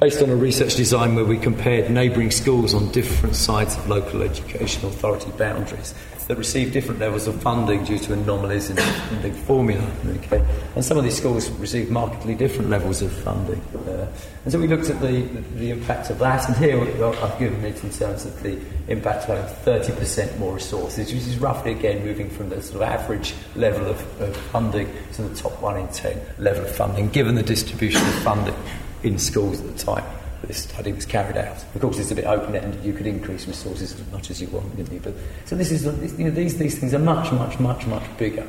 based 0.00 0.22
on 0.22 0.28
a 0.28 0.36
research 0.36 0.76
design 0.76 1.14
where 1.14 1.24
we 1.24 1.38
compared 1.38 1.90
neighbouring 1.90 2.30
schools 2.30 2.74
on 2.74 2.90
different 2.92 3.34
sides 3.34 3.76
of 3.76 3.88
local 3.88 4.22
education 4.22 4.86
authority 4.86 5.30
boundaries 5.38 5.94
that 6.26 6.36
receive 6.36 6.72
different 6.72 6.98
levels 7.00 7.28
of 7.28 7.40
funding 7.40 7.84
due 7.84 7.98
to 7.98 8.12
anomalies 8.12 8.68
in, 8.68 8.76
the 9.22 9.32
formula. 9.46 9.88
Okay? 10.24 10.44
And 10.74 10.84
some 10.84 10.98
of 10.98 11.04
these 11.04 11.16
schools 11.16 11.48
receive 11.50 11.88
markedly 11.88 12.34
different 12.34 12.68
levels 12.68 13.00
of 13.00 13.12
funding. 13.12 13.60
Uh, 13.88 14.12
and 14.44 14.52
so 14.52 14.58
we 14.58 14.66
looked 14.66 14.90
at 14.90 15.00
the, 15.00 15.22
the, 15.22 15.40
the, 15.54 15.70
impact 15.70 16.10
of 16.10 16.18
that, 16.18 16.48
and 16.48 16.56
here 16.56 16.82
I've 16.82 17.38
given 17.38 17.64
it 17.64 17.82
in 17.82 17.90
terms 17.90 18.26
of 18.26 18.42
the 18.42 18.60
impact 18.88 19.28
of 19.28 19.48
having 19.64 19.82
30% 19.82 20.36
more 20.38 20.54
resources, 20.54 21.12
which 21.12 21.22
is 21.22 21.38
roughly 21.38 21.70
again 21.70 22.04
moving 22.04 22.28
from 22.28 22.48
the 22.48 22.60
sort 22.60 22.82
of 22.82 22.88
average 22.88 23.32
level 23.54 23.86
of, 23.86 24.20
of 24.20 24.36
funding 24.36 24.92
to 25.12 25.22
the 25.22 25.34
top 25.36 25.62
1 25.62 25.76
in 25.78 25.88
10 25.88 26.20
level 26.38 26.64
of 26.64 26.74
funding, 26.74 27.08
given 27.10 27.36
the 27.36 27.42
distribution 27.42 28.00
of 28.00 28.14
funding 28.24 28.54
in 29.02 29.18
schools 29.18 29.60
at 29.60 29.66
the 29.66 29.84
time 29.84 30.04
this 30.46 30.62
study 30.64 30.92
was 30.92 31.06
carried 31.06 31.36
out. 31.36 31.56
Of 31.74 31.80
course, 31.80 31.98
it's 31.98 32.10
a 32.10 32.14
bit 32.14 32.26
open-ended. 32.26 32.84
You 32.84 32.92
could 32.92 33.06
increase 33.06 33.46
resources 33.46 33.98
as 33.98 34.12
much 34.12 34.30
as 34.30 34.40
you 34.40 34.48
want, 34.48 34.76
didn't 34.76 34.92
you? 34.92 35.00
But 35.00 35.14
so 35.44 35.56
this 35.56 35.72
is, 35.72 35.84
you 36.18 36.26
know, 36.26 36.30
these 36.30 36.56
these 36.58 36.78
things 36.78 36.94
are 36.94 36.98
much, 36.98 37.32
much, 37.32 37.58
much, 37.58 37.86
much 37.86 38.04
bigger 38.18 38.46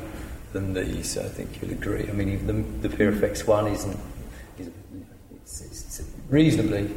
than 0.52 0.74
these. 0.74 1.18
I 1.18 1.28
think 1.28 1.60
you'll 1.60 1.72
agree. 1.72 2.08
I 2.08 2.12
mean, 2.12 2.28
even 2.30 2.46
the, 2.46 2.88
the 2.88 2.96
peer 2.96 3.10
effects 3.10 3.46
one 3.46 3.66
isn't. 3.68 3.98
Is, 4.58 4.70
it's, 5.44 5.60
it's 5.60 6.10
reasonably 6.28 6.94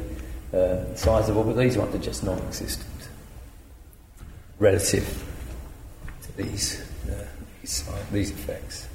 uh, 0.52 0.94
sizable, 0.94 1.44
but 1.44 1.56
these 1.56 1.76
ones 1.76 1.94
are 1.94 1.98
just 1.98 2.22
non-existent 2.22 2.88
relative 4.58 5.24
to 6.22 6.36
these 6.36 6.82
uh, 7.10 7.26
these, 7.60 7.88
these 8.12 8.30
effects. 8.30 8.88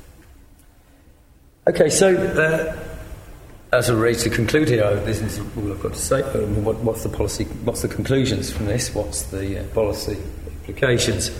Okay, 1.67 1.89
so. 1.89 2.15
Uh, 2.15 2.96
as 3.71 3.89
a 3.89 3.97
way 3.97 4.13
to 4.13 4.29
conclude 4.29 4.69
here, 4.69 4.95
this 5.01 5.21
is 5.21 5.39
all 5.39 5.71
I've 5.71 5.81
got 5.81 5.93
to 5.93 5.99
say. 5.99 6.21
What, 6.21 6.77
what's 6.77 7.03
the 7.03 7.09
policy? 7.09 7.43
What's 7.43 7.81
the 7.81 7.89
conclusions 7.89 8.51
from 8.51 8.67
this? 8.67 8.93
What's 8.95 9.23
the 9.23 9.59
uh, 9.59 9.63
policy 9.73 10.17
implications? 10.55 11.37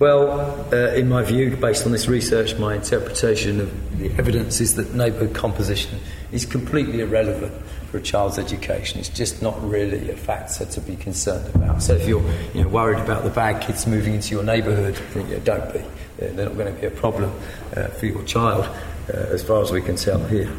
Well, 0.00 0.66
uh, 0.72 0.94
in 0.94 1.08
my 1.08 1.22
view, 1.22 1.56
based 1.56 1.86
on 1.86 1.92
this 1.92 2.08
research, 2.08 2.58
my 2.58 2.74
interpretation 2.74 3.60
of 3.60 3.98
the 3.98 4.10
evidence 4.14 4.60
is 4.60 4.74
that 4.74 4.92
neighbourhood 4.94 5.34
composition 5.34 6.00
is 6.32 6.44
completely 6.44 7.00
irrelevant 7.00 7.52
for 7.92 7.98
a 7.98 8.02
child's 8.02 8.38
education. 8.38 8.98
It's 8.98 9.08
just 9.08 9.40
not 9.42 9.62
really 9.62 10.10
a 10.10 10.16
factor 10.16 10.64
to 10.64 10.80
be 10.80 10.96
concerned 10.96 11.54
about. 11.54 11.84
So 11.84 11.94
if 11.94 12.08
you're 12.08 12.28
you 12.54 12.62
know, 12.62 12.68
worried 12.68 12.98
about 12.98 13.22
the 13.22 13.30
bad 13.30 13.62
kids 13.62 13.86
moving 13.86 14.14
into 14.14 14.34
your 14.34 14.42
neighbourhood, 14.42 14.98
then, 15.14 15.28
yeah, 15.28 15.38
don't 15.44 15.72
be. 15.72 15.84
They're 16.18 16.46
not 16.46 16.56
going 16.56 16.74
to 16.74 16.80
be 16.80 16.88
a 16.88 16.90
problem 16.90 17.32
uh, 17.76 17.86
for 17.88 18.06
your 18.06 18.24
child, 18.24 18.64
uh, 18.64 19.16
as 19.16 19.44
far 19.44 19.62
as 19.62 19.70
we 19.70 19.82
can 19.82 19.94
tell 19.94 20.24
here. 20.24 20.50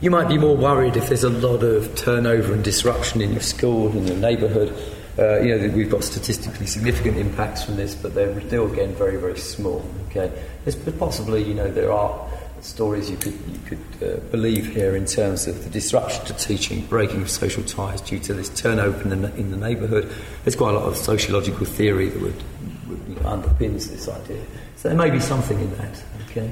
You 0.00 0.10
might 0.10 0.28
be 0.28 0.38
more 0.38 0.56
worried 0.56 0.96
if 0.96 1.08
there's 1.08 1.24
a 1.24 1.28
lot 1.28 1.62
of 1.62 1.94
turnover 1.94 2.54
and 2.54 2.64
disruption 2.64 3.20
in 3.20 3.32
your 3.32 3.42
school, 3.42 3.92
in 3.92 4.06
your 4.06 4.16
neighbourhood. 4.16 4.74
Uh, 5.18 5.40
you 5.40 5.54
know, 5.54 5.76
we've 5.76 5.90
got 5.90 6.02
statistically 6.02 6.66
significant 6.66 7.18
impacts 7.18 7.64
from 7.64 7.76
this, 7.76 7.94
but 7.94 8.14
they're 8.14 8.40
still, 8.46 8.72
again, 8.72 8.94
very, 8.94 9.16
very 9.16 9.36
small. 9.36 9.84
Okay, 10.08 10.32
there's 10.64 10.76
possibly, 10.92 11.42
you 11.44 11.52
know, 11.52 11.70
there 11.70 11.92
are 11.92 12.18
stories 12.62 13.10
you 13.10 13.16
could 13.18 13.38
you 13.48 13.58
could 13.66 14.02
uh, 14.02 14.20
believe 14.30 14.72
here 14.74 14.96
in 14.96 15.04
terms 15.04 15.46
of 15.46 15.64
the 15.64 15.70
disruption 15.70 16.24
to 16.24 16.34
teaching, 16.34 16.80
breaking 16.86 17.20
of 17.20 17.28
social 17.28 17.62
ties 17.64 18.00
due 18.00 18.18
to 18.20 18.32
this 18.32 18.48
turnover 18.50 19.02
in 19.02 19.20
the, 19.20 19.34
in 19.36 19.50
the 19.50 19.56
neighbourhood. 19.58 20.10
There's 20.44 20.56
quite 20.56 20.74
a 20.74 20.78
lot 20.78 20.88
of 20.88 20.96
sociological 20.96 21.66
theory 21.66 22.08
that 22.08 22.22
would, 22.22 22.42
would 22.88 23.06
you 23.06 23.14
know, 23.16 23.20
underpins 23.22 23.88
this 23.90 24.08
idea. 24.08 24.42
So 24.76 24.88
there 24.88 24.96
may 24.96 25.10
be 25.10 25.20
something 25.20 25.60
in 25.60 25.76
that. 25.76 26.02
Okay. 26.30 26.50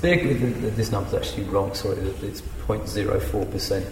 this 0.00 0.90
number's 0.90 1.12
actually 1.12 1.44
wrong, 1.44 1.74
sorry, 1.74 1.98
it's 2.22 2.42
0.04%. 2.66 3.84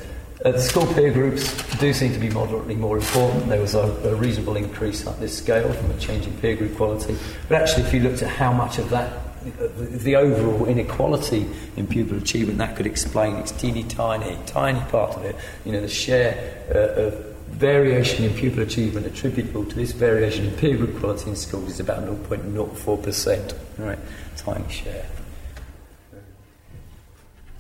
Uh, 0.44 0.50
the 0.50 0.60
school 0.60 0.86
peer 0.94 1.12
groups 1.12 1.54
do 1.78 1.92
seem 1.92 2.12
to 2.12 2.18
be 2.18 2.28
moderately 2.30 2.74
more 2.74 2.96
important. 2.96 3.48
There 3.48 3.60
was 3.60 3.76
a, 3.76 3.82
a, 3.82 4.14
reasonable 4.16 4.56
increase 4.56 5.06
at 5.06 5.20
this 5.20 5.38
scale 5.38 5.72
from 5.72 5.90
a 5.92 5.98
change 5.98 6.26
in 6.26 6.32
peer 6.38 6.56
group 6.56 6.76
quality. 6.76 7.16
But 7.48 7.62
actually, 7.62 7.84
if 7.84 7.94
you 7.94 8.00
looked 8.00 8.22
at 8.22 8.28
how 8.28 8.52
much 8.52 8.78
of 8.78 8.90
that, 8.90 9.12
uh, 9.12 9.68
the, 9.76 9.84
the, 9.84 10.16
overall 10.16 10.66
inequality 10.66 11.48
in 11.76 11.86
pupil 11.86 12.18
achievement, 12.18 12.58
that 12.58 12.74
could 12.74 12.86
explain 12.86 13.36
its 13.36 13.52
teeny 13.52 13.84
tiny, 13.84 14.36
tiny 14.46 14.80
part 14.90 15.16
of 15.16 15.24
it. 15.24 15.36
You 15.64 15.72
know, 15.72 15.80
the 15.80 15.88
share 15.88 16.64
uh, 16.74 17.02
of 17.02 17.32
variation 17.52 18.24
in 18.24 18.34
pupil 18.34 18.64
achievement 18.64 19.06
attributable 19.06 19.64
to 19.64 19.76
this 19.76 19.92
variation 19.92 20.46
in 20.46 20.56
peer 20.56 20.76
group 20.76 20.98
quality 20.98 21.30
in 21.30 21.36
schools 21.36 21.70
is 21.70 21.78
about 21.78 22.02
0.04%. 22.02 23.54
Right, 23.78 23.98
tiny 24.36 24.68
share. 24.68 25.06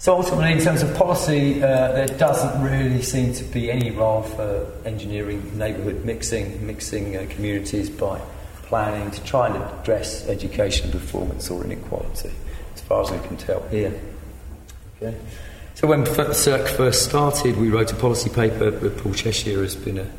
So 0.02 0.16
ultimately, 0.16 0.50
in 0.50 0.58
terms 0.58 0.82
of 0.82 0.92
policy, 0.96 1.62
uh, 1.62 1.92
there 1.92 2.08
doesn't 2.08 2.60
really 2.60 3.02
seem 3.02 3.32
to 3.34 3.44
be 3.44 3.70
any 3.70 3.92
role 3.92 4.22
for 4.22 4.66
engineering 4.84 5.56
neighbourhood 5.56 6.04
mixing, 6.04 6.66
mixing 6.66 7.16
uh, 7.16 7.24
communities 7.30 7.88
by 7.88 8.20
planning 8.64 9.12
to 9.12 9.22
try 9.22 9.46
and 9.46 9.62
address 9.62 10.26
education 10.26 10.90
performance 10.90 11.48
or 11.52 11.62
inequality, 11.62 12.32
as 12.74 12.80
far 12.80 13.02
as 13.02 13.12
we 13.12 13.18
can 13.28 13.36
tell 13.36 13.62
here. 13.68 13.94
Okay. 15.00 15.16
So 15.76 15.86
when 15.86 16.02
SERC 16.02 16.68
first 16.70 17.04
started, 17.08 17.56
we 17.56 17.70
wrote 17.70 17.92
a 17.92 17.94
policy 17.94 18.28
paper. 18.28 18.72
Paul 18.90 19.14
Cheshire 19.14 19.62
has 19.62 19.76
been 19.76 19.98
a, 19.98 20.10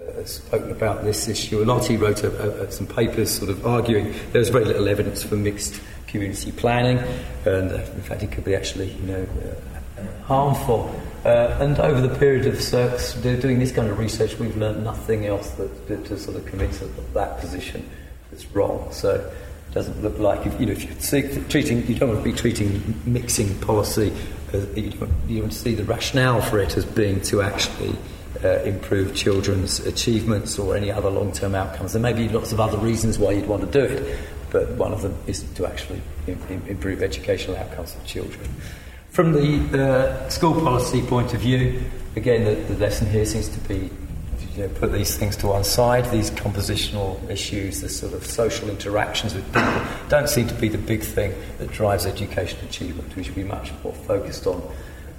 uh, 0.00 0.24
spoken 0.24 0.70
about 0.70 1.02
this 1.02 1.26
issue 1.26 1.60
a 1.60 1.64
lot. 1.64 1.86
He 1.86 1.96
wrote 1.96 2.22
a, 2.22 2.62
a, 2.62 2.70
some 2.70 2.86
papers 2.86 3.32
sort 3.32 3.50
of 3.50 3.66
arguing 3.66 4.14
there 4.30 4.38
was 4.38 4.50
very 4.50 4.64
little 4.64 4.88
evidence 4.88 5.24
for 5.24 5.34
mixed 5.34 5.80
community 6.12 6.52
planning, 6.52 6.98
and 7.44 7.72
uh, 7.72 7.76
in 7.76 8.02
fact, 8.02 8.22
it 8.22 8.30
could 8.30 8.44
be 8.44 8.54
actually, 8.54 8.92
you 8.92 9.02
know, 9.02 9.26
uh, 9.98 10.02
harmful. 10.24 10.94
Uh, 11.24 11.56
and 11.60 11.78
over 11.78 12.00
the 12.00 12.14
period 12.16 12.46
of 12.46 12.54
SERC's 12.54 13.14
doing 13.40 13.58
this 13.58 13.72
kind 13.72 13.88
of 13.88 13.98
research, 13.98 14.38
we've 14.38 14.56
learned 14.56 14.84
nothing 14.84 15.26
else 15.26 15.50
that, 15.52 15.88
that 15.88 16.04
to 16.06 16.18
sort 16.18 16.36
of 16.36 16.44
commit 16.46 16.72
to 16.72 16.84
that 17.14 17.38
position 17.38 17.88
that's 18.30 18.46
wrong. 18.54 18.90
So 18.92 19.14
it 19.14 19.74
doesn't 19.74 20.02
look 20.02 20.18
like 20.18 20.46
if 20.46 20.58
you 20.58 20.66
know 20.66 20.72
if 20.72 20.84
you're 20.84 21.44
treating 21.44 21.86
you 21.86 21.94
don't 21.94 22.08
want 22.08 22.24
to 22.24 22.30
be 22.30 22.36
treating 22.36 23.00
mixing 23.06 23.58
policy. 23.60 24.12
As, 24.52 24.66
you 24.76 24.90
don't 24.90 25.12
you 25.28 25.50
see 25.50 25.74
the 25.74 25.84
rationale 25.84 26.42
for 26.42 26.58
it 26.58 26.76
as 26.76 26.84
being 26.84 27.20
to 27.22 27.42
actually 27.42 27.96
uh, 28.44 28.62
improve 28.64 29.14
children's 29.14 29.80
achievements 29.80 30.58
or 30.58 30.76
any 30.76 30.90
other 30.90 31.10
long-term 31.10 31.54
outcomes. 31.54 31.92
There 31.92 32.02
may 32.02 32.12
be 32.12 32.28
lots 32.28 32.52
of 32.52 32.60
other 32.60 32.78
reasons 32.78 33.18
why 33.18 33.32
you'd 33.32 33.46
want 33.46 33.62
to 33.62 33.70
do 33.70 33.94
it, 33.94 34.18
but 34.52 34.68
one 34.72 34.92
of 34.92 35.02
them 35.02 35.16
is 35.26 35.42
to 35.54 35.66
actually 35.66 36.00
improve 36.26 37.02
educational 37.02 37.56
outcomes 37.56 37.94
for 37.94 38.06
children. 38.06 38.48
From 39.10 39.32
the 39.32 39.82
uh, 39.82 40.28
school 40.28 40.54
policy 40.54 41.02
point 41.02 41.34
of 41.34 41.40
view, 41.40 41.82
again, 42.16 42.44
the, 42.44 42.74
the 42.74 42.78
lesson 42.78 43.10
here 43.10 43.24
seems 43.24 43.48
to 43.48 43.60
be 43.60 43.90
you 44.54 44.62
know, 44.62 44.68
put 44.68 44.92
these 44.92 45.16
things 45.16 45.36
to 45.36 45.48
one 45.48 45.64
side. 45.64 46.10
These 46.10 46.30
compositional 46.32 47.28
issues, 47.30 47.80
the 47.80 47.88
sort 47.88 48.12
of 48.12 48.24
social 48.26 48.68
interactions 48.68 49.34
with 49.34 49.44
people, 49.46 49.82
don't 50.08 50.28
seem 50.28 50.46
to 50.48 50.54
be 50.54 50.68
the 50.68 50.78
big 50.78 51.02
thing 51.02 51.34
that 51.58 51.70
drives 51.72 52.04
education 52.04 52.58
achievement. 52.66 53.14
We 53.16 53.24
should 53.24 53.34
be 53.34 53.44
much 53.44 53.72
more 53.82 53.94
focused 53.94 54.46
on 54.46 54.62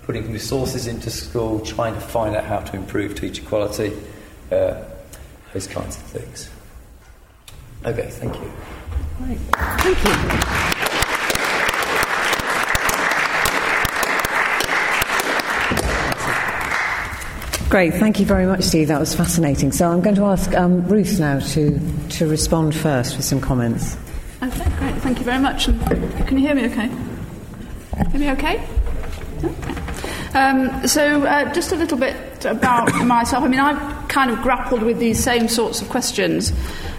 putting 0.03 0.31
resources 0.31 0.85
into 0.85 1.09
school, 1.09 1.59
trying 1.61 1.95
to 1.95 2.01
find 2.01 2.35
out 2.35 2.43
how 2.43 2.59
to 2.59 2.75
improve 2.75 3.15
teacher 3.15 3.43
quality, 3.43 3.93
uh, 4.51 4.83
those 5.53 5.67
kinds 5.67 5.95
of 5.95 6.03
things. 6.03 6.49
Okay, 7.85 8.09
thank 8.09 8.35
you. 8.35 8.51
Right. 9.19 9.37
Thank 9.79 10.03
you. 10.03 10.53
Great, 17.69 17.95
thank 17.95 18.19
you 18.19 18.25
very 18.27 18.45
much, 18.45 18.61
Steve. 18.61 18.89
That 18.89 18.99
was 18.99 19.15
fascinating. 19.15 19.71
So 19.71 19.89
I'm 19.89 20.01
going 20.01 20.15
to 20.17 20.25
ask 20.25 20.53
um, 20.55 20.87
Ruth 20.87 21.19
now 21.19 21.39
to, 21.39 21.79
to 22.09 22.27
respond 22.27 22.75
first 22.75 23.17
with 23.17 23.25
some 23.25 23.41
comments. 23.41 23.97
Okay, 24.43 24.69
great. 24.77 24.95
Thank 25.01 25.17
you 25.17 25.25
very 25.25 25.41
much. 25.41 25.65
Can 25.65 26.37
you 26.37 26.45
hear 26.47 26.53
me 26.53 26.65
okay? 26.65 26.87
Hear 28.11 28.19
me 28.19 28.31
okay? 28.31 28.63
okay. 29.43 30.37
Um, 30.37 30.87
so, 30.87 31.23
uh, 31.23 31.51
just 31.51 31.71
a 31.71 31.75
little 31.75 31.97
bit 31.97 32.45
about 32.45 32.93
myself. 33.05 33.43
I 33.43 33.47
mean, 33.47 33.59
I've 33.59 34.07
kind 34.07 34.29
of 34.29 34.41
grappled 34.41 34.83
with 34.83 34.99
these 34.99 35.23
same 35.23 35.47
sorts 35.47 35.81
of 35.81 35.89
questions 35.89 36.53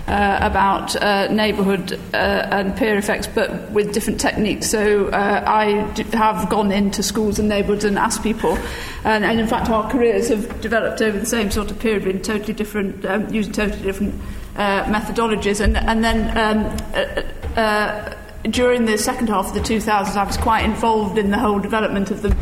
uh, 0.06 0.38
about 0.42 0.94
uh, 0.96 1.32
neighbourhood 1.32 1.98
uh, 2.12 2.16
and 2.50 2.76
peer 2.76 2.96
effects, 2.96 3.26
but 3.26 3.70
with 3.70 3.92
different 3.92 4.20
techniques. 4.20 4.68
So 4.68 5.08
uh, 5.08 5.44
I 5.46 5.90
have 6.14 6.48
gone 6.50 6.70
into 6.72 7.02
schools 7.02 7.38
and 7.38 7.48
neighbourhoods 7.48 7.84
and 7.84 7.98
asked 7.98 8.22
people, 8.22 8.58
and, 9.04 9.24
and, 9.24 9.40
in 9.40 9.46
fact 9.46 9.70
our 9.70 9.90
careers 9.90 10.28
have 10.28 10.60
developed 10.60 11.00
over 11.00 11.18
the 11.18 11.26
same 11.26 11.50
sort 11.50 11.70
of 11.70 11.78
period 11.78 12.06
in 12.06 12.20
totally 12.22 12.52
different, 12.52 13.04
um, 13.06 13.32
using 13.32 13.52
totally 13.52 13.82
different 13.82 14.14
uh, 14.56 14.84
methodologies, 14.84 15.60
and, 15.60 15.76
and 15.76 16.04
then. 16.04 16.36
Um, 16.36 17.36
uh, 17.56 18.14
during 18.50 18.84
the 18.84 18.98
second 18.98 19.28
half 19.28 19.46
of 19.46 19.54
the 19.54 19.60
2000s, 19.60 20.16
I 20.16 20.24
was 20.24 20.36
quite 20.36 20.66
involved 20.66 21.16
in 21.16 21.30
the 21.30 21.38
whole 21.38 21.58
development 21.58 22.10
of 22.10 22.20
the 22.20 22.36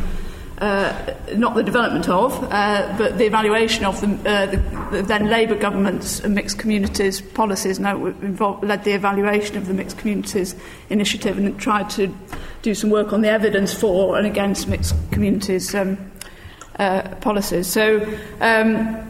not 0.62 1.56
the 1.56 1.62
development 1.62 2.08
of, 2.08 2.32
uh, 2.44 2.94
but 2.96 3.18
the 3.18 3.24
evaluation 3.24 3.84
of 3.84 4.00
the, 4.00 4.30
uh, 4.30 4.46
the, 4.46 4.56
the 4.92 5.02
then 5.02 5.28
Labour 5.28 5.56
government's 5.56 6.22
mixed 6.24 6.58
communities 6.58 7.20
policies. 7.20 7.80
Now 7.80 8.06
involved, 8.06 8.62
led 8.62 8.84
the 8.84 8.92
evaluation 8.92 9.56
of 9.56 9.66
the 9.66 9.74
mixed 9.74 9.98
communities 9.98 10.54
initiative 10.88 11.36
and 11.36 11.58
tried 11.58 11.90
to 11.90 12.14
do 12.62 12.74
some 12.74 12.90
work 12.90 13.12
on 13.12 13.22
the 13.22 13.28
evidence 13.28 13.74
for 13.74 14.16
and 14.16 14.24
against 14.24 14.68
mixed 14.68 14.94
communities 15.10 15.74
um, 15.74 15.98
uh, 16.78 17.02
policies. 17.16 17.66
So. 17.66 18.06
Um, 18.40 19.08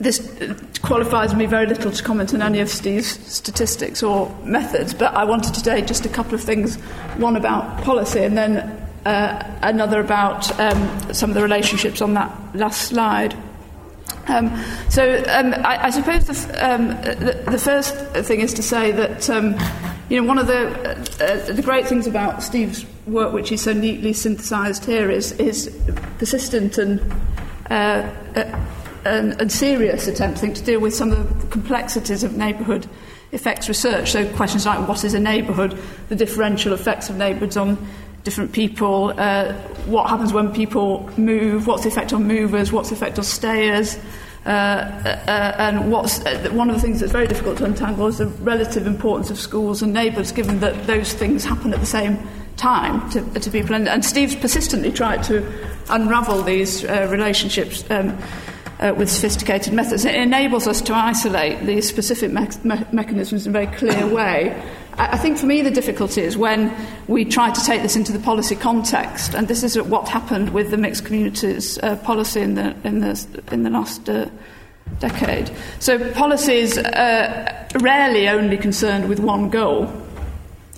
this 0.00 0.36
qualifies 0.82 1.32
me 1.32 1.46
very 1.46 1.64
little 1.66 1.92
to 1.92 2.02
comment 2.02 2.34
on 2.34 2.42
any 2.42 2.58
of 2.58 2.68
Steve's 2.68 3.06
statistics 3.06 4.02
or 4.02 4.36
methods, 4.42 4.92
but 4.94 5.14
I 5.14 5.22
wanted 5.22 5.54
to 5.54 5.60
say 5.60 5.80
just 5.82 6.04
a 6.04 6.08
couple 6.08 6.34
of 6.34 6.42
things 6.42 6.74
one 7.18 7.36
about 7.36 7.84
policy 7.84 8.24
and 8.24 8.36
then 8.36 8.81
uh, 9.04 9.42
another 9.62 10.00
about 10.00 10.58
um, 10.60 11.12
some 11.12 11.30
of 11.30 11.34
the 11.34 11.42
relationships 11.42 12.00
on 12.00 12.14
that 12.14 12.30
last 12.54 12.82
slide. 12.82 13.36
Um, 14.28 14.62
so 14.88 15.22
um, 15.28 15.54
I, 15.64 15.86
I 15.86 15.90
suppose 15.90 16.26
the, 16.26 16.64
um, 16.64 16.88
the, 16.88 17.42
the 17.50 17.58
first 17.58 17.96
thing 18.26 18.40
is 18.40 18.54
to 18.54 18.62
say 18.62 18.92
that 18.92 19.28
um, 19.28 19.56
you 20.08 20.20
know 20.20 20.26
one 20.26 20.38
of 20.38 20.46
the 20.46 20.68
uh, 21.20 21.52
the 21.52 21.62
great 21.62 21.86
things 21.86 22.06
about 22.06 22.42
Steve's 22.42 22.86
work, 23.06 23.32
which 23.32 23.50
is 23.50 23.62
so 23.62 23.72
neatly 23.72 24.12
synthesised 24.12 24.84
here, 24.84 25.10
is 25.10 25.32
is 25.32 25.76
persistent 26.18 26.78
and 26.78 27.00
uh, 27.70 28.08
uh, 28.36 28.66
and, 29.04 29.40
and 29.40 29.50
serious 29.50 30.06
attempt, 30.06 30.38
I 30.38 30.40
think, 30.40 30.54
to 30.56 30.62
deal 30.62 30.80
with 30.80 30.94
some 30.94 31.10
of 31.10 31.40
the 31.40 31.46
complexities 31.48 32.22
of 32.22 32.36
neighbourhood 32.36 32.86
effects 33.32 33.68
research. 33.68 34.12
So 34.12 34.30
questions 34.34 34.66
like 34.66 34.86
what 34.86 35.04
is 35.04 35.14
a 35.14 35.20
neighbourhood, 35.20 35.76
the 36.08 36.16
differential 36.16 36.72
effects 36.72 37.08
of 37.08 37.16
neighbourhoods 37.16 37.56
on 37.56 37.78
different 38.24 38.52
people, 38.52 39.12
uh, 39.16 39.52
what 39.86 40.08
happens 40.08 40.32
when 40.32 40.52
people 40.52 41.08
move, 41.16 41.66
what's 41.66 41.82
the 41.82 41.88
effect 41.88 42.12
on 42.12 42.24
movers, 42.24 42.72
what's 42.72 42.90
the 42.90 42.94
effect 42.94 43.18
on 43.18 43.24
stayers. 43.24 43.98
Uh, 44.44 44.48
uh, 44.48 45.54
and 45.58 45.92
what's 45.92 46.20
uh, 46.26 46.50
one 46.52 46.68
of 46.68 46.74
the 46.74 46.82
things 46.82 46.98
that's 46.98 47.12
very 47.12 47.28
difficult 47.28 47.56
to 47.58 47.64
untangle 47.64 48.08
is 48.08 48.18
the 48.18 48.26
relative 48.26 48.88
importance 48.88 49.30
of 49.30 49.38
schools 49.38 49.82
and 49.82 49.92
neighbours, 49.92 50.32
given 50.32 50.58
that 50.58 50.86
those 50.88 51.12
things 51.12 51.44
happen 51.44 51.72
at 51.72 51.78
the 51.78 51.86
same 51.86 52.18
time 52.56 53.08
to, 53.10 53.22
to 53.38 53.50
people. 53.50 53.74
And, 53.76 53.88
and 53.88 54.04
Steve's 54.04 54.34
persistently 54.34 54.90
tried 54.90 55.22
to 55.24 55.46
unravel 55.90 56.42
these 56.42 56.84
uh, 56.84 57.06
relationships. 57.08 57.84
Um, 57.90 58.18
uh, 58.80 58.92
with 58.96 59.08
sophisticated 59.08 59.72
methods. 59.72 60.04
It 60.04 60.16
enables 60.16 60.66
us 60.66 60.80
to 60.82 60.94
isolate 60.94 61.64
these 61.64 61.88
specific 61.88 62.32
me- 62.32 62.48
me- 62.64 62.84
mechanisms 62.90 63.46
in 63.46 63.54
a 63.54 63.64
very 63.64 63.76
clear 63.76 64.06
way. 64.08 64.60
I, 64.94 65.16
think 65.16 65.38
for 65.38 65.46
me 65.46 65.62
the 65.62 65.70
difficulty 65.70 66.20
is 66.22 66.36
when 66.36 66.74
we 67.08 67.24
try 67.24 67.50
to 67.50 67.60
take 67.64 67.82
this 67.82 67.96
into 67.96 68.12
the 68.12 68.18
policy 68.18 68.56
context, 68.56 69.34
and 69.34 69.48
this 69.48 69.62
is 69.62 69.80
what 69.80 70.08
happened 70.08 70.50
with 70.50 70.70
the 70.70 70.76
mixed 70.76 71.04
communities 71.04 71.78
uh, 71.78 71.96
policy 71.96 72.40
in 72.40 72.54
the, 72.54 72.76
in 72.84 73.00
the, 73.00 73.42
in 73.50 73.62
the 73.62 73.70
last 73.70 74.08
uh, 74.08 74.28
decade. 74.98 75.50
So 75.78 76.10
policies 76.12 76.78
uh, 76.78 77.68
rarely 77.80 78.28
only 78.28 78.56
concerned 78.56 79.08
with 79.08 79.20
one 79.20 79.48
goal. 79.50 79.90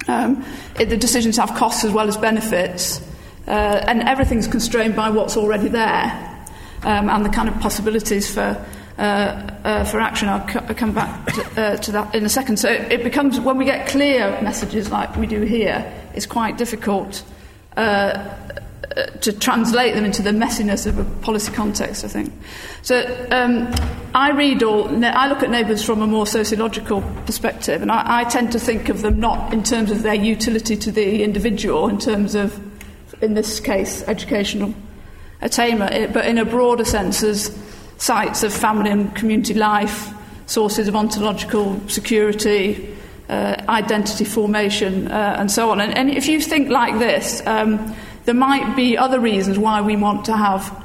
Um, 0.07 0.45
it, 0.79 0.91
the 0.91 0.97
decisions 0.97 1.37
have 1.37 1.55
costs 1.55 1.85
as 1.85 1.93
well 1.93 2.09
as 2.09 2.17
benefits, 2.17 3.01
uh, 3.47 3.51
and 3.87 4.03
everything's 4.03 4.47
constrained 4.47 4.95
by 4.95 5.11
what's 5.11 5.37
already 5.37 5.69
there 5.69 6.47
um, 6.85 7.09
and 7.09 7.25
the 7.25 7.31
kind 7.31 7.49
of 7.49 7.59
possibilities 7.61 8.33
for 8.33 8.65
for 8.97 10.01
action. 10.01 10.29
I'll, 10.29 10.49
c- 10.49 10.61
I'll 10.61 10.75
come 10.75 10.93
back 10.93 11.27
to, 11.33 11.61
uh, 11.61 11.77
to 11.79 11.93
that 11.93 12.15
in 12.15 12.25
a 12.25 12.29
second. 12.29 12.59
So 12.59 12.71
it, 12.71 13.03
becomes 13.03 13.41
when 13.41 13.57
we 13.57 13.65
get 13.65 13.89
clear 13.89 14.41
messages 14.43 14.91
like 14.91 15.17
we 15.17 15.27
do 15.27 15.43
here, 15.43 15.93
it's 16.15 16.27
quite 16.27 16.57
difficult. 16.57 17.23
Uh, 17.77 18.35
to 19.21 19.33
translate 19.33 19.95
them 19.95 20.05
into 20.05 20.23
the 20.23 20.31
messiness 20.31 20.87
of 20.87 20.99
a 20.99 21.05
policy 21.23 21.51
context, 21.53 22.05
I 22.05 22.09
think. 22.09 22.33
So 22.83 23.27
um, 23.31 23.75
I 24.15 24.31
read 24.31 24.63
all, 24.63 24.89
I 25.05 25.27
look 25.27 25.43
at 25.43 25.51
neighbours 25.51 25.85
from 25.85 26.01
a 26.01 26.07
more 26.07 26.27
sociological 26.27 27.03
perspective, 27.27 27.83
and 27.83 27.91
I, 27.91 28.21
I 28.21 28.25
tend 28.25 28.53
to 28.53 28.61
think 28.61 28.89
of 28.89 29.03
them 29.03 29.19
not 29.19 29.53
in 29.53 29.65
terms 29.65 29.91
of 29.91 30.03
their 30.03 30.15
utility 30.15 30.77
to 30.77 30.93
the 30.93 31.25
individual, 31.25 31.89
in 31.89 31.99
terms 31.99 32.35
of, 32.37 32.61
in 33.23 33.35
this 33.35 33.59
case, 33.59 34.03
educational 34.07 34.75
attainment, 35.41 36.13
but 36.13 36.27
in 36.27 36.39
a 36.39 36.45
broader 36.45 36.85
sense 36.85 37.23
as 37.23 37.49
sites 37.97 38.43
of 38.43 38.53
family 38.53 38.91
and 38.91 39.15
community 39.15 39.55
life, 39.55 40.13
sources 40.47 40.89
of 40.89 40.97
ontological 40.97 41.81
security, 41.89 42.95
uh, 43.29 43.57
identity 43.69 44.25
formation, 44.25 45.11
uh, 45.11 45.37
and 45.39 45.51
so 45.51 45.71
on. 45.71 45.81
And, 45.81 45.97
and 45.97 46.11
if 46.11 46.27
you 46.27 46.41
think 46.41 46.69
like 46.69 46.99
this, 46.99 47.43
um, 47.47 47.95
there 48.25 48.35
might 48.35 48.77
be 48.77 48.97
other 48.97 49.21
reasons 49.21 49.59
why 49.59 49.81
we 49.81 49.97
want 49.97 50.25
to 50.27 50.37
have 50.37 50.85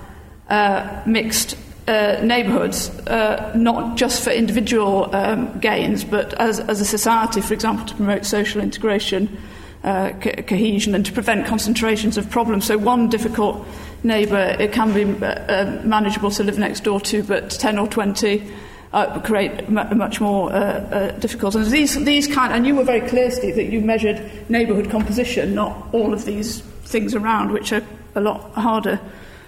uh, 0.49 1.01
mixed 1.05 1.55
uh, 1.87 2.19
neighbourhoods, 2.23 2.89
uh, 3.07 3.51
not 3.55 3.97
just 3.97 4.23
for 4.23 4.29
individual 4.29 5.13
um, 5.15 5.59
gains, 5.59 6.03
but 6.03 6.33
as, 6.35 6.59
as 6.59 6.79
a 6.79 6.85
society, 6.85 7.41
for 7.41 7.53
example, 7.53 7.85
to 7.85 7.95
promote 7.95 8.25
social 8.25 8.61
integration, 8.61 9.37
uh, 9.83 10.11
co- 10.21 10.43
cohesion, 10.43 10.93
and 10.93 11.05
to 11.05 11.11
prevent 11.11 11.47
concentrations 11.47 12.17
of 12.17 12.29
problems. 12.29 12.65
So, 12.65 12.77
one 12.77 13.09
difficult 13.09 13.65
neighbour 14.03 14.55
it 14.59 14.71
can 14.71 14.93
be 14.93 15.03
uh, 15.25 15.81
manageable 15.83 16.31
to 16.31 16.43
live 16.43 16.57
next 16.57 16.83
door 16.83 16.99
to, 17.01 17.23
but 17.23 17.49
10 17.49 17.77
or 17.77 17.87
20 17.87 18.51
uh, 18.93 19.19
create 19.21 19.51
m- 19.69 19.97
much 19.97 20.19
more 20.19 20.51
uh, 20.51 20.55
uh, 20.55 21.11
difficult. 21.19 21.55
And 21.55 21.65
these, 21.65 22.03
these 22.05 22.27
kind, 22.27 22.53
and 22.53 22.65
you 22.65 22.75
were 22.75 22.83
very 22.83 23.07
clear, 23.07 23.29
Steve, 23.31 23.55
that 23.55 23.65
you 23.65 23.81
measured 23.81 24.49
neighbourhood 24.49 24.89
composition, 24.89 25.53
not 25.53 25.87
all 25.93 26.13
of 26.13 26.25
these 26.25 26.61
things 26.83 27.13
around, 27.13 27.51
which 27.51 27.71
are 27.71 27.83
a 28.15 28.21
lot 28.21 28.51
harder 28.53 28.99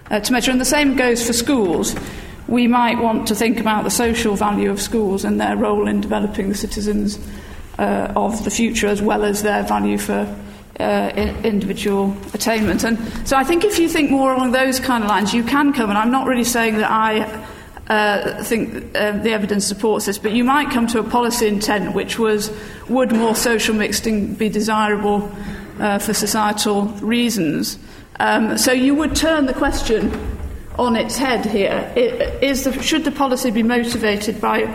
uh, 0.09 0.19
to 0.19 0.31
measure. 0.31 0.51
And 0.51 0.61
the 0.61 0.65
same 0.65 0.95
goes 0.95 1.25
for 1.25 1.33
schools. 1.33 1.95
We 2.47 2.67
might 2.67 2.99
want 2.99 3.27
to 3.29 3.35
think 3.35 3.59
about 3.59 3.83
the 3.83 3.89
social 3.89 4.35
value 4.35 4.69
of 4.69 4.81
schools 4.81 5.23
and 5.23 5.39
their 5.39 5.55
role 5.55 5.87
in 5.87 6.01
developing 6.01 6.49
the 6.49 6.55
citizens 6.55 7.17
uh, 7.79 8.11
of 8.15 8.43
the 8.43 8.51
future, 8.51 8.87
as 8.87 9.01
well 9.01 9.23
as 9.23 9.41
their 9.41 9.63
value 9.63 9.97
for 9.97 10.27
uh, 10.81 11.09
individual 11.43 12.15
attainment. 12.33 12.83
And 12.83 12.97
so 13.27 13.37
I 13.37 13.43
think 13.43 13.63
if 13.63 13.79
you 13.79 13.87
think 13.87 14.11
more 14.11 14.33
along 14.33 14.51
those 14.51 14.79
kind 14.79 15.03
of 15.03 15.09
lines, 15.09 15.33
you 15.33 15.43
can 15.43 15.73
come, 15.73 15.89
and 15.89 15.97
I'm 15.97 16.11
not 16.11 16.27
really 16.27 16.43
saying 16.43 16.77
that 16.77 16.89
I 16.89 17.45
uh, 17.87 18.43
think 18.43 18.95
uh, 18.95 19.11
the 19.17 19.31
evidence 19.31 19.65
supports 19.65 20.05
this, 20.05 20.17
but 20.17 20.31
you 20.31 20.43
might 20.43 20.69
come 20.69 20.87
to 20.87 20.99
a 20.99 21.03
policy 21.03 21.47
intent 21.47 21.93
which 21.93 22.17
was 22.17 22.51
would 22.87 23.11
more 23.11 23.35
social 23.35 23.75
mixing 23.75 24.33
be 24.33 24.49
desirable 24.49 25.29
uh, 25.79 25.99
for 25.99 26.13
societal 26.13 26.85
reasons? 27.01 27.77
Um, 28.19 28.57
so 28.57 28.71
you 28.71 28.95
would 28.95 29.15
turn 29.15 29.45
the 29.45 29.53
question 29.53 30.11
on 30.77 30.95
its 30.95 31.17
head 31.17 31.45
here. 31.45 31.91
Is 32.41 32.63
the, 32.63 32.81
should 32.81 33.03
the 33.03 33.11
policy 33.11 33.51
be 33.51 33.63
motivated 33.63 34.39
by 34.39 34.73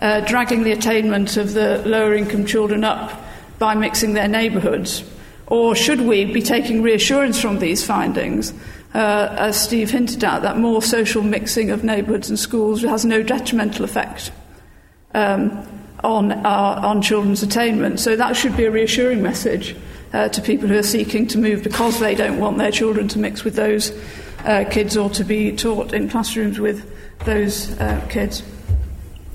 uh, 0.00 0.20
dragging 0.20 0.64
the 0.64 0.72
attainment 0.72 1.36
of 1.36 1.52
the 1.52 1.82
lower 1.86 2.14
income 2.14 2.46
children 2.46 2.84
up 2.84 3.22
by 3.58 3.74
mixing 3.74 4.14
their 4.14 4.28
neighbourhoods? 4.28 5.04
Or 5.46 5.76
should 5.76 6.00
we 6.00 6.24
be 6.24 6.42
taking 6.42 6.82
reassurance 6.82 7.40
from 7.40 7.58
these 7.58 7.84
findings, 7.84 8.52
uh, 8.94 9.34
as 9.38 9.60
Steve 9.60 9.90
hinted 9.90 10.24
at, 10.24 10.42
that 10.42 10.58
more 10.58 10.82
social 10.82 11.22
mixing 11.22 11.70
of 11.70 11.84
neighbourhoods 11.84 12.28
and 12.28 12.38
schools 12.38 12.82
has 12.82 13.04
no 13.04 13.22
detrimental 13.22 13.84
effect 13.84 14.32
um, 15.14 15.66
on, 16.02 16.32
our, 16.32 16.84
on 16.84 17.00
children's 17.00 17.42
attainment? 17.42 18.00
So 18.00 18.16
that 18.16 18.36
should 18.36 18.56
be 18.56 18.64
a 18.64 18.70
reassuring 18.70 19.22
message 19.22 19.76
uh, 20.12 20.28
to 20.30 20.42
people 20.42 20.68
who 20.68 20.78
are 20.78 20.82
seeking 20.82 21.26
to 21.28 21.38
move 21.38 21.62
because 21.62 22.00
they 22.00 22.14
don't 22.14 22.38
want 22.38 22.58
their 22.58 22.72
children 22.72 23.06
to 23.08 23.18
mix 23.18 23.44
with 23.44 23.54
those 23.54 23.92
uh, 24.44 24.64
kids 24.70 24.96
or 24.96 25.10
to 25.10 25.24
be 25.24 25.54
taught 25.54 25.92
in 25.92 26.08
classrooms 26.08 26.58
with 26.58 26.90
those 27.24 27.78
uh, 27.78 28.04
kids. 28.08 28.42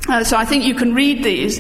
Uh, 0.10 0.24
so 0.24 0.36
I 0.36 0.46
think 0.46 0.64
you 0.66 0.76
can 0.76 0.94
read 0.94 1.24
these 1.24 1.60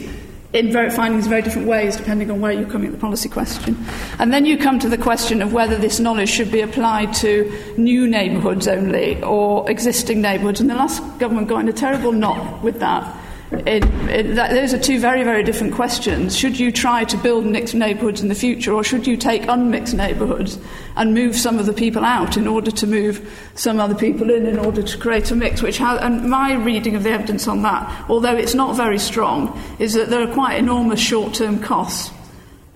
in 0.53 0.71
very, 0.71 0.89
findings 0.89 1.25
in 1.25 1.29
very 1.29 1.41
different 1.41 1.67
ways 1.67 1.95
depending 1.95 2.29
on 2.29 2.41
where 2.41 2.51
you're 2.51 2.69
coming 2.69 2.87
at 2.87 2.93
the 2.93 2.99
policy 2.99 3.29
question. 3.29 3.77
And 4.19 4.33
then 4.33 4.45
you 4.45 4.57
come 4.57 4.79
to 4.79 4.89
the 4.89 4.97
question 4.97 5.41
of 5.41 5.53
whether 5.53 5.77
this 5.77 5.99
knowledge 5.99 6.29
should 6.29 6.51
be 6.51 6.61
applied 6.61 7.13
to 7.15 7.51
new 7.77 8.07
neighbourhoods 8.07 8.67
only 8.67 9.21
or 9.23 9.69
existing 9.69 10.21
neighbourhoods. 10.21 10.59
And 10.59 10.69
the 10.69 10.75
last 10.75 11.01
government 11.19 11.47
got 11.47 11.59
in 11.59 11.69
a 11.69 11.73
terrible 11.73 12.11
knot 12.11 12.61
with 12.63 12.79
that. 12.79 13.20
It, 13.51 13.83
it, 14.09 14.35
that, 14.35 14.51
those 14.51 14.73
are 14.73 14.79
two 14.79 14.97
very, 14.97 15.23
very 15.23 15.43
different 15.43 15.73
questions. 15.73 16.37
Should 16.37 16.57
you 16.57 16.71
try 16.71 17.03
to 17.03 17.17
build 17.17 17.45
mixed 17.45 17.75
neighbourhoods 17.75 18.21
in 18.21 18.29
the 18.29 18.35
future, 18.35 18.73
or 18.73 18.81
should 18.81 19.05
you 19.05 19.17
take 19.17 19.45
unmixed 19.49 19.93
neighbourhoods 19.93 20.57
and 20.95 21.13
move 21.13 21.35
some 21.35 21.59
of 21.59 21.65
the 21.65 21.73
people 21.73 22.05
out 22.05 22.37
in 22.37 22.47
order 22.47 22.71
to 22.71 22.87
move 22.87 23.29
some 23.55 23.79
other 23.81 23.93
people 23.93 24.29
in 24.29 24.45
in 24.45 24.57
order 24.57 24.81
to 24.81 24.97
create 24.97 25.29
a 25.31 25.35
mix? 25.35 25.61
Which 25.61 25.77
has, 25.79 25.99
and 25.99 26.29
my 26.29 26.53
reading 26.53 26.95
of 26.95 27.03
the 27.03 27.11
evidence 27.11 27.45
on 27.45 27.61
that, 27.63 28.09
although 28.09 28.35
it's 28.35 28.55
not 28.55 28.77
very 28.77 28.97
strong, 28.97 29.61
is 29.79 29.93
that 29.95 30.09
there 30.09 30.21
are 30.21 30.33
quite 30.33 30.55
enormous 30.55 31.01
short-term 31.01 31.59
costs 31.59 32.09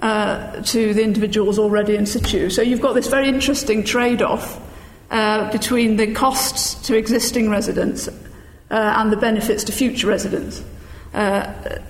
uh, 0.02 0.62
to 0.62 0.94
the 0.94 1.04
individuals 1.04 1.58
already 1.58 1.96
in 1.96 2.06
situ. 2.06 2.50
So 2.50 2.62
you've 2.62 2.82
got 2.82 2.96
this 2.96 3.08
very 3.08 3.30
interesting 3.30 3.86
trade-off 3.86 4.62
uh, 5.10 5.50
between 5.54 5.96
the 5.96 6.14
costs 6.14 6.76
to 6.88 6.98
existing 6.98 7.50
residents 7.50 8.10
and 8.78 9.12
the 9.12 9.18
benefits 9.18 9.64
to 9.64 9.72
future 9.72 10.08
residents. 10.08 10.64
Uh, 11.14 11.18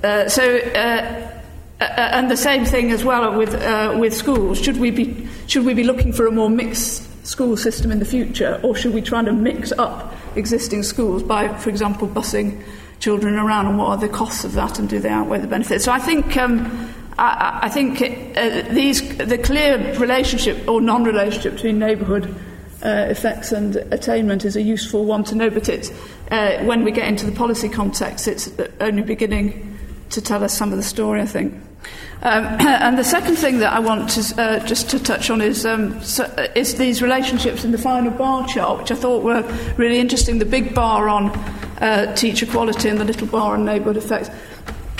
uh, 0.03 0.29
so, 0.29 0.57
uh, 0.57 1.31
uh, 1.79 1.83
and 1.83 2.29
the 2.29 2.37
same 2.37 2.65
thing 2.65 2.91
as 2.91 3.03
well 3.03 3.37
with, 3.37 3.53
uh, 3.55 3.95
with 3.99 4.13
schools. 4.13 4.61
Should 4.61 4.77
we, 4.77 4.91
be, 4.91 5.27
should 5.47 5.65
we 5.65 5.73
be 5.73 5.83
looking 5.83 6.13
for 6.13 6.27
a 6.27 6.31
more 6.31 6.49
mixed 6.49 7.25
school 7.25 7.57
system 7.57 7.91
in 7.91 7.99
the 7.99 8.05
future, 8.05 8.59
or 8.63 8.75
should 8.75 8.93
we 8.93 9.01
try 9.01 9.23
to 9.23 9.33
mix 9.33 9.71
up 9.73 10.13
existing 10.35 10.83
schools 10.83 11.23
by, 11.23 11.47
for 11.57 11.69
example, 11.69 12.07
busing 12.07 12.61
children 12.99 13.35
around, 13.35 13.65
and 13.65 13.77
what 13.77 13.87
are 13.87 13.97
the 13.97 14.09
costs 14.09 14.43
of 14.43 14.53
that, 14.53 14.79
and 14.79 14.87
do 14.87 14.99
they 14.99 15.09
outweigh 15.09 15.39
the 15.39 15.47
benefits? 15.47 15.85
So 15.85 15.91
I 15.91 15.99
think. 15.99 16.37
Um, 16.37 16.91
I, 17.17 17.59
I 17.63 17.69
think 17.69 18.01
it, 18.01 18.37
uh, 18.37 18.73
these, 18.73 19.17
the 19.17 19.37
clear 19.37 19.97
relationship 19.97 20.67
or 20.67 20.81
non-relationship 20.81 21.53
between 21.53 21.79
neighbourhood 21.79 22.27
uh, 22.83 23.07
effects 23.09 23.53
and 23.53 23.77
attainment 23.91 24.43
is 24.43 24.57
a 24.57 24.61
useful 24.61 25.05
one 25.05 25.23
to 25.25 25.35
know, 25.35 25.49
but 25.49 25.69
it's, 25.69 25.91
uh, 26.31 26.63
when 26.63 26.83
we 26.83 26.91
get 26.91 27.07
into 27.07 27.25
the 27.25 27.31
policy 27.31 27.69
context, 27.69 28.27
it's 28.27 28.49
only 28.79 29.03
beginning 29.03 29.77
to 30.09 30.21
tell 30.21 30.43
us 30.43 30.57
some 30.57 30.71
of 30.71 30.77
the 30.77 30.83
story, 30.83 31.21
I 31.21 31.25
think. 31.25 31.53
Um, 32.21 32.45
and 32.59 32.97
the 32.97 33.03
second 33.03 33.35
thing 33.35 33.59
that 33.59 33.73
I 33.73 33.79
want 33.79 34.09
to, 34.11 34.41
uh, 34.41 34.65
just 34.65 34.89
to 34.91 34.99
touch 34.99 35.29
on 35.29 35.41
is, 35.41 35.65
um, 35.65 36.01
so, 36.01 36.23
uh, 36.23 36.47
is 36.55 36.75
these 36.75 37.01
relationships 37.01 37.63
in 37.63 37.71
the 37.71 37.77
final 37.77 38.11
bar 38.11 38.47
chart, 38.47 38.79
which 38.79 38.91
I 38.91 38.95
thought 38.95 39.23
were 39.23 39.41
really 39.77 39.99
interesting. 39.99 40.39
The 40.39 40.45
big 40.45 40.73
bar 40.73 41.09
on 41.09 41.29
uh, 41.79 42.15
teacher 42.15 42.45
quality 42.45 42.89
and 42.89 42.99
the 42.99 43.05
little 43.05 43.27
bar 43.27 43.53
on 43.53 43.65
neighbourhood 43.65 43.97
effects. 43.97 44.29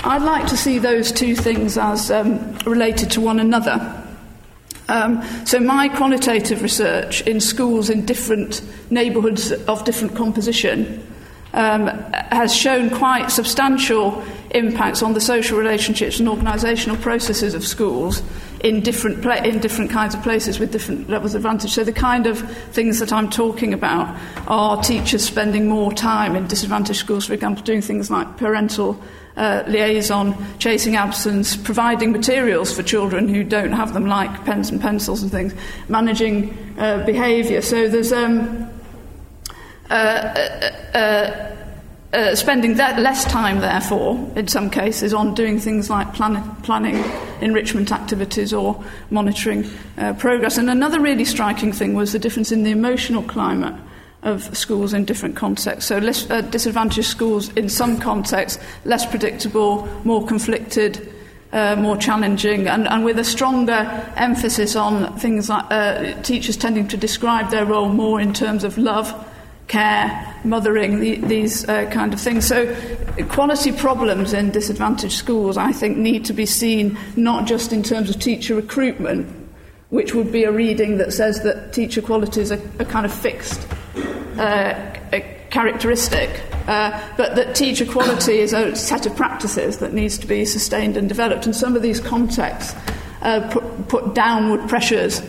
I'd 0.04 0.22
like 0.22 0.46
to 0.48 0.56
see 0.56 0.78
those 0.78 1.10
two 1.10 1.34
things 1.34 1.76
as 1.78 2.10
um, 2.10 2.56
related 2.58 3.10
to 3.12 3.20
one 3.20 3.40
another. 3.40 4.04
Um, 4.88 5.20
so, 5.44 5.58
my 5.58 5.88
qualitative 5.88 6.62
research 6.62 7.22
in 7.22 7.40
schools 7.40 7.90
in 7.90 8.06
different 8.06 8.62
neighbourhoods 8.90 9.50
of 9.50 9.84
different 9.84 10.14
composition 10.14 11.04
um, 11.56 11.88
has 12.30 12.54
shown 12.54 12.90
quite 12.90 13.30
substantial 13.30 14.22
impacts 14.50 15.02
on 15.02 15.14
the 15.14 15.20
social 15.20 15.58
relationships 15.58 16.20
and 16.20 16.28
organisational 16.28 17.00
processes 17.00 17.54
of 17.54 17.66
schools 17.66 18.22
in 18.60 18.80
different, 18.80 19.22
pla- 19.22 19.42
in 19.42 19.58
different 19.58 19.90
kinds 19.90 20.14
of 20.14 20.22
places 20.22 20.58
with 20.58 20.70
different 20.70 21.08
levels 21.08 21.34
of 21.34 21.40
advantage. 21.40 21.72
So, 21.72 21.82
the 21.82 21.92
kind 21.92 22.26
of 22.26 22.38
things 22.72 22.98
that 23.00 23.12
I'm 23.12 23.28
talking 23.28 23.74
about 23.74 24.16
are 24.46 24.80
teachers 24.82 25.24
spending 25.24 25.68
more 25.68 25.92
time 25.92 26.36
in 26.36 26.46
disadvantaged 26.46 27.00
schools, 27.00 27.26
for 27.26 27.34
example, 27.34 27.64
doing 27.64 27.82
things 27.82 28.10
like 28.10 28.36
parental 28.36 29.00
uh, 29.36 29.62
liaison, 29.66 30.34
chasing 30.58 30.96
absence, 30.96 31.56
providing 31.56 32.12
materials 32.12 32.72
for 32.72 32.82
children 32.82 33.28
who 33.28 33.44
don't 33.44 33.72
have 33.72 33.92
them, 33.92 34.06
like 34.06 34.44
pens 34.44 34.70
and 34.70 34.80
pencils 34.80 35.22
and 35.22 35.30
things, 35.30 35.54
managing 35.88 36.56
uh, 36.78 37.04
behaviour. 37.04 37.60
So 37.60 37.88
there's 37.88 38.12
um, 38.12 38.70
uh, 39.90 39.94
uh, 39.94 40.98
uh, 40.98 41.56
uh 42.12 42.34
spending 42.34 42.74
that 42.74 42.98
less 42.98 43.24
time, 43.24 43.60
therefore, 43.60 44.30
in 44.36 44.48
some 44.48 44.70
cases, 44.70 45.12
on 45.12 45.34
doing 45.34 45.58
things 45.58 45.90
like 45.90 46.12
plan- 46.14 46.56
planning 46.62 47.02
enrichment 47.40 47.92
activities 47.92 48.52
or 48.52 48.82
monitoring 49.10 49.68
progress. 50.18 50.58
And 50.58 50.70
another 50.70 51.00
really 51.00 51.24
striking 51.24 51.72
thing 51.72 51.94
was 51.94 52.12
the 52.12 52.18
difference 52.18 52.52
in 52.52 52.62
the 52.62 52.70
emotional 52.70 53.22
climate 53.22 53.74
of 54.26 54.56
schools 54.56 54.92
in 54.92 55.04
different 55.04 55.36
contexts. 55.36 55.86
So, 55.86 55.98
less, 55.98 56.28
uh, 56.30 56.40
disadvantaged 56.42 57.08
schools 57.08 57.48
in 57.50 57.68
some 57.68 57.98
contexts, 57.98 58.62
less 58.84 59.06
predictable, 59.06 59.86
more 60.04 60.26
conflicted, 60.26 61.12
uh, 61.52 61.76
more 61.76 61.96
challenging, 61.96 62.66
and, 62.66 62.88
and 62.88 63.04
with 63.04 63.18
a 63.18 63.24
stronger 63.24 64.12
emphasis 64.16 64.74
on 64.74 65.16
things 65.18 65.48
like 65.48 65.64
uh, 65.70 66.20
teachers 66.22 66.56
tending 66.56 66.88
to 66.88 66.96
describe 66.96 67.50
their 67.50 67.64
role 67.64 67.88
more 67.88 68.20
in 68.20 68.32
terms 68.32 68.64
of 68.64 68.76
love, 68.76 69.14
care, 69.68 70.34
mothering, 70.44 71.00
the, 71.00 71.16
these 71.16 71.68
uh, 71.68 71.90
kind 71.90 72.12
of 72.12 72.20
things. 72.20 72.46
So, 72.46 72.74
quality 73.28 73.72
problems 73.72 74.32
in 74.32 74.50
disadvantaged 74.50 75.14
schools, 75.14 75.56
I 75.56 75.72
think, 75.72 75.96
need 75.96 76.24
to 76.26 76.32
be 76.32 76.46
seen 76.46 76.98
not 77.16 77.46
just 77.46 77.72
in 77.72 77.82
terms 77.82 78.10
of 78.10 78.20
teacher 78.20 78.54
recruitment, 78.54 79.26
which 79.90 80.14
would 80.14 80.32
be 80.32 80.44
a 80.44 80.52
reading 80.52 80.98
that 80.98 81.12
says 81.12 81.42
that 81.42 81.72
teacher 81.72 82.02
qualities 82.02 82.52
are, 82.52 82.60
are 82.78 82.84
kind 82.84 83.06
of 83.06 83.12
fixed 83.12 83.66
uh, 84.38 84.92
characteristic, 85.50 86.42
uh, 86.68 87.00
but 87.16 87.34
that 87.36 87.54
teacher 87.54 87.86
quality 87.86 88.38
is 88.38 88.52
a 88.52 88.74
set 88.76 89.06
of 89.06 89.16
practices 89.16 89.78
that 89.78 89.92
needs 89.92 90.18
to 90.18 90.26
be 90.26 90.44
sustained 90.44 90.96
and 90.96 91.08
developed. 91.08 91.46
And 91.46 91.54
some 91.54 91.76
of 91.76 91.82
these 91.82 92.00
contexts 92.00 92.74
uh, 93.22 93.48
put, 93.50 93.88
put 93.88 94.14
downward 94.14 94.68
pressures 94.68 95.22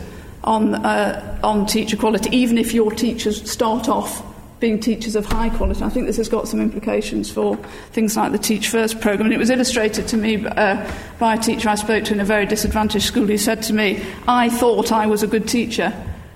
on, 0.48 0.74
uh, 0.76 1.38
on 1.44 1.66
teacher 1.66 1.96
quality, 1.96 2.34
even 2.34 2.56
if 2.56 2.72
your 2.72 2.90
teachers 2.90 3.48
start 3.50 3.86
off 3.86 4.24
being 4.60 4.80
teachers 4.80 5.14
of 5.14 5.26
high 5.26 5.50
quality. 5.50 5.84
I 5.84 5.90
think 5.90 6.06
this 6.06 6.16
has 6.16 6.28
got 6.28 6.48
some 6.48 6.60
implications 6.60 7.30
for 7.30 7.56
things 7.92 8.16
like 8.16 8.32
the 8.32 8.38
Teach 8.38 8.68
First 8.68 9.00
programme. 9.00 9.26
And 9.26 9.34
it 9.34 9.38
was 9.38 9.50
illustrated 9.50 10.08
to 10.08 10.16
me 10.16 10.44
uh, 10.46 10.90
by 11.18 11.34
a 11.34 11.38
teacher 11.38 11.68
I 11.68 11.74
spoke 11.74 12.04
to 12.04 12.14
in 12.14 12.20
a 12.20 12.24
very 12.24 12.46
disadvantaged 12.46 13.04
school 13.04 13.26
who 13.26 13.36
said 13.36 13.62
to 13.64 13.74
me, 13.74 14.02
I 14.26 14.48
thought 14.48 14.90
I 14.90 15.06
was 15.06 15.22
a 15.22 15.26
good 15.26 15.46
teacher 15.46 15.92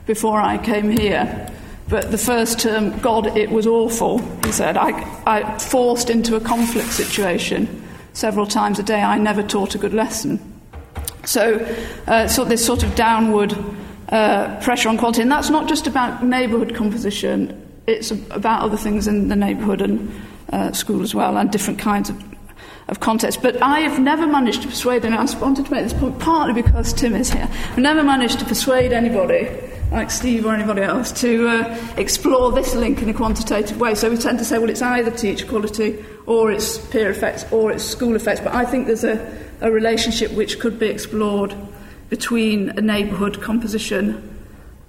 before 0.07 0.41
I 0.41 0.59
came 0.59 0.91
here. 0.91 1.51
But 1.89 2.11
the 2.11 2.19
first 2.19 2.61
term, 2.61 2.97
God, 3.01 3.37
it 3.37 3.51
was 3.51 3.67
awful, 3.67 4.19
he 4.45 4.53
said. 4.53 4.77
I, 4.77 4.91
I 5.27 5.59
forced 5.59 6.11
into 6.11 6.37
a 6.37 6.41
conflict 6.41 6.93
situation 6.93 7.83
several 8.13 8.47
times 8.47 8.79
a 8.79 8.83
day. 8.83 9.03
I 9.03 9.19
never 9.19 9.43
taught 9.43 9.75
a 9.75 9.79
good 9.79 9.95
lesson. 9.95 10.39
So, 11.25 11.57
uh, 12.07 12.29
so 12.29 12.45
this 12.45 12.65
sort 12.65 12.83
of 12.83 12.95
downward 12.95 13.57
uh, 14.13 14.61
pressure 14.61 14.89
on 14.89 14.99
quality. 14.99 15.23
And 15.23 15.33
that's 15.33 15.51
not 15.51 15.69
just 15.69 15.87
about 15.87 16.23
neighbourhood 16.23 16.75
composition, 16.75 17.59
it's 17.87 18.11
about 18.11 18.63
other 18.63 18.77
things 18.77 19.09
in 19.09 19.29
the 19.29 19.37
neighbourhood 19.37 19.81
and 19.83 20.13
uh, 20.53 20.73
school 20.73 21.03
as 21.03 21.15
well, 21.15 21.37
and 21.37 21.51
different 21.51 21.81
kinds 21.81 22.11
of, 22.11 22.23
of 22.89 23.01
contexts. 23.01 23.41
But 23.43 23.61
I 23.63 23.81
have 23.81 23.99
never 23.99 24.27
managed 24.27 24.63
to 24.63 24.69
persuade, 24.69 25.05
and 25.05 25.15
I 25.15 25.25
wanted 25.39 25.67
to 25.67 25.73
make 25.73 25.83
this 25.83 25.95
point 25.95 26.19
partly 26.21 26.63
because 26.63 26.93
Tim 26.93 27.17
is 27.17 27.31
here, 27.31 27.49
I've 27.51 27.79
never 27.79 28.05
managed 28.05 28.39
to 28.41 28.45
persuade 28.45 28.93
anybody 28.93 29.49
like 29.91 30.11
Steve 30.11 30.47
or 30.47 30.55
anybody 30.55 30.81
else, 30.81 31.13
to 31.21 31.49
uh, 31.49 31.95
explore 31.99 32.51
this 32.51 32.75
link 32.75 33.03
in 33.03 33.11
a 33.11 33.15
quantitative 33.15 33.79
way. 33.79 33.95
So 33.95 34.11
we 34.11 34.17
tend 34.17 34.39
to 34.39 34.45
say, 34.45 34.59
well, 34.59 34.71
it's 34.71 34.81
either 34.81 35.11
teacher 35.11 35.47
quality 35.47 36.03
or 36.25 36.51
it's 36.51 36.79
peer 36.79 37.11
effects 37.11 37.45
or 37.53 37.71
it's 37.71 37.85
school 37.85 38.17
effects. 38.17 38.41
But 38.41 38.55
I 38.55 38.65
think 38.65 38.87
there's 38.87 39.05
a, 39.05 39.39
a 39.61 39.71
relationship 39.71 40.33
which 40.33 40.59
could 40.59 40.79
be 40.79 40.87
explored 40.87 41.55
between 42.13 42.69
a 42.77 42.83
neighbourhood 42.83 43.41
composition 43.41 44.37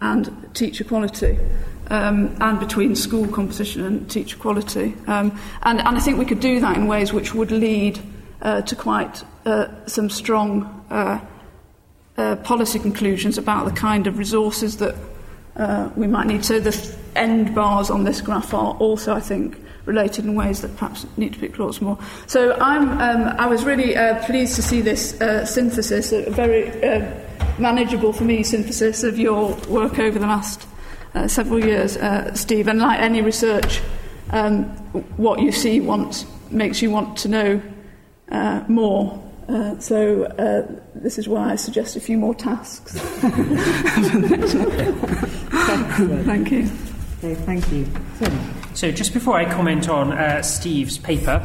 and 0.02 0.30
teacher 0.54 0.84
quality. 0.84 1.40
Um, 1.88 2.36
and 2.42 2.60
between 2.60 2.98
school 2.98 3.28
composition 3.28 3.86
and 3.86 4.10
teacher 4.10 4.38
quality. 4.38 4.94
Um, 5.08 5.40
and, 5.62 5.80
and 5.80 5.98
I 5.98 6.00
think 6.02 6.18
we 6.18 6.26
could 6.26 6.42
do 6.42 6.60
that 6.60 6.76
in 6.76 6.88
ways 6.88 7.14
which 7.14 7.34
would 7.34 7.50
lead 7.52 8.00
uh, 8.42 8.62
to 8.64 8.76
quite 8.76 9.24
uh, 9.46 9.68
some 9.86 10.10
strong 10.10 10.86
uh, 10.90 11.20
uh, 12.18 12.36
policy 12.38 12.80
conclusions 12.80 13.38
about 13.38 13.66
the 13.66 13.80
kind 13.80 14.06
of 14.06 14.18
resources 14.18 14.78
that 14.78 14.96
uh, 15.56 15.90
we 15.96 16.08
might 16.08 16.28
need. 16.28 16.44
So 16.44 16.60
the 16.60 16.76
end 17.16 17.56
bars 17.56 17.90
on 17.90 18.04
this 18.04 18.20
graph 18.20 18.54
are 18.54 18.74
also, 18.76 19.14
I 19.14 19.22
think, 19.22 19.58
related 19.86 20.26
in 20.26 20.36
ways 20.36 20.62
that 20.62 20.76
perhaps 20.78 21.06
need 21.18 21.34
to 21.34 21.40
be 21.40 21.48
explored 21.48 21.82
more. 21.82 21.98
So 22.28 22.54
I'm, 22.60 22.90
um, 23.02 23.36
I 23.38 23.48
was 23.48 23.64
really 23.64 23.96
uh, 23.96 24.24
pleased 24.26 24.56
to 24.56 24.62
see 24.62 24.82
this 24.82 25.20
uh, 25.22 25.46
synthesis, 25.46 26.12
a 26.12 26.30
very 26.30 26.70
uh, 26.84 27.06
manageable 27.60 28.14
for 28.14 28.24
me 28.24 28.44
synthesis 28.44 29.04
of 29.04 29.20
your 29.20 29.56
work 29.68 30.00
over 30.00 30.18
the 30.20 30.28
last 30.28 30.68
uh, 31.16 31.28
several 31.28 31.64
years, 31.64 31.98
uh, 31.98 32.34
Steve. 32.34 32.68
And 32.68 32.80
like 32.80 33.00
any 33.00 33.22
research, 33.22 33.82
um, 34.32 34.64
what 35.18 35.40
you 35.42 35.52
see 35.52 35.80
once 35.80 36.26
makes 36.50 36.82
you 36.82 36.90
want 36.90 37.18
to 37.20 37.28
know 37.28 37.62
uh, 38.32 38.64
more. 38.68 39.20
Uh, 39.50 39.78
so 39.80 40.24
uh, 40.24 40.66
this 40.96 41.18
is 41.18 41.28
why 41.28 41.52
I 41.52 41.56
suggest 41.56 41.98
a 41.98 42.00
few 42.00 42.18
more 42.18 42.34
tasks. 42.34 42.94
thank 46.24 46.52
you. 46.52 46.70
Okay, 47.20 47.36
thank 47.36 47.72
you. 47.72 47.86
So 48.20 48.62
just 48.74 49.14
before 49.14 49.36
I 49.36 49.46
comment 49.46 49.90
on 49.90 50.12
uh, 50.12 50.42
Steve's 50.42 50.98
paper, 50.98 51.42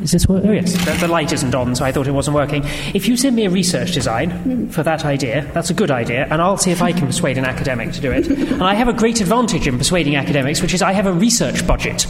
is 0.00 0.10
this 0.10 0.26
work? 0.26 0.42
Oh, 0.44 0.50
yes. 0.50 0.72
The, 0.84 1.06
the, 1.06 1.08
light 1.08 1.32
isn't 1.32 1.54
on, 1.54 1.76
so 1.76 1.84
I 1.84 1.92
thought 1.92 2.06
it 2.06 2.12
wasn't 2.12 2.34
working. 2.34 2.62
If 2.94 3.06
you 3.06 3.16
send 3.16 3.36
me 3.36 3.44
a 3.44 3.50
research 3.50 3.92
design 3.92 4.70
for 4.70 4.82
that 4.82 5.04
idea, 5.04 5.48
that's 5.52 5.68
a 5.68 5.74
good 5.74 5.90
idea, 5.90 6.26
and 6.30 6.40
I'll 6.40 6.56
see 6.56 6.70
if 6.70 6.80
I 6.80 6.92
can 6.92 7.06
persuade 7.06 7.36
an 7.36 7.44
academic 7.44 7.92
to 7.92 8.00
do 8.00 8.10
it. 8.10 8.26
and 8.26 8.62
I 8.62 8.74
have 8.74 8.88
a 8.88 8.92
great 8.92 9.20
advantage 9.20 9.66
in 9.66 9.76
persuading 9.76 10.16
academics, 10.16 10.62
which 10.62 10.72
is 10.72 10.80
I 10.80 10.92
have 10.92 11.06
a 11.06 11.12
research 11.12 11.66
budget. 11.66 12.06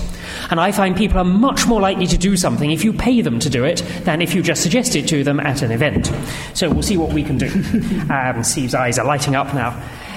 And 0.50 0.60
I 0.60 0.70
find 0.70 0.96
people 0.96 1.18
are 1.18 1.24
much 1.24 1.66
more 1.66 1.80
likely 1.80 2.06
to 2.06 2.16
do 2.16 2.36
something 2.36 2.70
if 2.70 2.84
you 2.84 2.92
pay 2.92 3.20
them 3.20 3.40
to 3.40 3.50
do 3.50 3.64
it 3.64 3.78
than 4.04 4.22
if 4.22 4.34
you 4.34 4.42
just 4.42 4.62
suggest 4.62 4.94
it 4.94 5.08
to 5.08 5.24
them 5.24 5.40
at 5.40 5.62
an 5.62 5.72
event. 5.72 6.10
So 6.54 6.70
we'll 6.70 6.82
see 6.82 6.96
what 6.96 7.12
we 7.12 7.24
can 7.24 7.36
do. 7.36 7.48
um, 8.10 8.44
Steve's 8.44 8.74
eyes 8.74 8.98
are 8.98 9.06
lighting 9.06 9.34
up 9.34 9.52
now. 9.54 9.70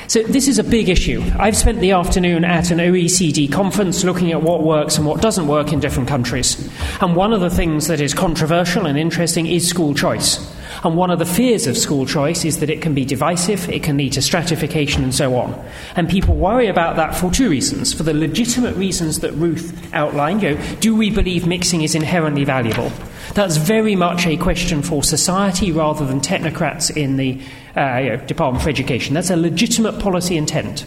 So, 0.07 0.21
this 0.21 0.47
is 0.47 0.59
a 0.59 0.63
big 0.63 0.87
issue. 0.87 1.23
I've 1.37 1.57
spent 1.57 1.79
the 1.79 1.91
afternoon 1.91 2.45
at 2.45 2.69
an 2.69 2.77
OECD 2.77 3.51
conference 3.51 4.03
looking 4.03 4.31
at 4.31 4.41
what 4.43 4.61
works 4.61 4.97
and 4.97 5.07
what 5.07 5.21
doesn't 5.21 5.47
work 5.47 5.73
in 5.73 5.79
different 5.79 6.07
countries. 6.07 6.69
And 7.01 7.15
one 7.15 7.33
of 7.33 7.41
the 7.41 7.49
things 7.49 7.87
that 7.87 7.99
is 7.99 8.13
controversial 8.13 8.85
and 8.85 8.99
interesting 8.99 9.47
is 9.47 9.67
school 9.67 9.95
choice. 9.95 10.54
And 10.84 10.95
one 10.95 11.11
of 11.11 11.20
the 11.20 11.26
fears 11.26 11.68
of 11.68 11.78
school 11.78 12.05
choice 12.05 12.45
is 12.45 12.59
that 12.59 12.70
it 12.70 12.82
can 12.82 12.93
be 12.93 13.05
divisive, 13.05 13.70
it 13.70 13.84
can 13.84 13.97
lead 13.97 14.13
to 14.13 14.22
stratification, 14.22 15.03
and 15.03 15.13
so 15.13 15.36
on. 15.36 15.53
And 15.95 16.09
people 16.09 16.36
worry 16.36 16.68
about 16.68 16.95
that 16.95 17.16
for 17.16 17.32
two 17.32 17.49
reasons. 17.49 17.93
For 17.93 18.03
the 18.03 18.13
legitimate 18.13 18.76
reasons 18.76 19.20
that 19.20 19.32
Ruth 19.34 19.93
outlined, 19.93 20.43
you 20.43 20.55
know, 20.55 20.76
do 20.80 20.95
we 20.95 21.09
believe 21.09 21.47
mixing 21.47 21.82
is 21.82 21.95
inherently 21.95 22.43
valuable? 22.43 22.91
That's 23.34 23.57
very 23.57 23.95
much 23.95 24.26
a 24.26 24.38
question 24.38 24.82
for 24.82 25.03
society 25.03 25.72
rather 25.72 26.05
than 26.05 26.22
technocrats 26.22 26.95
in 26.95 27.18
the 27.18 27.41
uh, 27.76 27.97
you 27.97 28.09
know, 28.09 28.18
Department 28.26 28.63
for 28.63 28.70
Education. 28.70 29.13
That's 29.13 29.30
a 29.30 29.36
legitimate 29.36 29.99
policy 29.99 30.38
intent. 30.38 30.86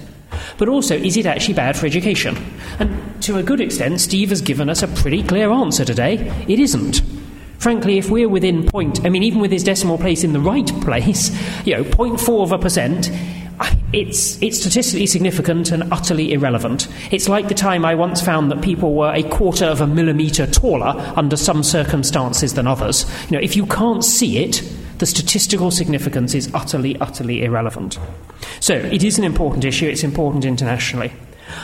But 0.56 0.68
also, 0.68 0.96
is 0.96 1.16
it 1.16 1.26
actually 1.26 1.54
bad 1.54 1.76
for 1.76 1.86
education? 1.86 2.36
And 2.78 3.22
to 3.22 3.38
a 3.38 3.42
good 3.42 3.60
extent, 3.60 4.00
Steve 4.00 4.30
has 4.30 4.40
given 4.40 4.68
us 4.68 4.82
a 4.82 4.88
pretty 4.88 5.22
clear 5.22 5.50
answer 5.50 5.84
today. 5.84 6.16
It 6.48 6.58
isn't. 6.58 7.02
Frankly, 7.58 7.98
if 7.98 8.08
we're 8.08 8.28
within 8.28 8.66
point, 8.66 9.04
I 9.04 9.08
mean, 9.08 9.22
even 9.24 9.40
with 9.40 9.50
his 9.50 9.64
decimal 9.64 9.98
place 9.98 10.24
in 10.24 10.32
the 10.32 10.40
right 10.40 10.68
place, 10.80 11.30
you 11.66 11.74
know, 11.74 11.84
0.4 11.84 12.42
of 12.42 12.52
a 12.52 12.58
percent, 12.58 13.10
it's, 13.92 14.40
it's 14.42 14.60
statistically 14.60 15.06
significant 15.06 15.72
and 15.72 15.92
utterly 15.92 16.32
irrelevant. 16.32 16.88
It's 17.10 17.28
like 17.28 17.48
the 17.48 17.54
time 17.54 17.84
I 17.84 17.94
once 17.94 18.20
found 18.20 18.50
that 18.50 18.62
people 18.62 18.94
were 18.94 19.12
a 19.12 19.22
quarter 19.24 19.64
of 19.64 19.80
a 19.80 19.86
millimetre 19.86 20.46
taller 20.46 20.94
under 21.16 21.36
some 21.36 21.62
circumstances 21.62 22.54
than 22.54 22.66
others. 22.66 23.06
You 23.28 23.36
know, 23.36 23.42
if 23.42 23.56
you 23.56 23.66
can't 23.66 24.04
see 24.04 24.38
it, 24.38 24.62
the 24.98 25.06
statistical 25.06 25.70
significance 25.70 26.34
is 26.34 26.52
utterly, 26.54 26.96
utterly 27.00 27.44
irrelevant. 27.44 27.98
So, 28.60 28.74
it 28.74 29.02
is 29.02 29.18
an 29.18 29.24
important 29.24 29.64
issue, 29.64 29.86
it's 29.86 30.04
important 30.04 30.44
internationally. 30.44 31.12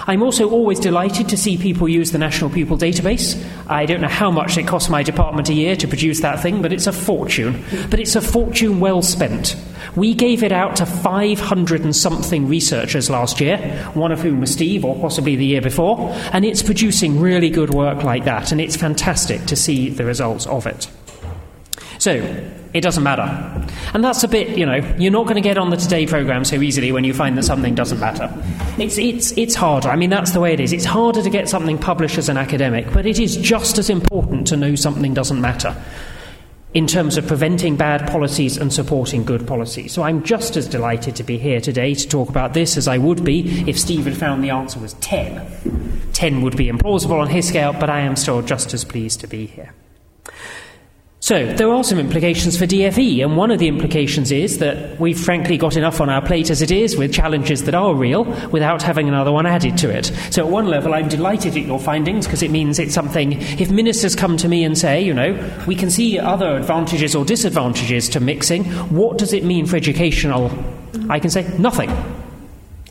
I'm 0.06 0.22
also 0.22 0.50
always 0.50 0.80
delighted 0.80 1.28
to 1.28 1.36
see 1.36 1.56
people 1.56 1.88
use 1.88 2.12
the 2.12 2.18
National 2.18 2.50
Pupil 2.50 2.76
Database. 2.76 3.42
I 3.68 3.86
don't 3.86 4.00
know 4.00 4.08
how 4.08 4.30
much 4.30 4.56
it 4.56 4.66
costs 4.66 4.88
my 4.88 5.02
department 5.02 5.48
a 5.48 5.54
year 5.54 5.76
to 5.76 5.88
produce 5.88 6.20
that 6.20 6.40
thing, 6.40 6.62
but 6.62 6.72
it's 6.72 6.86
a 6.86 6.92
fortune. 6.92 7.62
But 7.90 8.00
it's 8.00 8.16
a 8.16 8.20
fortune 8.20 8.80
well 8.80 9.02
spent. 9.02 9.56
We 9.96 10.14
gave 10.14 10.42
it 10.42 10.52
out 10.52 10.76
to 10.76 10.86
500 10.86 11.80
and 11.82 11.94
something 11.94 12.48
researchers 12.48 13.10
last 13.10 13.40
year, 13.40 13.58
one 13.94 14.12
of 14.12 14.20
whom 14.20 14.40
was 14.40 14.52
Steve, 14.52 14.84
or 14.84 14.98
possibly 14.98 15.36
the 15.36 15.46
year 15.46 15.62
before, 15.62 16.10
and 16.32 16.44
it's 16.44 16.62
producing 16.62 17.20
really 17.20 17.50
good 17.50 17.72
work 17.72 18.02
like 18.02 18.24
that, 18.24 18.52
and 18.52 18.60
it's 18.60 18.76
fantastic 18.76 19.44
to 19.46 19.56
see 19.56 19.90
the 19.90 20.04
results 20.04 20.46
of 20.46 20.66
it. 20.66 20.88
So, 22.04 22.12
it 22.74 22.82
doesn't 22.82 23.02
matter. 23.02 23.22
And 23.94 24.04
that's 24.04 24.22
a 24.24 24.28
bit, 24.28 24.58
you 24.58 24.66
know, 24.66 24.74
you're 24.98 25.10
not 25.10 25.22
going 25.22 25.36
to 25.36 25.40
get 25.40 25.56
on 25.56 25.70
the 25.70 25.78
Today 25.78 26.06
programme 26.06 26.44
so 26.44 26.60
easily 26.60 26.92
when 26.92 27.02
you 27.02 27.14
find 27.14 27.38
that 27.38 27.44
something 27.44 27.74
doesn't 27.74 27.98
matter. 27.98 28.30
It's, 28.76 28.98
it's, 28.98 29.32
it's 29.38 29.54
harder. 29.54 29.88
I 29.88 29.96
mean, 29.96 30.10
that's 30.10 30.32
the 30.32 30.40
way 30.40 30.52
it 30.52 30.60
is. 30.60 30.74
It's 30.74 30.84
harder 30.84 31.22
to 31.22 31.30
get 31.30 31.48
something 31.48 31.78
published 31.78 32.18
as 32.18 32.28
an 32.28 32.36
academic, 32.36 32.92
but 32.92 33.06
it 33.06 33.18
is 33.18 33.38
just 33.38 33.78
as 33.78 33.88
important 33.88 34.46
to 34.48 34.56
know 34.58 34.74
something 34.74 35.14
doesn't 35.14 35.40
matter 35.40 35.74
in 36.74 36.86
terms 36.86 37.16
of 37.16 37.26
preventing 37.26 37.74
bad 37.74 38.06
policies 38.10 38.58
and 38.58 38.70
supporting 38.70 39.24
good 39.24 39.46
policies. 39.46 39.90
So 39.90 40.02
I'm 40.02 40.22
just 40.24 40.58
as 40.58 40.68
delighted 40.68 41.16
to 41.16 41.22
be 41.22 41.38
here 41.38 41.62
today 41.62 41.94
to 41.94 42.06
talk 42.06 42.28
about 42.28 42.52
this 42.52 42.76
as 42.76 42.86
I 42.86 42.98
would 42.98 43.24
be 43.24 43.66
if 43.66 43.78
Steve 43.80 44.04
had 44.04 44.14
found 44.18 44.44
the 44.44 44.50
answer 44.50 44.78
was 44.78 44.92
10. 45.00 46.10
10 46.12 46.42
would 46.42 46.58
be 46.58 46.66
implausible 46.66 47.18
on 47.18 47.30
his 47.30 47.48
scale, 47.48 47.72
but 47.72 47.88
I 47.88 48.00
am 48.00 48.14
still 48.14 48.42
just 48.42 48.74
as 48.74 48.84
pleased 48.84 49.20
to 49.20 49.26
be 49.26 49.46
here. 49.46 49.72
So, 51.24 51.46
there 51.54 51.72
are 51.72 51.82
some 51.82 51.98
implications 51.98 52.58
for 52.58 52.66
DFE, 52.66 53.24
and 53.24 53.34
one 53.34 53.50
of 53.50 53.58
the 53.58 53.66
implications 53.66 54.30
is 54.30 54.58
that 54.58 55.00
we've 55.00 55.18
frankly 55.18 55.56
got 55.56 55.74
enough 55.74 56.02
on 56.02 56.10
our 56.10 56.20
plate 56.20 56.50
as 56.50 56.60
it 56.60 56.70
is 56.70 56.98
with 56.98 57.14
challenges 57.14 57.64
that 57.64 57.74
are 57.74 57.94
real 57.94 58.24
without 58.50 58.82
having 58.82 59.08
another 59.08 59.32
one 59.32 59.46
added 59.46 59.78
to 59.78 59.88
it. 59.88 60.12
So, 60.28 60.44
at 60.44 60.52
one 60.52 60.66
level, 60.66 60.92
I'm 60.92 61.08
delighted 61.08 61.56
at 61.56 61.64
your 61.64 61.80
findings 61.80 62.26
because 62.26 62.42
it 62.42 62.50
means 62.50 62.78
it's 62.78 62.92
something. 62.92 63.40
If 63.58 63.70
ministers 63.70 64.14
come 64.14 64.36
to 64.36 64.48
me 64.48 64.64
and 64.64 64.76
say, 64.76 65.00
you 65.00 65.14
know, 65.14 65.32
we 65.66 65.74
can 65.74 65.90
see 65.90 66.18
other 66.18 66.58
advantages 66.58 67.14
or 67.14 67.24
disadvantages 67.24 68.06
to 68.10 68.20
mixing, 68.20 68.64
what 68.94 69.16
does 69.16 69.32
it 69.32 69.44
mean 69.44 69.64
for 69.64 69.76
educational? 69.76 70.50
I 71.08 71.20
can 71.20 71.30
say 71.30 71.48
nothing 71.56 71.90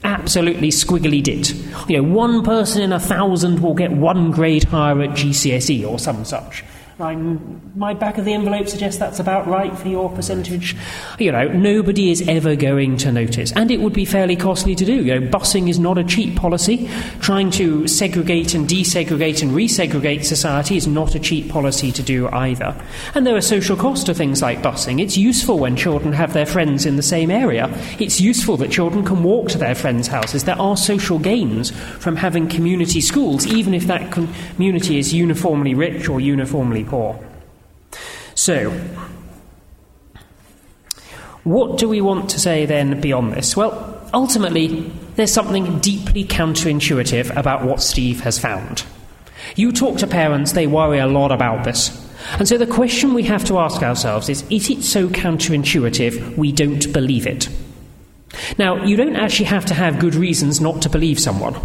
absolutely 0.03 0.69
squiggly 0.69 1.21
dit. 1.21 1.53
You 1.87 2.01
know, 2.01 2.03
one 2.03 2.43
person 2.43 2.81
in 2.81 2.93
a 2.93 2.99
thousand 2.99 3.59
will 3.59 3.75
get 3.75 3.91
one 3.91 4.31
grade 4.31 4.63
higher 4.63 4.99
at 5.03 5.11
GCSE 5.11 5.87
or 5.87 5.99
some 5.99 6.25
such. 6.25 6.63
I'm, 6.99 7.71
my 7.75 7.95
back 7.95 8.19
of 8.19 8.25
the 8.25 8.33
envelope 8.33 8.67
suggests 8.67 8.99
that's 8.99 9.19
about 9.19 9.47
right 9.47 9.75
for 9.75 9.87
your 9.87 10.11
percentage. 10.11 10.75
You 11.17 11.31
know, 11.31 11.47
nobody 11.47 12.11
is 12.11 12.27
ever 12.27 12.55
going 12.55 12.97
to 12.97 13.11
notice. 13.11 13.51
And 13.53 13.71
it 13.71 13.79
would 13.79 13.93
be 13.93 14.05
fairly 14.05 14.35
costly 14.35 14.75
to 14.75 14.85
do. 14.85 15.03
You 15.03 15.19
know, 15.19 15.27
busing 15.27 15.69
is 15.69 15.79
not 15.79 15.97
a 15.97 16.03
cheap 16.03 16.35
policy. 16.35 16.87
Trying 17.19 17.49
to 17.51 17.87
segregate 17.87 18.53
and 18.53 18.67
desegregate 18.67 19.41
and 19.41 19.51
resegregate 19.51 20.23
society 20.23 20.77
is 20.77 20.85
not 20.85 21.15
a 21.15 21.19
cheap 21.19 21.49
policy 21.49 21.91
to 21.91 22.03
do 22.03 22.29
either. 22.29 22.79
And 23.15 23.25
there 23.25 23.35
are 23.35 23.41
social 23.41 23.75
costs 23.75 24.05
to 24.05 24.13
things 24.13 24.43
like 24.43 24.61
busing. 24.61 25.01
It's 25.01 25.17
useful 25.17 25.57
when 25.57 25.75
children 25.75 26.13
have 26.13 26.33
their 26.33 26.45
friends 26.45 26.85
in 26.85 26.95
the 26.95 27.01
same 27.01 27.31
area. 27.31 27.75
It's 27.99 28.21
useful 28.21 28.55
that 28.57 28.71
children 28.71 29.03
can 29.03 29.23
walk 29.23 29.49
to 29.49 29.57
their 29.57 29.75
friends' 29.75 30.07
houses. 30.07 30.43
There 30.43 30.61
are 30.61 30.77
social 30.77 31.17
gains 31.17 31.71
from 31.71 32.17
having 32.17 32.47
community 32.47 33.01
schools, 33.01 33.47
even 33.47 33.73
if 33.73 33.87
that 33.87 34.11
community 34.11 34.99
is 34.99 35.11
uniformly 35.11 35.73
rich 35.73 36.07
or 36.07 36.19
uniformly 36.19 36.82
poor. 36.85 37.19
So, 38.35 38.71
what 41.43 41.77
do 41.77 41.89
we 41.89 42.01
want 42.01 42.29
to 42.31 42.39
say 42.39 42.65
then 42.65 43.01
beyond 43.01 43.33
this? 43.33 43.55
Well, 43.55 44.09
ultimately, 44.13 44.91
there's 45.15 45.33
something 45.33 45.79
deeply 45.79 46.23
counterintuitive 46.23 47.35
about 47.35 47.65
what 47.65 47.81
Steve 47.81 48.21
has 48.21 48.39
found. 48.39 48.85
You 49.55 49.71
talk 49.71 49.97
to 49.97 50.07
parents, 50.07 50.53
they 50.53 50.67
worry 50.67 50.99
a 50.99 51.07
lot 51.07 51.31
about 51.31 51.65
this. 51.65 51.99
And 52.39 52.47
so 52.47 52.57
the 52.57 52.65
question 52.65 53.13
we 53.13 53.23
have 53.23 53.43
to 53.45 53.59
ask 53.59 53.83
ourselves 53.83 54.29
is 54.29 54.43
is 54.49 54.69
it 54.69 54.83
so 54.83 55.09
counterintuitive 55.09 56.37
we 56.37 56.51
don't 56.51 56.91
believe 56.93 57.27
it? 57.27 57.49
Now, 58.57 58.83
you 58.83 58.95
don't 58.95 59.15
actually 59.15 59.45
have 59.45 59.65
to 59.65 59.73
have 59.73 59.99
good 59.99 60.15
reasons 60.15 60.59
not 60.59 60.81
to 60.83 60.89
believe 60.89 61.19
someone. 61.19 61.55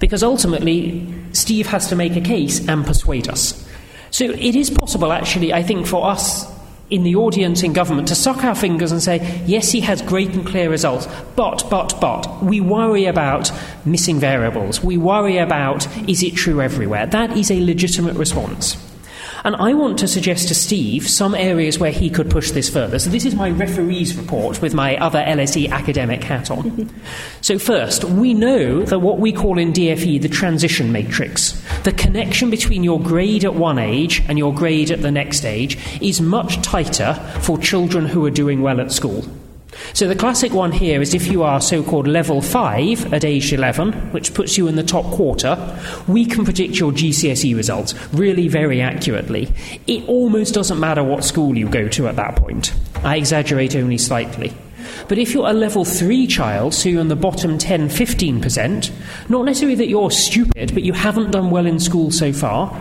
Because 0.00 0.22
ultimately, 0.22 1.06
Steve 1.32 1.68
has 1.68 1.88
to 1.88 1.96
make 1.96 2.16
a 2.16 2.20
case 2.20 2.66
and 2.66 2.84
persuade 2.84 3.28
us. 3.28 3.68
So 4.14 4.26
it 4.26 4.54
is 4.54 4.70
possible, 4.70 5.12
actually, 5.12 5.52
I 5.52 5.64
think, 5.64 5.88
for 5.88 6.06
us 6.06 6.46
in 6.88 7.02
the 7.02 7.16
audience 7.16 7.64
in 7.64 7.72
government 7.72 8.06
to 8.06 8.14
suck 8.14 8.44
our 8.44 8.54
fingers 8.54 8.92
and 8.92 9.02
say, 9.02 9.42
yes, 9.44 9.72
he 9.72 9.80
has 9.80 10.02
great 10.02 10.28
and 10.34 10.46
clear 10.46 10.70
results, 10.70 11.08
but, 11.34 11.68
but, 11.68 12.00
but, 12.00 12.40
we 12.40 12.60
worry 12.60 13.06
about 13.06 13.50
missing 13.84 14.20
variables. 14.20 14.84
We 14.84 14.98
worry 14.98 15.38
about, 15.38 15.88
is 16.08 16.22
it 16.22 16.36
true 16.36 16.60
everywhere? 16.60 17.06
That 17.06 17.36
is 17.36 17.50
a 17.50 17.60
legitimate 17.60 18.14
response. 18.14 18.76
And 19.44 19.56
I 19.56 19.74
want 19.74 19.98
to 19.98 20.08
suggest 20.08 20.48
to 20.48 20.54
Steve 20.54 21.06
some 21.06 21.34
areas 21.34 21.78
where 21.78 21.90
he 21.90 22.08
could 22.08 22.30
push 22.30 22.52
this 22.52 22.70
further. 22.70 22.98
So, 22.98 23.10
this 23.10 23.26
is 23.26 23.34
my 23.34 23.50
referee's 23.50 24.16
report 24.16 24.62
with 24.62 24.72
my 24.72 24.96
other 24.96 25.22
LSE 25.22 25.70
academic 25.70 26.24
hat 26.24 26.50
on. 26.50 26.90
so, 27.42 27.58
first, 27.58 28.04
we 28.04 28.32
know 28.32 28.82
that 28.84 29.00
what 29.00 29.18
we 29.18 29.32
call 29.32 29.58
in 29.58 29.74
DFE 29.74 30.22
the 30.22 30.30
transition 30.30 30.92
matrix, 30.92 31.62
the 31.82 31.92
connection 31.92 32.48
between 32.48 32.82
your 32.82 32.98
grade 32.98 33.44
at 33.44 33.54
one 33.54 33.78
age 33.78 34.22
and 34.28 34.38
your 34.38 34.54
grade 34.54 34.90
at 34.90 35.02
the 35.02 35.10
next 35.10 35.44
age, 35.44 35.76
is 36.00 36.22
much 36.22 36.62
tighter 36.62 37.12
for 37.42 37.58
children 37.58 38.06
who 38.06 38.24
are 38.24 38.30
doing 38.30 38.62
well 38.62 38.80
at 38.80 38.92
school. 38.92 39.24
So 39.92 40.08
the 40.08 40.16
classic 40.16 40.52
one 40.52 40.72
here 40.72 41.00
is 41.00 41.14
if 41.14 41.26
you 41.28 41.42
are 41.42 41.60
so 41.60 41.82
called 41.82 42.06
level 42.06 42.42
5 42.42 43.12
at 43.12 43.24
age 43.24 43.52
11, 43.52 44.12
which 44.12 44.34
puts 44.34 44.58
you 44.58 44.68
in 44.68 44.76
the 44.76 44.82
top 44.82 45.04
quarter, 45.06 45.56
we 46.08 46.24
can 46.26 46.44
predict 46.44 46.78
your 46.78 46.92
GCSE 46.92 47.54
results 47.56 47.94
really 48.12 48.48
very 48.48 48.80
accurately. 48.80 49.52
It 49.86 50.08
almost 50.08 50.54
doesn't 50.54 50.80
matter 50.80 51.02
what 51.02 51.24
school 51.24 51.56
you 51.56 51.68
go 51.68 51.88
to 51.88 52.08
at 52.08 52.16
that 52.16 52.36
point. 52.36 52.74
I 53.04 53.16
exaggerate 53.16 53.76
only 53.76 53.98
slightly. 53.98 54.52
But 55.08 55.18
if 55.18 55.32
you're 55.32 55.48
a 55.48 55.52
level 55.52 55.84
3 55.84 56.26
child, 56.26 56.74
so 56.74 56.88
you're 56.88 57.00
in 57.00 57.08
the 57.08 57.16
bottom 57.16 57.58
10 57.58 57.88
15%, 57.88 58.90
not 59.28 59.44
necessarily 59.44 59.76
that 59.76 59.88
you're 59.88 60.10
stupid, 60.10 60.72
but 60.74 60.82
you 60.82 60.92
haven't 60.92 61.30
done 61.30 61.50
well 61.50 61.66
in 61.66 61.78
school 61.78 62.10
so 62.10 62.32
far, 62.32 62.74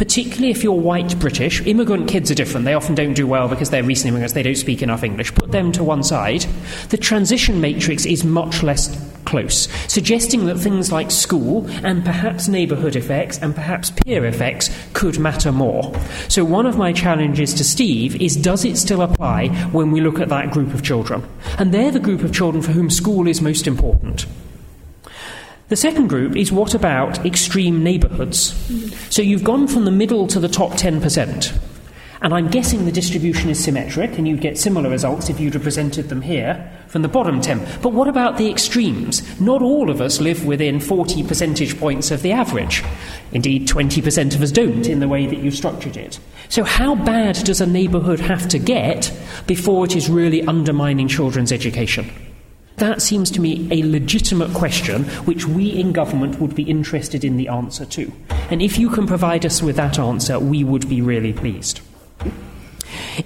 particularly 0.00 0.50
if 0.50 0.64
you're 0.64 0.72
white 0.72 1.18
British. 1.18 1.60
Immigrant 1.66 2.08
kids 2.08 2.30
are 2.30 2.34
different. 2.34 2.64
They 2.64 2.72
often 2.72 2.94
don't 2.94 3.12
do 3.12 3.26
well 3.26 3.48
because 3.48 3.68
they're 3.68 3.84
recent 3.84 4.08
immigrants, 4.08 4.32
they 4.32 4.42
don't 4.42 4.54
speak 4.54 4.80
enough 4.80 5.04
English. 5.04 5.34
Put 5.34 5.52
them 5.52 5.72
to 5.72 5.84
one 5.84 6.02
side. 6.02 6.46
The 6.88 6.96
transition 6.96 7.60
matrix 7.60 8.06
is 8.06 8.24
much 8.24 8.62
less 8.62 8.88
close, 9.26 9.68
suggesting 9.92 10.46
that 10.46 10.56
things 10.56 10.90
like 10.90 11.10
school 11.10 11.68
and 11.84 12.02
perhaps 12.02 12.48
neighbourhood 12.48 12.96
effects 12.96 13.36
and 13.42 13.54
perhaps 13.54 13.90
peer 13.90 14.24
effects 14.24 14.70
could 14.94 15.18
matter 15.18 15.52
more. 15.52 15.92
So, 16.28 16.46
one 16.46 16.64
of 16.64 16.78
my 16.78 16.94
challenges 16.94 17.52
to 17.52 17.62
Steve 17.62 18.22
is 18.22 18.36
does 18.36 18.64
it 18.64 18.78
still 18.78 19.02
apply 19.02 19.48
when 19.70 19.90
we 19.90 20.00
look 20.00 20.18
at 20.18 20.30
that 20.30 20.50
group 20.50 20.72
of 20.72 20.82
children? 20.82 21.28
And 21.58 21.74
they're 21.74 21.90
the 21.90 22.00
group 22.00 22.22
of 22.22 22.32
children 22.32 22.62
for 22.62 22.72
whom 22.72 22.88
school 22.88 23.28
is 23.28 23.42
most 23.42 23.66
important. 23.66 24.24
The 25.70 25.76
second 25.76 26.08
group 26.08 26.34
is 26.34 26.50
what 26.50 26.74
about 26.74 27.24
extreme 27.24 27.84
neighbourhoods? 27.84 28.54
Mm-hmm. 28.68 28.88
So 29.08 29.22
you've 29.22 29.44
gone 29.44 29.68
from 29.68 29.84
the 29.84 29.92
middle 29.92 30.26
to 30.26 30.40
the 30.40 30.48
top 30.48 30.72
10%. 30.72 31.56
And 32.22 32.34
I'm 32.34 32.48
guessing 32.48 32.86
the 32.86 32.92
distribution 32.92 33.50
is 33.50 33.62
symmetric, 33.62 34.18
and 34.18 34.26
you'd 34.26 34.40
get 34.40 34.58
similar 34.58 34.90
results 34.90 35.30
if 35.30 35.38
you'd 35.38 35.54
have 35.54 35.62
presented 35.62 36.08
them 36.08 36.22
here 36.22 36.68
from 36.88 37.02
the 37.02 37.08
bottom 37.08 37.40
10. 37.40 37.64
But 37.82 37.92
what 37.92 38.08
about 38.08 38.36
the 38.36 38.50
extremes? 38.50 39.40
Not 39.40 39.62
all 39.62 39.90
of 39.90 40.00
us 40.00 40.20
live 40.20 40.44
within 40.44 40.80
40 40.80 41.22
percentage 41.22 41.78
points 41.78 42.10
of 42.10 42.22
the 42.22 42.32
average. 42.32 42.82
Indeed, 43.30 43.68
20% 43.68 44.34
of 44.34 44.42
us 44.42 44.50
don't 44.50 44.88
in 44.88 44.98
the 44.98 45.06
way 45.06 45.28
that 45.28 45.38
you 45.38 45.52
structured 45.52 45.96
it. 45.96 46.18
So, 46.48 46.64
how 46.64 46.96
bad 46.96 47.36
does 47.44 47.60
a 47.60 47.66
neighbourhood 47.66 48.18
have 48.18 48.48
to 48.48 48.58
get 48.58 49.16
before 49.46 49.84
it 49.84 49.94
is 49.94 50.10
really 50.10 50.42
undermining 50.42 51.06
children's 51.06 51.52
education? 51.52 52.10
That 52.80 53.02
seems 53.02 53.30
to 53.32 53.42
me 53.42 53.68
a 53.70 53.82
legitimate 53.82 54.54
question 54.54 55.04
which 55.26 55.46
we 55.46 55.68
in 55.68 55.92
government 55.92 56.40
would 56.40 56.54
be 56.54 56.62
interested 56.62 57.24
in 57.24 57.36
the 57.36 57.48
answer 57.48 57.84
to. 57.84 58.10
And 58.50 58.62
if 58.62 58.78
you 58.78 58.88
can 58.88 59.06
provide 59.06 59.44
us 59.44 59.62
with 59.62 59.76
that 59.76 59.98
answer, 59.98 60.38
we 60.38 60.64
would 60.64 60.88
be 60.88 61.02
really 61.02 61.34
pleased. 61.34 61.82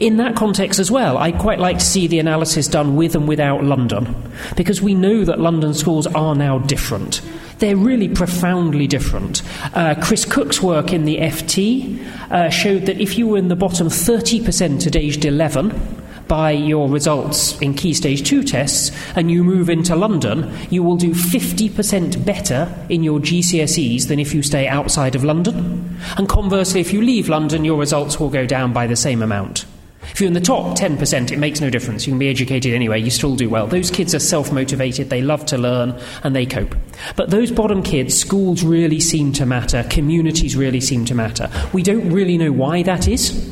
In 0.00 0.16
that 0.16 0.34
context 0.34 0.80
as 0.80 0.90
well, 0.90 1.18
I'd 1.18 1.38
quite 1.38 1.60
like 1.60 1.78
to 1.78 1.84
see 1.84 2.08
the 2.08 2.18
analysis 2.18 2.66
done 2.66 2.96
with 2.96 3.14
and 3.14 3.28
without 3.28 3.62
London, 3.62 4.16
because 4.56 4.82
we 4.82 4.92
know 4.92 5.24
that 5.24 5.38
London 5.38 5.72
schools 5.72 6.08
are 6.08 6.34
now 6.34 6.58
different. 6.58 7.20
They're 7.60 7.76
really 7.76 8.08
profoundly 8.08 8.88
different. 8.88 9.42
Uh, 9.72 9.94
Chris 10.02 10.24
Cook's 10.24 10.60
work 10.60 10.92
in 10.92 11.04
the 11.04 11.18
FT 11.18 12.04
uh, 12.32 12.50
showed 12.50 12.86
that 12.86 13.00
if 13.00 13.16
you 13.16 13.28
were 13.28 13.38
in 13.38 13.46
the 13.46 13.54
bottom 13.54 13.86
30% 13.86 14.84
at 14.84 14.96
aged 14.96 15.24
11, 15.24 16.03
by 16.28 16.50
your 16.50 16.88
results 16.88 17.60
in 17.60 17.74
Key 17.74 17.94
Stage 17.94 18.26
2 18.26 18.42
tests 18.42 18.90
and 19.16 19.30
you 19.30 19.44
move 19.44 19.68
into 19.68 19.94
London, 19.94 20.52
you 20.70 20.82
will 20.82 20.96
do 20.96 21.12
50% 21.12 22.24
better 22.24 22.74
in 22.88 23.02
your 23.02 23.20
GCSEs 23.20 24.08
than 24.08 24.18
if 24.18 24.34
you 24.34 24.42
stay 24.42 24.66
outside 24.66 25.14
of 25.14 25.24
London. 25.24 25.98
And 26.16 26.28
conversely, 26.28 26.80
if 26.80 26.92
you 26.92 27.02
leave 27.02 27.28
London, 27.28 27.64
your 27.64 27.78
results 27.78 28.18
will 28.18 28.30
go 28.30 28.46
down 28.46 28.72
by 28.72 28.86
the 28.86 28.96
same 28.96 29.22
amount. 29.22 29.66
If 30.10 30.20
you're 30.20 30.28
in 30.28 30.34
the 30.34 30.40
top 30.40 30.76
10%, 30.76 31.32
it 31.32 31.38
makes 31.38 31.60
no 31.60 31.70
difference. 31.70 32.06
You 32.06 32.12
can 32.12 32.18
be 32.18 32.28
educated 32.28 32.74
anyway, 32.74 33.00
you 33.00 33.10
still 33.10 33.36
do 33.36 33.48
well. 33.48 33.66
Those 33.66 33.90
kids 33.90 34.14
are 34.14 34.18
self 34.20 34.52
motivated, 34.52 35.10
they 35.10 35.22
love 35.22 35.46
to 35.46 35.58
learn, 35.58 35.98
and 36.22 36.36
they 36.36 36.46
cope. 36.46 36.74
But 37.16 37.30
those 37.30 37.50
bottom 37.50 37.82
kids, 37.82 38.16
schools 38.16 38.62
really 38.62 39.00
seem 39.00 39.32
to 39.32 39.46
matter, 39.46 39.84
communities 39.90 40.56
really 40.56 40.80
seem 40.80 41.04
to 41.06 41.14
matter. 41.14 41.50
We 41.72 41.82
don't 41.82 42.10
really 42.10 42.38
know 42.38 42.52
why 42.52 42.82
that 42.82 43.08
is, 43.08 43.50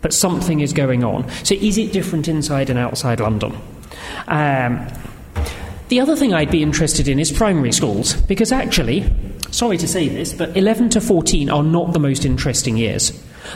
but 0.00 0.12
something 0.12 0.60
is 0.60 0.72
going 0.72 1.04
on. 1.04 1.28
So 1.44 1.54
is 1.54 1.78
it 1.78 1.92
different 1.92 2.28
inside 2.28 2.70
and 2.70 2.78
outside 2.78 3.20
London? 3.20 3.56
Um, 4.26 4.86
the 5.88 6.00
other 6.00 6.16
thing 6.16 6.34
I'd 6.34 6.50
be 6.50 6.62
interested 6.62 7.08
in 7.08 7.18
is 7.18 7.32
primary 7.32 7.72
schools, 7.72 8.14
because 8.22 8.52
actually, 8.52 9.10
sorry 9.50 9.78
to 9.78 9.88
say 9.88 10.08
this, 10.08 10.34
but 10.34 10.54
11 10.56 10.90
to 10.90 11.00
14 11.00 11.48
are 11.48 11.62
not 11.62 11.94
the 11.94 11.98
most 11.98 12.24
interesting 12.26 12.76
years. 12.76 13.10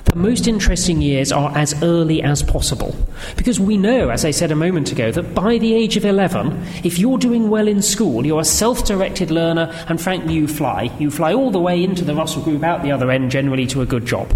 The 0.05 0.16
most 0.16 0.47
interesting 0.49 1.03
years 1.03 1.30
are 1.30 1.55
as 1.57 1.80
early 1.82 2.22
as 2.22 2.43
possible. 2.43 2.97
Because 3.36 3.61
we 3.61 3.76
know, 3.76 4.09
as 4.09 4.24
I 4.24 4.30
said 4.30 4.51
a 4.51 4.57
moment 4.57 4.90
ago, 4.90 5.11
that 5.12 5.34
by 5.34 5.59
the 5.59 5.74
age 5.74 5.99
of 5.99 6.07
11, 6.07 6.66
if 6.84 6.99
you're 6.99 7.18
doing 7.18 7.51
well 7.51 7.68
in 7.68 7.82
school, 7.82 8.24
you're 8.24 8.40
a 8.40 8.45
self 8.45 8.86
directed 8.86 9.30
learner, 9.30 9.70
and 9.88 10.01
frankly, 10.01 10.32
you 10.32 10.49
fly. 10.49 10.90
You 10.99 11.11
fly 11.11 11.34
all 11.34 11.51
the 11.51 11.61
way 11.61 11.84
into 11.84 12.05
the 12.05 12.14
Russell 12.14 12.43
Group, 12.43 12.62
out 12.62 12.82
the 12.82 12.93
other 12.93 13.11
end, 13.11 13.30
generally 13.30 13.66
to 13.66 13.82
a 13.82 13.86
good 13.86 14.07
job. 14.07 14.32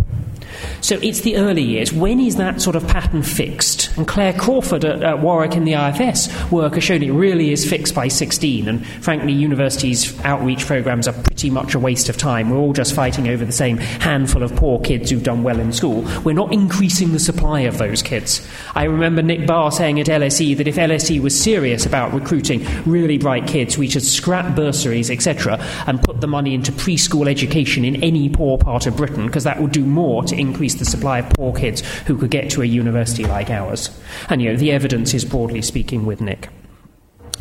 So 0.81 0.99
it's 1.03 1.21
the 1.21 1.37
early 1.37 1.63
years. 1.63 1.93
When 1.93 2.21
is 2.21 2.37
that 2.37 2.61
sort 2.61 2.77
of 2.77 2.87
pattern 2.87 3.23
fixed? 3.23 3.97
And 3.97 4.07
Claire 4.07 4.33
Crawford 4.33 4.85
at, 4.85 5.03
at 5.03 5.21
Warwick 5.21 5.55
in 5.55 5.65
the 5.65 5.75
IFS 5.75 6.29
work 6.51 6.75
has 6.75 6.85
shown 6.85 7.03
it 7.03 7.11
really 7.11 7.53
is 7.53 7.69
fixed 7.69 7.95
by 7.95 8.09
16. 8.09 8.69
And 8.69 8.87
frankly, 8.87 9.33
universities' 9.33 10.19
outreach 10.25 10.67
programs 10.67 11.09
are 11.09 11.13
pretty 11.13 11.51
much 11.51 11.75
a 11.75 11.79
waste 11.79 12.09
of 12.09 12.17
time. 12.17 12.51
We're 12.51 12.59
all 12.59 12.73
just 12.73 12.95
fighting 12.95 13.29
over 13.29 13.45
the 13.45 13.53
same 13.53 13.79
handful 13.79 14.43
of 14.43 14.55
poor 14.57 14.81
kids 14.81 15.11
who've 15.11 15.23
done 15.23 15.43
well 15.43 15.61
in 15.61 15.73
school. 15.73 16.07
We're 16.25 16.35
not 16.35 16.53
increasing 16.53 17.13
the 17.13 17.19
supply 17.19 17.61
of 17.61 17.79
those 17.79 18.03
kids. 18.03 18.47
I 18.75 18.85
remember 18.85 19.23
Nick 19.23 19.47
Barr 19.47 19.73
saying 19.73 20.01
at 20.01 20.07
LSE 20.07 20.57
that 20.57 20.69
if 20.69 20.77
LSE 20.77 21.21
was 21.21 21.39
serious 21.39 21.87
about 21.87 22.13
recruiting 22.13 22.67
really 22.85 23.19
bright 23.19 23.47
kids, 23.47 23.79
we 23.79 23.89
should 23.89 24.03
scrap 24.05 24.55
bursaries, 24.55 25.11
etc., 25.11 25.59
and 25.87 26.03
put 26.03 26.21
the 26.21 26.27
money 26.27 26.55
into 26.55 26.73
preschool 26.73 27.29
education 27.29 27.85
in 27.85 28.03
any 28.03 28.29
poor 28.29 28.59
part 28.59 28.87
of 28.87 28.97
Britain, 28.97 29.27
because 29.27 29.45
that 29.45 29.61
would 29.61 29.73
do 29.73 29.85
more 29.85 30.23
to 30.25 30.37
increase 30.47 30.75
the 30.75 30.85
supply 30.85 31.21
of 31.21 31.31
poor 31.31 31.55
kids 31.55 31.81
who 32.07 32.17
could 32.17 32.31
get 32.31 32.51
to 32.51 32.63
a 32.63 32.67
university 32.67 33.25
like 33.25 33.51
ours. 33.51 33.91
And, 34.29 34.41
you 34.41 34.51
know, 34.51 34.57
the 34.57 34.73
evidence 34.73 35.15
is 35.15 35.25
broadly 35.25 35.63
speaking 35.63 36.07
with 36.07 36.21
Nick. 36.21 36.49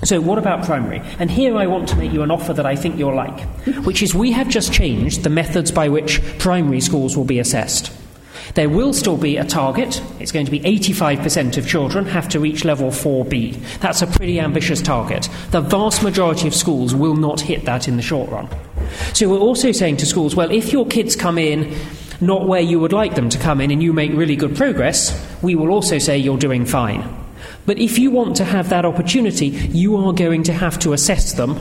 So, 0.04 0.20
what 0.22 0.38
about 0.38 0.66
primary? 0.66 1.02
And 1.20 1.32
here 1.32 1.58
I 1.58 1.68
want 1.68 1.88
to 1.90 1.96
make 1.96 2.12
you 2.12 2.22
an 2.22 2.30
offer 2.30 2.54
that 2.54 2.66
I 2.66 2.76
think 2.76 2.98
you'll 2.98 3.16
like, 3.16 3.40
which 3.86 4.04
is 4.04 4.14
we 4.14 4.32
have 4.34 4.50
just 4.50 4.74
changed 4.74 5.24
the 5.24 5.30
methods 5.30 5.72
by 5.72 5.90
which 5.90 6.22
primary 6.38 6.82
schools 6.82 7.16
will 7.16 7.24
be 7.24 7.40
assessed. 7.40 7.92
There 8.54 8.70
will 8.70 8.94
still 8.94 9.18
be 9.18 9.38
a 9.38 9.44
target. 9.44 10.02
It's 10.20 10.32
going 10.32 10.46
to 10.46 10.52
be 10.52 10.60
85% 10.60 11.58
of 11.58 11.68
children 11.68 12.06
have 12.06 12.30
to 12.30 12.40
reach 12.40 12.64
level 12.64 12.90
4B. 12.90 13.80
That's 13.80 14.02
a 14.02 14.08
pretty 14.08 14.40
ambitious 14.40 14.82
target. 14.82 15.28
The 15.52 15.62
vast 15.62 16.04
majority 16.04 16.48
of 16.48 16.54
schools 16.54 16.94
will 16.94 17.16
not 17.16 17.42
hit 17.42 17.66
that 17.66 17.88
in 17.88 17.98
the 17.98 18.04
short 18.04 18.30
run. 18.30 18.48
So 19.14 19.28
we're 19.28 19.40
also 19.40 19.72
saying 19.72 19.98
to 19.98 20.06
schools, 20.06 20.36
well, 20.36 20.52
if 20.52 20.72
your 20.72 20.86
kids 20.86 21.16
come 21.16 21.38
in 21.38 21.76
not 22.22 22.48
where 22.48 22.62
you 22.62 22.80
would 22.80 22.94
like 22.94 23.16
them 23.16 23.30
to 23.30 23.38
come 23.38 23.62
in 23.62 23.72
and 23.72 23.82
you 23.82 23.94
make 23.94 24.12
really 24.14 24.36
good 24.36 24.56
progress, 24.56 25.14
we 25.42 25.56
will 25.56 25.70
also 25.70 25.98
say 25.98 26.18
you're 26.18 26.38
doing 26.38 26.66
fine. 26.66 27.04
But 27.66 27.80
if 27.80 27.98
you 27.98 28.12
want 28.12 28.36
to 28.38 28.46
have 28.46 28.70
that 28.70 28.86
opportunity, 28.86 29.48
you 29.48 29.98
are 29.98 30.14
going 30.14 30.44
to 30.44 30.54
have 30.54 30.80
to 30.80 30.94
assess 30.94 31.34
them 31.34 31.56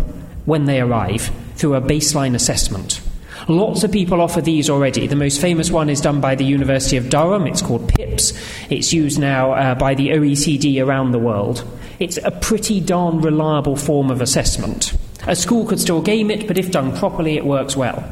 when 0.44 0.66
they 0.66 0.80
arrive 0.80 1.30
through 1.56 1.74
a 1.74 1.80
baseline 1.80 2.34
assessment. 2.34 3.00
Lots 3.48 3.84
of 3.84 3.92
people 3.92 4.20
offer 4.20 4.40
these 4.40 4.70
already. 4.70 5.06
The 5.06 5.16
most 5.16 5.40
famous 5.40 5.70
one 5.70 5.90
is 5.90 6.00
done 6.00 6.20
by 6.20 6.34
the 6.34 6.44
University 6.44 6.96
of 6.96 7.10
Durham. 7.10 7.46
It's 7.46 7.60
called 7.60 7.88
PIPS. 7.88 8.32
It's 8.70 8.92
used 8.92 9.18
now 9.18 9.52
uh, 9.52 9.74
by 9.74 9.94
the 9.94 10.10
OECD 10.10 10.84
around 10.84 11.12
the 11.12 11.18
world. 11.18 11.64
It's 11.98 12.18
a 12.18 12.30
pretty 12.30 12.80
darn 12.80 13.20
reliable 13.20 13.76
form 13.76 14.10
of 14.10 14.20
assessment. 14.20 14.94
A 15.26 15.34
school 15.34 15.66
could 15.66 15.80
still 15.80 16.02
game 16.02 16.30
it, 16.30 16.46
but 16.46 16.58
if 16.58 16.70
done 16.70 16.96
properly, 16.96 17.36
it 17.36 17.46
works 17.46 17.76
well. 17.76 18.04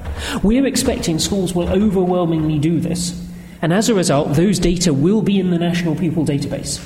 We're 0.43 0.67
expecting 0.67 1.19
schools 1.19 1.55
will 1.55 1.69
overwhelmingly 1.69 2.59
do 2.59 2.81
this, 2.81 3.29
and 3.61 3.73
as 3.73 3.89
a 3.89 3.95
result, 3.95 4.35
those 4.35 4.59
data 4.59 4.95
will 4.95 5.21
be 5.21 5.39
in 5.39 5.51
the 5.51 5.59
National 5.59 5.95
Pupil 5.95 6.25
Database. 6.25 6.81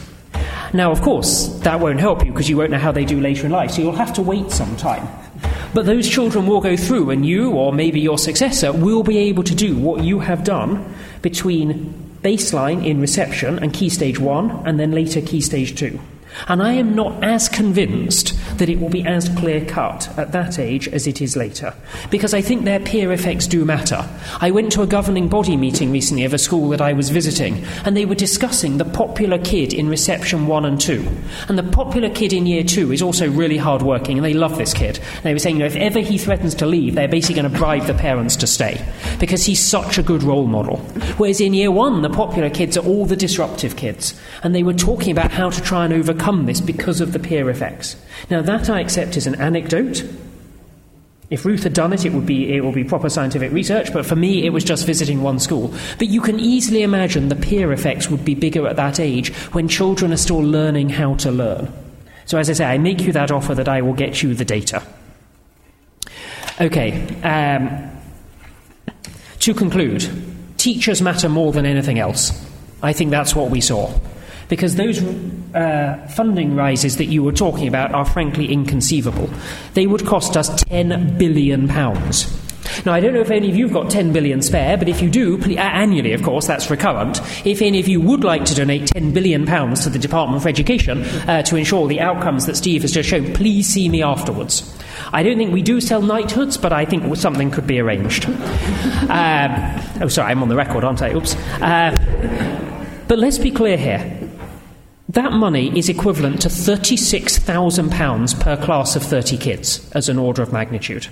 Now, 0.73 0.91
of 0.91 1.01
course, 1.01 1.47
that 1.61 1.79
won't 1.79 2.01
help 2.01 2.25
you 2.25 2.33
because 2.33 2.49
you 2.49 2.57
won't 2.57 2.73
know 2.73 2.79
how 2.79 2.93
they 2.93 3.05
do 3.05 3.21
later 3.21 3.47
in 3.47 3.53
life, 3.53 3.71
so 3.71 3.83
you'll 3.83 3.93
have 3.93 4.13
to 4.15 4.23
wait 4.23 4.51
some 4.51 4.77
time. 4.77 5.07
But 5.73 5.87
those 5.87 6.09
children 6.09 6.47
will 6.47 6.61
go 6.61 6.77
through, 6.77 7.11
and 7.11 7.25
you, 7.25 7.53
or 7.53 7.73
maybe 7.73 8.01
your 8.01 8.19
successor, 8.19 8.73
will 8.73 9.03
be 9.03 9.19
able 9.19 9.45
to 9.45 9.55
do 9.55 9.77
what 9.77 10.03
you 10.03 10.21
have 10.21 10.43
done 10.43 10.93
between 11.23 12.19
baseline 12.23 12.85
in 12.85 13.01
reception 13.01 13.59
and 13.61 13.73
key 13.73 13.89
stage 13.89 14.19
one, 14.19 14.51
and 14.67 14.81
then 14.81 14.91
later 14.91 15.21
key 15.21 15.41
stage 15.41 15.77
two. 15.79 16.01
And 16.49 16.63
I 16.63 16.75
am 16.75 16.95
not 16.95 17.25
as 17.25 17.49
convinced 17.49 18.35
that 18.59 18.69
it 18.69 18.81
will 18.81 18.89
be 18.89 19.05
as 19.05 19.29
clear 19.31 19.65
cut 19.65 20.17
at 20.19 20.33
that 20.33 20.59
age 20.59 20.89
as 20.89 21.07
it 21.07 21.21
is 21.21 21.37
later, 21.37 21.75
because 22.11 22.35
I 22.35 22.41
think 22.41 22.65
their 22.65 22.81
peer 22.81 23.13
effects 23.13 23.47
do 23.47 23.65
matter. 23.65 24.07
I 24.41 24.51
went 24.51 24.71
to 24.73 24.83
a 24.83 24.87
governing 24.87 25.29
body 25.29 25.57
meeting 25.57 25.91
recently 25.93 26.25
of 26.25 26.35
a 26.35 26.39
school 26.39 26.69
that 26.71 26.81
I 26.81 26.93
was 26.93 27.11
visiting, 27.11 27.65
and 27.85 27.97
they 27.97 28.05
were 28.05 28.15
discussing 28.15 28.79
the 28.79 28.85
popular 28.85 29.39
kid 29.39 29.73
in 29.73 29.89
reception 29.89 30.47
one 30.47 30.65
and 30.65 30.81
two. 30.81 31.07
And 31.49 31.59
the 31.59 31.63
popular 31.63 32.11
kid 32.11 32.33
in 32.33 32.47
year 32.47 32.65
two 32.65 32.93
is 32.93 33.03
also 33.03 33.31
really 33.31 33.57
hardworking, 33.57 34.19
and 34.19 34.25
they 34.25 34.35
love 34.35 34.59
this 34.59 34.75
kid. 34.75 34.99
And 35.17 35.23
they 35.23 35.33
were 35.33 35.39
saying, 35.39 35.57
you 35.57 35.61
know, 35.61 35.67
if 35.67 35.77
ever 35.77 36.01
he 36.01 36.19
threatens 36.19 36.55
to 36.57 36.67
leave, 36.67 36.95
they're 36.95 37.09
basically 37.09 37.41
going 37.41 37.51
to 37.51 37.59
bribe 37.59 37.87
the 37.87 37.95
parents 37.95 38.37
to 38.37 38.47
stay, 38.47 38.85
because 39.19 39.45
he's 39.45 39.61
such 39.61 39.99
a 39.99 40.03
good 40.03 40.23
role 40.23 40.47
model. 40.47 40.77
Whereas 41.17 41.41
in 41.41 41.55
year 41.55 41.71
one, 41.71 42.03
the 42.03 42.11
popular 42.11 42.51
kids 42.51 42.77
are 42.77 42.85
all 42.85 43.07
the 43.07 43.17
disruptive 43.17 43.77
kids, 43.77 44.15
and 44.43 44.55
they 44.55 44.63
were 44.63 44.75
talking 44.75 45.13
about 45.13 45.31
how 45.31 45.51
to 45.51 45.63
try 45.63 45.85
and 45.85 45.95
overcome 45.95 46.26
this 46.27 46.61
because 46.61 47.01
of 47.01 47.13
the 47.13 47.21
peer 47.21 47.49
effects. 47.49 47.95
Now, 48.31 48.43
that 48.43 48.69
I 48.69 48.81
accept 48.81 49.17
is 49.17 49.29
an 49.29 49.37
anecdote. 49.37 50.03
If 51.31 51.45
Ruth 51.45 51.63
had 51.63 51.73
done 51.73 51.93
it, 51.93 52.05
it 52.05 52.13
would 52.13 52.27
be 52.27 52.53
it 52.53 52.65
would 52.65 52.75
be 52.75 52.83
proper 52.83 53.09
scientific 53.09 53.53
research. 53.53 53.93
But 53.93 54.07
for 54.07 54.17
me, 54.17 54.45
it 54.45 54.51
was 54.51 54.65
just 54.65 54.87
visiting 54.87 55.23
one 55.23 55.39
school. 55.39 55.73
But 55.99 56.09
you 56.09 56.21
can 56.21 56.41
easily 56.41 56.83
imagine 56.83 57.29
the 57.29 57.37
peer 57.37 57.73
effects 57.73 58.11
would 58.11 58.25
be 58.25 58.35
bigger 58.35 58.67
at 58.67 58.75
that 58.75 58.99
age 58.99 59.33
when 59.55 59.69
children 59.69 60.13
are 60.13 60.17
still 60.17 60.41
learning 60.41 60.89
how 60.89 61.15
to 61.17 61.31
learn. 61.31 61.73
So, 62.25 62.39
as 62.39 62.51
I 62.51 62.55
say, 62.55 62.65
I 62.65 62.79
make 62.79 63.03
you 63.03 63.13
that 63.13 63.31
offer 63.31 63.55
that 63.55 63.69
I 63.69 63.81
will 63.83 63.95
get 63.95 64.21
you 64.21 64.35
the 64.35 64.45
data. 64.45 64.83
Okay. 66.61 67.07
Um, 67.23 67.91
to 69.39 69.55
conclude, 69.55 70.09
teachers 70.57 71.01
matter 71.01 71.29
more 71.29 71.53
than 71.53 71.67
anything 71.67 72.01
else. 72.01 72.33
I 72.83 72.93
think 72.93 73.13
that's 73.13 73.37
what 73.37 73.51
we 73.51 73.61
saw 73.61 73.97
because 74.49 74.77
those 74.77 75.03
uh, 75.55 76.07
funding 76.15 76.55
rises 76.57 76.97
that 76.99 77.07
you 77.07 77.23
were 77.23 77.33
talking 77.33 77.69
about 77.69 77.93
are 77.93 78.05
frankly 78.05 78.53
inconceivable. 78.53 79.29
They 79.75 79.87
would 79.87 80.07
cost 80.07 80.37
us 80.37 80.65
£10 80.65 81.19
billion. 81.19 81.67
Now, 82.85 82.93
I 82.93 83.01
don't 83.01 83.15
know 83.15 83.21
if 83.21 83.31
any 83.31 83.49
of 83.49 83.57
you 83.57 83.65
have 83.67 83.73
got 83.73 83.91
10 83.91 84.13
billion 84.13 84.43
spare, 84.43 84.77
but 84.77 84.89
if 84.89 85.01
you 85.01 85.09
do, 85.09 85.39
uh, 85.41 85.61
annually, 85.61 86.13
of 86.13 86.23
course, 86.23 86.47
that's 86.47 86.69
recurrent. 86.71 87.21
If 87.47 87.63
any 87.63 87.81
of 87.81 87.89
you 87.89 88.01
would 88.01 88.23
like 88.25 88.45
to 88.47 88.55
donate 88.55 88.89
10 88.89 89.13
billion 89.13 89.47
pounds 89.47 89.85
to 89.85 89.91
the 89.91 89.99
Department 89.99 90.43
for 90.43 90.49
Education 90.49 91.03
uh, 91.29 91.43
to 91.43 91.57
ensure 91.57 91.87
the 91.89 92.01
outcomes 92.01 92.47
that 92.47 92.57
Steve 92.57 92.83
has 92.83 92.93
just 92.93 93.09
shown, 93.09 93.33
please 93.35 93.67
see 93.69 93.89
me 93.89 94.03
afterwards. 94.03 94.77
I 95.13 95.23
don't 95.23 95.37
think 95.39 95.53
we 95.53 95.63
do 95.63 95.81
sell 95.81 96.03
knighthoods, 96.03 96.57
but 96.59 96.73
I 96.73 96.85
think 96.85 97.17
something 97.17 97.51
could 97.51 97.67
be 97.67 97.79
arranged. 97.79 98.27
Um, 98.27 99.51
oh, 100.03 100.09
sorry, 100.09 100.31
I'm 100.33 100.43
on 100.43 100.49
the 100.49 100.57
record, 100.57 100.85
aren't 100.85 101.03
I? 101.03 101.13
Oops. 101.15 101.35
Uh, 101.63 101.97
But 103.09 103.21
let's 103.21 103.39
be 103.39 103.53
clear 103.53 103.77
here. 103.77 104.16
That 105.09 105.33
money 105.33 105.77
is 105.79 105.89
equivalent 105.89 106.43
to 106.43 106.49
£36,000 106.49 108.41
per 108.41 108.57
class 108.57 108.97
of 108.97 109.03
30 109.05 109.37
kids 109.37 109.89
as 109.93 110.09
an 110.09 110.19
order 110.19 110.43
of 110.43 110.53
magnitude. 110.53 111.09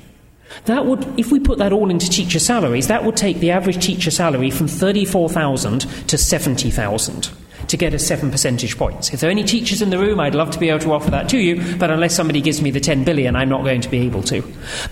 That 0.65 0.87
would, 0.87 1.07
if 1.19 1.31
we 1.31 1.41
put 1.41 1.59
that 1.59 1.73
all 1.73 1.91
into 1.91 2.09
teacher 2.09 2.39
salaries, 2.39 2.89
that 2.89 3.05
would 3.05 3.17
take 3.17 3.39
the 3.39 3.51
average 3.51 3.85
teacher 3.85 4.11
salary 4.11 4.51
from 4.51 4.69
34,000 4.69 5.81
to 6.09 6.19
70,000 6.19 7.31
to 7.69 7.77
get 7.77 7.95
us 7.95 8.07
seven 8.07 8.31
percentage 8.31 8.77
points. 8.77 9.13
If 9.13 9.21
there 9.21 9.29
are 9.29 9.31
any 9.31 9.45
teachers 9.45 9.83
in 9.83 9.91
the 9.91 9.99
room, 9.99 10.21
I'd 10.21 10.35
love 10.35 10.51
to 10.53 10.59
be 10.59 10.69
able 10.69 10.81
to 10.81 10.93
offer 10.93 11.11
that 11.11 11.29
to 11.31 11.39
you, 11.39 11.77
but 11.77 11.91
unless 11.91 12.15
somebody 12.15 12.41
gives 12.41 12.61
me 12.61 12.71
the 12.71 12.81
10 12.81 13.05
billion, 13.05 13.37
I'm 13.37 13.49
not 13.49 13.65
going 13.65 13.81
to 13.81 13.89
be 13.89 13.99
able 13.99 14.23
to. 14.25 14.43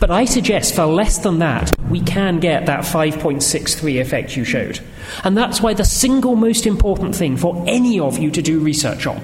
But 0.00 0.10
I 0.10 0.24
suggest 0.24 0.74
for 0.74 0.86
less 0.86 1.18
than 1.18 1.38
that, 1.40 1.72
we 1.90 2.00
can 2.00 2.40
get 2.40 2.66
that 2.66 2.84
5.63 2.84 4.00
effect 4.00 4.36
you 4.36 4.44
showed. 4.44 4.80
And 5.24 5.36
that's 5.36 5.60
why 5.60 5.74
the 5.74 5.84
single 5.84 6.36
most 6.36 6.66
important 6.66 7.14
thing 7.14 7.36
for 7.36 7.62
any 7.66 8.00
of 8.00 8.18
you 8.18 8.30
to 8.30 8.42
do 8.42 8.60
research 8.60 9.06
on 9.06 9.22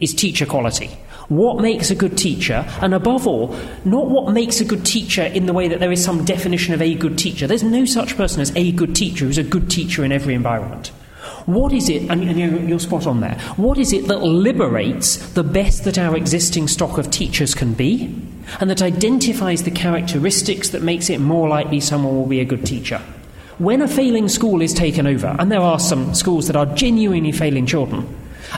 is 0.00 0.12
teacher 0.12 0.46
quality. 0.46 0.90
What 1.28 1.62
makes 1.62 1.90
a 1.90 1.94
good 1.94 2.18
teacher, 2.18 2.66
and 2.82 2.92
above 2.92 3.26
all, 3.26 3.56
not 3.84 4.08
what 4.08 4.32
makes 4.32 4.60
a 4.60 4.64
good 4.64 4.84
teacher 4.84 5.22
in 5.22 5.46
the 5.46 5.52
way 5.52 5.68
that 5.68 5.80
there 5.80 5.92
is 5.92 6.04
some 6.04 6.24
definition 6.24 6.74
of 6.74 6.82
a 6.82 6.94
good 6.94 7.16
teacher. 7.16 7.46
There's 7.46 7.62
no 7.62 7.84
such 7.84 8.16
person 8.16 8.42
as 8.42 8.54
a 8.56 8.72
good 8.72 8.94
teacher 8.94 9.24
who's 9.24 9.38
a 9.38 9.42
good 9.42 9.70
teacher 9.70 10.04
in 10.04 10.12
every 10.12 10.34
environment. 10.34 10.90
What 11.46 11.72
is 11.72 11.88
it, 11.88 12.08
and 12.10 12.68
you're 12.68 12.78
spot 12.78 13.06
on 13.06 13.20
there, 13.20 13.38
what 13.56 13.78
is 13.78 13.92
it 13.92 14.06
that 14.08 14.22
liberates 14.22 15.16
the 15.32 15.42
best 15.42 15.84
that 15.84 15.98
our 15.98 16.16
existing 16.16 16.68
stock 16.68 16.98
of 16.98 17.10
teachers 17.10 17.54
can 17.54 17.72
be, 17.72 18.14
and 18.60 18.70
that 18.70 18.82
identifies 18.82 19.64
the 19.64 19.70
characteristics 19.70 20.68
that 20.70 20.82
makes 20.82 21.10
it 21.10 21.20
more 21.20 21.48
likely 21.48 21.80
someone 21.80 22.14
will 22.14 22.26
be 22.26 22.40
a 22.40 22.44
good 22.44 22.64
teacher? 22.64 23.00
When 23.58 23.82
a 23.82 23.88
failing 23.88 24.28
school 24.28 24.62
is 24.62 24.72
taken 24.72 25.06
over, 25.06 25.36
and 25.38 25.50
there 25.50 25.60
are 25.60 25.78
some 25.78 26.14
schools 26.14 26.46
that 26.46 26.56
are 26.56 26.66
genuinely 26.66 27.32
failing 27.32 27.66
children, 27.66 28.06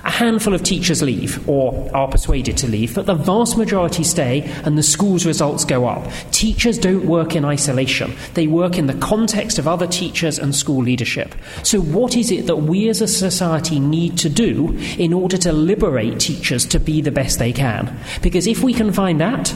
a 0.03 0.11
handful 0.11 0.55
of 0.55 0.62
teachers 0.62 1.03
leave 1.03 1.49
or 1.49 1.90
are 1.95 2.09
persuaded 2.09 2.57
to 2.59 2.66
leave, 2.66 2.95
but 2.95 3.07
the 3.07 3.14
vast 3.14 3.57
majority 3.57 4.05
stay 4.05 4.42
and 4.64 4.76
the 4.76 4.82
school's 4.82 5.26
results 5.26 5.64
go 5.64 5.86
up. 5.86 6.11
Teachers 6.30 6.78
don't 6.78 7.07
work 7.07 7.36
in 7.36 7.45
isolation, 7.45 8.14
they 8.34 8.47
work 8.47 8.78
in 8.78 8.86
the 8.86 8.95
context 8.95 9.59
of 9.59 9.68
other 9.68 9.86
teachers 9.86 10.38
and 10.38 10.55
school 10.55 10.82
leadership. 10.82 11.34
So, 11.62 11.80
what 11.80 12.16
is 12.16 12.30
it 12.30 12.47
that 12.47 12.57
we 12.57 12.88
as 12.88 13.01
a 13.01 13.09
society 13.09 13.78
need 13.78 14.18
to 14.18 14.28
do 14.28 14.76
in 14.99 15.12
order 15.12 15.36
to 15.38 15.53
liberate 15.53 16.20
teachers 16.20 16.64
to 16.66 16.80
be 16.80 17.01
the 17.01 17.12
best 17.12 17.38
they 17.38 17.53
can? 17.53 17.97
Because 18.22 18.47
if 18.47 18.62
we 18.62 18.72
can 18.72 18.92
find 18.92 19.20
that, 19.20 19.55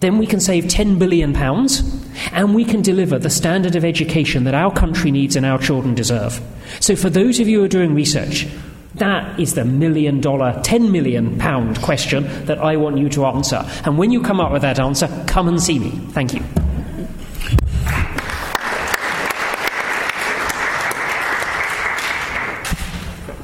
then 0.00 0.18
we 0.18 0.26
can 0.26 0.40
save 0.40 0.64
£10 0.64 0.98
billion 0.98 1.34
and 2.32 2.54
we 2.54 2.64
can 2.64 2.82
deliver 2.82 3.18
the 3.18 3.30
standard 3.30 3.76
of 3.76 3.84
education 3.84 4.44
that 4.44 4.54
our 4.54 4.72
country 4.72 5.12
needs 5.12 5.36
and 5.36 5.46
our 5.46 5.58
children 5.58 5.94
deserve. 5.94 6.40
So, 6.80 6.96
for 6.96 7.08
those 7.08 7.40
of 7.40 7.48
you 7.48 7.60
who 7.60 7.64
are 7.64 7.68
doing 7.68 7.94
research, 7.94 8.48
that 8.96 9.38
is 9.40 9.54
the 9.54 9.64
million 9.64 10.20
dollar, 10.20 10.60
10 10.62 10.92
million 10.92 11.38
pound 11.38 11.80
question 11.82 12.24
that 12.46 12.58
I 12.58 12.76
want 12.76 12.98
you 12.98 13.08
to 13.10 13.24
answer. 13.26 13.64
And 13.84 13.98
when 13.98 14.10
you 14.10 14.22
come 14.22 14.40
up 14.40 14.52
with 14.52 14.62
that 14.62 14.78
answer, 14.78 15.08
come 15.26 15.48
and 15.48 15.62
see 15.62 15.78
me. 15.78 15.90
Thank 15.90 16.34
you. 16.34 16.42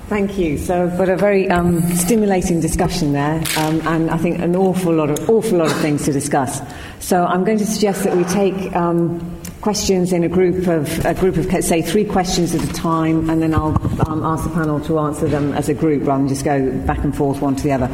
Thank 0.09 0.39
you. 0.39 0.57
So 0.57 0.85
I've 0.85 0.99
a 1.01 1.17
very 1.17 1.51
um, 1.51 1.83
stimulating 1.93 2.61
discussion 2.61 3.13
there, 3.13 3.43
um, 3.59 3.81
and 3.87 4.11
I 4.11 4.17
think 4.17 4.39
an 4.39 4.57
awful 4.57 4.95
lot 4.95 5.11
of 5.11 5.29
awful 5.29 5.59
lot 5.59 5.71
of 5.71 5.79
things 5.81 6.07
to 6.07 6.13
discuss. 6.13 6.63
So 6.99 7.27
I'm 7.27 7.45
going 7.45 7.59
to 7.59 7.67
suggest 7.67 8.05
that 8.05 8.17
we 8.17 8.25
take 8.25 8.75
um, 8.75 9.38
questions 9.61 10.13
in 10.13 10.25
a 10.25 10.29
group 10.29 10.67
of 10.67 11.05
a 11.05 11.15
group 11.15 11.37
of 11.37 11.65
say 11.65 11.83
three 11.83 12.05
questions 12.05 12.55
at 12.55 12.63
a 12.63 12.73
time, 12.73 13.29
and 13.29 13.43
then 13.43 13.55
I'll 13.55 13.77
um, 14.09 14.25
ask 14.25 14.45
the 14.45 14.51
panel 14.51 14.81
to 14.81 14.99
answer 15.01 15.27
them 15.27 15.53
as 15.55 15.69
a 15.69 15.75
group 15.75 16.07
rather 16.07 16.23
than 16.23 16.29
just 16.29 16.45
go 16.45 16.71
back 16.87 16.99
and 16.99 17.17
forth 17.17 17.41
one 17.41 17.57
to 17.57 17.63
the 17.63 17.73
other. 17.73 17.91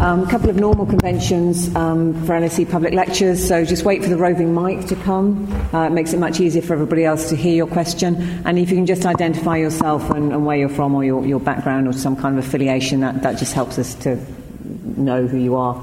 Um, 0.00 0.22
a 0.22 0.30
couple 0.30 0.48
of 0.48 0.56
normal 0.56 0.86
conventions 0.86 1.74
um, 1.74 2.14
for 2.24 2.32
LSE 2.32 2.70
public 2.70 2.94
lectures, 2.94 3.46
so 3.46 3.64
just 3.64 3.84
wait 3.84 4.02
for 4.02 4.08
the 4.08 4.16
roving 4.16 4.54
mic 4.54 4.86
to 4.86 4.96
come. 4.96 5.52
Uh, 5.74 5.86
it 5.86 5.92
makes 5.92 6.12
it 6.12 6.18
much 6.18 6.40
easier 6.40 6.62
for 6.62 6.74
everybody 6.74 7.04
else 7.04 7.28
to 7.30 7.36
hear 7.36 7.54
your 7.54 7.66
question, 7.66 8.14
and 8.44 8.58
if 8.58 8.70
you 8.70 8.76
can 8.76 8.86
just 8.86 9.04
identify 9.04 9.56
yourself 9.56 10.08
and, 10.10 10.32
and 10.32 10.46
where 10.46 10.56
you're 10.56 10.68
from 10.68 10.94
or 10.94 11.04
your, 11.04 11.26
your 11.26 11.40
background 11.40 11.88
or 11.88 11.92
some 11.92 12.16
kind 12.16 12.38
of 12.38 12.46
affiliation, 12.46 13.00
that, 13.00 13.22
that 13.22 13.38
just 13.38 13.52
helps 13.52 13.78
us 13.78 13.94
to 13.96 14.16
know 14.96 15.26
who 15.26 15.36
you 15.36 15.56
are 15.56 15.74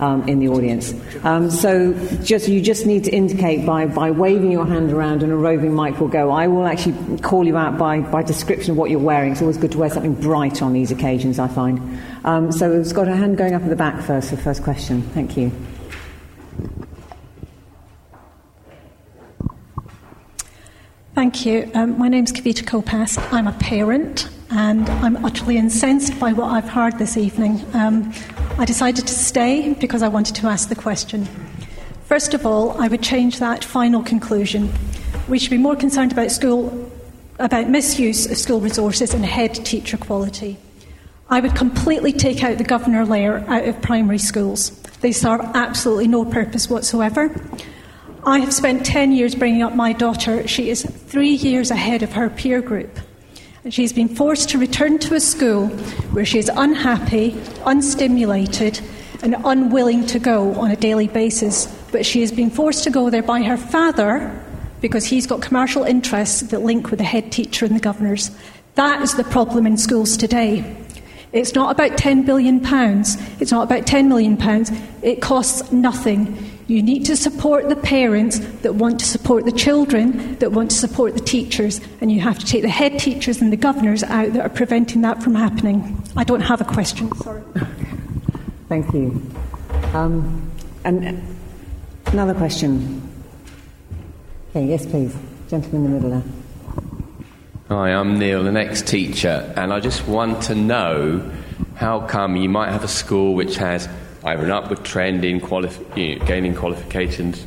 um, 0.00 0.26
in 0.28 0.38
the 0.38 0.48
audience. 0.48 0.94
Um, 1.22 1.50
so 1.50 1.92
just 2.24 2.48
you 2.48 2.60
just 2.60 2.86
need 2.86 3.04
to 3.04 3.10
indicate 3.10 3.64
by, 3.64 3.86
by 3.86 4.10
waving 4.10 4.50
your 4.50 4.66
hand 4.66 4.92
around 4.92 5.22
and 5.22 5.30
a 5.30 5.36
roving 5.36 5.74
mic 5.74 6.00
will 6.00 6.08
go. 6.08 6.30
I 6.30 6.48
will 6.48 6.66
actually 6.66 7.18
call 7.20 7.46
you 7.46 7.56
out 7.56 7.78
by, 7.78 8.00
by 8.00 8.22
description 8.22 8.72
of 8.72 8.76
what 8.76 8.90
you're 8.90 8.98
wearing. 8.98 9.32
It's 9.32 9.42
always 9.42 9.58
good 9.58 9.72
to 9.72 9.78
wear 9.78 9.90
something 9.90 10.14
bright 10.14 10.62
on 10.62 10.72
these 10.72 10.90
occasions, 10.90 11.38
I 11.38 11.48
find. 11.48 12.00
Um, 12.24 12.50
so 12.50 12.76
we've 12.76 12.94
got 12.94 13.08
a 13.08 13.14
hand 13.14 13.36
going 13.36 13.54
up 13.54 13.62
at 13.62 13.68
the 13.68 13.76
back 13.76 14.02
first, 14.02 14.30
for 14.30 14.36
the 14.36 14.42
first 14.42 14.62
question. 14.62 15.02
Thank 15.02 15.36
you. 15.36 15.52
Thank 21.14 21.44
you. 21.44 21.70
Um, 21.74 21.98
my 21.98 22.08
name 22.08 22.24
is 22.24 22.32
Kavita 22.32 22.64
Kopas. 22.64 23.18
I'm 23.30 23.46
a 23.46 23.52
parent 23.52 24.30
and 24.50 24.88
I'm 24.88 25.24
utterly 25.24 25.56
incensed 25.56 26.18
by 26.18 26.32
what 26.32 26.50
I've 26.50 26.68
heard 26.68 26.98
this 26.98 27.16
evening. 27.16 27.64
Um, 27.72 28.12
I 28.58 28.64
decided 28.64 29.06
to 29.06 29.14
stay 29.14 29.74
because 29.74 30.02
I 30.02 30.08
wanted 30.08 30.34
to 30.36 30.48
ask 30.48 30.68
the 30.68 30.74
question. 30.74 31.28
First 32.04 32.34
of 32.34 32.44
all, 32.44 32.80
I 32.80 32.88
would 32.88 33.02
change 33.02 33.38
that 33.38 33.64
final 33.64 34.02
conclusion. 34.02 34.72
We 35.28 35.38
should 35.38 35.50
be 35.50 35.58
more 35.58 35.76
concerned 35.76 36.10
about 36.10 36.32
school, 36.32 36.90
about 37.38 37.68
misuse 37.68 38.28
of 38.28 38.36
school 38.36 38.60
resources 38.60 39.14
and 39.14 39.24
head 39.24 39.54
teacher 39.54 39.96
quality. 39.96 40.58
I 41.28 41.38
would 41.38 41.54
completely 41.54 42.12
take 42.12 42.42
out 42.42 42.58
the 42.58 42.64
governor 42.64 43.04
layer 43.04 43.44
out 43.46 43.68
of 43.68 43.80
primary 43.80 44.18
schools. 44.18 44.70
They 45.00 45.12
serve 45.12 45.42
absolutely 45.54 46.08
no 46.08 46.24
purpose 46.24 46.68
whatsoever. 46.68 47.32
I 48.26 48.40
have 48.40 48.52
spent 48.52 48.84
10 48.84 49.12
years 49.12 49.36
bringing 49.36 49.62
up 49.62 49.76
my 49.76 49.92
daughter. 49.92 50.46
She 50.48 50.70
is 50.70 50.82
three 50.82 51.30
years 51.30 51.70
ahead 51.70 52.02
of 52.02 52.12
her 52.14 52.28
peer 52.28 52.60
group. 52.60 52.98
And 53.62 53.74
she's 53.74 53.92
been 53.92 54.08
forced 54.08 54.48
to 54.50 54.58
return 54.58 54.98
to 55.00 55.14
a 55.14 55.20
school 55.20 55.68
where 56.12 56.24
she 56.24 56.38
is 56.38 56.50
unhappy, 56.54 57.32
unstimulated, 57.66 58.80
and 59.22 59.36
unwilling 59.44 60.06
to 60.06 60.18
go 60.18 60.54
on 60.54 60.70
a 60.70 60.76
daily 60.76 61.08
basis. 61.08 61.66
But 61.92 62.06
she 62.06 62.22
has 62.22 62.32
been 62.32 62.50
forced 62.50 62.84
to 62.84 62.90
go 62.90 63.10
there 63.10 63.22
by 63.22 63.42
her 63.42 63.58
father 63.58 64.34
because 64.80 65.04
he's 65.04 65.26
got 65.26 65.42
commercial 65.42 65.84
interests 65.84 66.40
that 66.40 66.62
link 66.62 66.90
with 66.90 66.98
the 66.98 67.04
head 67.04 67.30
teacher 67.30 67.66
and 67.66 67.76
the 67.76 67.80
governors. 67.80 68.30
That 68.76 69.02
is 69.02 69.14
the 69.14 69.24
problem 69.24 69.66
in 69.66 69.76
schools 69.76 70.16
today. 70.16 70.76
It's 71.32 71.54
not 71.54 71.70
about 71.70 71.98
£10 71.98 72.24
billion. 72.24 72.60
It's 73.40 73.52
not 73.52 73.64
about 73.64 73.84
£10 73.84 74.08
million. 74.08 74.38
It 75.02 75.20
costs 75.20 75.70
nothing. 75.70 76.49
You 76.70 76.84
need 76.84 77.04
to 77.06 77.16
support 77.16 77.68
the 77.68 77.74
parents 77.74 78.38
that 78.62 78.76
want 78.76 79.00
to 79.00 79.04
support 79.04 79.44
the 79.44 79.50
children, 79.50 80.36
that 80.36 80.52
want 80.52 80.70
to 80.70 80.76
support 80.76 81.14
the 81.14 81.20
teachers, 81.20 81.80
and 82.00 82.12
you 82.12 82.20
have 82.20 82.38
to 82.38 82.46
take 82.46 82.62
the 82.62 82.68
head 82.68 82.96
teachers 82.96 83.42
and 83.42 83.52
the 83.52 83.56
governors 83.56 84.04
out 84.04 84.34
that 84.34 84.46
are 84.46 84.48
preventing 84.48 85.00
that 85.00 85.20
from 85.20 85.34
happening. 85.34 86.00
I 86.16 86.22
don't 86.22 86.42
have 86.42 86.60
a 86.60 86.64
question. 86.64 87.12
Sorry. 87.16 87.42
Thank 88.68 88.94
you. 88.94 89.20
Um, 89.94 90.48
and 90.84 91.20
another 92.06 92.34
question. 92.34 93.02
Okay, 94.50 94.66
yes, 94.66 94.86
please. 94.86 95.16
Gentleman 95.48 95.86
in 95.86 95.90
the 95.90 95.98
middle 95.98 96.10
there. 96.20 96.22
Hi, 97.68 97.92
I'm 97.94 98.16
Neil, 98.16 98.44
the 98.44 98.52
next 98.52 98.86
teacher, 98.86 99.52
and 99.56 99.72
I 99.72 99.80
just 99.80 100.06
want 100.06 100.44
to 100.44 100.54
know 100.54 101.32
how 101.74 102.06
come 102.06 102.36
you 102.36 102.48
might 102.48 102.70
have 102.70 102.84
a 102.84 102.88
school 102.88 103.34
which 103.34 103.56
has 103.56 103.88
either 104.24 104.44
an 104.44 104.50
upward 104.50 104.84
trend 104.84 105.24
in 105.24 105.40
quali- 105.40 105.70
you 105.96 106.18
know, 106.18 106.26
gaining 106.26 106.54
qualifications, 106.54 107.44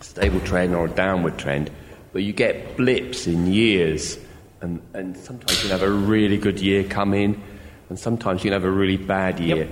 stable 0.00 0.40
trend, 0.40 0.74
or 0.74 0.86
a 0.86 0.90
downward 0.90 1.38
trend, 1.38 1.70
but 2.12 2.22
you 2.22 2.32
get 2.32 2.76
blips 2.76 3.26
in 3.26 3.46
years, 3.46 4.18
and, 4.60 4.80
and 4.94 5.16
sometimes 5.16 5.62
you 5.62 5.70
have 5.70 5.82
a 5.82 5.90
really 5.90 6.38
good 6.38 6.60
year 6.60 6.84
come 6.84 7.14
in, 7.14 7.40
and 7.88 7.98
sometimes 7.98 8.44
you 8.44 8.52
have 8.52 8.64
a 8.64 8.70
really 8.70 8.96
bad 8.96 9.38
year. 9.38 9.56
Yep. 9.56 9.68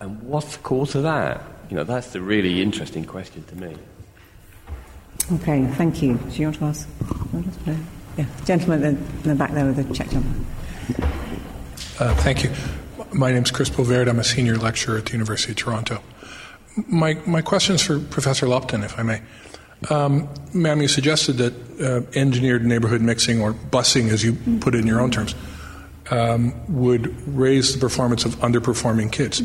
And 0.00 0.22
what's 0.22 0.56
the 0.56 0.62
cause 0.62 0.94
of 0.94 1.04
that? 1.04 1.42
You 1.70 1.76
know, 1.76 1.84
that's 1.84 2.08
the 2.12 2.20
really 2.20 2.60
interesting 2.60 3.04
question 3.04 3.44
to 3.44 3.56
me. 3.56 3.76
Okay, 5.32 5.66
thank 5.74 6.02
you. 6.02 6.14
Do 6.16 6.36
you 6.36 6.46
want 6.48 6.58
to 6.58 6.64
ask? 6.66 6.88
Yeah, 8.18 8.26
gentleman 8.44 8.84
in 8.84 9.22
the 9.22 9.34
back 9.34 9.52
there 9.52 9.64
with 9.64 9.76
the 9.76 9.94
check 9.94 10.10
jumper. 10.10 10.28
Uh, 11.98 12.14
thank 12.16 12.44
you. 12.44 12.50
My 13.14 13.30
name 13.30 13.44
is 13.44 13.52
Chris 13.52 13.70
Bovaird. 13.70 14.08
I'm 14.08 14.18
a 14.18 14.24
senior 14.24 14.56
lecturer 14.56 14.98
at 14.98 15.06
the 15.06 15.12
University 15.12 15.52
of 15.52 15.56
Toronto. 15.56 16.02
My, 16.88 17.14
my 17.26 17.42
question 17.42 17.76
is 17.76 17.82
for 17.82 18.00
Professor 18.00 18.48
Lupton, 18.48 18.82
if 18.82 18.98
I 18.98 19.04
may. 19.04 19.22
Um, 19.88 20.28
ma'am, 20.52 20.82
you 20.82 20.88
suggested 20.88 21.34
that 21.34 21.54
uh, 21.80 22.18
engineered 22.18 22.64
neighborhood 22.66 23.02
mixing, 23.02 23.40
or 23.40 23.54
busing 23.54 24.08
as 24.08 24.24
you 24.24 24.32
put 24.58 24.74
it 24.74 24.78
in 24.78 24.88
your 24.88 25.00
own 25.00 25.12
terms, 25.12 25.36
um, 26.10 26.54
would 26.68 27.14
raise 27.28 27.72
the 27.72 27.78
performance 27.78 28.24
of 28.24 28.34
underperforming 28.36 29.12
kids. 29.12 29.42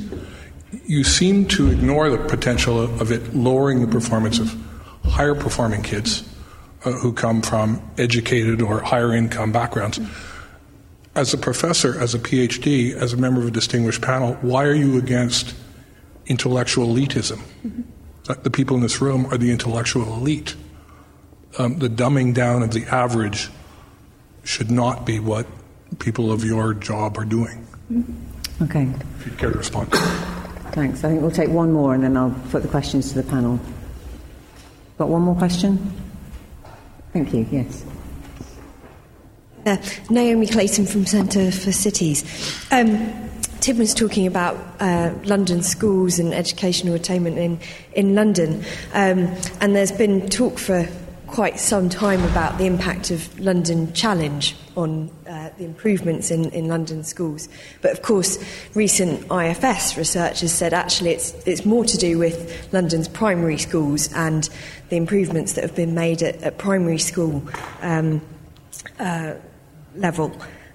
You 0.87 1.03
seem 1.03 1.47
to 1.49 1.69
ignore 1.69 2.09
the 2.09 2.17
potential 2.17 2.81
of 2.81 3.11
it 3.11 3.35
lowering 3.35 3.81
the 3.81 3.87
performance 3.87 4.39
of 4.39 4.57
higher 5.03 5.35
performing 5.35 5.83
kids 5.83 6.27
uh, 6.85 6.91
who 6.93 7.13
come 7.13 7.43
from 7.43 7.87
educated 7.99 8.63
or 8.63 8.81
higher 8.81 9.13
income 9.13 9.51
backgrounds. 9.51 9.99
As 11.19 11.33
a 11.33 11.37
professor, 11.37 11.99
as 11.99 12.15
a 12.15 12.19
PhD, 12.19 12.93
as 12.93 13.11
a 13.11 13.17
member 13.17 13.41
of 13.41 13.47
a 13.47 13.51
distinguished 13.51 14.01
panel, 14.01 14.35
why 14.35 14.63
are 14.63 14.73
you 14.73 14.97
against 14.97 15.53
intellectual 16.27 16.87
elitism? 16.87 17.41
Mm-hmm. 17.65 18.41
The 18.41 18.49
people 18.49 18.77
in 18.77 18.83
this 18.83 19.01
room 19.01 19.25
are 19.25 19.37
the 19.37 19.51
intellectual 19.51 20.13
elite. 20.13 20.55
Um, 21.57 21.79
the 21.79 21.89
dumbing 21.89 22.33
down 22.33 22.63
of 22.63 22.71
the 22.71 22.85
average 22.85 23.49
should 24.45 24.71
not 24.71 25.05
be 25.05 25.19
what 25.19 25.45
people 25.97 26.31
of 26.31 26.45
your 26.45 26.73
job 26.73 27.17
are 27.17 27.25
doing. 27.25 27.67
Mm-hmm. 27.91 28.63
Okay. 28.63 28.87
If 29.17 29.25
you'd 29.25 29.37
care 29.37 29.51
to 29.51 29.57
respond. 29.57 29.91
Thanks. 30.71 31.03
I 31.03 31.09
think 31.09 31.21
we'll 31.21 31.31
take 31.31 31.49
one 31.49 31.73
more 31.73 31.95
and 31.95 32.03
then 32.03 32.15
I'll 32.15 32.35
put 32.49 32.61
the 32.61 32.69
questions 32.69 33.09
to 33.11 33.21
the 33.21 33.29
panel. 33.29 33.59
Got 34.97 35.09
one 35.09 35.23
more 35.23 35.35
question? 35.35 35.91
Thank 37.11 37.33
you, 37.33 37.45
yes. 37.51 37.83
Uh, 39.65 39.77
Naomi 40.09 40.47
Clayton 40.47 40.85
from 40.85 41.05
Centre 41.05 41.51
for 41.51 41.71
Cities. 41.71 42.23
Um, 42.71 43.29
Tim 43.59 43.77
was 43.77 43.93
talking 43.93 44.25
about 44.25 44.55
uh, 44.79 45.13
London 45.25 45.61
schools 45.61 46.17
and 46.17 46.33
educational 46.33 46.95
attainment 46.95 47.37
in, 47.37 47.59
in 47.93 48.15
London, 48.15 48.63
um, 48.93 49.27
and 49.59 49.75
there's 49.75 49.91
been 49.91 50.29
talk 50.29 50.57
for 50.57 50.87
quite 51.27 51.59
some 51.59 51.89
time 51.89 52.23
about 52.23 52.57
the 52.57 52.65
impact 52.65 53.11
of 53.11 53.39
London 53.39 53.93
Challenge 53.93 54.55
on 54.75 55.11
uh, 55.27 55.49
the 55.57 55.65
improvements 55.65 56.31
in, 56.31 56.49
in 56.51 56.67
London 56.67 57.03
schools. 57.03 57.47
But 57.81 57.91
of 57.91 58.01
course, 58.01 58.39
recent 58.73 59.29
IFS 59.31 59.97
research 59.97 60.39
has 60.41 60.53
said 60.53 60.73
actually 60.73 61.11
it's, 61.11 61.33
it's 61.45 61.65
more 61.65 61.85
to 61.85 61.97
do 61.97 62.17
with 62.17 62.73
London's 62.73 63.07
primary 63.07 63.57
schools 63.57 64.11
and 64.13 64.49
the 64.89 64.97
improvements 64.97 65.53
that 65.53 65.63
have 65.63 65.75
been 65.75 65.93
made 65.93 66.23
at, 66.23 66.41
at 66.41 66.57
primary 66.57 66.97
school. 66.97 67.43
Um, 67.81 68.21
uh, 68.99 69.35
level, 69.95 70.31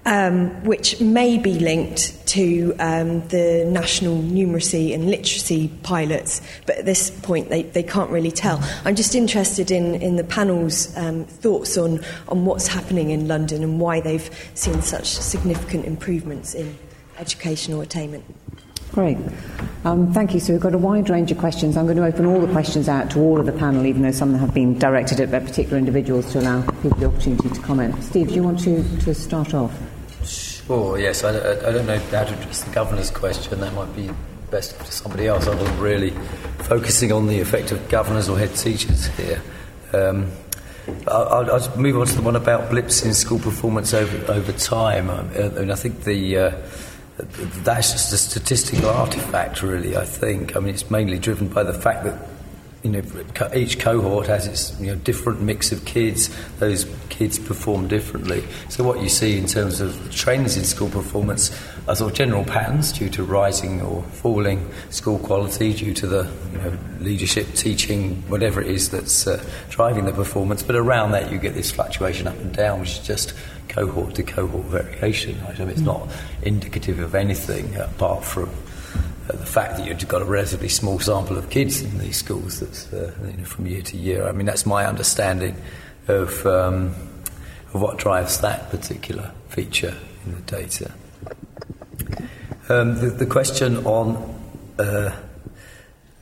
um, 0.07 0.65
which 0.65 1.01
may 1.01 1.39
be 1.39 1.59
linked 1.59 2.27
to 2.29 2.75
um, 2.79 3.27
the 3.29 3.65
national 3.67 4.17
numeracy 4.19 4.93
and 4.93 5.07
literacy 5.07 5.69
pilots, 5.83 6.41
but 6.67 6.79
at 6.79 6.85
this 6.85 7.11
point 7.11 7.49
they, 7.49 7.63
they 7.63 7.83
can't 7.83 8.11
really 8.11 8.31
tell. 8.31 8.63
I'm 8.85 8.97
just 8.97 9.15
interested 9.15 9.71
in, 9.71 9.95
in 9.97 10.17
the 10.17 10.25
panel's 10.25 10.95
um, 10.97 11.25
thoughts 11.25 11.79
on, 11.79 12.05
on 12.29 12.45
what's 12.45 12.67
happening 12.67 13.11
in 13.11 13.29
London 13.29 13.63
and 13.63 13.81
why 13.81 14.01
they've 14.01 14.29
seen 14.55 14.83
such 14.83 15.07
significant 15.07 15.87
improvements 15.87 16.55
in 16.55 16.77
educational 17.19 17.81
attainment. 17.81 18.25
Great. 18.95 19.19
Um, 19.85 20.13
thank 20.13 20.35
you. 20.35 20.41
So 20.41 20.53
we've 20.53 20.63
got 20.63 20.73
a 20.73 20.79
wide 20.79 21.11
range 21.11 21.33
of 21.33 21.39
questions. 21.39 21.77
I'm 21.77 21.87
going 21.87 21.97
to 21.97 22.05
open 22.05 22.27
all 22.27 22.41
the 22.41 22.53
questions 22.53 22.89
out 22.89 23.11
to 23.11 23.19
all 23.19 23.41
of 23.41 23.47
the 23.47 23.53
panel, 23.53 23.87
even 23.87 24.03
though 24.03 24.13
some 24.13 24.33
have 24.35 24.55
been 24.55 24.79
directed 24.79 25.19
at 25.19 25.31
particular 25.45 25.79
individuals 25.79 26.31
to 26.31 26.39
allow 26.39 26.63
people 26.81 26.91
the 26.91 27.07
opportunity 27.07 27.49
to 27.49 27.61
comment. 27.61 28.01
Steve, 28.05 28.29
do 28.29 28.35
you 28.35 28.45
want 28.45 28.61
to, 28.61 28.85
to 29.01 29.13
start 29.13 29.53
off? 29.53 29.77
Sure, 30.25 30.97
yes. 30.97 31.25
I, 31.25 31.31
I, 31.31 31.69
I 31.69 31.73
don't 31.73 31.87
know 31.89 31.99
how 31.99 32.23
to 32.23 32.39
address 32.39 32.63
the 32.63 32.73
governor's 32.73 33.11
question. 33.11 33.59
That 33.59 33.75
might 33.75 33.95
be 33.97 34.11
best 34.53 34.77
for 34.77 34.85
somebody 34.85 35.27
else. 35.27 35.49
I 35.49 35.57
wasn't 35.57 35.81
really 35.81 36.11
focusing 36.61 37.11
on 37.11 37.27
the 37.27 37.41
effect 37.41 37.73
of 37.73 37.89
governors 37.89 38.29
or 38.29 38.39
head 38.39 38.55
teachers 38.55 39.09
here. 39.17 39.43
Um, 39.93 40.31
I'll, 41.09 41.51
I'll, 41.51 41.77
move 41.77 41.99
on 41.99 42.07
to 42.07 42.15
the 42.15 42.23
one 42.23 42.37
about 42.37 42.71
blips 42.71 43.05
in 43.05 43.13
school 43.13 43.41
performance 43.41 43.93
over, 43.93 44.33
over 44.33 44.53
time. 44.53 45.11
I, 45.11 45.23
mean, 45.23 45.73
I 45.73 45.75
think 45.75 46.05
the... 46.05 46.39
Uh, 46.39 46.57
that's 47.17 47.93
just 47.93 48.13
a 48.13 48.19
statistical 48.19 48.91
artifact, 48.91 49.63
really. 49.63 49.97
I 49.97 50.05
think. 50.05 50.57
I 50.57 50.61
mean, 50.61 50.75
it's 50.75 50.91
mainly 50.91 51.19
driven 51.19 51.49
by 51.49 51.63
the 51.63 51.75
fact 51.75 52.05
that 52.05 52.34
you 52.85 52.91
know 52.91 53.03
each 53.55 53.79
cohort 53.79 54.27
has 54.27 54.47
its 54.47 54.79
you 54.79 54.89
know 54.89 54.97
different 54.97 55.41
mix 55.41 55.73
of 55.73 55.85
kids. 55.87 56.31
Those 56.59 56.85
kids 57.09 57.39
perform 57.39 57.89
differently. 57.89 58.45
So 58.69 58.85
what 58.85 59.01
you 59.01 59.09
see 59.09 59.39
in 59.39 59.47
terms 59.47 59.81
of 59.81 60.15
trends 60.15 60.59
in 60.59 60.65
school 60.65 60.91
performance 60.91 61.51
are 61.89 61.97
sort 61.97 62.13
of 62.13 62.17
general 62.17 62.45
patterns 62.45 62.93
due 62.93 63.09
to 63.11 63.25
rising 63.25 63.81
or 63.81 64.03
falling 64.03 64.71
school 64.91 65.19
quality, 65.19 65.73
due 65.73 65.95
to 65.95 66.07
the 66.07 66.31
you 66.53 66.59
know, 66.59 66.79
leadership, 67.01 67.55
teaching, 67.55 68.23
whatever 68.29 68.61
it 68.61 68.71
is 68.71 68.91
that's 68.91 69.27
uh, 69.27 69.43
driving 69.71 70.05
the 70.05 70.13
performance. 70.13 70.63
But 70.63 70.77
around 70.77 71.13
that, 71.13 71.33
you 71.33 71.39
get 71.39 71.55
this 71.55 71.71
fluctuation 71.71 72.27
up 72.27 72.37
and 72.39 72.55
down, 72.55 72.81
which 72.81 72.99
is 72.99 73.07
just 73.07 73.35
cohort 73.69 74.15
to 74.17 74.23
cohort 74.23 74.67
variation. 74.67 75.41
Right? 75.43 75.59
I 75.59 75.59
mean, 75.61 75.71
it's 75.71 75.81
not 75.81 76.09
indicative 76.43 76.99
of 76.99 77.15
anything 77.15 77.77
apart 77.77 78.25
from 78.25 78.51
the 79.27 79.47
fact 79.47 79.79
that 79.79 79.87
you've 79.87 80.07
got 80.07 80.23
a 80.23 80.27
relatively 80.27 80.69
small 80.69 80.99
sample 80.99 81.39
of 81.39 81.49
kids 81.49 81.81
in 81.81 81.99
these 81.99 82.17
schools 82.17 82.61
that's 82.61 82.93
uh, 82.93 83.15
you 83.25 83.33
know, 83.39 83.45
from 83.45 83.67
year 83.67 83.83
to 83.83 83.97
year. 83.97 84.27
I 84.27 84.33
mean, 84.33 84.47
that's 84.47 84.67
my 84.67 84.87
understanding 84.87 85.57
of, 86.09 86.45
um, 86.47 86.95
of 87.73 87.81
what 87.81 87.97
drives 87.97 88.41
that 88.41 88.71
particular 88.71 89.33
feature 89.49 89.97
in 90.27 90.35
the 90.35 90.41
data. 90.43 90.93
Um, 92.69 92.99
the, 92.99 93.11
the, 93.11 93.27
question 93.27 93.79
on 93.87 94.17
uh, 94.79 95.15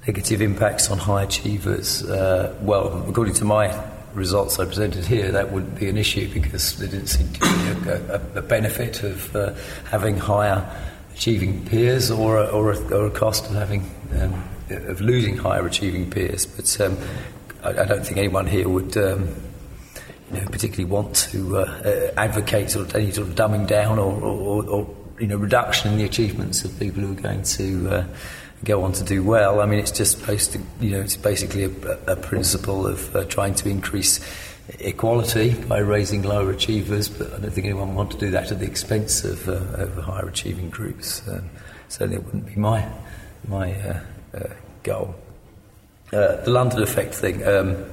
negative 0.06 0.40
impacts 0.40 0.90
on 0.90 0.98
high 0.98 1.22
achievers, 1.22 2.02
uh, 2.04 2.56
well, 2.62 3.04
according 3.08 3.34
to 3.34 3.44
my 3.44 3.80
results 4.12 4.58
I 4.58 4.64
presented 4.64 5.06
here, 5.06 5.30
that 5.32 5.52
wouldn't 5.52 5.78
be 5.78 5.88
an 5.88 5.96
issue 5.96 6.32
because 6.32 6.76
there 6.78 6.88
didn't 6.88 7.06
seem 7.06 7.32
to 7.32 7.40
be 7.40 7.90
a, 7.90 8.14
a, 8.14 8.38
a 8.38 8.42
benefit 8.42 9.02
of 9.02 9.34
uh, 9.34 9.54
having 9.88 10.18
higher 10.18 10.68
achieving 11.14 11.64
peers 11.66 12.10
or 12.10 12.38
a, 12.38 12.46
or 12.46 12.72
a, 12.72 12.78
or 12.94 13.06
a 13.06 13.10
cost 13.10 13.46
of 13.46 13.54
having 13.54 13.90
um, 14.20 14.42
of 14.70 15.00
losing 15.00 15.36
higher 15.36 15.66
achieving 15.66 16.10
peers. 16.10 16.46
But 16.46 16.80
um, 16.80 16.98
I, 17.62 17.70
I, 17.70 17.84
don't 17.84 18.04
think 18.04 18.18
anyone 18.18 18.46
here 18.46 18.68
would. 18.68 18.96
Um, 18.96 19.34
you 20.32 20.40
know, 20.40 20.46
particularly 20.46 20.90
want 20.90 21.14
to 21.14 21.58
uh, 21.58 21.60
uh, 21.60 22.10
advocate 22.16 22.70
sort 22.70 22.88
of 22.88 22.96
any 22.96 23.12
sort 23.12 23.28
of 23.28 23.34
dumbing 23.34 23.66
down 23.66 23.98
or, 23.98 24.18
or, 24.18 24.64
or, 24.64 24.96
you 25.20 25.26
know 25.26 25.36
reduction 25.36 25.92
in 25.92 25.98
the 25.98 26.04
achievements 26.04 26.64
of 26.64 26.76
people 26.78 27.02
who 27.02 27.12
are 27.12 27.20
going 27.20 27.42
to 27.42 27.90
uh, 27.90 28.06
go 28.64 28.82
on 28.82 28.92
to 28.92 29.04
do 29.04 29.22
well. 29.22 29.60
I 29.60 29.66
mean, 29.66 29.78
it's 29.78 29.90
just 29.90 30.24
to, 30.24 30.60
you 30.80 30.90
know, 30.90 31.00
it's 31.00 31.16
basically 31.16 31.64
a, 31.64 32.12
a 32.12 32.16
principle 32.16 32.86
of 32.86 33.14
uh, 33.14 33.24
trying 33.24 33.54
to 33.56 33.68
increase 33.68 34.20
equality 34.80 35.54
by 35.54 35.78
raising 35.78 36.22
lower 36.22 36.50
achievers, 36.50 37.08
but 37.08 37.32
I 37.32 37.38
don't 37.38 37.50
think 37.50 37.66
anyone 37.66 37.88
would 37.88 37.96
want 37.96 38.10
to 38.12 38.18
do 38.18 38.30
that 38.30 38.50
at 38.50 38.58
the 38.58 38.66
expense 38.66 39.24
of, 39.24 39.48
uh, 39.48 39.82
of 39.82 39.96
higher 39.98 40.26
achieving 40.26 40.70
groups. 40.70 41.26
Um, 41.28 41.50
certainly, 41.88 42.16
it 42.16 42.24
wouldn't 42.24 42.46
be 42.46 42.56
my 42.56 42.88
my 43.48 43.74
uh, 43.74 44.00
uh 44.34 44.48
goal. 44.82 45.14
Uh, 46.12 46.36
the 46.44 46.50
London 46.50 46.82
effect 46.82 47.14
thing. 47.14 47.46
Um, 47.46 47.84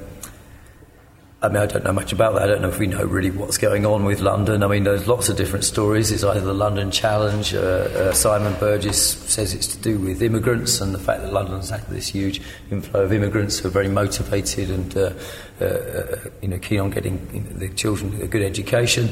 I 1.42 1.48
mean, 1.48 1.58
I 1.58 1.68
don't 1.68 1.86
know 1.86 1.94
much 1.94 2.12
about 2.12 2.34
that. 2.34 2.44
I 2.44 2.48
don't 2.48 2.62
know 2.62 2.68
if 2.68 2.80
we 2.80 2.88
know 2.88 3.06
really 3.06 3.32
what's 3.32 3.58
going 3.58 3.86
on 3.86 4.04
with 4.04 4.20
London. 4.20 4.62
I 4.62 4.68
mean, 4.68 4.84
there's 4.84 5.08
lots 5.08 5.30
of 5.30 5.38
different 5.38 5.64
stories. 5.64 6.12
It's 6.12 6.26
either 6.26 6.42
the 6.42 6.54
London 6.54 6.92
Challenge. 6.92 7.54
Uh, 7.54 7.60
uh, 7.60 8.14
Simon 8.14 8.54
Burgess 8.60 9.14
says 9.32 9.54
it's 9.54 9.68
to 9.68 9.78
do 9.82 9.98
with 10.00 10.22
immigrants 10.22 10.82
and 10.82 10.94
the 10.94 11.00
fact 11.00 11.22
that 11.22 11.32
London's 11.32 11.70
had 11.70 11.88
this 11.88 12.10
huge 12.10 12.42
inflow 12.72 13.04
of 13.04 13.14
immigrants 13.14 13.58
who 13.58 13.70
are 13.70 13.72
very 13.72 13.88
motivated 13.88 14.70
and 14.70 14.98
uh, 14.98 15.14
uh, 15.62 15.66
uh, 15.66 16.30
you 16.42 16.48
know, 16.48 16.58
keen 16.60 16.80
on 16.80 16.90
getting 16.90 17.20
you 17.34 17.42
know, 17.42 17.50
the 17.52 17.70
children 17.70 18.22
a 18.22 18.28
good 18.28 18.42
education. 18.42 19.10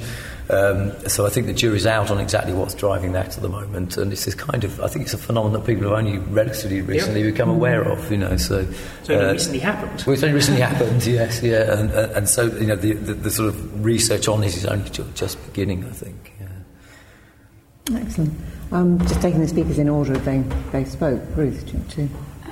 Um, 0.49 0.91
so 1.09 1.25
I 1.25 1.29
think 1.29 1.47
the 1.47 1.53
jury's 1.53 1.85
out 1.85 2.09
on 2.09 2.19
exactly 2.19 2.53
what's 2.53 2.73
driving 2.73 3.11
that 3.11 3.35
at 3.35 3.41
the 3.41 3.49
moment, 3.49 3.97
and 3.97 4.13
it's 4.13 4.25
this 4.25 4.35
kind 4.35 4.63
of 4.63 4.79
I 4.79 4.87
think 4.87 5.05
it's 5.05 5.13
a 5.13 5.17
phenomenon 5.17 5.59
that 5.59 5.67
people 5.67 5.83
have 5.89 5.97
only 5.97 6.19
relatively 6.19 6.81
recently 6.81 7.21
yep. 7.21 7.33
become 7.33 7.49
aware 7.49 7.81
of. 7.81 8.09
You 8.09 8.17
know, 8.17 8.37
so 8.37 8.65
so 9.03 9.13
it 9.13 9.21
uh, 9.21 9.33
recently 9.33 9.59
happened. 9.59 10.03
Well, 10.07 10.13
it's 10.13 10.23
only 10.23 10.35
recently 10.35 10.61
happened, 10.69 11.05
yes, 11.05 11.43
yeah, 11.43 11.77
and, 11.77 11.91
and, 11.91 12.11
and 12.13 12.29
so 12.29 12.45
you 12.45 12.67
know 12.67 12.75
the, 12.75 12.93
the, 12.93 13.13
the, 13.13 13.31
sort 13.31 13.49
of 13.49 13.85
research 13.85 14.27
on 14.29 14.39
this 14.39 14.55
is 14.55 14.65
only 14.65 14.89
just 14.89 15.45
beginning, 15.47 15.83
I 15.83 15.91
think. 15.91 16.33
Yeah. 16.39 17.99
Excellent. 17.99 18.33
Um, 18.71 18.99
just 18.99 19.21
taking 19.21 19.41
the 19.41 19.47
speakers 19.47 19.79
in 19.79 19.89
order 19.89 20.17
they 20.17 20.39
they 20.71 20.85
spoke. 20.85 21.21
Ruth, 21.35 21.65
do 21.65 21.71
you 21.73 21.77
want 21.77 21.91
to? 21.91 22.09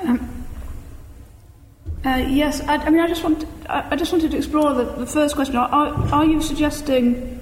Um, 0.09 0.44
uh, 2.05 2.17
yes, 2.17 2.61
I, 2.61 2.75
I, 2.75 2.89
mean, 2.89 3.01
I 3.01 3.07
just 3.07 3.23
want, 3.23 3.45
I, 3.67 3.87
I 3.91 3.95
just 3.95 4.11
wanted 4.11 4.31
to 4.31 4.37
explore 4.37 4.73
the, 4.73 4.83
the 4.83 5.07
first 5.07 5.33
question. 5.33 5.55
Are, 5.55 5.67
are 6.13 6.25
you 6.25 6.41
suggesting? 6.41 7.41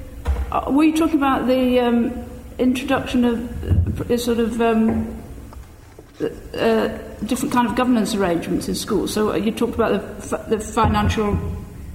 Uh, 0.52 0.66
were 0.70 0.86
you 0.86 0.96
talking 0.96 1.18
about 1.18 1.48
the 1.48 1.80
um, 1.80 2.26
introduction 2.58 3.26
of 3.26 4.10
uh, 4.10 4.18
sort 4.18 4.40
of 4.40 4.62
um, 4.62 5.22
uh, 6.22 6.88
different 7.26 7.54
kind 7.54 7.68
of 7.68 7.76
governance 7.76 8.16
arrangements 8.16 8.70
in 8.70 8.76
schools? 8.76 9.14
So 9.14 9.36
you 9.36 9.52
talked 9.52 9.76
about 9.76 10.22
the, 10.22 10.38
the 10.48 10.60
financial 10.60 11.38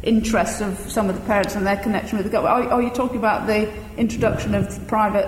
interests 0.03 0.61
of 0.61 0.79
some 0.91 1.09
of 1.09 1.15
the 1.15 1.27
parents 1.27 1.55
and 1.55 1.67
their 1.67 1.77
connection 1.77 2.19
with 2.19 2.27
the 2.27 2.33
government. 2.33 2.71
Are, 2.71 2.75
are 2.75 2.83
you 2.83 2.91
talking 2.91 3.17
about 3.17 3.47
the 3.47 3.73
introduction 3.97 4.55
of 4.55 4.87
private 4.89 5.27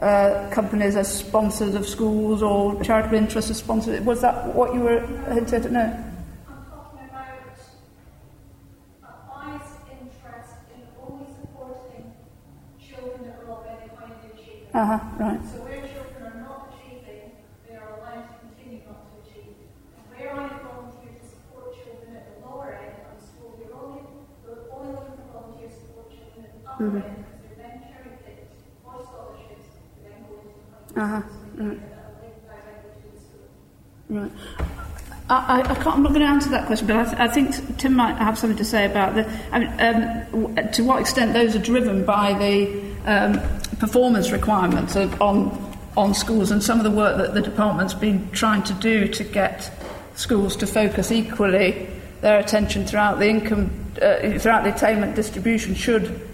uh, 0.00 0.50
companies 0.50 0.96
as 0.96 1.12
sponsors 1.12 1.76
of 1.76 1.86
schools 1.86 2.42
or 2.42 2.82
charitable 2.82 3.16
interests 3.16 3.50
as 3.50 3.58
sponsors? 3.58 4.00
Was 4.00 4.22
that 4.22 4.54
what 4.56 4.74
you 4.74 4.80
were 4.80 5.00
hinting 5.32 5.64
at? 5.64 5.70
No. 5.70 6.07
Uh-huh, 14.78 15.00
right. 15.18 15.40
So 15.42 15.58
where 15.66 15.82
children 15.90 16.22
are 16.22 16.38
not 16.38 16.70
achieving, 16.70 17.34
they 17.66 17.74
are 17.74 17.98
allowed 17.98 18.30
to 18.30 18.34
continue 18.46 18.86
not 18.86 19.10
to 19.10 19.26
achieve. 19.26 19.58
And 19.98 20.06
where 20.14 20.30
I 20.38 20.54
volunteer 20.62 21.18
to 21.18 21.26
support 21.26 21.74
children 21.74 22.14
at 22.14 22.30
the 22.30 22.46
lower 22.46 22.78
end 22.78 22.94
of 23.10 23.18
the 23.18 23.26
school, 23.26 23.58
you're 23.58 23.74
only, 23.74 24.06
we're 24.46 24.70
only 24.70 24.94
looking 24.94 25.18
for 25.18 25.34
volunteers 25.34 25.74
to 25.74 25.82
support 25.82 26.14
children 26.14 26.46
at 26.46 26.54
the 26.54 26.62
upper 26.70 26.78
mm-hmm. 26.78 27.10
end 27.10 27.26
because 27.26 27.58
they're 27.58 27.74
then 27.74 27.90
cherry 27.90 28.22
picked. 28.22 28.54
Voice 28.86 29.10
Uh-huh. 30.94 31.26
Right. 31.58 31.82
Right. 34.08 34.32
I, 35.28 35.60
I, 35.60 35.74
can't, 35.74 35.88
I'm 35.88 36.02
not 36.02 36.14
going 36.14 36.22
to 36.22 36.30
answer 36.30 36.50
that 36.50 36.66
question, 36.66 36.86
but 36.86 36.96
I, 36.96 37.04
th- 37.04 37.18
I 37.18 37.26
think 37.26 37.78
Tim 37.78 37.94
might 37.94 38.16
have 38.16 38.38
something 38.38 38.56
to 38.56 38.64
say 38.64 38.86
about 38.86 39.14
the, 39.14 39.28
I 39.50 39.58
mean, 39.58 39.68
um, 39.80 40.54
w- 40.54 40.72
to 40.72 40.82
what 40.84 41.00
extent 41.00 41.34
those 41.34 41.54
are 41.54 41.58
driven 41.58 42.06
by 42.06 42.32
the 42.32 42.88
um, 43.06 43.40
performance 43.78 44.30
requirements 44.30 44.96
on 44.96 45.66
on 45.96 46.14
schools 46.14 46.52
and 46.52 46.62
some 46.62 46.78
of 46.78 46.84
the 46.84 46.90
work 46.90 47.16
that 47.16 47.34
the 47.34 47.40
department's 47.40 47.94
been 47.94 48.30
trying 48.30 48.62
to 48.62 48.72
do 48.74 49.08
to 49.08 49.24
get 49.24 49.70
schools 50.14 50.54
to 50.54 50.66
focus 50.66 51.10
equally 51.10 51.88
their 52.20 52.38
attention 52.38 52.86
throughout 52.86 53.18
the 53.18 53.28
income 53.28 53.70
uh, 54.00 54.38
throughout 54.38 54.62
the 54.62 54.72
attainment 54.72 55.16
distribution 55.16 55.74
should 55.74 56.28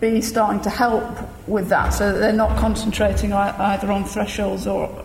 be 0.00 0.20
starting 0.22 0.60
to 0.62 0.70
help 0.70 1.04
with 1.46 1.68
that. 1.68 1.90
So 1.90 2.12
that 2.12 2.18
they're 2.18 2.32
not 2.32 2.58
concentrating 2.58 3.32
either 3.32 3.92
on 3.92 4.04
thresholds 4.04 4.66
or 4.66 5.04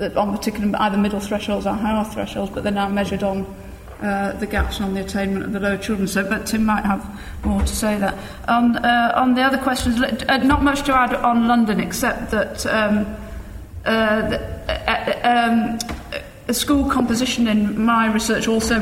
on 0.00 0.36
particular 0.36 0.76
either 0.80 0.98
middle 0.98 1.20
thresholds 1.20 1.66
or 1.66 1.74
higher 1.74 2.04
thresholds, 2.04 2.50
but 2.50 2.64
they're 2.64 2.72
now 2.72 2.88
measured 2.88 3.22
on 3.22 3.46
uh, 4.02 4.32
the 4.32 4.46
gaps 4.46 4.80
on 4.80 4.94
the 4.94 5.00
attainment 5.00 5.44
of 5.44 5.52
the 5.52 5.60
lower 5.60 5.78
children. 5.78 6.06
So, 6.08 6.28
but 6.28 6.46
Tim 6.46 6.64
might 6.64 6.84
have 6.84 7.20
more 7.44 7.60
to 7.60 7.66
say 7.66 7.98
that. 7.98 8.16
On, 8.48 8.76
uh, 8.76 9.12
on 9.14 9.34
the 9.34 9.42
other 9.42 9.58
questions, 9.58 10.00
uh, 10.00 10.36
not 10.38 10.62
much 10.62 10.82
to 10.82 10.94
add 10.94 11.14
on 11.14 11.46
London, 11.48 11.80
except 11.80 12.30
that 12.30 12.66
um, 12.66 13.06
uh, 13.84 14.28
the, 14.28 14.38
uh, 14.68 15.78
um, 16.48 16.54
school 16.54 16.88
composition 16.90 17.46
in 17.48 17.82
my 17.82 18.12
research 18.12 18.48
also 18.48 18.80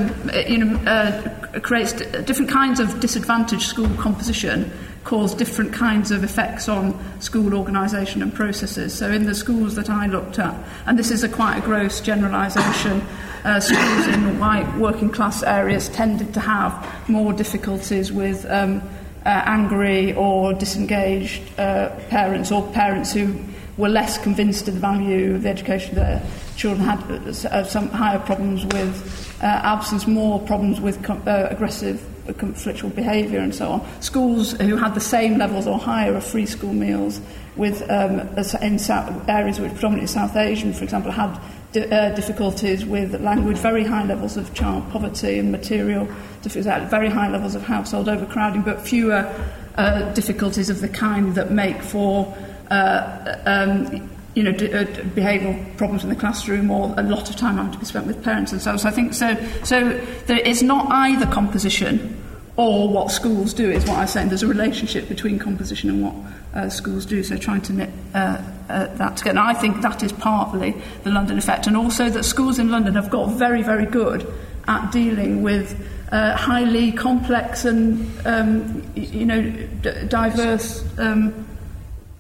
you 0.49 0.59
know, 0.59 1.61
creates 1.63 1.93
different 1.93 2.51
kinds 2.51 2.81
of 2.81 2.99
disadvantaged 3.01 3.69
school 3.69 3.89
composition 3.97 4.73
cause 5.11 5.35
different 5.35 5.73
kinds 5.73 6.13
of 6.13 6.23
effects 6.23 6.69
on 6.69 6.97
school 7.21 7.53
organisation 7.53 8.23
and 8.23 8.33
processes. 8.33 8.97
So 8.97 9.11
in 9.11 9.27
the 9.27 9.35
schools 9.35 9.75
that 9.75 9.91
I 9.91 10.07
looked 10.07 10.39
at, 10.39 10.55
and 10.87 10.97
this 10.97 11.11
is 11.11 11.25
a 11.25 11.29
quite 11.29 11.59
a 11.59 11.61
gross 11.63 12.01
generalisation, 12.01 13.03
uh, 13.45 13.59
schools 13.59 14.07
in 14.07 14.39
white 14.39 14.73
working 14.79 15.11
class 15.11 15.43
areas 15.43 15.89
tended 15.89 16.33
to 16.35 16.39
have 16.39 16.73
more 17.09 17.33
difficulties 17.33 18.13
with 18.13 18.47
um, 18.49 18.83
uh, 19.27 19.31
angry 19.47 20.15
or 20.15 20.55
disengaged 20.55 21.43
uh, 21.59 21.89
parents 22.09 22.53
or 22.53 22.63
parents 22.71 23.13
who 23.13 23.35
were 23.79 23.89
less 23.89 24.17
convinced 24.17 24.69
of 24.69 24.75
the 24.75 24.81
value 24.81 25.35
of 25.35 25.43
the 25.43 25.49
education 25.49 25.97
their 25.97 26.23
children 26.55 26.87
had 26.87 27.01
uh, 27.47 27.65
some 27.65 27.89
higher 27.89 28.21
problems 28.21 28.65
with 28.67 29.37
uh, 29.43 29.47
absence, 29.47 30.07
more 30.07 30.39
problems 30.39 30.81
with 30.81 31.11
uh, 31.11 31.49
aggressive 31.51 32.01
conflictual 32.29 32.95
behaviour 32.95 33.41
and 33.41 33.55
so 33.55 33.69
on. 33.71 34.03
Schools 34.03 34.53
who 34.53 34.77
had 34.77 34.95
the 34.95 35.01
same 35.01 35.39
levels 35.39 35.67
or 35.67 35.79
higher 35.79 36.15
of 36.15 36.25
free 36.25 36.47
school 36.47 36.73
meals 36.73 37.21
with 37.57 37.83
um, 37.91 38.21
in 38.63 38.79
South, 38.79 39.29
areas 39.29 39.59
which 39.61 39.73
predominantly 39.73 40.07
South 40.07 40.37
Asian, 40.37 40.73
for 40.73 40.85
example, 40.85 41.11
had 41.11 41.39
uh, 41.77 42.11
difficulties 42.15 42.85
with 42.85 43.21
language, 43.21 43.57
very 43.57 43.85
high 43.85 44.05
levels 44.05 44.37
of 44.37 44.53
child 44.55 44.89
poverty 44.91 45.39
and 45.39 45.53
material 45.53 46.07
difficulties, 46.43 46.91
very 46.91 47.09
high 47.09 47.29
levels 47.29 47.55
of 47.55 47.63
household 47.63 48.09
overcrowding, 48.09 48.63
but 48.63 48.81
fewer 48.81 49.33
uh, 49.77 50.13
difficulties 50.15 50.69
of 50.69 50.81
the 50.81 50.89
kind 50.89 51.35
that 51.35 51.51
make 51.51 51.81
for 51.83 52.37
uh, 52.71 53.37
um, 53.47 54.10
you 54.35 54.43
know, 54.43 54.53
d- 54.53 54.73
uh, 54.73 54.85
behavioural 54.85 55.77
problems 55.77 56.05
in 56.05 56.11
the 56.11 56.17
classroom 56.17 56.71
or 56.71 56.95
a 56.97 57.03
lot 57.03 57.29
of 57.29 57.37
time 57.37 57.57
having 57.57 57.73
to 57.73 57.79
be 57.79 57.85
spent 57.85 58.07
with 58.07 58.23
parents 58.23 58.53
and 58.53 58.61
so 58.63 58.73
on. 58.73 58.79
So 58.79 58.89
I 58.89 58.93
think 58.93 59.15
so. 59.15 59.37
So 59.65 59.99
there 60.27 60.39
is 60.39 60.63
not 60.63 60.87
either 60.91 61.27
composition 61.27 62.17
or 62.57 62.89
what 62.89 63.11
schools 63.11 63.55
do 63.55 63.71
is 63.71 63.85
what 63.87 63.99
I'm 63.99 64.07
saying. 64.07 64.29
There's 64.29 64.43
a 64.43 64.47
relationship 64.47 65.09
between 65.09 65.39
composition 65.39 65.89
and 65.89 66.03
what 66.03 66.15
uh, 66.55 66.69
schools 66.69 67.07
do. 67.07 67.23
So 67.23 67.37
trying 67.37 67.63
to 67.63 67.73
knit 67.73 67.91
uh, 68.15 68.43
uh, 68.69 68.87
that 68.97 69.17
together. 69.17 69.39
And 69.39 69.49
I 69.49 69.55
think 69.55 69.81
that 69.83 70.03
is 70.03 70.13
partly 70.13 70.75
the 71.03 71.11
London 71.11 71.39
effect, 71.39 71.67
and 71.67 71.77
also 71.77 72.11
that 72.11 72.25
schools 72.25 72.59
in 72.59 72.71
London 72.71 72.95
have 72.97 73.11
got 73.11 73.31
very, 73.31 73.63
very 73.63 73.87
good 73.87 74.31
at 74.69 74.93
dealing 74.93 75.43
with. 75.43 75.87
Uh, 76.13 76.37
highly 76.37 76.91
complex 76.91 77.65
and 77.65 78.05
um, 78.27 78.83
you 78.97 79.25
know 79.25 79.41
d- 79.41 79.93
diverse 80.09 80.85
um, 80.99 81.47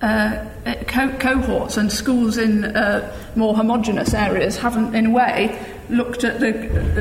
uh, 0.03 0.46
co- 0.86 1.16
cohorts 1.18 1.76
and 1.76 1.92
schools 1.92 2.38
in 2.38 2.64
uh, 2.64 3.14
more 3.36 3.55
homogenous 3.55 4.14
areas 4.14 4.57
haven't, 4.57 4.94
in 4.94 5.07
a 5.07 5.11
way, 5.11 5.59
looked 5.90 6.24
at 6.24 6.40
the, 6.40 6.53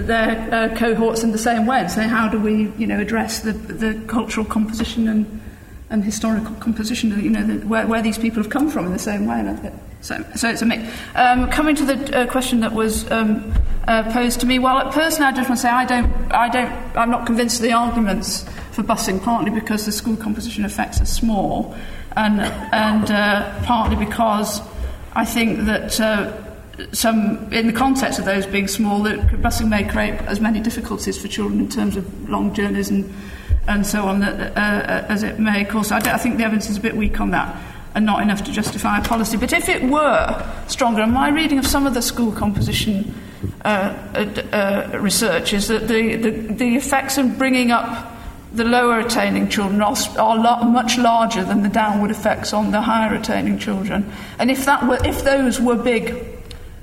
their 0.01 0.53
uh, 0.53 0.75
cohorts 0.75 1.23
in 1.23 1.31
the 1.31 1.37
same 1.37 1.65
way 1.65 1.79
and 1.79 1.91
say, 1.91 2.07
how 2.07 2.27
do 2.27 2.39
we, 2.39 2.71
you 2.77 2.87
know, 2.87 2.99
address 2.99 3.39
the, 3.39 3.53
the 3.53 3.93
cultural 4.07 4.45
composition 4.45 5.07
and, 5.07 5.41
and 5.89 6.03
historical 6.03 6.55
composition, 6.55 7.09
you 7.21 7.29
know, 7.29 7.45
the, 7.45 7.65
where, 7.67 7.87
where 7.87 8.01
these 8.01 8.17
people 8.17 8.41
have 8.41 8.51
come 8.51 8.69
from 8.69 8.85
in 8.85 8.91
the 8.91 8.99
same 8.99 9.25
way. 9.25 9.71
So, 10.01 10.23
so 10.35 10.49
it's 10.49 10.61
a 10.61 10.65
mix. 10.65 10.91
Um, 11.15 11.49
coming 11.49 11.75
to 11.75 11.85
the 11.85 12.17
uh, 12.17 12.27
question 12.27 12.59
that 12.61 12.73
was 12.73 13.09
um, 13.11 13.53
uh, 13.87 14.11
posed 14.11 14.39
to 14.41 14.45
me, 14.45 14.59
well, 14.59 14.91
personally, 14.91 15.27
I 15.27 15.31
just 15.31 15.49
want 15.49 15.59
to 15.59 15.61
say 15.61 15.69
I 15.69 15.85
don't, 15.85 16.11
I 16.31 16.49
don't, 16.49 16.97
I'm 16.97 17.11
not 17.11 17.25
convinced 17.25 17.57
of 17.57 17.63
the 17.63 17.73
arguments 17.73 18.43
for 18.71 18.83
busing, 18.83 19.21
partly 19.21 19.51
because 19.51 19.85
the 19.85 19.91
school 19.91 20.15
composition 20.15 20.65
effects 20.65 21.01
are 21.01 21.05
small 21.05 21.75
and, 22.20 22.41
and 22.74 23.11
uh, 23.11 23.63
partly 23.63 23.95
because 23.95 24.61
I 25.13 25.24
think 25.24 25.65
that 25.65 25.99
uh, 26.01 26.34
some, 26.91 27.51
in 27.53 27.67
the 27.67 27.74
context 27.74 28.20
of 28.20 28.26
those 28.26 28.45
being 28.45 28.67
small, 28.67 29.03
that 29.03 29.20
busing 29.41 29.70
may 29.70 29.86
create 29.86 30.15
as 30.24 30.41
many 30.41 30.59
difficulties 30.59 31.17
for 31.17 31.30
children 31.30 31.61
in 31.61 31.70
terms 31.70 31.95
of 31.95 32.30
long 32.30 32.53
journeys 32.53 32.89
and, 32.89 33.11
and 33.67 33.88
so 33.88 34.03
on 34.03 34.20
that, 34.20 34.57
uh, 34.57 34.59
uh 34.59 35.05
as 35.07 35.24
it 35.24 35.39
may. 35.39 35.61
Of 35.61 35.70
course, 35.70 35.91
I, 35.91 35.97
I 35.97 36.17
think 36.17 36.38
the 36.38 36.43
evidence 36.43 36.70
is 36.70 36.76
a 36.76 36.82
bit 36.82 36.97
weak 36.97 37.22
on 37.22 37.32
that 37.32 37.55
and 37.95 38.05
not 38.05 38.22
enough 38.22 38.43
to 38.43 38.51
justify 38.51 38.99
a 38.99 39.01
policy. 39.01 39.38
But 39.38 39.53
if 39.53 39.70
it 39.70 39.84
were 39.84 40.63
stronger, 40.67 41.01
and 41.01 41.13
my 41.13 41.30
reading 41.30 41.57
of 41.57 41.65
some 41.65 41.88
of 41.88 41.93
the 41.93 42.01
school 42.01 42.34
composition 42.34 43.15
uh, 43.63 43.70
uh, 44.51 44.97
research 44.99 45.53
is 45.53 45.70
that 45.70 45.88
the, 45.88 46.17
the, 46.17 46.30
the 46.30 46.76
effects 46.76 47.17
of 47.17 47.38
bringing 47.38 47.72
up 47.72 48.18
the 48.51 48.63
lower 48.63 48.99
attaining 48.99 49.47
children 49.49 49.81
are, 49.81 49.95
are 50.17 50.65
much 50.65 50.97
larger 50.97 51.43
than 51.43 51.61
the 51.61 51.69
downward 51.69 52.11
effects 52.11 52.53
on 52.53 52.71
the 52.71 52.81
higher 52.81 53.13
attaining 53.13 53.59
children. 53.59 54.11
And 54.39 54.49
if, 54.49 54.65
that 54.65 54.87
were, 54.87 54.99
if 55.05 55.23
those 55.23 55.59
were 55.59 55.75
big 55.75 56.25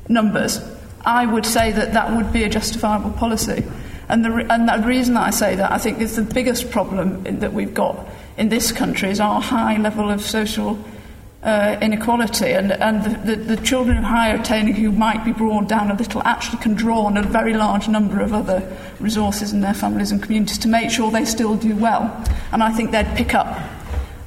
numbers, 0.09 0.61
I 1.05 1.27
would 1.27 1.47
say 1.47 1.73
that 1.73 1.93
that 1.93 2.13
would 2.13 2.33
be 2.33 2.45
a 2.45 2.49
justifiable 2.49 3.11
policy. 3.11 3.65
And 4.09 4.25
the, 4.25 4.47
and 4.53 4.69
the 4.69 4.87
reason 4.87 5.15
that 5.15 5.25
I 5.27 5.31
say 5.31 5.57
that, 5.57 5.73
I 5.73 5.79
think, 5.79 6.01
is 6.01 6.15
the 6.15 6.23
biggest 6.23 6.71
problem 6.71 7.25
that 7.41 7.53
we've 7.53 7.75
got 7.75 8.07
in 8.37 8.49
this 8.49 8.71
country 8.71 9.11
is 9.11 9.19
our 9.19 9.41
high 9.41 9.77
level 9.79 10.11
of 10.11 10.21
social 10.21 10.79
uh, 11.47 11.79
inequality, 11.81 12.51
and, 12.51 12.73
and 12.73 13.05
the, 13.05 13.37
the, 13.37 13.55
the 13.55 13.63
children 13.63 13.97
of 13.97 14.03
higher 14.03 14.35
attaining 14.35 14.75
who 14.75 14.91
might 14.91 15.25
be 15.25 15.31
brought 15.31 15.69
down 15.69 15.93
a 15.93 15.95
little 15.95 16.21
actually 16.25 16.59
can 16.59 16.75
draw 16.75 17.03
on 17.03 17.17
a 17.17 17.23
very 17.23 17.55
large 17.55 17.87
number 17.87 18.21
of 18.21 18.35
other 18.35 18.61
resources 18.99 19.53
in 19.53 19.61
their 19.61 19.73
families 19.73 20.11
and 20.11 20.21
communities 20.21 20.59
to 20.59 20.67
make 20.67 20.91
sure 20.91 21.09
they 21.09 21.25
still 21.25 21.55
do 21.55 21.77
well. 21.77 22.03
And 22.51 22.65
I 22.65 22.73
think 22.73 22.91
they'd 22.91 23.07
pick 23.15 23.33
up 23.33 23.47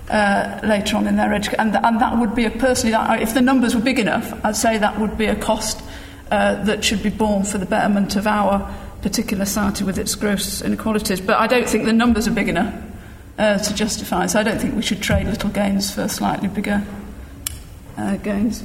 uh, 0.09 0.61
later 0.63 0.95
on 0.95 1.07
in 1.07 1.17
their 1.17 1.33
education. 1.33 1.59
And, 1.59 1.85
and 1.85 1.99
that 1.99 2.17
would 2.17 2.33
be 2.35 2.45
a 2.45 2.51
personally, 2.51 2.93
that, 2.93 3.21
if 3.21 3.33
the 3.33 3.41
numbers 3.41 3.75
were 3.75 3.81
big 3.81 3.99
enough, 3.99 4.33
I'd 4.45 4.55
say 4.55 4.77
that 4.77 4.97
would 4.97 5.17
be 5.17 5.25
a 5.25 5.35
cost 5.35 5.83
uh, 6.31 6.63
that 6.63 6.85
should 6.85 7.03
be 7.03 7.09
borne 7.09 7.43
for 7.43 7.57
the 7.57 7.65
betterment 7.65 8.15
of 8.15 8.27
our 8.27 8.73
particular 9.01 9.43
society 9.43 9.83
with 9.83 9.97
its 9.97 10.15
gross 10.15 10.61
inequalities. 10.61 11.19
But 11.19 11.37
I 11.37 11.47
don't 11.47 11.67
think 11.67 11.83
the 11.83 11.91
numbers 11.91 12.29
are 12.29 12.31
big 12.31 12.47
enough 12.47 12.73
uh, 13.37 13.57
to 13.57 13.75
justify. 13.75 14.27
So 14.27 14.39
I 14.39 14.43
don't 14.43 14.61
think 14.61 14.73
we 14.73 14.81
should 14.81 15.01
trade 15.01 15.27
little 15.27 15.49
gains 15.49 15.91
for 15.91 16.07
slightly 16.07 16.47
bigger 16.47 16.81
uh. 17.99 18.63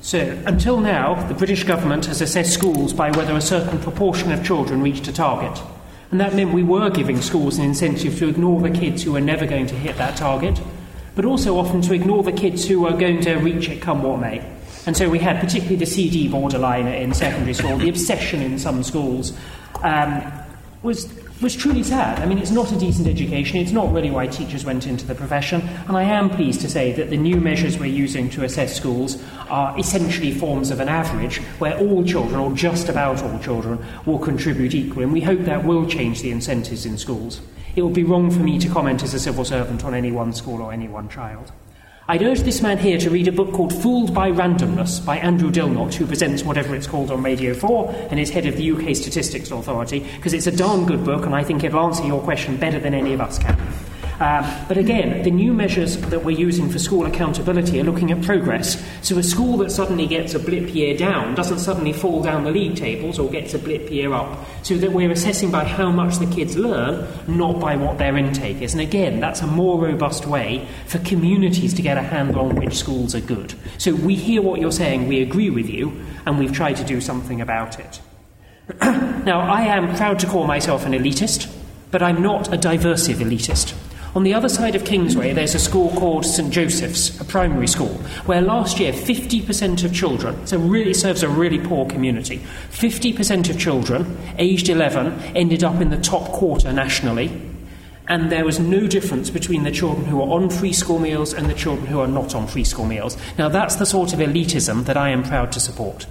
So, 0.00 0.38
until 0.44 0.80
now, 0.80 1.26
the 1.28 1.34
British 1.34 1.64
government 1.64 2.04
has 2.06 2.20
assessed 2.20 2.52
schools 2.52 2.92
by 2.92 3.10
whether 3.12 3.34
a 3.34 3.40
certain 3.40 3.78
proportion 3.78 4.32
of 4.32 4.44
children 4.44 4.82
reached 4.82 5.08
a 5.08 5.12
target. 5.12 5.62
And 6.10 6.20
that 6.20 6.34
meant 6.34 6.52
we 6.52 6.62
were 6.62 6.90
giving 6.90 7.22
schools 7.22 7.58
an 7.58 7.64
incentive 7.64 8.18
to 8.18 8.28
ignore 8.28 8.60
the 8.60 8.70
kids 8.70 9.02
who 9.02 9.12
were 9.12 9.20
never 9.20 9.46
going 9.46 9.66
to 9.68 9.74
hit 9.74 9.96
that 9.96 10.16
target, 10.16 10.60
but 11.14 11.24
also 11.24 11.58
often 11.58 11.80
to 11.82 11.94
ignore 11.94 12.22
the 12.22 12.32
kids 12.32 12.68
who 12.68 12.82
were 12.82 12.92
going 12.92 13.22
to 13.22 13.36
reach 13.36 13.68
it 13.68 13.80
come 13.80 14.02
what 14.02 14.20
may. 14.20 14.44
And 14.86 14.96
so 14.96 15.08
we 15.08 15.18
had 15.18 15.40
particularly 15.40 15.76
the 15.76 15.86
CD 15.86 16.28
borderline 16.28 16.86
in 16.86 17.14
secondary 17.14 17.54
school, 17.54 17.78
the 17.78 17.88
obsession 17.88 18.42
in 18.42 18.58
some 18.58 18.82
schools 18.82 19.32
um, 19.82 20.22
was 20.82 21.06
was 21.42 21.54
truly 21.54 21.82
sad. 21.82 22.20
I 22.20 22.26
mean, 22.26 22.38
it's 22.38 22.50
not 22.50 22.70
a 22.72 22.78
decent 22.78 23.08
education. 23.08 23.58
It's 23.58 23.72
not 23.72 23.92
really 23.92 24.10
why 24.10 24.26
teachers 24.28 24.64
went 24.64 24.86
into 24.86 25.04
the 25.04 25.14
profession. 25.14 25.60
And 25.88 25.96
I 25.96 26.04
am 26.04 26.30
pleased 26.30 26.60
to 26.60 26.70
say 26.70 26.92
that 26.92 27.10
the 27.10 27.16
new 27.16 27.40
measures 27.40 27.78
we're 27.78 27.86
using 27.86 28.30
to 28.30 28.44
assess 28.44 28.74
schools 28.74 29.22
are 29.48 29.78
essentially 29.78 30.32
forms 30.32 30.70
of 30.70 30.80
an 30.80 30.88
average 30.88 31.38
where 31.58 31.76
all 31.78 32.04
children, 32.04 32.38
or 32.38 32.52
just 32.52 32.88
about 32.88 33.22
all 33.22 33.38
children, 33.40 33.84
will 34.06 34.18
contribute 34.18 34.74
equally. 34.74 35.04
And 35.04 35.12
we 35.12 35.20
hope 35.20 35.40
that 35.40 35.64
will 35.64 35.86
change 35.86 36.22
the 36.22 36.30
incentives 36.30 36.86
in 36.86 36.96
schools. 36.98 37.40
It 37.76 37.82
would 37.82 37.94
be 37.94 38.04
wrong 38.04 38.30
for 38.30 38.40
me 38.40 38.58
to 38.60 38.68
comment 38.68 39.02
as 39.02 39.14
a 39.14 39.18
civil 39.18 39.44
servant 39.44 39.84
on 39.84 39.94
any 39.94 40.12
one 40.12 40.32
school 40.32 40.62
or 40.62 40.72
any 40.72 40.86
one 40.86 41.08
child. 41.08 41.50
I'd 42.06 42.22
urge 42.22 42.40
this 42.40 42.60
man 42.60 42.76
here 42.76 42.98
to 42.98 43.08
read 43.08 43.28
a 43.28 43.32
book 43.32 43.50
called 43.52 43.72
Fooled 43.72 44.12
by 44.12 44.30
Randomness 44.30 45.02
by 45.06 45.16
Andrew 45.16 45.50
Dilnot, 45.50 45.94
who 45.94 46.06
presents 46.06 46.42
whatever 46.42 46.74
it's 46.74 46.86
called 46.86 47.10
on 47.10 47.22
Radio 47.22 47.54
4 47.54 48.08
and 48.10 48.20
is 48.20 48.28
head 48.28 48.44
of 48.44 48.58
the 48.58 48.72
UK 48.72 48.94
Statistics 48.94 49.50
Authority, 49.50 50.00
because 50.16 50.34
it's 50.34 50.46
a 50.46 50.54
darn 50.54 50.84
good 50.84 51.02
book 51.02 51.24
and 51.24 51.34
I 51.34 51.42
think 51.42 51.64
it'll 51.64 51.80
answer 51.80 52.04
your 52.04 52.20
question 52.20 52.58
better 52.58 52.78
than 52.78 52.92
any 52.92 53.14
of 53.14 53.22
us 53.22 53.38
can. 53.38 53.58
Um, 54.20 54.44
but 54.68 54.78
again, 54.78 55.22
the 55.22 55.30
new 55.30 55.52
measures 55.52 55.96
that 55.96 56.24
we're 56.24 56.38
using 56.38 56.70
for 56.70 56.78
school 56.78 57.06
accountability 57.06 57.80
are 57.80 57.84
looking 57.84 58.12
at 58.12 58.22
progress. 58.22 58.82
So 59.02 59.18
a 59.18 59.22
school 59.22 59.56
that 59.58 59.70
suddenly 59.70 60.06
gets 60.06 60.34
a 60.34 60.38
blip 60.38 60.72
year 60.74 60.96
down 60.96 61.34
doesn't 61.34 61.58
suddenly 61.58 61.92
fall 61.92 62.22
down 62.22 62.44
the 62.44 62.50
league 62.50 62.76
tables 62.76 63.18
or 63.18 63.28
gets 63.28 63.54
a 63.54 63.58
blip 63.58 63.90
year 63.90 64.12
up. 64.12 64.46
So 64.62 64.76
that 64.76 64.92
we're 64.92 65.10
assessing 65.10 65.50
by 65.50 65.64
how 65.64 65.90
much 65.90 66.18
the 66.18 66.26
kids 66.26 66.56
learn, 66.56 67.06
not 67.26 67.58
by 67.58 67.76
what 67.76 67.98
their 67.98 68.16
intake 68.16 68.62
is. 68.62 68.72
And 68.72 68.80
again, 68.80 69.20
that's 69.20 69.40
a 69.40 69.46
more 69.46 69.80
robust 69.80 70.26
way 70.26 70.68
for 70.86 70.98
communities 71.00 71.74
to 71.74 71.82
get 71.82 71.96
a 71.96 72.02
handle 72.02 72.46
on 72.48 72.56
which 72.56 72.74
schools 72.74 73.14
are 73.14 73.20
good. 73.20 73.54
So 73.78 73.94
we 73.94 74.14
hear 74.14 74.42
what 74.42 74.60
you're 74.60 74.72
saying, 74.72 75.08
we 75.08 75.22
agree 75.22 75.50
with 75.50 75.68
you, 75.68 76.04
and 76.24 76.38
we've 76.38 76.52
tried 76.52 76.76
to 76.76 76.84
do 76.84 77.00
something 77.00 77.40
about 77.40 77.80
it. 77.80 78.00
now, 78.80 79.40
I 79.40 79.62
am 79.62 79.94
proud 79.96 80.18
to 80.20 80.26
call 80.26 80.46
myself 80.46 80.86
an 80.86 80.92
elitist, 80.92 81.52
but 81.90 82.02
I'm 82.02 82.22
not 82.22 82.52
a 82.52 82.56
diversive 82.56 83.16
elitist. 83.16 83.74
On 84.14 84.22
the 84.22 84.34
other 84.34 84.48
side 84.48 84.76
of 84.76 84.84
Kingsway, 84.84 85.32
there's 85.32 85.56
a 85.56 85.58
school 85.58 85.90
called 85.90 86.24
St 86.24 86.52
Joseph's, 86.52 87.20
a 87.20 87.24
primary 87.24 87.66
school, 87.66 87.94
where 88.26 88.40
last 88.40 88.78
year 88.78 88.92
50% 88.92 89.82
of 89.84 89.92
children, 89.92 90.46
so 90.46 90.56
really 90.56 90.94
serves 90.94 91.24
a 91.24 91.28
really 91.28 91.58
poor 91.58 91.84
community, 91.86 92.38
50% 92.70 93.50
of 93.50 93.58
children 93.58 94.16
aged 94.38 94.68
11 94.68 95.20
ended 95.34 95.64
up 95.64 95.80
in 95.80 95.90
the 95.90 96.00
top 96.00 96.30
quarter 96.30 96.72
nationally, 96.72 97.28
and 98.06 98.30
there 98.30 98.44
was 98.44 98.60
no 98.60 98.86
difference 98.86 99.30
between 99.30 99.64
the 99.64 99.72
children 99.72 100.06
who 100.06 100.22
are 100.22 100.30
on 100.40 100.48
free 100.48 100.72
school 100.72 101.00
meals 101.00 101.34
and 101.34 101.50
the 101.50 101.54
children 101.54 101.86
who 101.86 101.98
are 101.98 102.06
not 102.06 102.36
on 102.36 102.46
free 102.46 102.62
school 102.62 102.86
meals. 102.86 103.16
Now, 103.36 103.48
that's 103.48 103.76
the 103.76 103.86
sort 103.86 104.12
of 104.12 104.20
elitism 104.20 104.84
that 104.84 104.96
I 104.96 105.08
am 105.08 105.24
proud 105.24 105.50
to 105.52 105.60
support. 105.60 106.06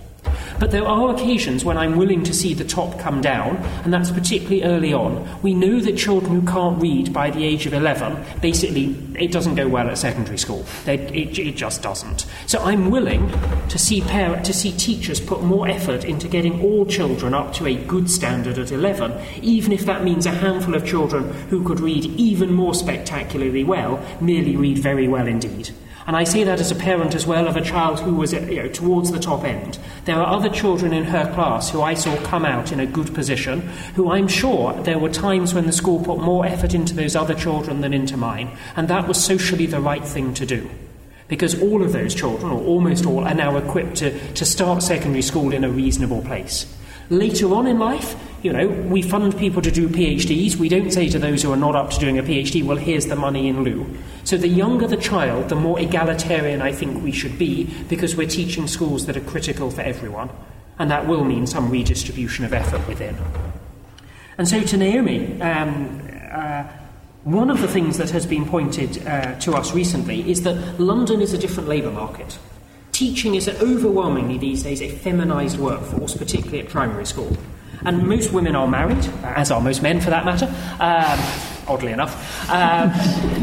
But 0.63 0.71
there 0.71 0.87
are 0.87 1.13
occasions 1.13 1.65
when 1.65 1.77
I'm 1.77 1.97
willing 1.97 2.23
to 2.23 2.33
see 2.33 2.53
the 2.53 2.63
top 2.63 2.97
come 2.97 3.19
down, 3.19 3.57
and 3.83 3.93
that's 3.93 4.11
particularly 4.11 4.63
early 4.63 4.93
on. 4.93 5.27
We 5.41 5.53
know 5.53 5.81
that 5.81 5.97
children 5.97 6.39
who 6.39 6.47
can't 6.47 6.81
read 6.81 7.11
by 7.11 7.31
the 7.31 7.43
age 7.43 7.65
of 7.65 7.73
11, 7.73 8.39
basically, 8.39 8.95
it 9.19 9.33
doesn't 9.33 9.55
go 9.55 9.67
well 9.67 9.89
at 9.89 9.97
secondary 9.97 10.37
school. 10.37 10.65
They, 10.85 10.95
it, 10.99 11.37
it 11.37 11.57
just 11.57 11.81
doesn't. 11.81 12.27
So 12.47 12.63
I'm 12.63 12.89
willing 12.89 13.29
to 13.67 13.77
see, 13.77 13.99
parent, 13.99 14.45
to 14.45 14.53
see 14.53 14.71
teachers 14.71 15.19
put 15.19 15.43
more 15.43 15.67
effort 15.67 16.05
into 16.05 16.29
getting 16.29 16.61
all 16.61 16.85
children 16.85 17.33
up 17.33 17.51
to 17.55 17.67
a 17.67 17.75
good 17.75 18.09
standard 18.09 18.57
at 18.57 18.71
11, 18.71 19.21
even 19.41 19.73
if 19.73 19.85
that 19.85 20.05
means 20.05 20.25
a 20.25 20.31
handful 20.31 20.75
of 20.75 20.85
children 20.85 21.29
who 21.49 21.61
could 21.65 21.81
read 21.81 22.05
even 22.05 22.53
more 22.53 22.73
spectacularly 22.73 23.65
well 23.65 24.01
merely 24.21 24.55
read 24.55 24.77
very 24.77 25.09
well 25.09 25.27
indeed. 25.27 25.71
And 26.05 26.17
I 26.17 26.25
say 26.25 26.43
that 26.43 26.59
as 26.59 26.71
a 26.71 26.75
parent 26.75 27.15
as 27.15 27.25
well 27.25 27.47
of 27.47 27.55
a 27.55 27.61
child 27.61 27.99
who 28.01 28.15
was 28.15 28.33
you 28.33 28.41
know, 28.41 28.67
towards 28.67 29.11
the 29.11 29.19
top 29.19 29.43
end. 29.43 29.79
There 30.05 30.17
are 30.17 30.35
other 30.35 30.49
children 30.49 30.93
in 30.93 31.05
her 31.05 31.33
class 31.33 31.69
who 31.69 31.81
I 31.81 31.93
saw 31.93 32.15
come 32.23 32.45
out 32.45 32.71
in 32.71 32.79
a 32.79 32.85
good 32.85 33.13
position, 33.13 33.61
who 33.95 34.11
I'm 34.11 34.27
sure 34.27 34.73
there 34.83 34.99
were 34.99 35.09
times 35.09 35.53
when 35.53 35.65
the 35.65 35.71
school 35.71 36.03
put 36.03 36.19
more 36.19 36.45
effort 36.45 36.73
into 36.73 36.93
those 36.93 37.15
other 37.15 37.33
children 37.33 37.81
than 37.81 37.93
into 37.93 38.17
mine, 38.17 38.57
and 38.75 38.87
that 38.89 39.07
was 39.07 39.23
socially 39.23 39.65
the 39.65 39.79
right 39.79 40.03
thing 40.05 40.33
to 40.33 40.45
do. 40.45 40.69
Because 41.29 41.59
all 41.61 41.81
of 41.81 41.93
those 41.93 42.13
children, 42.13 42.51
or 42.51 42.61
almost 42.61 43.05
all, 43.05 43.25
are 43.25 43.33
now 43.33 43.55
equipped 43.55 43.95
to, 43.97 44.33
to 44.33 44.45
start 44.45 44.83
secondary 44.83 45.21
school 45.21 45.53
in 45.53 45.63
a 45.63 45.69
reasonable 45.69 46.21
place. 46.21 46.65
Later 47.09 47.53
on 47.53 47.65
in 47.65 47.79
life, 47.79 48.15
you 48.43 48.51
know, 48.51 48.67
we 48.67 49.01
fund 49.01 49.37
people 49.37 49.61
to 49.61 49.71
do 49.71 49.87
PhDs. 49.87 50.57
We 50.57 50.67
don't 50.67 50.91
say 50.91 51.07
to 51.07 51.17
those 51.17 51.41
who 51.41 51.53
are 51.53 51.57
not 51.57 51.77
up 51.77 51.91
to 51.91 51.99
doing 51.99 52.19
a 52.19 52.23
PhD, 52.23 52.61
well, 52.63 52.75
here's 52.75 53.05
the 53.05 53.15
money 53.15 53.47
in 53.47 53.63
lieu. 53.63 53.87
So 54.25 54.35
the 54.35 54.49
younger 54.49 54.85
the 54.85 54.97
child, 54.97 55.47
the 55.47 55.55
more 55.55 55.79
egalitarian 55.79 56.61
I 56.61 56.73
think 56.73 57.01
we 57.01 57.13
should 57.13 57.39
be 57.39 57.63
because 57.87 58.17
we're 58.17 58.27
teaching 58.27 58.67
schools 58.67 59.05
that 59.05 59.15
are 59.15 59.21
critical 59.21 59.71
for 59.71 59.81
everyone. 59.81 60.29
And 60.77 60.91
that 60.91 61.07
will 61.07 61.23
mean 61.23 61.47
some 61.47 61.69
redistribution 61.69 62.43
of 62.43 62.51
effort 62.51 62.85
within. 62.85 63.15
And 64.37 64.45
so 64.47 64.61
to 64.61 64.75
Naomi, 64.77 65.41
um, 65.41 66.01
uh, 66.29 66.63
one 67.23 67.49
of 67.49 67.61
the 67.61 67.67
things 67.69 67.97
that 67.97 68.09
has 68.09 68.25
been 68.25 68.45
pointed 68.45 69.07
uh, 69.07 69.39
to 69.39 69.53
us 69.53 69.73
recently 69.73 70.29
is 70.29 70.43
that 70.43 70.81
London 70.81 71.21
is 71.21 71.31
a 71.31 71.37
different 71.37 71.69
labour 71.69 71.91
market. 71.91 72.37
Teaching 72.91 73.35
is 73.35 73.47
overwhelmingly 73.47 74.37
these 74.37 74.63
days 74.63 74.81
a 74.81 74.89
feminised 74.89 75.57
workforce, 75.57 76.17
particularly 76.17 76.59
at 76.59 76.67
primary 76.67 77.05
school. 77.05 77.37
And 77.85 78.07
most 78.07 78.31
women 78.31 78.55
are 78.55 78.67
married, 78.67 79.05
as 79.23 79.51
are 79.51 79.61
most 79.61 79.81
men 79.81 79.99
for 79.99 80.09
that 80.09 80.25
matter, 80.25 80.45
um, 80.79 81.19
oddly 81.67 81.91
enough. 81.91 82.49
Um, 82.49 82.91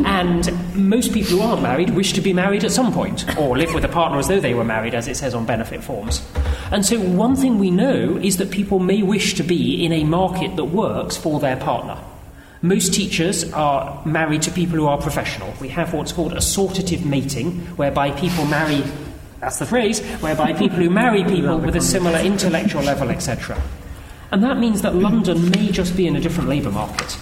and 0.07 0.75
most 0.75 1.13
people 1.13 1.33
who 1.33 1.41
aren't 1.43 1.63
married 1.63 1.91
wish 1.91 2.13
to 2.15 2.21
be 2.21 2.33
married 2.33 2.65
at 2.65 2.73
some 2.73 2.93
point, 2.93 3.37
or 3.39 3.57
live 3.57 3.75
with 3.75 3.85
a 3.85 3.89
partner 3.89 4.19
as 4.19 4.29
though 4.29 4.41
they 4.41 4.55
were 4.55 4.65
married, 4.65 4.95
as 4.95 5.09
it 5.09 5.17
says 5.17 5.35
on 5.35 5.47
benefit 5.47 5.83
forms. 5.83 6.27
And 6.71 6.85
so, 6.85 7.01
one 7.01 7.37
thing 7.37 7.59
we 7.59 7.71
know 7.71 8.17
is 8.17 8.37
that 8.39 8.51
people 8.51 8.79
may 8.79 9.03
wish 9.03 9.35
to 9.35 9.43
be 9.43 9.85
in 9.85 9.93
a 9.93 10.05
market 10.05 10.57
that 10.57 10.65
works 10.65 11.17
for 11.17 11.41
their 11.41 11.57
partner. 11.57 11.99
Most 12.63 12.93
teachers 12.93 13.51
are 13.55 14.05
married 14.05 14.43
to 14.43 14.51
people 14.51 14.77
who 14.77 14.87
are 14.87 14.99
professional. 14.99 15.53
We 15.61 15.69
have 15.69 15.95
what's 15.95 16.13
called 16.13 16.33
assortative 16.33 17.07
mating, 17.07 17.53
whereby 17.77 18.11
people 18.11 18.45
marry, 18.45 18.85
that's 19.41 19.59
the 19.59 19.65
phrase, 19.65 20.01
whereby 20.21 20.53
people 20.53 20.77
who 20.77 20.91
marry 20.91 21.25
people 21.25 21.59
with 21.59 21.75
a 21.75 21.81
similar 21.81 22.19
intellectual 22.19 22.83
level, 22.83 23.11
etc. 23.11 23.61
And 24.33 24.45
that 24.45 24.59
means 24.59 24.83
that 24.83 24.95
London 24.95 25.51
may 25.51 25.71
just 25.71 25.97
be 25.97 26.07
in 26.07 26.17
a 26.17 26.21
different 26.21 26.49
labour 26.49 26.71
market. 26.71 27.19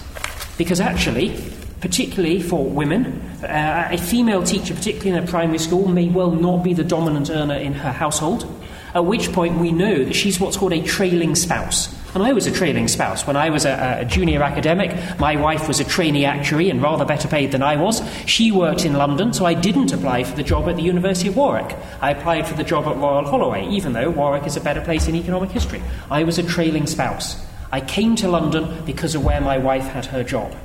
Because 0.57 0.79
actually, 0.79 1.41
particularly 1.81 2.41
for 2.41 2.65
women, 2.65 3.21
uh, 3.43 3.87
a 3.91 3.97
female 3.97 4.43
teacher, 4.43 4.73
particularly 4.73 5.17
in 5.17 5.23
a 5.23 5.27
primary 5.27 5.57
school, 5.57 5.87
may 5.87 6.09
well 6.09 6.31
not 6.31 6.63
be 6.63 6.73
the 6.73 6.83
dominant 6.83 7.29
earner 7.29 7.55
in 7.55 7.73
her 7.73 7.91
household, 7.91 8.45
at 8.93 9.05
which 9.05 9.31
point 9.31 9.57
we 9.57 9.71
know 9.71 10.03
that 10.03 10.13
she's 10.13 10.39
what's 10.39 10.57
called 10.57 10.73
a 10.73 10.83
trailing 10.83 11.35
spouse. 11.35 11.95
And 12.15 12.23
I 12.23 12.33
was 12.33 12.47
a 12.47 12.51
trailing 12.51 12.87
spouse. 12.87 13.27
When 13.27 13.35
I 13.35 13.51
was 13.51 13.65
a, 13.65 13.99
a, 14.01 14.05
junior 14.05 14.41
academic, 14.41 15.19
my 15.19 15.35
wife 15.35 15.67
was 15.67 15.79
a 15.79 15.83
trainee 15.83 16.25
actuary 16.25 16.69
and 16.71 16.81
rather 16.81 17.05
better 17.05 17.27
paid 17.27 17.51
than 17.51 17.61
I 17.61 17.75
was. 17.75 18.01
She 18.25 18.51
worked 18.51 18.83
in 18.83 18.93
London, 18.93 19.31
so 19.31 19.45
I 19.45 19.53
didn't 19.53 19.93
apply 19.93 20.23
for 20.23 20.35
the 20.35 20.43
job 20.43 20.67
at 20.67 20.75
the 20.75 20.81
University 20.81 21.29
of 21.29 21.37
Warwick. 21.37 21.75
I 22.01 22.11
applied 22.11 22.47
for 22.47 22.55
the 22.55 22.63
job 22.63 22.87
at 22.87 22.97
Royal 22.97 23.25
Holloway, 23.25 23.67
even 23.67 23.93
though 23.93 24.09
Warwick 24.09 24.47
is 24.47 24.57
a 24.57 24.61
better 24.61 24.81
place 24.81 25.07
in 25.07 25.15
economic 25.15 25.51
history. 25.51 25.83
I 26.09 26.23
was 26.23 26.39
a 26.39 26.43
trailing 26.43 26.87
spouse. 26.87 27.45
I 27.71 27.81
came 27.81 28.15
to 28.15 28.27
London 28.27 28.83
because 28.85 29.13
of 29.13 29.23
where 29.23 29.41
my 29.41 29.59
wife 29.59 29.85
had 29.85 30.07
her 30.07 30.23
job. 30.23 30.55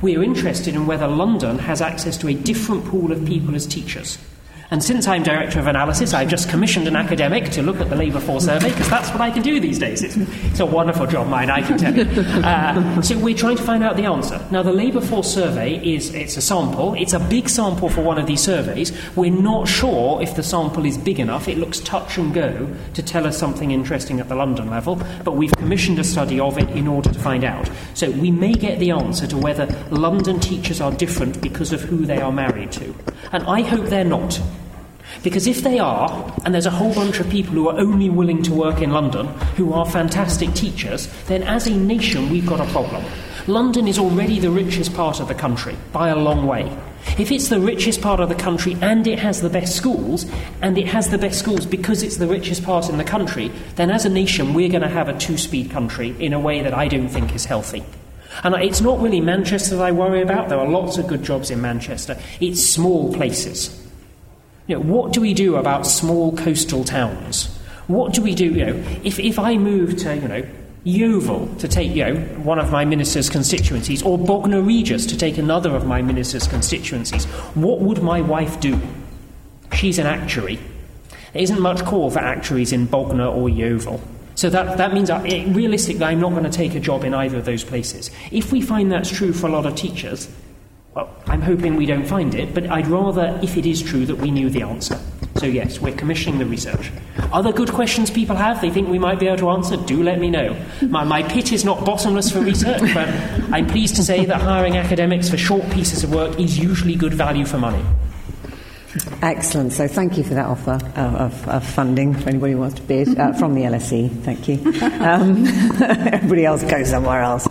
We 0.00 0.16
are 0.16 0.22
interested 0.22 0.74
in 0.74 0.86
whether 0.86 1.06
London 1.06 1.58
has 1.58 1.82
access 1.82 2.16
to 2.18 2.28
a 2.28 2.34
different 2.34 2.86
pool 2.86 3.12
of 3.12 3.26
people 3.26 3.54
as 3.54 3.66
teachers. 3.66 4.18
And 4.70 4.82
since 4.82 5.06
I'm 5.06 5.22
Director 5.22 5.60
of 5.60 5.68
Analysis, 5.68 6.12
I've 6.12 6.28
just 6.28 6.48
commissioned 6.48 6.88
an 6.88 6.96
academic 6.96 7.50
to 7.52 7.62
look 7.62 7.80
at 7.80 7.88
the 7.88 7.94
labour 7.94 8.18
force 8.18 8.46
survey, 8.46 8.70
because 8.70 8.90
that's 8.90 9.10
what 9.10 9.20
I 9.20 9.30
can 9.30 9.42
do 9.42 9.60
these 9.60 9.78
days. 9.78 10.02
It's, 10.02 10.16
it's, 10.16 10.60
a 10.60 10.66
wonderful 10.66 11.06
job, 11.06 11.28
mine, 11.28 11.50
I 11.50 11.62
can 11.62 11.78
tell 11.78 11.94
you. 11.96 12.04
Uh, 12.46 13.02
so 13.02 13.16
we're 13.18 13.36
trying 13.36 13.56
to 13.56 13.62
find 13.62 13.84
out 13.84 13.96
the 13.96 14.06
answer. 14.06 14.44
Now, 14.50 14.62
the 14.62 14.72
labour 14.72 15.00
force 15.00 15.32
survey 15.32 15.76
is 15.76 16.12
it's 16.14 16.36
a 16.36 16.40
sample. 16.40 16.94
It's 16.94 17.12
a 17.12 17.20
big 17.20 17.48
sample 17.48 17.88
for 17.88 18.02
one 18.02 18.18
of 18.18 18.26
these 18.26 18.40
surveys. 18.40 18.92
We're 19.14 19.30
not 19.30 19.68
sure 19.68 20.20
if 20.20 20.34
the 20.34 20.42
sample 20.42 20.84
is 20.84 20.98
big 20.98 21.20
enough. 21.20 21.46
It 21.46 21.58
looks 21.58 21.80
touch 21.80 22.18
and 22.18 22.34
go 22.34 22.74
to 22.94 23.02
tell 23.02 23.26
us 23.26 23.38
something 23.38 23.70
interesting 23.70 24.18
at 24.18 24.28
the 24.28 24.34
London 24.34 24.70
level, 24.70 24.96
but 25.24 25.36
we've 25.36 25.52
commissioned 25.52 25.98
a 25.98 26.04
study 26.04 26.40
of 26.40 26.58
it 26.58 26.68
in 26.70 26.88
order 26.88 27.12
to 27.12 27.18
find 27.18 27.44
out. 27.44 27.70
So 27.94 28.10
we 28.10 28.30
may 28.30 28.52
get 28.52 28.78
the 28.80 28.90
answer 28.90 29.26
to 29.28 29.36
whether 29.36 29.66
London 29.90 30.40
teachers 30.40 30.80
are 30.80 30.92
different 30.92 31.40
because 31.40 31.72
of 31.72 31.82
who 31.82 32.04
they 32.04 32.20
are 32.20 32.32
married 32.32 32.72
to. 32.72 32.94
And 33.32 33.44
I 33.44 33.62
hope 33.62 33.86
they're 33.86 34.04
not. 34.04 34.40
Because 35.22 35.46
if 35.46 35.62
they 35.62 35.78
are, 35.78 36.32
and 36.44 36.54
there's 36.54 36.66
a 36.66 36.70
whole 36.70 36.94
bunch 36.94 37.20
of 37.20 37.28
people 37.28 37.54
who 37.54 37.68
are 37.68 37.78
only 37.78 38.08
willing 38.08 38.42
to 38.44 38.52
work 38.52 38.80
in 38.80 38.92
London, 38.92 39.26
who 39.56 39.72
are 39.72 39.86
fantastic 39.86 40.52
teachers, 40.54 41.08
then 41.26 41.42
as 41.42 41.66
a 41.66 41.74
nation 41.74 42.30
we've 42.30 42.46
got 42.46 42.60
a 42.60 42.70
problem. 42.72 43.04
London 43.46 43.86
is 43.86 43.98
already 43.98 44.40
the 44.40 44.50
richest 44.50 44.92
part 44.94 45.20
of 45.20 45.28
the 45.28 45.34
country, 45.34 45.76
by 45.92 46.08
a 46.08 46.16
long 46.16 46.46
way. 46.46 46.76
If 47.18 47.30
it's 47.30 47.48
the 47.48 47.60
richest 47.60 48.02
part 48.02 48.18
of 48.18 48.28
the 48.28 48.34
country 48.34 48.76
and 48.80 49.06
it 49.06 49.20
has 49.20 49.40
the 49.40 49.48
best 49.48 49.76
schools, 49.76 50.26
and 50.60 50.76
it 50.76 50.88
has 50.88 51.10
the 51.10 51.18
best 51.18 51.38
schools 51.38 51.64
because 51.64 52.02
it's 52.02 52.16
the 52.16 52.26
richest 52.26 52.64
part 52.64 52.88
in 52.88 52.98
the 52.98 53.04
country, 53.04 53.52
then 53.76 53.90
as 53.90 54.04
a 54.04 54.08
nation 54.08 54.52
we're 54.52 54.68
going 54.68 54.82
to 54.82 54.88
have 54.88 55.08
a 55.08 55.16
two 55.16 55.38
speed 55.38 55.70
country 55.70 56.14
in 56.18 56.32
a 56.32 56.40
way 56.40 56.62
that 56.62 56.74
I 56.74 56.88
don't 56.88 57.08
think 57.08 57.34
is 57.34 57.44
healthy. 57.44 57.84
And 58.42 58.54
it's 58.56 58.80
not 58.80 59.00
really 59.00 59.20
Manchester 59.20 59.76
that 59.76 59.84
I 59.84 59.92
worry 59.92 60.20
about. 60.20 60.48
There 60.48 60.58
are 60.58 60.68
lots 60.68 60.98
of 60.98 61.06
good 61.06 61.22
jobs 61.22 61.50
in 61.50 61.60
Manchester. 61.62 62.18
It's 62.40 62.62
small 62.62 63.14
places. 63.14 63.85
You 64.66 64.76
know, 64.76 64.82
what 64.82 65.12
do 65.12 65.20
we 65.20 65.32
do 65.32 65.56
about 65.56 65.86
small 65.86 66.36
coastal 66.36 66.84
towns? 66.84 67.46
What 67.86 68.12
do 68.12 68.22
we 68.22 68.34
do? 68.34 68.46
You 68.46 68.66
know, 68.66 68.84
if, 69.04 69.18
if 69.18 69.38
I 69.38 69.56
move 69.56 69.96
to, 69.98 70.16
you 70.16 70.28
know, 70.28 70.46
Yeovil 70.84 71.54
to 71.58 71.68
take, 71.68 71.94
you 71.94 72.04
know, 72.04 72.20
one 72.42 72.58
of 72.58 72.70
my 72.70 72.84
minister's 72.84 73.28
constituencies, 73.28 74.02
or 74.02 74.18
Bognor 74.18 74.62
Regis 74.62 75.06
to 75.06 75.16
take 75.16 75.38
another 75.38 75.74
of 75.74 75.86
my 75.86 76.02
minister's 76.02 76.46
constituencies, 76.46 77.24
what 77.54 77.80
would 77.80 78.02
my 78.02 78.20
wife 78.20 78.60
do? 78.60 78.80
She's 79.72 79.98
an 79.98 80.06
actuary. 80.06 80.58
There 81.32 81.42
isn't 81.42 81.60
much 81.60 81.84
call 81.84 82.10
for 82.10 82.20
actuaries 82.20 82.72
in 82.72 82.86
Bognor 82.86 83.26
or 83.26 83.48
Yeovil. 83.48 84.00
So 84.36 84.50
that, 84.50 84.78
that 84.78 84.92
means, 84.92 85.10
I, 85.10 85.22
realistically, 85.48 86.04
I'm 86.04 86.20
not 86.20 86.30
going 86.30 86.44
to 86.44 86.50
take 86.50 86.74
a 86.74 86.80
job 86.80 87.04
in 87.04 87.14
either 87.14 87.38
of 87.38 87.44
those 87.44 87.64
places. 87.64 88.10
If 88.30 88.52
we 88.52 88.60
find 88.60 88.92
that's 88.92 89.10
true 89.10 89.32
for 89.32 89.46
a 89.46 89.50
lot 89.50 89.66
of 89.66 89.74
teachers, 89.74 90.28
well, 90.96 91.14
I'm 91.26 91.42
hoping 91.42 91.76
we 91.76 91.84
don't 91.84 92.06
find 92.06 92.34
it, 92.34 92.54
but 92.54 92.70
I'd 92.70 92.86
rather, 92.86 93.38
if 93.42 93.58
it 93.58 93.66
is 93.66 93.82
true, 93.82 94.06
that 94.06 94.16
we 94.16 94.30
knew 94.30 94.48
the 94.48 94.62
answer. 94.62 94.98
So, 95.36 95.44
yes, 95.44 95.78
we're 95.78 95.94
commissioning 95.94 96.38
the 96.38 96.46
research. 96.46 96.90
Other 97.32 97.52
good 97.52 97.70
questions 97.70 98.10
people 98.10 98.34
have 98.34 98.62
they 98.62 98.70
think 98.70 98.88
we 98.88 98.98
might 98.98 99.20
be 99.20 99.26
able 99.26 99.36
to 99.36 99.50
answer, 99.50 99.76
do 99.76 100.02
let 100.02 100.18
me 100.18 100.30
know. 100.30 100.56
My, 100.80 101.04
my 101.04 101.22
pit 101.22 101.52
is 101.52 101.66
not 101.66 101.84
bottomless 101.84 102.30
for 102.30 102.40
research, 102.40 102.80
but 102.94 103.08
I'm 103.52 103.66
pleased 103.66 103.96
to 103.96 104.02
say 104.02 104.24
that 104.24 104.40
hiring 104.40 104.78
academics 104.78 105.28
for 105.28 105.36
short 105.36 105.70
pieces 105.70 106.02
of 106.02 106.14
work 106.14 106.40
is 106.40 106.58
usually 106.58 106.94
good 106.94 107.12
value 107.12 107.44
for 107.44 107.58
money. 107.58 107.84
Excellent. 109.22 109.72
So 109.72 109.88
thank 109.88 110.18
you 110.18 110.24
for 110.24 110.34
that 110.34 110.46
offer 110.46 110.78
uh, 110.96 111.24
of, 111.24 111.48
of, 111.48 111.64
funding 111.64 112.14
for 112.14 112.28
anybody 112.28 112.52
who 112.52 112.58
wants 112.58 112.76
to 112.76 112.82
bid 112.82 113.18
uh, 113.18 113.32
from 113.34 113.54
the 113.54 113.62
LSE. 113.62 114.10
Thank 114.22 114.48
you. 114.48 114.56
Um, 114.96 115.46
everybody 115.82 116.44
else 116.44 116.64
goes 116.64 116.90
somewhere 116.90 117.22
else. 117.22 117.46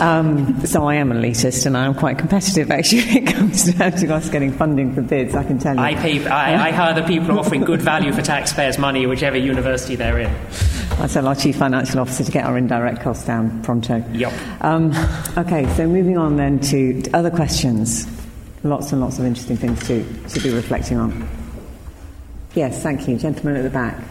Um, 0.00 0.64
so 0.64 0.86
I 0.86 0.96
am 0.96 1.10
an 1.10 1.20
elitist 1.20 1.66
and 1.66 1.76
I 1.76 1.86
am 1.86 1.94
quite 1.94 2.18
competitive 2.18 2.70
actually 2.76 3.02
when 3.02 3.16
it 3.16 3.34
comes 3.34 3.64
down 3.74 3.92
to 3.92 4.14
us 4.14 4.28
getting 4.28 4.52
funding 4.52 4.94
for 4.94 5.02
bids, 5.02 5.34
I 5.34 5.42
can 5.42 5.58
tell 5.58 5.74
you. 5.74 5.80
I, 5.80 5.94
pay, 5.94 6.24
I, 6.26 6.68
I 6.68 6.70
hire 6.70 6.94
the 6.94 7.02
people 7.02 7.38
offering 7.38 7.62
good 7.62 7.82
value 7.82 8.12
for 8.12 8.22
taxpayers' 8.22 8.78
money, 8.78 9.06
whichever 9.06 9.36
university 9.36 9.96
they're 9.96 10.18
in. 10.18 10.32
I 10.98 11.08
tell 11.08 11.26
our 11.26 11.34
Chief 11.34 11.56
Financial 11.56 11.98
Officer 12.00 12.24
to 12.24 12.30
get 12.30 12.44
our 12.44 12.56
indirect 12.56 13.00
costs 13.00 13.26
down 13.26 13.62
pronto. 13.62 14.04
Yep. 14.12 14.32
Um, 14.62 14.92
okay, 15.36 15.66
so 15.74 15.86
moving 15.86 16.18
on 16.18 16.36
then 16.36 16.60
to 16.60 17.02
other 17.12 17.30
questions 17.30 18.06
lots 18.68 18.92
and 18.92 19.00
lots 19.00 19.18
of 19.18 19.24
interesting 19.24 19.56
things 19.56 19.86
to, 19.86 20.04
to 20.28 20.40
be 20.40 20.54
reflecting 20.54 20.98
on. 20.98 21.28
Yes, 22.54 22.82
thank 22.82 23.06
you. 23.06 23.16
Gentleman 23.18 23.56
at 23.56 23.62
the 23.62 23.70
back. 23.70 24.02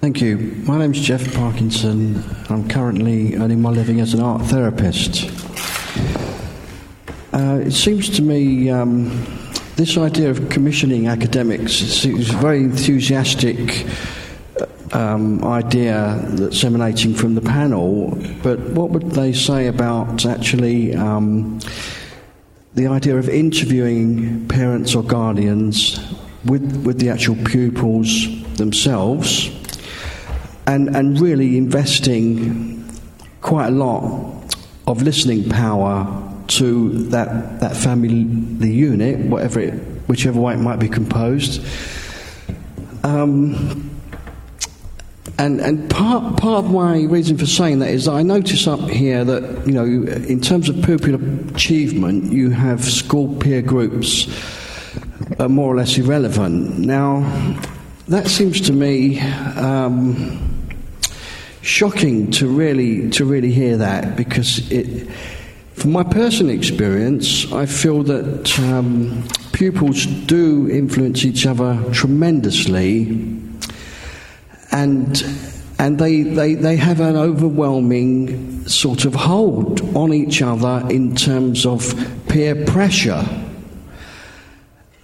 Thank 0.00 0.22
you. 0.22 0.38
My 0.64 0.78
name's 0.78 1.00
Jeff 1.00 1.34
Parkinson. 1.34 2.24
I'm 2.48 2.68
currently 2.68 3.36
earning 3.36 3.60
my 3.60 3.70
living 3.70 4.00
as 4.00 4.14
an 4.14 4.20
art 4.20 4.42
therapist. 4.42 5.24
Uh, 7.32 7.60
it 7.64 7.72
seems 7.72 8.08
to 8.16 8.22
me 8.22 8.70
um, 8.70 9.08
this 9.76 9.98
idea 9.98 10.30
of 10.30 10.48
commissioning 10.48 11.06
academics 11.06 12.04
is 12.04 12.30
very 12.30 12.60
enthusiastic 12.60 13.86
um, 14.92 15.44
idea 15.44 16.20
that's 16.30 16.62
emanating 16.64 17.14
from 17.14 17.34
the 17.34 17.40
panel, 17.40 18.18
but 18.42 18.58
what 18.70 18.90
would 18.90 19.10
they 19.12 19.32
say 19.32 19.66
about 19.66 20.26
actually 20.26 20.94
um, 20.94 21.60
the 22.74 22.86
idea 22.86 23.16
of 23.16 23.28
interviewing 23.28 24.46
parents 24.48 24.94
or 24.94 25.02
guardians 25.02 25.98
with, 26.44 26.84
with 26.84 26.98
the 26.98 27.08
actual 27.08 27.36
pupils 27.44 28.26
themselves 28.54 29.50
and, 30.66 30.94
and 30.94 31.20
really 31.20 31.56
investing 31.56 32.88
quite 33.40 33.68
a 33.68 33.70
lot 33.70 34.44
of 34.86 35.02
listening 35.02 35.48
power 35.48 36.26
to 36.46 36.90
that, 37.10 37.60
that 37.60 37.76
family 37.76 38.24
the 38.24 38.68
unit, 38.68 39.18
whatever 39.26 39.60
it, 39.60 39.74
whichever 40.08 40.40
way 40.40 40.54
it 40.54 40.58
might 40.58 40.78
be 40.78 40.88
composed. 40.88 41.64
Um, 43.04 43.89
and, 45.40 45.58
and 45.58 45.88
part, 45.88 46.36
part 46.36 46.66
of 46.66 46.70
my 46.70 47.04
reason 47.04 47.38
for 47.38 47.46
saying 47.46 47.78
that 47.78 47.88
is 47.88 48.04
that 48.04 48.12
I 48.12 48.22
notice 48.22 48.66
up 48.66 48.90
here 48.90 49.24
that, 49.24 49.66
you 49.66 49.72
know, 49.72 49.84
in 49.84 50.38
terms 50.42 50.68
of 50.68 50.82
pupil 50.82 51.14
achievement, 51.54 52.30
you 52.30 52.50
have 52.50 52.84
school 52.84 53.34
peer 53.36 53.62
groups 53.62 54.28
are 55.38 55.48
more 55.48 55.72
or 55.72 55.76
less 55.78 55.96
irrelevant. 55.96 56.78
Now, 56.80 57.20
that 58.08 58.28
seems 58.28 58.60
to 58.62 58.74
me 58.74 59.18
um, 59.20 60.68
shocking 61.62 62.30
to 62.32 62.46
really, 62.46 63.08
to 63.12 63.24
really 63.24 63.50
hear 63.50 63.78
that 63.78 64.16
because 64.16 64.70
it, 64.70 65.10
from 65.72 65.92
my 65.92 66.02
personal 66.02 66.54
experience, 66.54 67.50
I 67.50 67.64
feel 67.64 68.02
that 68.02 68.58
um, 68.58 69.26
pupils 69.52 70.04
do 70.04 70.68
influence 70.68 71.24
each 71.24 71.46
other 71.46 71.82
tremendously 71.94 73.39
and 74.72 75.22
and 75.80 75.98
they, 75.98 76.20
they, 76.20 76.52
they 76.52 76.76
have 76.76 77.00
an 77.00 77.16
overwhelming 77.16 78.68
sort 78.68 79.06
of 79.06 79.14
hold 79.14 79.80
on 79.96 80.12
each 80.12 80.42
other 80.42 80.86
in 80.90 81.16
terms 81.16 81.64
of 81.64 81.94
peer 82.28 82.66
pressure. 82.66 83.24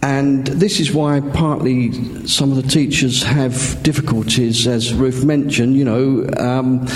And 0.02 0.46
this 0.46 0.78
is 0.78 0.92
why 0.92 1.20
partly 1.32 2.26
some 2.26 2.50
of 2.52 2.62
the 2.62 2.68
teachers 2.68 3.22
have 3.22 3.82
difficulties, 3.82 4.66
as 4.66 4.92
Ruth 4.92 5.24
mentioned, 5.24 5.76
you 5.76 5.84
know, 5.86 6.28
um, 6.36 6.86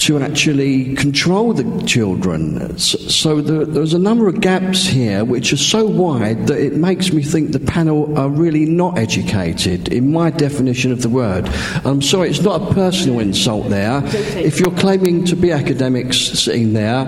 to 0.00 0.18
actually 0.18 0.94
control 0.96 1.52
the 1.52 1.86
children. 1.86 2.78
So, 2.78 3.40
there's 3.42 3.92
a 3.92 3.98
number 3.98 4.28
of 4.28 4.40
gaps 4.40 4.86
here 4.86 5.24
which 5.26 5.52
are 5.52 5.58
so 5.58 5.84
wide 5.84 6.46
that 6.46 6.58
it 6.58 6.74
makes 6.74 7.12
me 7.12 7.22
think 7.22 7.52
the 7.52 7.60
panel 7.60 8.18
are 8.18 8.30
really 8.30 8.64
not 8.64 8.96
educated, 8.96 9.88
in 9.92 10.10
my 10.10 10.30
definition 10.30 10.90
of 10.90 11.02
the 11.02 11.10
word. 11.10 11.48
I'm 11.84 12.00
sorry, 12.00 12.30
it's 12.30 12.40
not 12.40 12.62
a 12.62 12.74
personal 12.74 13.20
insult 13.20 13.68
there. 13.68 14.00
If 14.04 14.58
you're 14.58 14.74
claiming 14.76 15.26
to 15.26 15.36
be 15.36 15.52
academics 15.52 16.16
sitting 16.16 16.72
there 16.72 17.06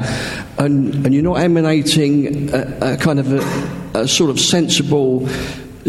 and, 0.59 0.95
and 1.07 1.15
you're 1.15 1.23
not 1.23 1.41
emanating 1.41 2.53
a, 2.53 2.93
a 2.93 2.97
kind 2.99 3.19
of 3.19 3.33
a, 3.33 4.01
a 4.01 4.09
sort 4.09 4.31
of 4.31 4.39
sensible 4.39 5.27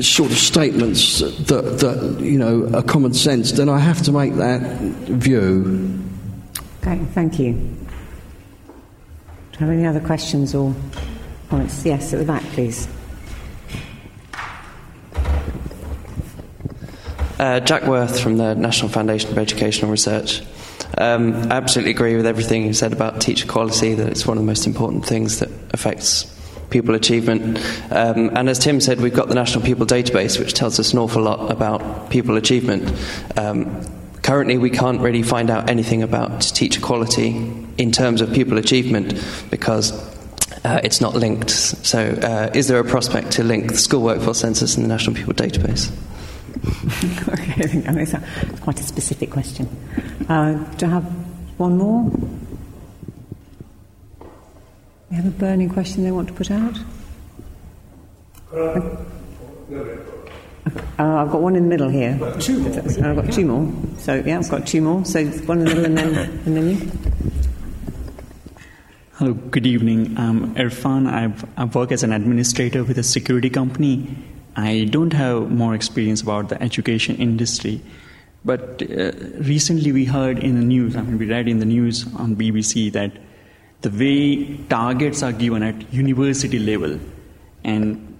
sort 0.01 0.31
of 0.31 0.37
statements 0.37 1.19
that, 1.19 1.79
that 1.79 2.19
you 2.19 2.39
know 2.39 2.69
are 2.73 2.81
common 2.81 3.13
sense, 3.13 3.51
then 3.51 3.69
I 3.69 3.79
have 3.79 4.01
to 4.03 4.11
make 4.11 4.35
that 4.35 4.79
view. 4.79 5.99
Okay, 6.85 6.99
thank 7.13 7.39
you. 7.39 7.53
Do 7.53 7.59
you 9.53 9.59
have 9.59 9.69
any 9.69 9.85
other 9.85 10.01
questions 10.01 10.53
or 10.53 10.75
comments? 11.47 11.85
Yes, 11.85 12.11
at 12.11 12.19
the 12.19 12.25
back, 12.25 12.43
please. 12.43 12.89
Uh, 17.39 17.61
Jack 17.61 17.83
Worth 17.83 18.19
from 18.19 18.35
the 18.35 18.53
National 18.55 18.89
Foundation 18.89 19.33
for 19.33 19.39
Educational 19.39 19.91
Research. 19.91 20.41
Um, 20.97 21.33
I 21.49 21.55
absolutely 21.55 21.91
agree 21.91 22.17
with 22.17 22.25
everything 22.25 22.65
you 22.65 22.73
said 22.73 22.91
about 22.91 23.21
teacher 23.21 23.47
quality, 23.47 23.93
that 23.93 24.09
it's 24.09 24.27
one 24.27 24.35
of 24.35 24.43
the 24.43 24.47
most 24.47 24.67
important 24.67 25.05
things 25.05 25.39
that 25.39 25.49
affects 25.71 26.25
pupil 26.69 26.95
achievement. 26.95 27.59
Um, 27.91 28.35
and 28.35 28.49
as 28.49 28.59
Tim 28.59 28.81
said, 28.81 28.99
we've 28.99 29.13
got 29.13 29.29
the 29.29 29.35
National 29.35 29.63
Pupil 29.63 29.85
Database, 29.85 30.37
which 30.37 30.53
tells 30.53 30.81
us 30.81 30.91
an 30.91 30.99
awful 30.99 31.21
lot 31.21 31.49
about 31.49 32.09
pupil 32.09 32.35
achievement. 32.35 32.93
Um, 33.37 33.85
Currently, 34.23 34.57
we 34.57 34.69
can't 34.69 35.01
really 35.01 35.21
find 35.21 35.49
out 35.49 35.69
anything 35.69 36.01
about 36.01 36.41
teacher 36.41 36.79
quality 36.79 37.35
in 37.77 37.91
terms 37.91 38.21
of 38.21 38.31
pupil 38.33 38.57
achievement 38.57 39.21
because 39.51 39.91
uh, 40.63 40.79
it's 40.81 41.01
not 41.01 41.13
linked. 41.13 41.49
So, 41.49 41.99
uh, 41.99 42.49
is 42.53 42.69
there 42.69 42.79
a 42.79 42.85
prospect 42.85 43.31
to 43.33 43.43
link 43.43 43.71
the 43.71 43.77
school 43.77 44.01
workforce 44.01 44.39
census 44.39 44.75
and 44.77 44.85
the 44.85 44.87
National 44.87 45.15
Pupil 45.15 45.33
Database? 45.33 45.91
okay, 47.33 47.85
I 47.85 47.91
mean, 47.91 48.07
it's 48.07 48.59
quite 48.61 48.79
a 48.79 48.83
specific 48.83 49.29
question. 49.29 49.67
Uh, 50.29 50.53
do 50.77 50.85
I 50.85 50.89
have 50.89 51.03
one 51.59 51.77
more? 51.77 52.09
You 55.09 55.17
have 55.17 55.27
a 55.27 55.31
burning 55.31 55.69
question 55.69 56.05
they 56.05 56.11
want 56.11 56.29
to 56.29 56.33
put 56.33 56.49
out? 56.49 56.79
Uh, 58.53 58.79
I've 60.65 61.31
got 61.31 61.41
one 61.41 61.55
in 61.55 61.63
the 61.63 61.69
middle 61.69 61.89
here. 61.89 62.17
Two. 62.39 62.65
I've 62.67 63.15
got 63.15 63.31
two 63.33 63.45
more. 63.45 63.73
So 63.97 64.15
yeah, 64.25 64.39
I've 64.39 64.49
got 64.49 64.65
two 64.65 64.81
more. 64.81 65.03
So 65.05 65.25
one 65.25 65.59
in 65.59 65.65
the 65.65 65.75
middle, 65.75 65.85
and 65.85 65.97
then 65.97 66.15
and 66.45 66.57
then 66.57 66.69
you. 66.69 66.91
Hello, 69.13 69.33
good 69.33 69.67
evening. 69.67 70.17
I'm 70.17 70.55
Irfan. 70.55 71.07
I've, 71.07 71.45
I 71.57 71.65
work 71.65 71.91
as 71.91 72.03
an 72.03 72.13
administrator 72.13 72.83
with 72.83 72.97
a 72.97 73.03
security 73.03 73.49
company. 73.49 74.15
I 74.55 74.87
don't 74.89 75.13
have 75.13 75.51
more 75.51 75.75
experience 75.75 76.21
about 76.21 76.49
the 76.49 76.61
education 76.61 77.17
industry, 77.17 77.81
but 78.45 78.81
uh, 78.83 79.11
recently 79.39 79.91
we 79.91 80.05
heard 80.05 80.39
in 80.39 80.59
the 80.59 80.65
news. 80.65 80.95
I 80.95 81.01
mean, 81.01 81.17
we 81.17 81.29
read 81.29 81.47
in 81.47 81.59
the 81.59 81.65
news 81.65 82.05
on 82.15 82.35
BBC 82.35 82.91
that 82.93 83.11
the 83.81 83.89
way 83.89 84.57
targets 84.69 85.23
are 85.23 85.33
given 85.33 85.61
at 85.61 85.93
university 85.93 86.59
level, 86.59 86.99
and 87.63 88.12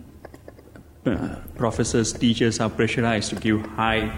uh, 1.06 1.36
professors, 1.56 2.14
teachers 2.14 2.60
are 2.60 2.70
pressurized 2.70 3.30
to 3.30 3.36
give 3.36 3.66
high 3.76 4.12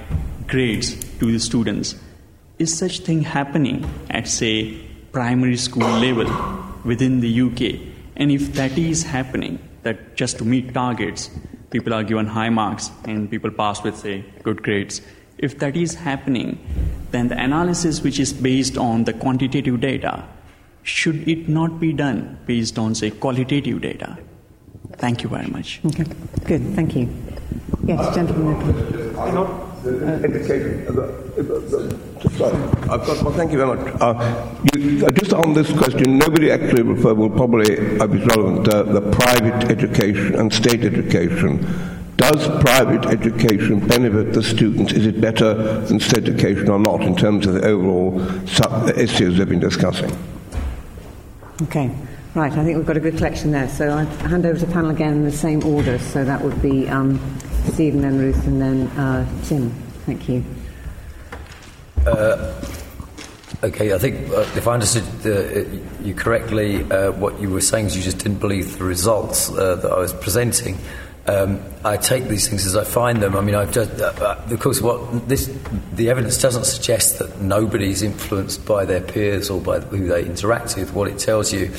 grades 0.48 0.96
to 1.20 1.32
the 1.32 1.40
students. 1.40 1.96
Is 2.60 2.78
such 2.78 3.00
thing 3.00 3.22
happening 3.22 3.90
at, 4.10 4.28
say, 4.28 4.78
primary 5.12 5.58
school 5.58 5.88
level 5.88 6.30
within 6.84 7.20
the 7.22 7.42
UK? 7.42 7.80
And 8.16 8.32
if 8.32 8.54
that 8.54 8.78
is 8.78 9.04
happening, 9.04 9.60
that 9.84 10.16
just 10.16 10.38
to 10.38 10.46
meet 10.46 10.74
targets, 10.74 11.30
people 11.70 11.94
are 11.94 12.04
given 12.04 12.28
high 12.28 12.50
marks 12.50 12.92
and 13.04 13.30
people 13.30 13.52
pass 13.52 13.84
with, 13.84 13.98
say, 13.98 14.24
good 14.44 14.64
grades. 14.64 15.02
If 15.38 15.60
that 15.60 15.76
is 15.76 15.96
happening, 15.96 16.60
then 17.12 17.28
the 17.28 17.38
analysis 17.38 18.02
which 18.02 18.20
is 18.20 18.32
based 18.32 18.78
on 18.78 19.04
the 19.04 19.14
quantitative 19.14 19.82
data, 19.82 20.24
should 20.84 21.28
it 21.28 21.50
not 21.50 21.80
be 21.80 21.92
done 21.92 22.38
based 22.46 22.80
on, 22.80 22.96
say, 22.96 23.12
qualitative 23.12 23.82
data? 23.82 24.18
Thank 24.98 25.24
you 25.24 25.30
very 25.30 25.48
much. 25.48 25.82
Okay, 25.86 26.06
good, 26.46 26.74
thank 26.76 26.96
you. 26.96 27.10
Yes, 27.86 28.16
gentlemen. 28.16 28.56
education. 30.24 30.86
Sorry, 32.38 32.56
I've 32.90 33.06
got. 33.06 33.22
Well, 33.22 33.34
thank 33.34 33.52
you 33.52 33.58
very 33.58 33.76
much. 33.76 34.02
Uh, 34.02 34.56
you, 34.74 35.06
uh, 35.06 35.12
just 35.12 35.34
on 35.34 35.54
this 35.54 35.72
question, 35.78 36.18
nobody 36.18 36.50
actually 36.50 36.84
referred. 36.84 37.18
Will 37.18 37.30
probably 37.30 38.00
uh, 38.00 38.08
be 38.08 38.20
relevant. 38.20 38.68
Uh, 38.68 38.84
the 38.84 39.02
private 39.12 39.70
education 39.70 40.36
and 40.36 40.52
state 40.52 40.84
education. 40.84 41.66
Does 42.18 42.48
private 42.64 43.06
education 43.08 43.86
benefit 43.86 44.34
the 44.34 44.42
students? 44.42 44.94
Is 44.94 45.06
it 45.06 45.20
better 45.20 45.82
than 45.82 46.00
state 46.00 46.24
education 46.30 46.70
or 46.70 46.80
not 46.80 47.02
in 47.02 47.16
terms 47.16 47.46
of 47.46 47.56
the 47.56 47.68
overall 47.68 48.20
issues 48.98 49.38
we've 49.38 49.50
been 49.50 49.60
discussing? 49.60 50.10
Okay. 51.64 51.92
Right, 52.36 52.52
I 52.52 52.66
think 52.66 52.76
we've 52.76 52.86
got 52.86 52.98
a 52.98 53.00
good 53.00 53.16
collection 53.16 53.52
there. 53.52 53.70
So 53.70 53.94
I 53.94 54.04
hand 54.28 54.46
over 54.46 54.60
to 54.60 54.66
the 54.66 54.74
panel 54.74 54.92
again 54.92 55.14
in 55.14 55.24
the 55.24 55.32
same 55.32 55.64
order. 55.64 55.98
So 55.98 56.26
that 56.26 56.42
would 56.42 56.62
be 56.62 56.86
um, 56.90 57.18
Stephen, 57.64 58.02
then 58.02 58.20
Ruth, 58.20 58.46
and 58.46 58.62
then 58.62 58.88
uh, 58.98 59.26
Tim. 59.46 59.70
Thank 60.06 60.28
you. 60.28 60.44
Uh, 62.06 62.54
okay, 63.64 63.94
I 63.94 63.98
think 63.98 64.30
uh, 64.32 64.42
if 64.54 64.68
I 64.68 64.74
understood 64.74 65.06
the, 65.22 65.82
you 66.04 66.14
correctly, 66.14 66.84
uh, 66.92 67.14
what 67.14 67.40
you 67.40 67.50
were 67.50 67.62
saying 67.62 67.86
is 67.86 67.96
you 67.96 68.04
just 68.04 68.18
didn't 68.18 68.40
believe 68.40 68.80
the 68.80 68.84
results 68.84 69.50
uh, 69.50 69.76
that 69.76 69.90
I 69.90 69.98
was 69.98 70.12
presenting. 70.12 70.78
Um, 71.28 71.64
I 71.86 71.96
take 71.96 72.26
these 72.26 72.50
things 72.50 72.66
as 72.66 72.76
I 72.76 72.84
find 72.84 73.24
them. 73.24 73.38
I 73.38 73.42
mean, 73.42 73.56
I've 73.56 73.72
just, 73.72 74.02
uh, 74.02 74.08
uh, 74.08 74.46
of 74.52 74.60
course, 74.60 74.82
what 74.82 75.30
this 75.30 75.50
the 75.94 76.10
evidence 76.10 76.42
doesn't 76.42 76.66
suggest 76.66 77.18
that 77.20 77.40
nobody's 77.40 78.04
influenced 78.04 78.66
by 78.66 78.84
their 78.84 79.00
peers 79.00 79.50
or 79.50 79.62
by 79.62 79.80
who 79.80 80.08
they 80.08 80.26
interact 80.26 80.76
with. 80.76 80.94
What 80.94 81.08
it 81.08 81.18
tells 81.18 81.54
you 81.54 81.72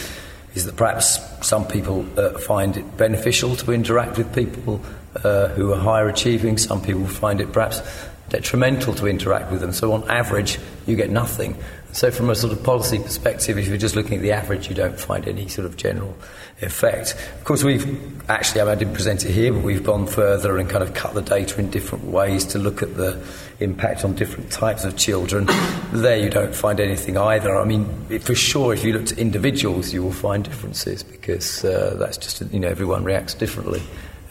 is 0.57 0.65
that 0.65 0.74
perhaps 0.74 1.20
some 1.47 1.66
people 1.66 2.07
uh, 2.19 2.31
find 2.39 2.78
it 2.78 2.97
beneficial 2.97 3.55
to 3.57 3.73
interact 3.73 4.16
with 4.16 4.35
people 4.35 4.81
uh, 5.23 5.49
who 5.49 5.73
are 5.73 5.78
higher 5.78 6.09
achieving, 6.09 6.57
some 6.57 6.81
people 6.81 7.07
find 7.07 7.43
it 7.43 7.53
perhaps 7.53 7.83
detrimental 8.31 8.95
to 8.95 9.07
interact 9.07 9.53
with 9.53 9.61
them. 9.61 9.73
So, 9.73 9.93
on 9.93 10.11
average, 10.11 10.59
you 10.87 10.97
get 10.97 11.11
nothing. 11.11 11.57
So, 11.97 12.10
from 12.10 12.28
a 12.28 12.35
sort 12.35 12.52
of 12.52 12.62
policy 12.62 12.98
perspective, 12.98 13.56
if 13.56 13.68
you're 13.68 13.78
just 13.78 13.97
looking 13.97 14.16
at 14.16 14.20
the 14.20 14.32
average, 14.32 14.68
you 14.68 14.74
don't 14.74 15.01
find 15.01 15.27
any 15.27 15.48
sort 15.48 15.64
of 15.64 15.78
general 15.78 16.14
effect. 16.60 17.14
Of 17.36 17.44
course, 17.44 17.64
we've 17.64 18.31
actually, 18.31 18.60
I, 18.60 18.74
didn't 18.74 18.93
present 18.93 19.24
it 19.24 19.32
here, 19.32 19.51
but 19.51 19.62
we've 19.62 19.82
gone 19.82 20.06
further 20.06 20.59
and 20.59 20.68
kind 20.68 20.85
of 20.85 20.93
cut 20.93 21.14
the 21.14 21.23
data 21.23 21.59
in 21.59 21.70
different 21.70 22.05
ways 22.05 22.44
to 22.48 22.59
look 22.59 22.82
at 22.82 22.98
the 22.98 23.18
impact 23.60 24.05
on 24.05 24.14
different 24.14 24.52
types 24.52 24.85
of 24.85 24.98
children. 24.98 25.47
there, 25.90 26.18
you 26.18 26.28
don't 26.28 26.55
find 26.55 26.81
anything 26.81 27.16
either. 27.16 27.56
I 27.56 27.64
mean, 27.64 27.86
for 28.18 28.35
sure, 28.35 28.74
if 28.74 28.85
you 28.85 28.93
look 28.93 29.10
at 29.10 29.12
individuals, 29.12 29.94
you 29.94 30.02
will 30.02 30.12
find 30.12 30.44
differences 30.44 31.02
because 31.02 31.64
uh, 31.64 31.97
that's 31.98 32.18
just, 32.18 32.43
you 32.52 32.60
know, 32.60 32.68
everyone 32.68 33.05
reacts 33.05 33.32
differently. 33.32 33.82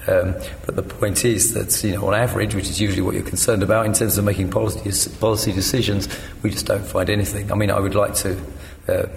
Um, 0.07 0.35
but 0.65 0.75
the 0.75 0.83
point 0.83 1.25
is 1.25 1.53
that, 1.53 1.83
you 1.83 1.95
know, 1.95 2.07
on 2.07 2.13
average, 2.13 2.53
which 2.53 2.69
is 2.69 2.79
usually 2.79 3.01
what 3.01 3.15
you're 3.15 3.23
concerned 3.23 3.63
about 3.63 3.85
in 3.85 3.93
terms 3.93 4.17
of 4.17 4.25
making 4.25 4.51
policy, 4.51 4.91
policy 5.19 5.51
decisions, 5.51 6.07
we 6.43 6.51
just 6.51 6.67
don't 6.67 6.85
find 6.85 7.09
anything. 7.09 7.51
I 7.51 7.55
mean, 7.55 7.71
I 7.71 7.79
would 7.79 7.95
like 7.95 8.13
to 8.15 8.37
uh, 8.87 9.07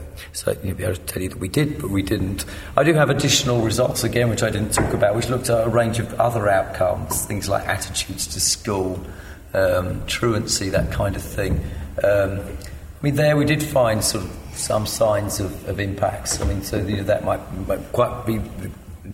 be 0.62 0.70
able 0.70 0.94
to 0.94 1.01
tell 1.06 1.23
you 1.23 1.28
that 1.28 1.39
we 1.39 1.48
did, 1.48 1.81
but 1.81 1.90
we 1.90 2.02
didn't. 2.02 2.44
I 2.77 2.85
do 2.85 2.94
have 2.94 3.10
additional 3.10 3.60
results 3.60 4.02
again, 4.02 4.31
which 4.31 4.43
I 4.43 4.51
didn't 4.51 4.73
talk 4.73 4.94
about, 4.94 5.15
which 5.15 5.28
looked 5.28 5.51
at 5.51 5.66
a 5.66 5.69
range 5.69 5.98
of 5.98 6.15
other 6.15 6.48
outcomes, 6.48 7.27
things 7.27 7.48
like 7.48 7.66
attitudes 7.66 8.27
to 8.28 8.40
school, 8.40 9.05
um, 9.52 10.06
truancy, 10.06 10.70
that 10.70 10.90
kind 10.90 11.16
of 11.16 11.23
thing. 11.23 11.60
Um, 12.02 12.40
I 12.40 13.02
mean, 13.02 13.16
there 13.16 13.36
we 13.36 13.44
did 13.44 13.62
find 13.62 14.02
sort 14.02 14.24
of 14.24 14.31
some 14.55 14.86
signs 14.86 15.39
of, 15.39 15.69
of 15.69 15.78
impacts. 15.78 16.40
I 16.40 16.47
mean, 16.47 16.62
so 16.62 16.78
you 16.78 16.97
know, 16.97 17.02
that 17.05 17.24
might, 17.24 17.40
might 17.66 17.93
quite 17.93 18.27
be 18.27 18.40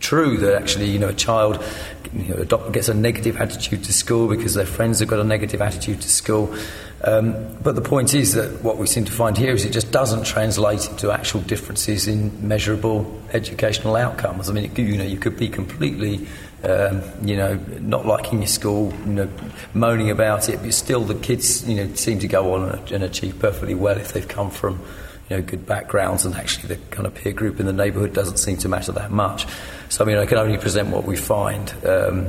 true 0.05 0.37
that 0.37 0.55
actually, 0.55 0.91
you 0.91 0.99
know, 0.99 1.09
a 1.09 1.15
child 1.15 1.65
you 2.13 2.35
know, 2.35 2.71
gets 2.71 2.89
a 2.89 2.95
negative 2.95 3.39
attitude 3.39 3.83
to 3.85 3.93
school 3.93 4.29
because 4.29 4.55
their 4.55 4.67
friends 4.67 5.01
have 5.01 5.09
got 5.09 5.19
a 5.19 5.25
negative 5.25 5.63
attitude 5.63 6.01
to 6.03 6.09
school. 6.09 6.55
Um, 7.03 7.35
but 7.63 7.75
the 7.75 7.83
point 7.83 8.15
is 8.15 8.35
that 8.35 8.63
what 8.63 8.77
we 8.77 8.87
seem 8.87 9.05
to 9.05 9.13
find 9.13 9.37
here 9.37 9.53
is 9.53 9.65
it 9.65 9.73
just 9.73 9.91
doesn't 9.91 10.25
translate 10.25 10.89
into 10.89 11.11
actual 11.11 11.41
differences 11.41 12.07
in 12.07 12.47
measurable 12.47 13.21
educational 13.33 13.97
outcomes. 13.97 14.49
I 14.49 14.53
mean, 14.53 14.65
it, 14.67 14.79
you 14.79 14.97
know, 14.97 15.05
you 15.05 15.19
could 15.19 15.37
be 15.37 15.49
completely, 15.49 16.27
um, 16.63 17.03
you 17.23 17.37
know, 17.37 17.55
not 17.81 18.07
liking 18.07 18.39
your 18.39 18.47
school, 18.47 18.93
you 19.07 19.13
know, 19.13 19.29
moaning 19.73 20.11
about 20.11 20.49
it, 20.49 20.61
but 20.63 20.73
still 20.73 21.05
the 21.05 21.15
kids, 21.15 21.69
you 21.69 21.77
know, 21.77 21.95
seem 21.95 22.19
to 22.21 22.29
go 22.29 22.55
on 22.55 22.71
and, 22.71 22.93
and 22.93 23.05
achieve 23.05 23.39
perfectly 23.39 23.75
well 23.75 23.97
if 23.97 24.13
they've 24.13 24.29
come 24.29 24.51
from 24.51 24.81
you 25.29 25.37
know, 25.37 25.43
good 25.43 25.67
backgrounds, 25.67 26.25
and 26.25 26.35
actually 26.35 26.75
the 26.75 26.81
kind 26.91 27.07
of 27.07 27.15
peer 27.15 27.33
group 27.33 27.61
in 27.61 27.67
the 27.67 27.73
neighbourhood 27.73 28.13
doesn't 28.13 28.39
seem 28.39 28.57
to 28.59 28.69
matter 28.69 28.93
that 28.93 29.11
much. 29.11 29.47
So, 29.89 30.05
I 30.05 30.07
mean, 30.07 30.19
I 30.19 30.27
can 30.27 30.39
only 30.39 30.59
present 30.59 30.89
what 30.89 31.05
we 31.05 31.17
find. 31.17 31.73
Um, 31.87 32.29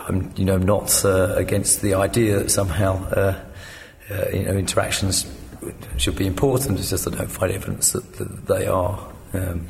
I'm, 0.00 0.32
you 0.36 0.44
know, 0.44 0.58
not 0.58 1.04
uh, 1.04 1.34
against 1.36 1.82
the 1.82 1.94
idea 1.94 2.38
that 2.38 2.50
somehow, 2.50 3.04
uh, 3.10 3.44
uh, 4.10 4.24
you 4.32 4.44
know, 4.44 4.56
interactions 4.56 5.26
should 5.96 6.16
be 6.16 6.26
important. 6.26 6.78
It's 6.78 6.90
just 6.90 7.06
I 7.06 7.10
don't 7.10 7.30
find 7.30 7.52
evidence 7.52 7.92
that, 7.92 8.14
that 8.14 8.46
they 8.46 8.66
are. 8.66 9.06
Um, 9.32 9.68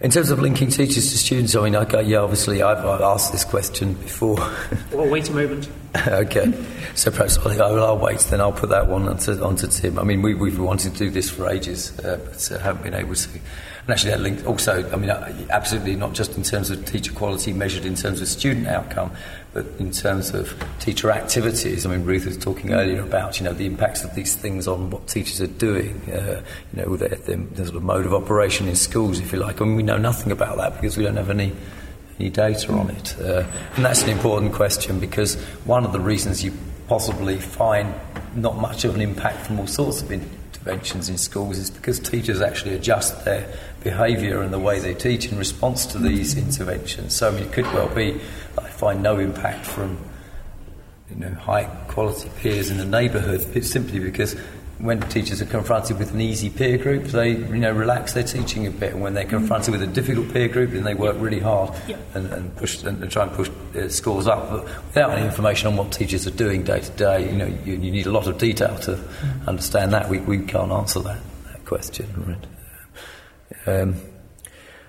in 0.00 0.10
terms 0.10 0.30
of 0.30 0.40
linking 0.40 0.68
teachers 0.68 1.10
to 1.10 1.18
students, 1.18 1.54
I 1.54 1.64
mean, 1.64 1.76
okay, 1.76 2.02
yeah, 2.02 2.18
obviously 2.18 2.62
I've, 2.62 2.84
I've 2.84 3.00
asked 3.00 3.32
this 3.32 3.44
question 3.44 3.94
before. 3.94 4.36
well, 4.92 5.08
wait 5.08 5.28
a 5.30 5.32
moment. 5.32 5.68
okay, 6.06 6.52
so 6.94 7.10
perhaps 7.10 7.38
I'll, 7.38 7.82
I'll, 7.82 7.98
wait, 7.98 8.18
then 8.20 8.40
I'll 8.40 8.52
put 8.52 8.68
that 8.68 8.88
one 8.88 9.08
onto, 9.08 9.42
onto 9.42 9.66
Tim. 9.68 9.98
I 9.98 10.02
mean, 10.02 10.20
we, 10.20 10.34
we've 10.34 10.58
wanted 10.58 10.92
to 10.92 10.98
do 10.98 11.10
this 11.10 11.30
for 11.30 11.48
ages, 11.48 11.98
uh, 12.00 12.20
but 12.22 12.52
uh, 12.52 12.58
haven't 12.58 12.82
been 12.82 12.94
able 12.94 13.14
to. 13.14 13.28
And 13.86 13.92
actually, 13.92 14.10
that 14.10 14.20
link 14.20 14.44
also, 14.48 14.90
I 14.90 14.96
mean, 14.96 15.10
uh, 15.10 15.32
absolutely 15.50 15.94
not 15.94 16.12
just 16.12 16.36
in 16.36 16.42
terms 16.42 16.70
of 16.70 16.84
teacher 16.86 17.12
quality 17.12 17.52
measured 17.52 17.84
in 17.84 17.94
terms 17.94 18.20
of 18.20 18.26
student 18.26 18.66
outcome, 18.66 19.12
but 19.52 19.64
in 19.78 19.92
terms 19.92 20.30
of 20.30 20.60
teacher 20.80 21.12
activities. 21.12 21.86
I 21.86 21.90
mean, 21.90 22.04
Ruth 22.04 22.26
was 22.26 22.36
talking 22.36 22.72
earlier 22.74 23.00
about, 23.00 23.38
you 23.38 23.44
know, 23.44 23.52
the 23.52 23.64
impacts 23.64 24.02
of 24.02 24.12
these 24.16 24.34
things 24.34 24.66
on 24.66 24.90
what 24.90 25.06
teachers 25.06 25.40
are 25.40 25.46
doing, 25.46 26.00
uh, 26.12 26.42
you 26.72 26.82
know, 26.82 26.96
their, 26.96 27.10
their, 27.10 27.36
their 27.36 27.66
sort 27.66 27.76
of 27.76 27.84
mode 27.84 28.06
of 28.06 28.12
operation 28.12 28.66
in 28.66 28.74
schools, 28.74 29.20
if 29.20 29.32
you 29.32 29.38
like. 29.38 29.60
I 29.60 29.64
mean, 29.64 29.76
we 29.76 29.84
know 29.84 29.98
nothing 29.98 30.32
about 30.32 30.56
that 30.56 30.74
because 30.74 30.96
we 30.96 31.04
don't 31.04 31.16
have 31.16 31.30
any 31.30 31.52
any 32.18 32.30
data 32.30 32.72
on 32.72 32.90
it. 32.90 33.14
Uh, 33.20 33.44
and 33.76 33.84
that's 33.84 34.02
an 34.02 34.10
important 34.10 34.52
question 34.52 34.98
because 34.98 35.34
one 35.64 35.84
of 35.84 35.92
the 35.92 36.00
reasons 36.00 36.42
you 36.42 36.52
possibly 36.88 37.36
find 37.36 37.94
not 38.34 38.56
much 38.56 38.84
of 38.84 38.94
an 38.94 39.00
impact 39.00 39.46
from 39.46 39.60
all 39.60 39.66
sorts 39.66 40.02
of 40.02 40.10
interventions 40.10 41.08
in 41.08 41.18
schools 41.18 41.58
is 41.58 41.70
because 41.70 41.98
teachers 41.98 42.40
actually 42.40 42.74
adjust 42.74 43.24
their 43.24 43.52
behaviour 43.86 44.42
and 44.42 44.52
the 44.52 44.58
way 44.58 44.80
they 44.80 44.94
teach 44.94 45.30
in 45.30 45.38
response 45.38 45.86
to 45.86 45.98
these 45.98 46.36
interventions. 46.36 47.14
So 47.14 47.28
I 47.28 47.30
mean, 47.30 47.44
it 47.44 47.52
could 47.52 47.66
well 47.66 47.88
be 47.88 48.20
that 48.56 48.64
I 48.64 48.68
find 48.68 49.00
no 49.00 49.18
impact 49.20 49.64
from 49.64 49.96
you 51.08 51.16
know 51.16 51.32
high 51.34 51.64
quality 51.86 52.28
peers 52.40 52.68
in 52.68 52.78
the 52.78 52.84
neighbourhood. 52.84 53.46
It's 53.54 53.70
simply 53.70 54.00
because 54.00 54.34
when 54.78 55.00
teachers 55.02 55.40
are 55.40 55.46
confronted 55.46 56.00
with 56.00 56.12
an 56.12 56.20
easy 56.20 56.50
peer 56.50 56.78
group, 56.78 57.04
they 57.04 57.30
you 57.30 57.58
know 57.64 57.70
relax 57.70 58.12
their 58.14 58.24
teaching 58.24 58.66
a 58.66 58.72
bit, 58.72 58.92
and 58.92 59.00
when 59.00 59.14
they're 59.14 59.24
confronted 59.38 59.70
with 59.70 59.82
a 59.82 59.86
difficult 59.86 60.32
peer 60.32 60.48
group, 60.48 60.72
then 60.72 60.82
they 60.82 60.94
work 60.94 61.16
really 61.20 61.38
hard 61.38 61.72
yeah. 61.86 61.96
and, 62.14 62.26
and, 62.32 62.56
push 62.56 62.82
and, 62.82 63.08
try 63.08 63.22
and 63.22 63.32
push 63.32 63.48
uh, 63.76 63.88
scores 63.88 64.26
up. 64.26 64.50
But 64.50 64.64
without 64.64 65.10
any 65.12 65.26
information 65.26 65.68
on 65.68 65.76
what 65.76 65.92
teachers 65.92 66.26
are 66.26 66.36
doing 66.44 66.64
day 66.64 66.80
to 66.80 66.90
day, 66.90 67.30
you 67.30 67.36
know 67.36 67.46
you, 67.64 67.74
you 67.74 67.92
need 67.92 68.06
a 68.06 68.12
lot 68.12 68.26
of 68.26 68.36
detail 68.36 68.76
to 68.80 68.96
mm. 68.96 69.46
understand 69.46 69.92
that. 69.92 70.08
We, 70.08 70.18
we 70.18 70.38
can't 70.40 70.72
answer 70.72 70.98
that, 71.00 71.20
that 71.52 71.64
question. 71.64 72.06
Right? 72.26 72.55
Um, 73.66 73.96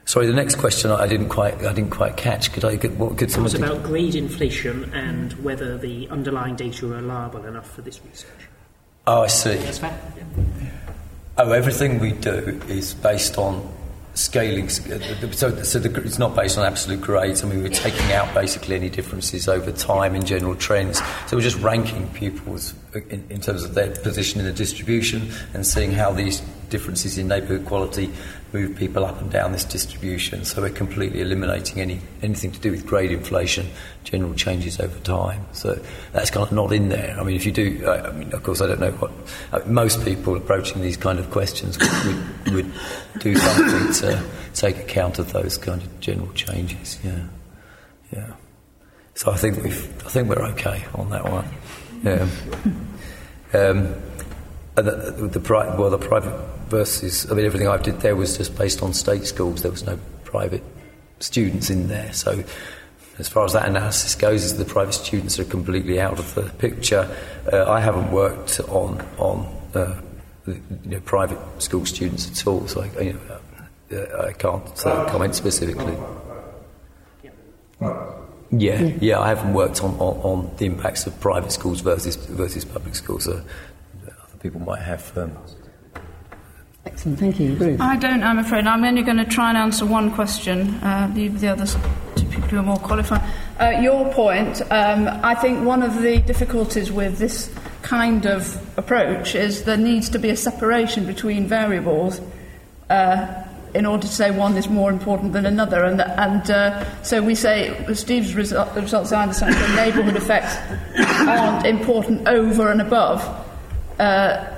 sorry, 0.05 0.27
the 0.27 0.33
next 0.33 0.55
question 0.55 0.91
I 0.91 1.07
didn't 1.07 1.29
quite 1.29 1.55
I 1.63 1.73
didn't 1.73 1.91
quite 1.91 2.17
catch. 2.17 2.51
Could 2.53 2.65
I? 2.65 2.77
Could, 2.77 2.97
what 2.97 3.17
could 3.17 3.31
someone? 3.31 3.51
It 3.51 3.59
was 3.59 3.69
about 3.69 3.83
grade 3.83 4.15
inflation 4.15 4.93
and 4.93 5.33
whether 5.43 5.77
the 5.77 6.07
underlying 6.09 6.55
data 6.55 6.85
are 6.87 6.95
reliable 6.95 7.45
enough 7.45 7.69
for 7.69 7.81
this 7.81 7.99
research. 8.03 8.47
Oh, 9.05 9.21
I 9.21 9.27
see. 9.27 9.55
That's 9.55 9.79
fair. 9.79 9.99
Oh, 11.37 11.51
everything 11.51 11.99
we 11.99 12.13
do 12.13 12.59
is 12.67 12.93
based 12.95 13.37
on 13.37 13.73
scaling. 14.15 14.69
So, 14.69 15.61
so 15.63 15.79
the, 15.79 16.01
it's 16.01 16.17
not 16.17 16.35
based 16.35 16.57
on 16.57 16.65
absolute 16.65 16.99
grades. 16.99 17.43
I 17.43 17.47
mean, 17.47 17.61
we're 17.61 17.69
taking 17.69 18.11
out 18.11 18.33
basically 18.33 18.75
any 18.75 18.89
differences 18.89 19.47
over 19.47 19.71
time 19.71 20.15
in 20.15 20.25
general 20.25 20.55
trends. 20.55 20.99
So 21.27 21.37
we're 21.37 21.43
just 21.43 21.59
ranking 21.59 22.09
pupils 22.09 22.73
in, 22.95 23.25
in 23.29 23.39
terms 23.39 23.63
of 23.63 23.75
their 23.75 23.91
position 23.91 24.39
in 24.39 24.47
the 24.47 24.53
distribution 24.53 25.31
and 25.53 25.65
seeing 25.65 25.91
how 25.91 26.11
these 26.11 26.41
differences 26.69 27.17
in 27.17 27.27
neighbourhood 27.27 27.65
quality 27.65 28.11
move 28.53 28.75
people 28.77 29.03
up 29.05 29.19
and 29.21 29.31
down 29.31 29.51
this 29.51 29.65
distribution. 29.65 30.45
So 30.45 30.61
we're 30.61 30.69
completely 30.69 31.21
eliminating 31.21 31.81
any 31.81 31.99
anything 32.21 32.51
to 32.51 32.59
do 32.59 32.71
with 32.71 32.85
grade 32.85 33.11
inflation, 33.11 33.67
general 34.03 34.33
changes 34.33 34.79
over 34.79 34.97
time. 34.99 35.45
So 35.51 35.79
that's 36.13 36.29
kind 36.29 36.45
of 36.45 36.51
not 36.51 36.71
in 36.71 36.89
there. 36.89 37.17
I 37.19 37.23
mean, 37.23 37.35
if 37.35 37.45
you 37.45 37.51
do, 37.51 37.85
I, 37.85 38.07
I 38.07 38.11
mean, 38.11 38.33
of 38.33 38.43
course, 38.43 38.61
I 38.61 38.67
don't 38.67 38.79
know 38.79 38.91
what 38.91 39.11
uh, 39.51 39.59
most 39.67 40.03
people 40.05 40.35
approaching 40.35 40.81
these 40.81 40.97
kind 40.97 41.19
of 41.19 41.29
questions 41.31 41.77
would, 41.77 42.05
would, 42.53 42.53
would 42.53 42.73
do 43.19 43.35
something 43.35 43.93
to 43.93 44.23
take 44.53 44.77
account 44.77 45.19
of 45.19 45.33
those 45.33 45.57
kind 45.57 45.81
of 45.81 45.99
general 45.99 46.31
changes. 46.33 46.99
Yeah, 47.03 47.23
yeah. 48.13 48.33
So 49.15 49.31
I 49.31 49.37
think 49.37 49.63
we've, 49.63 50.05
I 50.05 50.09
think 50.09 50.29
we're 50.29 50.45
okay 50.51 50.85
on 50.93 51.09
that 51.09 51.23
one. 51.29 51.47
Yeah. 52.03 52.27
Um, 53.53 53.95
the, 54.75 54.83
the, 54.83 55.39
the, 55.39 55.75
well, 55.77 55.89
the 55.89 55.97
private 55.97 56.56
versus, 56.69 57.29
I 57.31 57.35
mean, 57.35 57.45
everything 57.45 57.67
I 57.67 57.77
did 57.77 57.99
there 58.01 58.15
was 58.15 58.37
just 58.37 58.57
based 58.57 58.81
on 58.81 58.93
state 58.93 59.25
schools. 59.25 59.61
There 59.61 59.71
was 59.71 59.85
no 59.85 59.99
private 60.23 60.63
students 61.19 61.69
in 61.69 61.87
there. 61.87 62.13
So 62.13 62.43
as 63.19 63.27
far 63.27 63.45
as 63.45 63.53
that 63.53 63.67
analysis 63.67 64.15
goes, 64.15 64.43
is 64.43 64.57
the 64.57 64.65
private 64.65 64.93
students 64.93 65.39
are 65.39 65.45
completely 65.45 65.99
out 65.99 66.19
of 66.19 66.35
the 66.35 66.43
picture. 66.43 67.09
Uh, 67.51 67.69
I 67.69 67.79
haven't 67.79 68.11
worked 68.11 68.59
on 68.61 69.01
on 69.17 69.45
uh, 69.73 69.99
you 70.45 70.61
know, 70.85 70.99
private 71.01 71.39
school 71.61 71.85
students 71.85 72.29
at 72.29 72.47
all, 72.47 72.67
so 72.67 72.81
I, 72.81 73.01
you 73.01 73.13
know, 73.13 73.97
uh, 73.97 74.27
I 74.27 74.33
can't 74.33 74.85
uh, 74.85 75.09
comment 75.09 75.35
specifically. 75.35 75.97
Yeah, 78.49 78.81
yeah, 79.01 79.19
I 79.19 79.27
haven't 79.27 79.53
worked 79.53 79.83
on, 79.83 79.95
on, 79.95 80.17
on 80.21 80.55
the 80.57 80.65
impacts 80.65 81.05
of 81.05 81.19
private 81.19 81.51
schools 81.51 81.81
versus 81.81 82.15
versus 82.15 82.63
public 82.63 82.95
schools. 82.95 83.25
So 83.25 83.33
other 83.33 84.37
people 84.41 84.61
might 84.61 84.81
have. 84.81 85.17
Um, 85.17 85.31
Excellent, 86.87 87.19
thank 87.19 87.37
you. 87.37 87.53
Ruth. 87.55 87.81
I 87.81 87.97
don't, 87.97 88.23
I'm 88.23 88.39
afraid. 88.39 88.65
I'm 88.65 88.85
only 88.85 89.01
going 89.01 89.17
to 89.17 89.25
try 89.25 89.49
and 89.49 89.57
answer 89.57 89.85
one 89.85 90.09
question, 90.09 90.75
uh, 90.75 91.11
leave 91.13 91.41
the 91.41 91.49
others 91.49 91.75
to 92.15 92.25
people 92.25 92.47
who 92.47 92.57
are 92.59 92.63
more 92.63 92.77
qualified. 92.77 93.21
Uh, 93.59 93.81
your 93.81 94.11
point, 94.13 94.61
um, 94.71 95.09
I 95.21 95.35
think 95.35 95.65
one 95.65 95.83
of 95.83 96.01
the 96.01 96.19
difficulties 96.19 96.89
with 96.89 97.17
this 97.17 97.53
kind 97.81 98.25
of 98.25 98.57
approach 98.77 99.35
is 99.35 99.65
there 99.65 99.75
needs 99.75 100.07
to 100.11 100.17
be 100.17 100.29
a 100.29 100.37
separation 100.37 101.05
between 101.05 101.45
variables 101.45 102.21
uh, 102.89 103.43
in 103.73 103.85
order 103.85 104.07
to 104.07 104.13
say 104.13 104.31
one 104.31 104.55
is 104.55 104.69
more 104.69 104.89
important 104.89 105.33
than 105.33 105.45
another. 105.45 105.83
And, 105.83 105.99
and 105.99 106.49
uh, 106.49 107.03
so 107.03 107.21
we 107.21 107.35
say, 107.35 107.93
Steve's 107.95 108.33
result, 108.33 108.73
results, 108.75 109.11
I 109.11 109.23
understand, 109.23 109.55
the 109.55 109.75
neighbourhood 109.75 110.15
effects 110.15 110.55
aren't 111.27 111.65
important 111.65 112.29
over 112.29 112.71
and 112.71 112.81
above. 112.81 113.21
Uh, 113.99 114.53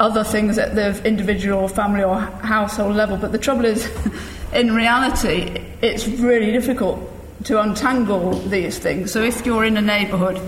other 0.00 0.24
things 0.24 0.58
at 0.58 0.74
the 0.74 1.00
individual, 1.06 1.68
family, 1.68 2.02
or 2.02 2.18
household 2.20 2.96
level. 2.96 3.16
But 3.16 3.32
the 3.32 3.38
trouble 3.38 3.64
is, 3.64 3.88
in 4.52 4.74
reality, 4.74 5.64
it's 5.80 6.06
really 6.08 6.52
difficult 6.52 7.08
to 7.44 7.60
untangle 7.60 8.32
these 8.32 8.78
things. 8.78 9.12
So 9.12 9.22
if 9.22 9.44
you're 9.44 9.64
in 9.64 9.76
a 9.76 9.82
neighbourhood 9.82 10.40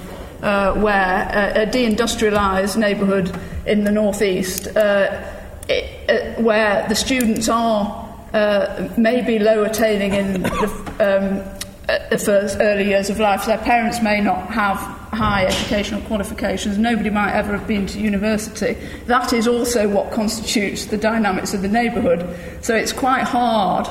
uh, 0.43 0.75
where 0.75 1.55
uh, 1.57 1.63
a 1.63 1.67
deindustrialised 1.67 2.77
neighbourhood 2.77 3.37
in 3.67 3.85
the 3.85 3.91
northeast, 3.91 4.69
uh, 4.77 5.23
it, 5.69 6.11
uh, 6.39 6.43
where 6.43 6.87
the 6.89 6.95
students 6.95 7.49
are 7.49 8.05
uh, 8.33 8.89
maybe 8.97 9.39
low 9.39 9.65
attaining 9.65 10.13
in 10.15 10.43
the, 10.43 10.59
um, 11.01 11.64
the 11.87 12.19
first 12.19 12.59
early 12.61 12.89
years 12.89 13.11
of 13.11 13.21
life, 13.21 13.47
their 13.47 13.59
parents 13.59 14.03
may 14.03 14.21
not 14.21 14.49
have 14.51 14.79
high 15.15 15.47
educational 15.47 16.01
qualifications, 16.03 16.79
nobody 16.79 17.11
might 17.11 17.33
ever 17.33 17.57
have 17.57 17.67
been 17.67 17.87
to 17.87 18.01
university. 18.01 18.77
That 19.07 19.33
is 19.33 19.47
also 19.47 19.89
what 19.89 20.11
constitutes 20.11 20.87
the 20.87 20.97
dynamics 20.97 21.55
of 21.55 21.63
the 21.63 21.69
neighbourhood. 21.69 22.37
So 22.65 22.75
it's 22.75 22.93
quite 22.93 23.25
hard 23.25 23.87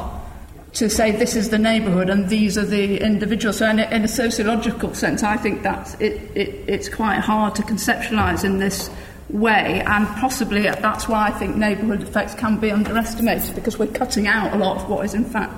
to 0.73 0.89
say 0.89 1.11
this 1.11 1.35
is 1.35 1.49
the 1.49 1.59
neighbourhood 1.59 2.09
and 2.09 2.29
these 2.29 2.57
are 2.57 2.65
the 2.65 2.99
individuals. 2.99 3.57
So 3.57 3.69
in 3.69 3.79
a, 3.79 3.89
in 3.91 4.03
a 4.03 4.07
sociological 4.07 4.93
sense, 4.95 5.21
I 5.21 5.37
think 5.37 5.61
that 5.61 5.99
it, 6.01 6.31
it, 6.35 6.63
it's 6.67 6.89
quite 6.89 7.19
hard 7.19 7.55
to 7.55 7.61
conceptualise 7.61 8.43
in 8.43 8.57
this 8.57 8.89
way, 9.29 9.81
and 9.85 10.07
possibly 10.19 10.63
that's 10.63 11.07
why 11.07 11.27
I 11.27 11.31
think 11.31 11.55
neighbourhood 11.55 12.03
effects 12.03 12.35
can 12.35 12.59
be 12.59 12.71
underestimated 12.71 13.55
because 13.55 13.79
we're 13.79 13.87
cutting 13.87 14.27
out 14.27 14.53
a 14.53 14.57
lot 14.57 14.77
of 14.77 14.89
what 14.89 15.05
is 15.05 15.13
in 15.13 15.25
fact. 15.25 15.53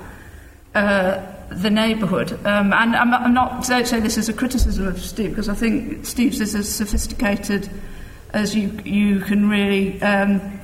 Uh, 0.73 1.34
the 1.49 1.69
neighbourhood. 1.69 2.33
Um, 2.45 2.73
and 2.73 2.95
I'm, 2.95 3.13
I'm 3.13 3.33
not, 3.33 3.65
don't 3.65 3.87
say 3.87 3.99
this 3.99 4.17
as 4.17 4.29
a 4.29 4.33
criticism 4.33 4.87
of 4.87 5.01
Steve, 5.01 5.29
because 5.31 5.49
I 5.49 5.55
think 5.55 6.05
Steve's 6.05 6.41
is 6.41 6.55
as 6.55 6.69
sophisticated 6.69 7.69
as 8.31 8.55
you, 8.55 8.69
you 8.83 9.19
can 9.21 9.49
really 9.49 10.01
um, 10.01 10.59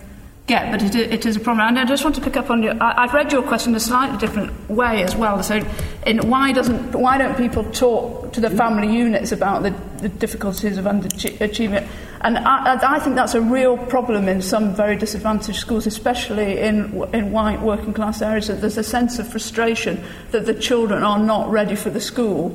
get, 0.47 0.71
but 0.71 0.83
it, 0.83 0.95
it 0.95 1.25
is 1.25 1.37
a 1.37 1.39
problem. 1.39 1.67
And 1.67 1.79
I 1.79 1.85
just 1.85 2.03
want 2.03 2.15
to 2.17 2.21
pick 2.21 2.35
up 2.35 2.49
on 2.49 2.61
your, 2.61 2.81
I, 2.81 3.03
I've 3.03 3.13
read 3.13 3.31
your 3.31 3.43
question 3.43 3.73
a 3.75 3.79
slightly 3.79 4.17
different 4.17 4.69
way 4.69 5.03
as 5.03 5.15
well. 5.15 5.41
So, 5.41 5.61
in 6.05 6.29
why, 6.29 6.51
doesn't, 6.51 6.93
why 6.93 7.17
don't 7.17 7.37
people 7.37 7.63
talk 7.71 8.33
to 8.33 8.41
the 8.41 8.49
family 8.49 8.93
units 8.93 9.31
about 9.31 9.63
the, 9.63 9.71
the 10.01 10.09
difficulties 10.09 10.77
of 10.77 10.85
underachievement? 10.85 11.87
And 12.23 12.37
I, 12.37 12.95
I 12.95 12.99
think 12.99 13.15
that's 13.15 13.33
a 13.33 13.41
real 13.41 13.77
problem 13.77 14.27
in 14.27 14.41
some 14.41 14.75
very 14.75 14.95
disadvantaged 14.95 15.59
schools, 15.59 15.87
especially 15.87 16.59
in, 16.59 17.03
in 17.13 17.31
white 17.31 17.61
working 17.61 17.93
class 17.93 18.21
areas, 18.21 18.47
that 18.47 18.61
there's 18.61 18.77
a 18.77 18.83
sense 18.83 19.17
of 19.17 19.27
frustration 19.27 20.03
that 20.29 20.45
the 20.45 20.53
children 20.53 21.01
are 21.01 21.17
not 21.17 21.49
ready 21.49 21.75
for 21.75 21.89
the 21.89 22.01
school. 22.01 22.49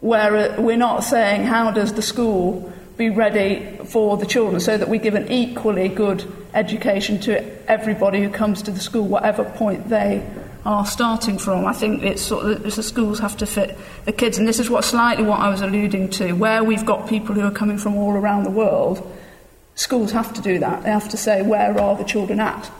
Where 0.00 0.36
uh, 0.36 0.60
we're 0.60 0.76
not 0.76 1.00
saying, 1.00 1.44
how 1.44 1.72
does 1.72 1.94
the 1.94 2.02
school 2.02 2.72
be 2.96 3.10
ready 3.10 3.78
for 3.86 4.16
the 4.16 4.26
children 4.26 4.60
so 4.60 4.78
that 4.78 4.88
we 4.88 4.98
give 4.98 5.14
an 5.14 5.30
equally 5.30 5.88
good 5.88 6.24
education 6.54 7.20
to 7.20 7.70
everybody 7.70 8.22
who 8.22 8.30
comes 8.30 8.62
to 8.62 8.70
the 8.70 8.80
school, 8.80 9.06
whatever 9.06 9.44
point 9.44 9.88
they 9.88 10.24
are 10.66 10.84
starting 10.84 11.38
from. 11.38 11.64
I 11.64 11.72
think 11.72 12.02
it's 12.02 12.20
sort 12.20 12.44
of 12.44 12.62
the 12.62 12.82
schools 12.82 13.20
have 13.20 13.36
to 13.38 13.46
fit 13.46 13.78
the 14.04 14.12
kids, 14.12 14.36
and 14.36 14.46
this 14.46 14.58
is 14.58 14.68
what 14.68 14.84
slightly 14.84 15.24
what 15.24 15.40
I 15.40 15.48
was 15.48 15.60
alluding 15.60 16.10
to, 16.10 16.32
where 16.32 16.64
we've 16.64 16.84
got 16.84 17.08
people 17.08 17.34
who 17.34 17.42
are 17.42 17.52
coming 17.52 17.78
from 17.78 17.96
all 17.96 18.12
around 18.12 18.42
the 18.42 18.50
world. 18.50 19.00
Schools 19.76 20.10
have 20.12 20.34
to 20.34 20.42
do 20.42 20.58
that. 20.58 20.82
They 20.82 20.90
have 20.90 21.08
to 21.10 21.16
say 21.16 21.42
where 21.42 21.80
are 21.80 21.96
the 21.96 22.04
children 22.04 22.40
at, 22.40 22.70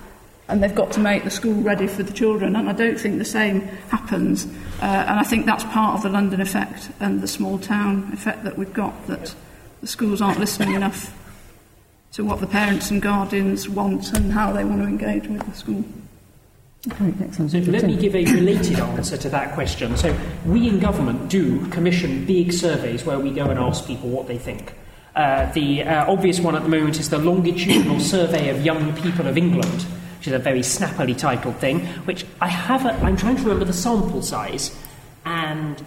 and 0.48 0.62
they've 0.62 0.74
got 0.74 0.90
to 0.92 1.00
make 1.00 1.24
the 1.24 1.30
school 1.30 1.62
ready 1.62 1.86
for 1.86 2.02
the 2.02 2.12
children. 2.12 2.56
And 2.56 2.68
I 2.68 2.72
don't 2.72 2.98
think 2.98 3.18
the 3.18 3.24
same 3.24 3.60
happens. 3.90 4.46
Uh, 4.80 4.84
and 4.84 5.20
I 5.20 5.22
think 5.22 5.46
that's 5.46 5.64
part 5.64 5.96
of 5.96 6.02
the 6.02 6.08
London 6.08 6.40
effect 6.40 6.90
and 7.00 7.20
the 7.20 7.28
small 7.28 7.58
town 7.58 8.10
effect 8.12 8.44
that 8.44 8.58
we've 8.58 8.74
got 8.74 9.06
that 9.06 9.34
the 9.80 9.86
schools 9.86 10.20
aren't 10.20 10.40
listening 10.40 10.74
enough 10.74 11.14
to 12.12 12.24
what 12.24 12.40
the 12.40 12.46
parents 12.46 12.90
and 12.90 13.00
guardians 13.02 13.68
want 13.68 14.12
and 14.12 14.32
how 14.32 14.52
they 14.52 14.64
want 14.64 14.80
to 14.80 14.88
engage 14.88 15.28
with 15.28 15.44
the 15.46 15.52
school. 15.52 15.84
Okay, 16.88 17.12
excellent. 17.20 17.50
So 17.50 17.58
let 17.70 17.84
me 17.84 17.96
give 17.96 18.14
a 18.14 18.24
related 18.26 18.78
answer 18.78 19.16
to 19.16 19.28
that 19.30 19.54
question. 19.54 19.96
So 19.96 20.16
we 20.46 20.68
in 20.68 20.78
government 20.78 21.28
do 21.28 21.66
commission 21.68 22.24
big 22.24 22.52
surveys 22.52 23.04
where 23.04 23.18
we 23.18 23.30
go 23.30 23.46
and 23.46 23.58
ask 23.58 23.86
people 23.86 24.08
what 24.08 24.28
they 24.28 24.38
think. 24.38 24.72
Uh, 25.16 25.50
the 25.52 25.82
uh, 25.82 26.10
obvious 26.12 26.40
one 26.40 26.54
at 26.54 26.62
the 26.62 26.68
moment 26.68 27.00
is 27.00 27.10
the 27.10 27.18
longitudinal 27.18 27.98
survey 27.98 28.50
of 28.50 28.64
young 28.64 28.94
people 28.96 29.26
of 29.26 29.36
England, 29.36 29.82
which 30.18 30.28
is 30.28 30.32
a 30.32 30.38
very 30.38 30.62
snappily 30.62 31.14
titled 31.14 31.56
thing. 31.56 31.80
Which 32.04 32.24
I 32.40 32.48
have. 32.48 32.84
A, 32.84 32.92
I'm 33.02 33.16
trying 33.16 33.36
to 33.36 33.42
remember 33.42 33.64
the 33.64 33.72
sample 33.72 34.22
size, 34.22 34.76
and 35.24 35.82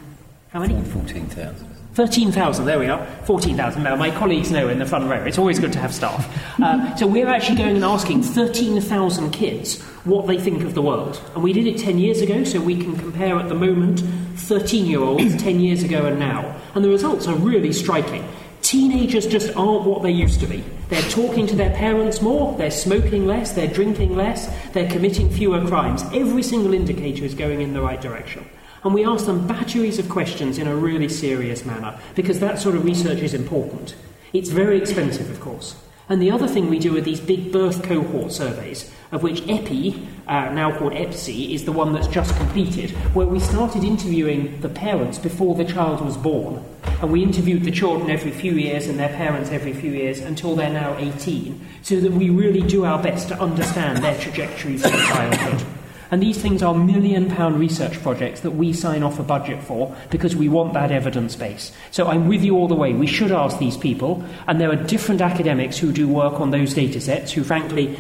how 0.50 0.60
many? 0.60 0.82
Fourteen 0.86 1.28
thousand. 1.28 1.79
13,000, 2.00 2.64
there 2.64 2.80
we 2.80 2.88
are, 2.88 3.06
14,000. 3.26 3.84
Now, 3.84 3.94
my 3.94 4.10
colleagues 4.10 4.52
know 4.52 4.70
in 4.70 4.80
the 4.80 4.86
front 4.86 5.10
row, 5.10 5.22
it's 5.22 5.38
always 5.38 5.60
good 5.60 5.74
to 5.74 5.80
have 5.80 5.94
staff. 5.94 6.26
Uh, 6.58 6.96
so 6.96 7.06
we're 7.06 7.28
actually 7.28 7.58
going 7.58 7.76
and 7.76 7.84
asking 7.84 8.24
13,000 8.24 9.32
kids 9.32 9.82
what 10.06 10.26
they 10.26 10.40
think 10.40 10.64
of 10.64 10.76
the 10.76 10.82
world. 10.82 11.22
And 11.34 11.44
we 11.44 11.52
did 11.52 11.68
it 11.68 11.78
10 11.78 12.00
years 12.00 12.22
ago, 12.22 12.46
so 12.46 12.62
we 12.62 12.82
can 12.82 12.96
compare 12.96 13.38
at 13.38 13.50
the 13.50 13.56
moment 13.56 14.00
13 14.38 14.86
year 14.86 15.02
olds 15.02 15.36
10 15.44 15.60
years 15.60 15.84
ago 15.84 16.06
and 16.06 16.18
now. 16.18 16.56
And 16.74 16.86
the 16.86 16.90
results 16.90 17.28
are 17.28 17.36
really 17.36 17.74
striking. 17.74 18.26
Teenagers 18.62 19.28
just 19.28 19.54
aren't 19.58 19.84
what 19.84 20.02
they 20.02 20.12
used 20.12 20.40
to 20.40 20.48
be. 20.48 20.64
They're 20.88 21.02
talking 21.10 21.48
to 21.48 21.56
their 21.58 21.76
parents 21.76 22.22
more, 22.22 22.58
they're 22.58 22.72
smoking 22.72 23.28
less, 23.28 23.52
they're 23.52 23.68
drinking 23.68 24.16
less, 24.16 24.48
they're 24.70 24.90
committing 24.90 25.30
fewer 25.30 25.68
crimes. 25.68 26.04
Every 26.14 26.44
single 26.44 26.74
indicator 26.74 27.26
is 27.26 27.34
going 27.34 27.60
in 27.60 27.74
the 27.74 27.82
right 27.82 28.00
direction. 28.00 28.46
And 28.84 28.94
we 28.94 29.06
ask 29.06 29.26
them 29.26 29.48
batteries 29.48 30.00
of 30.00 30.10
questions 30.10 30.58
in 30.58 30.68
a 30.68 30.76
really 30.76 31.10
serious 31.10 31.66
manner 31.66 32.00
because 32.16 32.40
that 32.40 32.60
sort 32.60 32.76
of 32.76 32.86
research 32.86 33.20
is 33.20 33.34
important. 33.34 33.96
It's 34.32 34.50
very 34.50 34.78
expensive, 34.78 35.30
of 35.30 35.40
course. 35.42 35.76
And 36.10 36.20
the 36.20 36.32
other 36.32 36.48
thing 36.48 36.70
we 36.70 36.80
do 36.80 36.98
are 36.98 37.02
these 37.02 37.20
big 37.20 37.52
birth 37.52 37.84
cohort 37.84 38.32
surveys, 38.32 38.92
of 39.12 39.22
which 39.22 39.42
EPPE, 39.42 40.08
uh, 40.28 40.52
now 40.52 40.76
called 40.76 40.94
EPPSE, 40.94 41.54
is 41.54 41.66
the 41.66 41.72
one 41.72 41.94
that's 41.94 42.08
just 42.08 42.36
completed, 42.36 42.90
where 43.14 43.28
we 43.28 43.40
started 43.40 43.84
interviewing 43.84 44.60
the 44.62 44.70
parents 44.70 45.20
before 45.20 45.54
the 45.54 45.66
child 45.66 46.02
was 46.02 46.18
born. 46.18 46.64
And 47.02 47.12
we 47.12 47.22
interviewed 47.22 47.64
the 47.64 47.72
children 47.72 48.10
every 48.10 48.32
few 48.32 48.54
years 48.54 48.88
and 48.88 48.98
their 48.98 49.10
parents 49.10 49.52
every 49.52 49.74
few 49.74 49.92
years 49.92 50.20
until 50.20 50.56
they're 50.56 50.74
now 50.74 50.98
18, 50.98 51.68
so 51.84 52.00
that 52.00 52.12
we 52.12 52.32
really 52.32 52.62
do 52.62 52.86
our 52.86 53.02
best 53.02 53.28
to 53.28 53.40
understand 53.40 54.04
their 54.04 54.20
trajectory 54.20 54.80
through 54.80 54.92
childhood. 54.92 55.79
And 56.12 56.22
these 56.22 56.38
things 56.40 56.64
are 56.64 56.74
million 56.74 57.30
pound 57.30 57.60
research 57.60 58.02
projects 58.02 58.42
that 58.42 58.52
we 58.52 58.74
sign 58.74 59.04
off 59.04 59.20
a 59.20 59.24
budget 59.24 59.62
for 59.62 59.96
because 60.10 60.36
we 60.36 60.50
want 60.50 60.74
that 60.74 60.92
evidence 60.92 61.36
base. 61.36 61.72
So 61.92 62.08
I'm 62.08 62.28
with 62.28 62.44
you 62.44 62.56
all 62.56 62.68
the 62.68 62.76
way. 62.76 62.94
We 62.94 63.08
should 63.08 63.32
ask 63.32 63.60
these 63.60 63.78
people, 63.78 64.24
and 64.48 64.60
there 64.60 64.72
are 64.72 64.76
different 64.76 65.22
academics 65.22 65.78
who 65.78 65.92
do 65.92 66.08
work 66.08 66.40
on 66.40 66.52
those 66.52 66.74
data 66.74 67.00
sets 67.00 67.32
who, 67.32 67.44
frankly, 67.44 68.00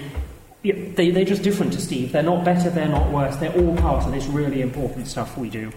they, 0.63 1.11
they're 1.11 1.23
just 1.23 1.43
different 1.43 1.73
to 1.73 1.81
Steve. 1.81 2.11
They're 2.11 2.23
not 2.23 2.43
better, 2.43 2.69
they're 2.69 2.89
not 2.89 3.11
worse. 3.11 3.35
They're 3.37 3.55
all 3.55 3.77
part 3.77 4.05
of 4.05 4.11
this 4.11 4.25
really 4.25 4.61
important 4.61 5.07
stuff 5.07 5.37
we 5.37 5.49
do. 5.49 5.71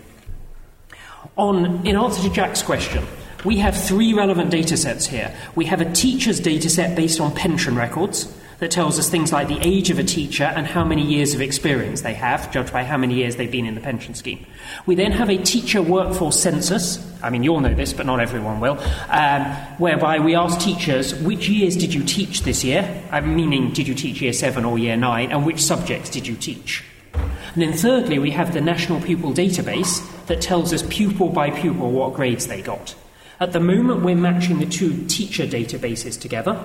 On, 1.37 1.87
in 1.87 1.97
answer 1.97 2.23
to 2.23 2.31
Jack's 2.31 2.63
question, 2.63 3.07
we 3.45 3.59
have 3.59 3.77
three 3.77 4.13
relevant 4.15 4.51
data 4.51 4.77
sets 4.77 5.07
here. 5.07 5.35
We 5.55 5.67
have 5.67 5.81
a 5.81 5.93
teacher's 5.93 6.41
data 6.41 6.71
set 6.71 6.97
based 6.97 7.21
on 7.21 7.35
pension 7.35 7.77
records 7.77 8.33
that 8.63 8.71
tells 8.71 8.97
us 8.97 9.11
things 9.11 9.33
like 9.33 9.49
the 9.49 9.59
age 9.61 9.91
of 9.91 9.99
a 9.99 10.05
teacher 10.05 10.45
and 10.45 10.69
how 10.69 10.85
many 10.85 11.03
years 11.03 11.35
of 11.35 11.41
experience 11.41 12.03
they 12.03 12.15
have, 12.15 12.49
judged 12.53 12.73
by 12.73 12.85
how 12.85 12.97
many 12.97 13.15
years 13.15 13.35
they've 13.35 13.51
been 13.51 13.67
in 13.67 13.75
the 13.75 13.81
pension 13.81 14.15
scheme. 14.15 14.47
We 14.87 14.95
then 14.95 15.11
have 15.11 15.29
a 15.29 15.37
teacher 15.37 15.83
workforce 15.83 16.41
census. 16.41 17.05
I 17.25 17.31
mean, 17.31 17.43
you'll 17.43 17.59
know 17.59 17.75
this, 17.75 17.93
but 17.93 18.07
not 18.07 18.21
everyone 18.21 18.61
will. 18.61 18.79
Um, 19.09 19.47
whereby 19.79 20.21
we 20.21 20.37
ask 20.37 20.61
teachers, 20.61 21.13
which 21.13 21.49
years 21.49 21.77
did 21.77 21.93
you 21.93 22.05
teach 22.05 22.43
this 22.43 22.63
year? 22.63 23.03
Uh, 23.11 23.21
meaning, 23.23 23.73
did 23.73 23.89
you 23.89 23.97
teach 23.97 24.23
year 24.23 24.33
seven 24.33 24.65
or 24.65 24.79
year 24.79 24.97
nine? 24.97 25.33
And 25.33 25.45
which 25.45 25.61
subjects 25.61 26.09
did 26.09 26.29
you 26.29 26.37
teach? 26.37 26.85
And 27.15 27.63
then 27.63 27.73
thirdly, 27.73 28.21
we 28.21 28.31
have 28.31 28.55
the 28.55 28.61
National 28.61 29.01
Pupil 29.01 29.33
Database 29.33 30.07
that 30.27 30.41
tells 30.41 30.73
us 30.73 30.85
pupil 30.89 31.31
by 31.31 31.51
pupil 31.51 31.91
what 31.91 32.15
grades 32.15 32.47
they 32.47 32.63
got. 32.63 32.95
At 33.41 33.55
the 33.55 33.59
moment, 33.59 34.05
we're 34.05 34.15
matching 34.15 34.61
the 34.61 34.67
two 34.67 35.05
teacher 35.07 35.49
databases 35.49 36.21
together. 36.21 36.65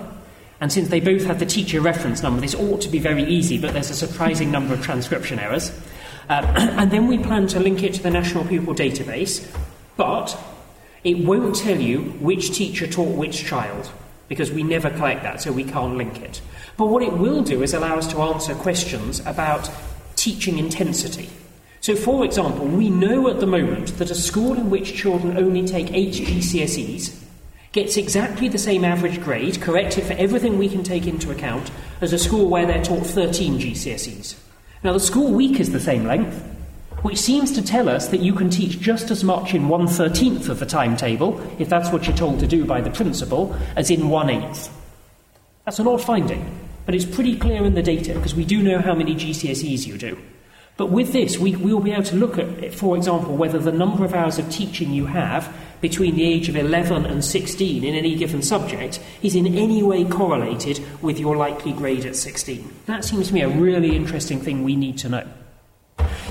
And 0.60 0.72
since 0.72 0.90
they 0.90 1.00
both 1.00 1.24
have 1.26 1.40
the 1.40 1.46
teacher 1.46 1.82
reference 1.82 2.24
number, 2.24 2.42
this 2.42 2.56
ought 2.56 2.82
to 2.82 2.90
be 2.90 3.00
very 3.00 3.24
easy, 3.24 3.60
but 3.60 3.74
there's 3.74 3.92
a 3.92 3.96
surprising 3.96 4.52
number 4.52 4.74
of 4.74 4.82
transcription 4.82 5.40
errors. 5.40 5.70
Um, 6.30 6.46
and 6.56 6.92
then 6.92 7.08
we 7.08 7.18
plan 7.20 7.48
to 7.48 7.60
link 7.60 7.84
it 7.84 7.94
to 7.96 8.04
the 8.04 8.10
National 8.10 8.44
Pupil 8.44 8.74
Database, 8.74 9.48
but 9.98 10.38
it 11.04 11.20
won't 11.20 11.56
tell 11.56 11.80
you 11.80 12.02
which 12.20 12.52
teacher 12.52 12.88
taught 12.88 13.16
which 13.16 13.46
child, 13.46 13.92
because 14.28 14.52
we 14.52 14.64
never 14.64 14.90
collect 14.90 15.24
that, 15.24 15.42
so 15.42 15.52
we 15.52 15.64
can't 15.64 15.96
link 15.96 16.22
it. 16.22 16.42
But 16.76 16.88
what 16.88 17.04
it 17.04 17.14
will 17.14 17.44
do 17.44 17.62
is 17.62 17.74
allow 17.74 17.98
us 17.98 18.08
to 18.08 18.22
answer 18.22 18.56
questions 18.56 19.20
about 19.26 19.70
teaching 20.16 20.58
intensity. 20.58 21.30
So, 21.82 21.96
for 21.96 22.26
example, 22.26 22.66
we 22.66 22.90
know 22.90 23.30
at 23.30 23.40
the 23.40 23.46
moment 23.46 23.98
that 24.00 24.10
a 24.10 24.16
school 24.16 24.56
in 24.56 24.72
which 24.72 24.96
children 24.96 25.38
only 25.38 25.66
take 25.66 25.94
eight 25.94 26.16
GCSEs 26.16 27.27
gets 27.72 27.98
exactly 27.98 28.48
the 28.48 28.58
same 28.58 28.86
average 28.86 29.22
grade, 29.22 29.62
corrected 29.62 30.04
for 30.06 30.14
everything 30.14 30.58
we 30.58 30.70
can 30.70 30.84
take 30.84 31.06
into 31.06 31.32
account, 31.32 31.72
as 32.02 32.14
a 32.14 32.20
school 32.20 32.50
where 32.50 32.66
they're 32.66 32.84
taught 32.84 33.06
13 33.06 33.60
GCSEs. 33.60 34.36
Now, 34.84 34.94
the 34.94 35.00
school 35.00 35.32
week 35.32 35.60
is 35.60 35.72
the 35.72 35.80
same 35.80 36.06
length, 36.06 36.44
which 37.02 37.18
seems 37.18 37.52
to 37.54 37.62
tell 37.62 37.90
us 37.90 38.08
that 38.08 38.22
you 38.22 38.34
can 38.34 38.50
teach 38.50 38.80
just 38.80 39.12
as 39.12 39.24
much 39.24 39.54
in 39.54 39.70
one 39.70 39.88
thirteenth 39.88 40.50
of 40.50 40.60
the 40.60 40.66
timetable, 40.66 41.40
if 41.60 41.70
that's 41.70 41.92
what 41.92 42.08
you're 42.08 42.16
told 42.16 42.40
to 42.40 42.48
do 42.48 42.66
by 42.66 42.82
the 42.82 42.90
principal, 42.90 43.56
as 43.76 43.92
in 43.92 44.10
one 44.10 44.30
eighth. 44.30 44.74
That's 45.66 45.80
an 45.80 45.88
odd 45.88 46.02
finding, 46.02 46.60
but 46.86 46.96
it's 46.96 47.06
pretty 47.06 47.38
clear 47.38 47.64
in 47.66 47.76
the 47.76 47.84
data 47.84 48.14
because 48.14 48.34
we 48.34 48.46
do 48.46 48.64
know 48.64 48.80
how 48.80 48.96
many 48.96 49.16
GCSEs 49.16 49.86
you 49.86 49.98
do. 49.98 50.18
But 50.78 50.92
with 50.92 51.12
this, 51.12 51.40
we 51.40 51.56
will 51.56 51.80
be 51.80 51.92
able 51.92 52.04
to 52.04 52.16
look 52.16 52.38
at, 52.38 52.74
for 52.74 52.96
example, 52.96 53.36
whether 53.36 53.58
the 53.58 53.72
number 53.72 54.06
of 54.06 54.14
hours 54.14 54.38
of 54.38 54.50
teaching 54.50 54.94
you 54.94 55.08
have 55.08 55.54
between 55.82 56.16
the 56.16 56.24
age 56.24 56.50
of 56.50 56.56
11 56.56 57.06
and 57.06 57.26
16 57.26 57.84
in 57.84 57.96
any 57.96 58.16
given 58.16 58.42
subject 58.42 59.00
is 59.22 59.36
in 59.36 59.48
any 59.48 59.82
way 59.82 60.06
correlated 60.06 60.80
with 61.02 61.20
your 61.20 61.36
likely 61.36 61.74
grade 61.74 62.06
at 62.06 62.16
16. 62.16 62.74
That 62.86 63.04
seems 63.04 63.28
to 63.30 63.34
me 63.34 63.42
a 63.42 63.50
really 63.50 63.96
interesting 63.96 64.40
thing 64.40 64.64
we 64.64 64.76
need 64.76 64.98
to 65.00 65.10
know. 65.10 65.28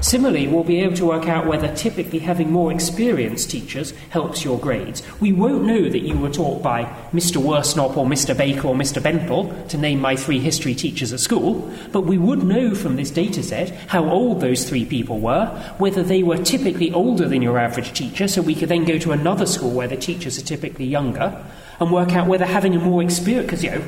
Similarly, 0.03 0.47
we'll 0.47 0.63
be 0.63 0.83
able 0.83 0.95
to 0.97 1.07
work 1.07 1.27
out 1.27 1.47
whether 1.47 1.75
typically 1.75 2.21
having 2.21 2.53
more 2.53 2.71
experienced 2.71 3.51
teachers 3.51 3.93
helps 4.11 4.45
your 4.45 4.57
grades. 4.57 5.03
We 5.21 5.33
won't 5.33 5.65
know 5.65 5.89
that 5.89 6.03
you 6.03 6.17
were 6.17 6.31
taught 6.31 6.63
by 6.63 6.85
Mr. 7.13 7.43
Worsnop 7.43 7.97
or 7.97 8.07
Mr. 8.07 8.37
Baker 8.37 8.69
or 8.69 8.77
Mr. 8.77 9.03
Bentle, 9.03 9.53
to 9.69 9.77
name 9.77 10.01
my 10.01 10.15
three 10.15 10.39
history 10.39 10.77
teachers 10.77 11.13
at 11.13 11.19
school, 11.19 11.73
but 11.91 12.03
we 12.03 12.19
would 12.19 12.45
know 12.45 12.75
from 12.75 12.95
this 12.95 13.11
data 13.11 13.43
set 13.43 13.71
how 13.89 14.09
old 14.09 14.41
those 14.41 14.69
three 14.69 14.85
people 14.85 15.19
were, 15.19 15.47
whether 15.79 16.05
they 16.05 16.23
were 16.23 16.39
typically 16.39 16.93
older 16.93 17.27
than 17.27 17.43
your 17.43 17.59
average 17.59 17.93
teacher, 17.93 18.29
so 18.29 18.43
we 18.43 18.55
could 18.55 18.69
then 18.69 18.85
go 18.85 18.99
to 18.99 19.11
another 19.11 19.47
school 19.47 19.73
where 19.73 19.89
the 19.89 19.97
teachers 19.97 20.39
are 20.39 20.45
typically 20.45 20.87
younger, 20.87 21.45
and 21.81 21.91
work 21.91 22.13
out 22.13 22.29
whether 22.29 22.47
having 22.47 22.77
a 22.77 22.79
more 22.79 23.03
experienced, 23.03 23.49
because, 23.49 23.65
you 23.65 23.71
know, 23.71 23.83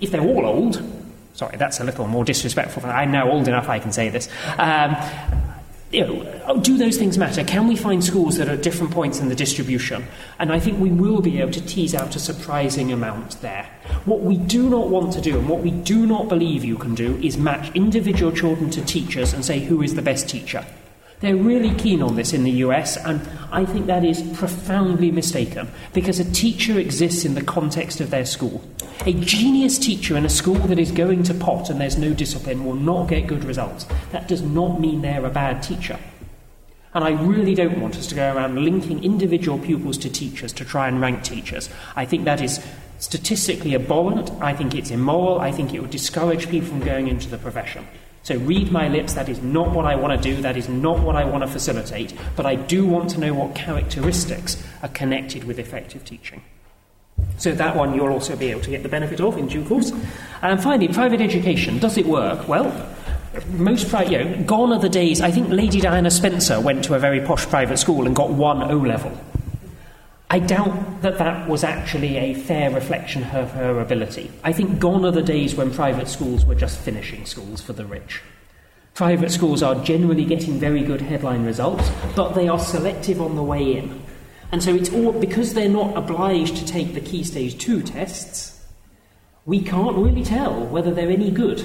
if 0.00 0.10
they're 0.10 0.20
all 0.20 0.44
old, 0.44 0.82
sorry, 1.42 1.56
that's 1.56 1.80
a 1.80 1.84
little 1.84 2.06
more 2.06 2.24
disrespectful. 2.24 2.86
I'm 2.86 3.10
now 3.10 3.28
old 3.28 3.48
enough 3.48 3.68
I 3.68 3.80
can 3.80 3.92
say 3.92 4.08
this. 4.08 4.28
Um, 4.58 4.96
you 5.90 6.06
know, 6.06 6.60
do 6.60 6.78
those 6.78 6.96
things 6.96 7.18
matter? 7.18 7.42
Can 7.44 7.66
we 7.66 7.76
find 7.76 8.02
schools 8.02 8.36
that 8.38 8.48
are 8.48 8.52
at 8.52 8.62
different 8.62 8.92
points 8.92 9.18
in 9.18 9.28
the 9.28 9.34
distribution? 9.34 10.06
And 10.38 10.52
I 10.52 10.60
think 10.60 10.78
we 10.78 10.90
will 10.90 11.20
be 11.20 11.40
able 11.40 11.50
to 11.50 11.66
tease 11.66 11.94
out 11.94 12.14
a 12.16 12.20
surprising 12.20 12.92
amount 12.92 13.40
there. 13.42 13.68
What 14.04 14.20
we 14.20 14.36
do 14.36 14.70
not 14.70 14.88
want 14.88 15.12
to 15.14 15.20
do, 15.20 15.38
and 15.38 15.48
what 15.48 15.60
we 15.60 15.72
do 15.72 16.06
not 16.06 16.28
believe 16.28 16.64
you 16.64 16.78
can 16.78 16.94
do, 16.94 17.18
is 17.22 17.36
match 17.36 17.74
individual 17.74 18.32
children 18.32 18.70
to 18.70 18.84
teachers 18.84 19.34
and 19.34 19.44
say 19.44 19.58
who 19.58 19.82
is 19.82 19.94
the 19.94 20.02
best 20.02 20.28
teacher. 20.28 20.64
They're 21.22 21.36
really 21.36 21.72
keen 21.76 22.02
on 22.02 22.16
this 22.16 22.32
in 22.32 22.42
the 22.42 22.50
US, 22.66 22.96
and 22.96 23.20
I 23.52 23.64
think 23.64 23.86
that 23.86 24.04
is 24.04 24.20
profoundly 24.36 25.12
mistaken 25.12 25.70
because 25.92 26.18
a 26.18 26.30
teacher 26.32 26.80
exists 26.80 27.24
in 27.24 27.34
the 27.36 27.44
context 27.44 28.00
of 28.00 28.10
their 28.10 28.26
school. 28.26 28.60
A 29.06 29.12
genius 29.12 29.78
teacher 29.78 30.16
in 30.16 30.24
a 30.24 30.28
school 30.28 30.56
that 30.66 30.80
is 30.80 30.90
going 30.90 31.22
to 31.22 31.34
pot 31.34 31.70
and 31.70 31.80
there's 31.80 31.96
no 31.96 32.12
discipline 32.12 32.64
will 32.64 32.74
not 32.74 33.08
get 33.08 33.28
good 33.28 33.44
results. 33.44 33.86
That 34.10 34.26
does 34.26 34.42
not 34.42 34.80
mean 34.80 35.02
they're 35.02 35.24
a 35.24 35.30
bad 35.30 35.62
teacher. 35.62 35.96
And 36.92 37.04
I 37.04 37.10
really 37.10 37.54
don't 37.54 37.80
want 37.80 37.96
us 37.96 38.08
to 38.08 38.16
go 38.16 38.34
around 38.34 38.64
linking 38.64 39.04
individual 39.04 39.60
pupils 39.60 39.98
to 39.98 40.10
teachers 40.10 40.52
to 40.54 40.64
try 40.64 40.88
and 40.88 41.00
rank 41.00 41.22
teachers. 41.22 41.70
I 41.94 42.04
think 42.04 42.24
that 42.24 42.40
is 42.40 42.60
statistically 42.98 43.76
abhorrent. 43.76 44.30
I 44.42 44.54
think 44.54 44.74
it's 44.74 44.90
immoral. 44.90 45.40
I 45.40 45.52
think 45.52 45.72
it 45.72 45.80
would 45.80 45.90
discourage 45.90 46.48
people 46.48 46.68
from 46.68 46.80
going 46.80 47.06
into 47.06 47.28
the 47.28 47.38
profession. 47.38 47.86
So 48.22 48.36
read 48.38 48.70
my 48.70 48.88
lips, 48.88 49.14
that 49.14 49.28
is 49.28 49.42
not 49.42 49.70
what 49.70 49.84
I 49.84 49.96
want 49.96 50.20
to 50.20 50.34
do, 50.34 50.40
that 50.42 50.56
is 50.56 50.68
not 50.68 51.00
what 51.00 51.16
I 51.16 51.24
want 51.24 51.42
to 51.42 51.48
facilitate, 51.48 52.14
but 52.36 52.46
I 52.46 52.54
do 52.54 52.86
want 52.86 53.10
to 53.10 53.20
know 53.20 53.34
what 53.34 53.54
characteristics 53.54 54.62
are 54.82 54.88
connected 54.88 55.44
with 55.44 55.58
effective 55.58 56.04
teaching. 56.04 56.42
So 57.38 57.52
that 57.52 57.74
one 57.74 57.94
you'll 57.94 58.12
also 58.12 58.36
be 58.36 58.50
able 58.50 58.60
to 58.60 58.70
get 58.70 58.82
the 58.84 58.88
benefit 58.88 59.20
of 59.20 59.36
in 59.36 59.48
due 59.48 59.64
course. 59.64 59.92
And 60.42 60.62
finally, 60.62 60.88
private 60.88 61.20
education. 61.20 61.78
Does 61.78 61.98
it 61.98 62.06
work? 62.06 62.46
Well, 62.46 62.70
most 63.48 63.88
private, 63.88 64.12
you 64.12 64.24
know, 64.24 64.42
gone 64.44 64.72
are 64.72 64.78
the 64.78 64.88
days. 64.88 65.20
I 65.20 65.30
think 65.30 65.48
Lady 65.48 65.80
Diana 65.80 66.10
Spencer 66.10 66.60
went 66.60 66.84
to 66.84 66.94
a 66.94 66.98
very 66.98 67.20
posh 67.20 67.46
private 67.46 67.78
school 67.78 68.06
and 68.06 68.14
got 68.14 68.30
one 68.30 68.62
O 68.62 68.76
level. 68.76 69.18
I 70.32 70.38
doubt 70.38 71.02
that 71.02 71.18
that 71.18 71.46
was 71.46 71.62
actually 71.62 72.16
a 72.16 72.32
fair 72.32 72.70
reflection 72.70 73.22
of 73.22 73.50
her 73.50 73.78
ability. 73.80 74.30
I 74.42 74.54
think 74.54 74.78
gone 74.78 75.04
are 75.04 75.10
the 75.10 75.20
days 75.20 75.54
when 75.54 75.70
private 75.70 76.08
schools 76.08 76.46
were 76.46 76.54
just 76.54 76.78
finishing 76.78 77.26
schools 77.26 77.60
for 77.60 77.74
the 77.74 77.84
rich. 77.84 78.22
Private 78.94 79.30
schools 79.30 79.62
are 79.62 79.84
generally 79.84 80.24
getting 80.24 80.58
very 80.58 80.84
good 80.84 81.02
headline 81.02 81.44
results, 81.44 81.90
but 82.16 82.30
they 82.30 82.48
are 82.48 82.58
selective 82.58 83.20
on 83.20 83.36
the 83.36 83.42
way 83.42 83.76
in. 83.76 84.00
And 84.52 84.62
so 84.62 84.74
it's 84.74 84.90
all 84.90 85.12
because 85.12 85.52
they're 85.52 85.68
not 85.68 85.98
obliged 85.98 86.56
to 86.56 86.64
take 86.64 86.94
the 86.94 87.02
key 87.02 87.24
stage 87.24 87.58
2 87.58 87.82
tests, 87.82 88.58
we 89.44 89.60
can't 89.60 89.98
really 89.98 90.24
tell 90.24 90.64
whether 90.64 90.94
they're 90.94 91.10
any 91.10 91.30
good. 91.30 91.62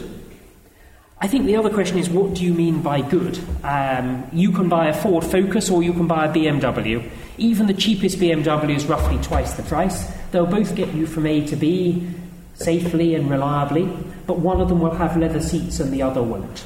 I 1.20 1.28
think 1.28 1.48
the 1.48 1.56
other 1.56 1.72
question 1.72 1.98
is 1.98 2.10
what 2.10 2.36
do 2.36 2.44
you 2.44 2.54
mean 2.54 2.84
by 2.84 3.02
good? 3.02 3.40
Um, 3.64 4.30
you 4.32 4.52
can 4.52 4.70
buy 4.70 4.90
a 4.90 4.94
Ford 4.94 5.24
Focus 5.24 5.70
or 5.70 5.82
you 5.82 5.92
can 5.94 6.06
buy 6.06 6.28
a 6.28 6.34
BMW. 6.34 7.10
Even 7.40 7.66
the 7.66 7.74
cheapest 7.74 8.20
BMW 8.20 8.76
is 8.76 8.86
roughly 8.86 9.18
twice 9.24 9.54
the 9.56 9.64
price. 9.64 10.12
They'll 10.32 10.46
both 10.46 10.76
get 10.76 10.94
you 10.94 11.08
from 11.08 11.26
A 11.26 11.46
to 11.48 11.56
B 11.56 12.08
safely 12.54 13.16
and 13.16 13.30
reliably, 13.30 13.86
but 14.26 14.40
one 14.40 14.62
of 14.62 14.70
them 14.70 14.80
will 14.80 14.96
have 14.96 15.18
leather 15.18 15.42
seats 15.42 15.80
and 15.80 15.92
the 15.92 16.02
other 16.02 16.22
won't. 16.22 16.66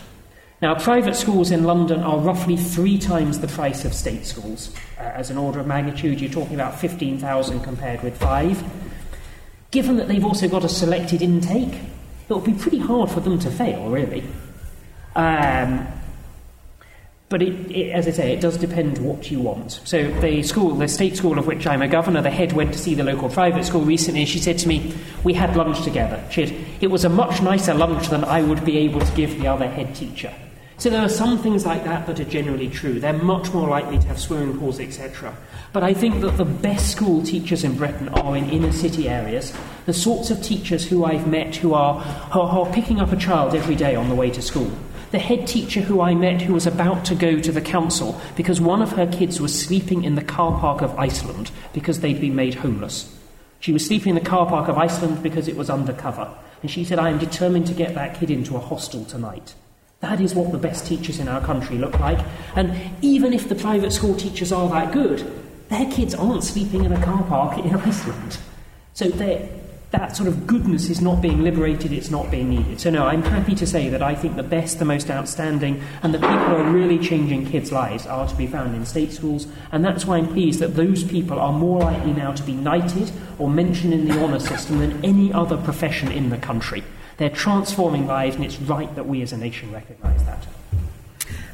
Now, 0.61 0.75
private 0.75 1.15
schools 1.15 1.49
in 1.49 1.63
London 1.63 2.01
are 2.01 2.19
roughly 2.19 2.55
three 2.55 2.97
times 2.97 3.39
the 3.39 3.47
price 3.47 3.83
of 3.83 3.93
state 3.93 4.25
schools. 4.25 4.73
Uh, 4.99 5.03
as 5.03 5.29
an 5.29 5.37
order 5.37 5.59
of 5.59 5.67
magnitude, 5.67 6.21
you're 6.21 6.29
talking 6.29 6.53
about 6.53 6.79
15,000 6.79 7.61
compared 7.61 8.03
with 8.03 8.17
five. 8.17 8.63
Given 9.71 9.97
that 9.97 10.07
they've 10.07 10.23
also 10.23 10.47
got 10.47 10.63
a 10.63 10.69
selected 10.69 11.21
intake, 11.21 11.73
it 11.73 12.29
will 12.29 12.41
be 12.41 12.53
pretty 12.53 12.79
hard 12.79 13.09
for 13.09 13.21
them 13.21 13.39
to 13.39 13.49
fail, 13.49 13.89
really. 13.89 14.23
Um, 15.15 15.87
but 17.31 17.41
it, 17.41 17.71
it, 17.71 17.91
as 17.91 18.07
I 18.09 18.11
say, 18.11 18.33
it 18.33 18.41
does 18.41 18.57
depend 18.57 18.97
what 18.97 19.31
you 19.31 19.39
want. 19.39 19.79
So 19.85 20.11
the 20.19 20.43
school, 20.43 20.75
the 20.75 20.89
state 20.89 21.15
school 21.15 21.39
of 21.39 21.47
which 21.47 21.65
I'm 21.65 21.81
a 21.81 21.87
governor, 21.87 22.21
the 22.21 22.29
head 22.29 22.51
went 22.51 22.73
to 22.73 22.77
see 22.77 22.93
the 22.93 23.05
local 23.05 23.29
private 23.29 23.63
school 23.63 23.81
recently, 23.81 24.19
and 24.19 24.29
she 24.29 24.39
said 24.39 24.57
to 24.59 24.67
me, 24.67 24.93
"We 25.23 25.33
had 25.33 25.55
lunch 25.55 25.81
together. 25.81 26.21
She 26.29 26.45
had, 26.45 26.67
it 26.81 26.87
was 26.87 27.05
a 27.05 27.09
much 27.09 27.41
nicer 27.41 27.73
lunch 27.73 28.09
than 28.09 28.25
I 28.25 28.41
would 28.41 28.65
be 28.65 28.77
able 28.79 28.99
to 28.99 29.15
give 29.15 29.39
the 29.39 29.47
other 29.47 29.67
head 29.67 29.95
teacher." 29.95 30.33
So 30.77 30.89
there 30.89 31.01
are 31.03 31.09
some 31.09 31.37
things 31.37 31.65
like 31.65 31.85
that 31.85 32.05
that 32.07 32.19
are 32.19 32.25
generally 32.25 32.67
true. 32.67 32.99
They're 32.99 33.13
much 33.13 33.53
more 33.53 33.69
likely 33.69 33.99
to 33.99 34.07
have 34.07 34.19
swimming 34.19 34.57
pools, 34.57 34.79
etc. 34.79 35.33
But 35.71 35.83
I 35.83 35.93
think 35.93 36.19
that 36.21 36.35
the 36.37 36.43
best 36.43 36.91
school 36.91 37.23
teachers 37.23 37.63
in 37.63 37.77
Britain 37.77 38.09
are 38.09 38.35
in 38.35 38.49
inner 38.49 38.73
city 38.73 39.07
areas. 39.07 39.53
The 39.85 39.93
sorts 39.93 40.31
of 40.31 40.41
teachers 40.41 40.85
who 40.85 41.05
I've 41.05 41.27
met 41.27 41.55
who 41.55 41.75
are, 41.75 42.01
who 42.01 42.41
are 42.41 42.73
picking 42.73 42.99
up 42.99 43.13
a 43.13 43.15
child 43.15 43.55
every 43.55 43.75
day 43.75 43.95
on 43.95 44.09
the 44.09 44.15
way 44.15 44.31
to 44.31 44.41
school. 44.41 44.71
The 45.11 45.19
head 45.19 45.45
teacher 45.45 45.81
who 45.81 45.99
I 45.99 46.15
met 46.15 46.41
who 46.41 46.53
was 46.53 46.65
about 46.65 47.03
to 47.05 47.15
go 47.15 47.39
to 47.39 47.51
the 47.51 47.61
council 47.61 48.19
because 48.37 48.61
one 48.61 48.81
of 48.81 48.93
her 48.93 49.05
kids 49.05 49.41
was 49.41 49.57
sleeping 49.57 50.05
in 50.05 50.15
the 50.15 50.23
car 50.23 50.57
park 50.57 50.81
of 50.81 50.97
Iceland 50.97 51.51
because 51.73 51.99
they'd 51.99 52.21
been 52.21 52.35
made 52.35 52.55
homeless. 52.55 53.13
She 53.59 53.73
was 53.73 53.85
sleeping 53.85 54.15
in 54.15 54.23
the 54.23 54.29
car 54.29 54.47
park 54.47 54.69
of 54.69 54.77
Iceland 54.77 55.21
because 55.21 55.49
it 55.49 55.57
was 55.57 55.69
undercover. 55.69 56.33
And 56.61 56.71
she 56.71 56.85
said, 56.85 56.97
I 56.97 57.09
am 57.09 57.19
determined 57.19 57.67
to 57.67 57.73
get 57.73 57.93
that 57.95 58.19
kid 58.19 58.31
into 58.31 58.55
a 58.55 58.59
hostel 58.59 59.03
tonight. 59.03 59.53
That 59.99 60.21
is 60.21 60.33
what 60.33 60.51
the 60.51 60.57
best 60.57 60.87
teachers 60.87 61.19
in 61.19 61.27
our 61.27 61.41
country 61.41 61.77
look 61.77 61.99
like. 61.99 62.25
And 62.55 62.73
even 63.01 63.33
if 63.33 63.49
the 63.49 63.55
private 63.55 63.91
school 63.91 64.15
teachers 64.15 64.51
are 64.51 64.69
that 64.69 64.93
good, 64.93 65.29
their 65.69 65.91
kids 65.91 66.15
aren't 66.15 66.43
sleeping 66.43 66.85
in 66.85 66.93
a 66.93 67.03
car 67.03 67.23
park 67.23 67.57
in 67.57 67.75
Iceland. 67.87 68.39
So 68.93 69.09
that 69.91 70.15
sort 70.15 70.29
of 70.29 70.47
goodness 70.47 70.89
is 70.89 71.01
not 71.01 71.21
being 71.21 71.43
liberated, 71.43 71.91
it's 71.91 72.09
not 72.09 72.31
being 72.31 72.49
needed. 72.49 72.79
So, 72.79 72.89
no, 72.89 73.05
I'm 73.05 73.21
happy 73.21 73.53
to 73.55 73.67
say 73.67 73.89
that 73.89 74.01
I 74.01 74.15
think 74.15 74.37
the 74.37 74.43
best, 74.43 74.79
the 74.79 74.85
most 74.85 75.11
outstanding, 75.11 75.83
and 76.01 76.13
the 76.13 76.19
people 76.19 76.37
who 76.37 76.55
are 76.55 76.71
really 76.71 76.97
changing 76.97 77.45
kids' 77.45 77.73
lives 77.73 78.07
are 78.07 78.25
to 78.25 78.35
be 78.35 78.47
found 78.47 78.73
in 78.73 78.85
state 78.85 79.11
schools. 79.11 79.47
And 79.71 79.83
that's 79.83 80.05
why 80.05 80.17
I'm 80.17 80.27
pleased 80.27 80.61
that 80.61 80.75
those 80.75 81.03
people 81.03 81.39
are 81.39 81.51
more 81.51 81.81
likely 81.81 82.13
now 82.13 82.31
to 82.31 82.43
be 82.43 82.53
knighted 82.53 83.11
or 83.37 83.49
mentioned 83.49 83.93
in 83.93 84.07
the 84.07 84.23
honour 84.23 84.39
system 84.39 84.79
than 84.79 85.03
any 85.03 85.33
other 85.33 85.57
profession 85.57 86.09
in 86.09 86.29
the 86.29 86.37
country. 86.37 86.83
They're 87.17 87.29
transforming 87.29 88.07
lives, 88.07 88.37
and 88.37 88.45
it's 88.45 88.59
right 88.61 88.93
that 88.95 89.07
we 89.07 89.21
as 89.21 89.33
a 89.33 89.37
nation 89.37 89.73
recognise 89.73 90.23
that. 90.23 90.47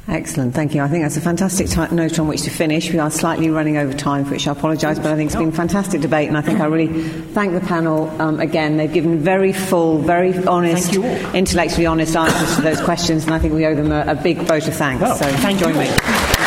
Excellent, 0.08 0.54
thank 0.54 0.74
you. 0.74 0.82
I 0.82 0.88
think 0.88 1.04
that's 1.04 1.18
a 1.18 1.20
fantastic 1.20 1.68
t- 1.68 1.94
note 1.94 2.18
on 2.18 2.28
which 2.28 2.42
to 2.42 2.50
finish. 2.50 2.90
We 2.90 2.98
are 2.98 3.10
slightly 3.10 3.50
running 3.50 3.76
over 3.76 3.92
time, 3.92 4.24
for 4.24 4.30
which 4.30 4.48
I 4.48 4.52
apologise, 4.52 4.98
but 4.98 5.12
I 5.12 5.16
think 5.16 5.28
it's 5.28 5.36
been 5.36 5.50
a 5.50 5.52
fantastic 5.52 6.00
debate, 6.00 6.28
and 6.28 6.38
I 6.38 6.40
think 6.40 6.60
I 6.60 6.64
really 6.64 7.02
thank 7.34 7.52
the 7.52 7.60
panel 7.60 8.08
um, 8.20 8.40
again. 8.40 8.78
They've 8.78 8.92
given 8.92 9.18
very 9.18 9.52
full, 9.52 9.98
very 9.98 10.34
honest, 10.46 10.94
intellectually 11.34 11.84
honest 11.84 12.16
answers 12.16 12.56
to 12.56 12.62
those 12.62 12.80
questions, 12.80 13.24
and 13.24 13.34
I 13.34 13.38
think 13.38 13.52
we 13.52 13.66
owe 13.66 13.74
them 13.74 13.92
a, 13.92 14.12
a 14.12 14.14
big 14.14 14.38
vote 14.38 14.66
of 14.66 14.74
thanks. 14.74 15.02
Well, 15.02 15.16
so 15.16 15.26
thank 15.26 15.58
join 15.60 15.74
you 15.74 15.80
me. 15.80 16.37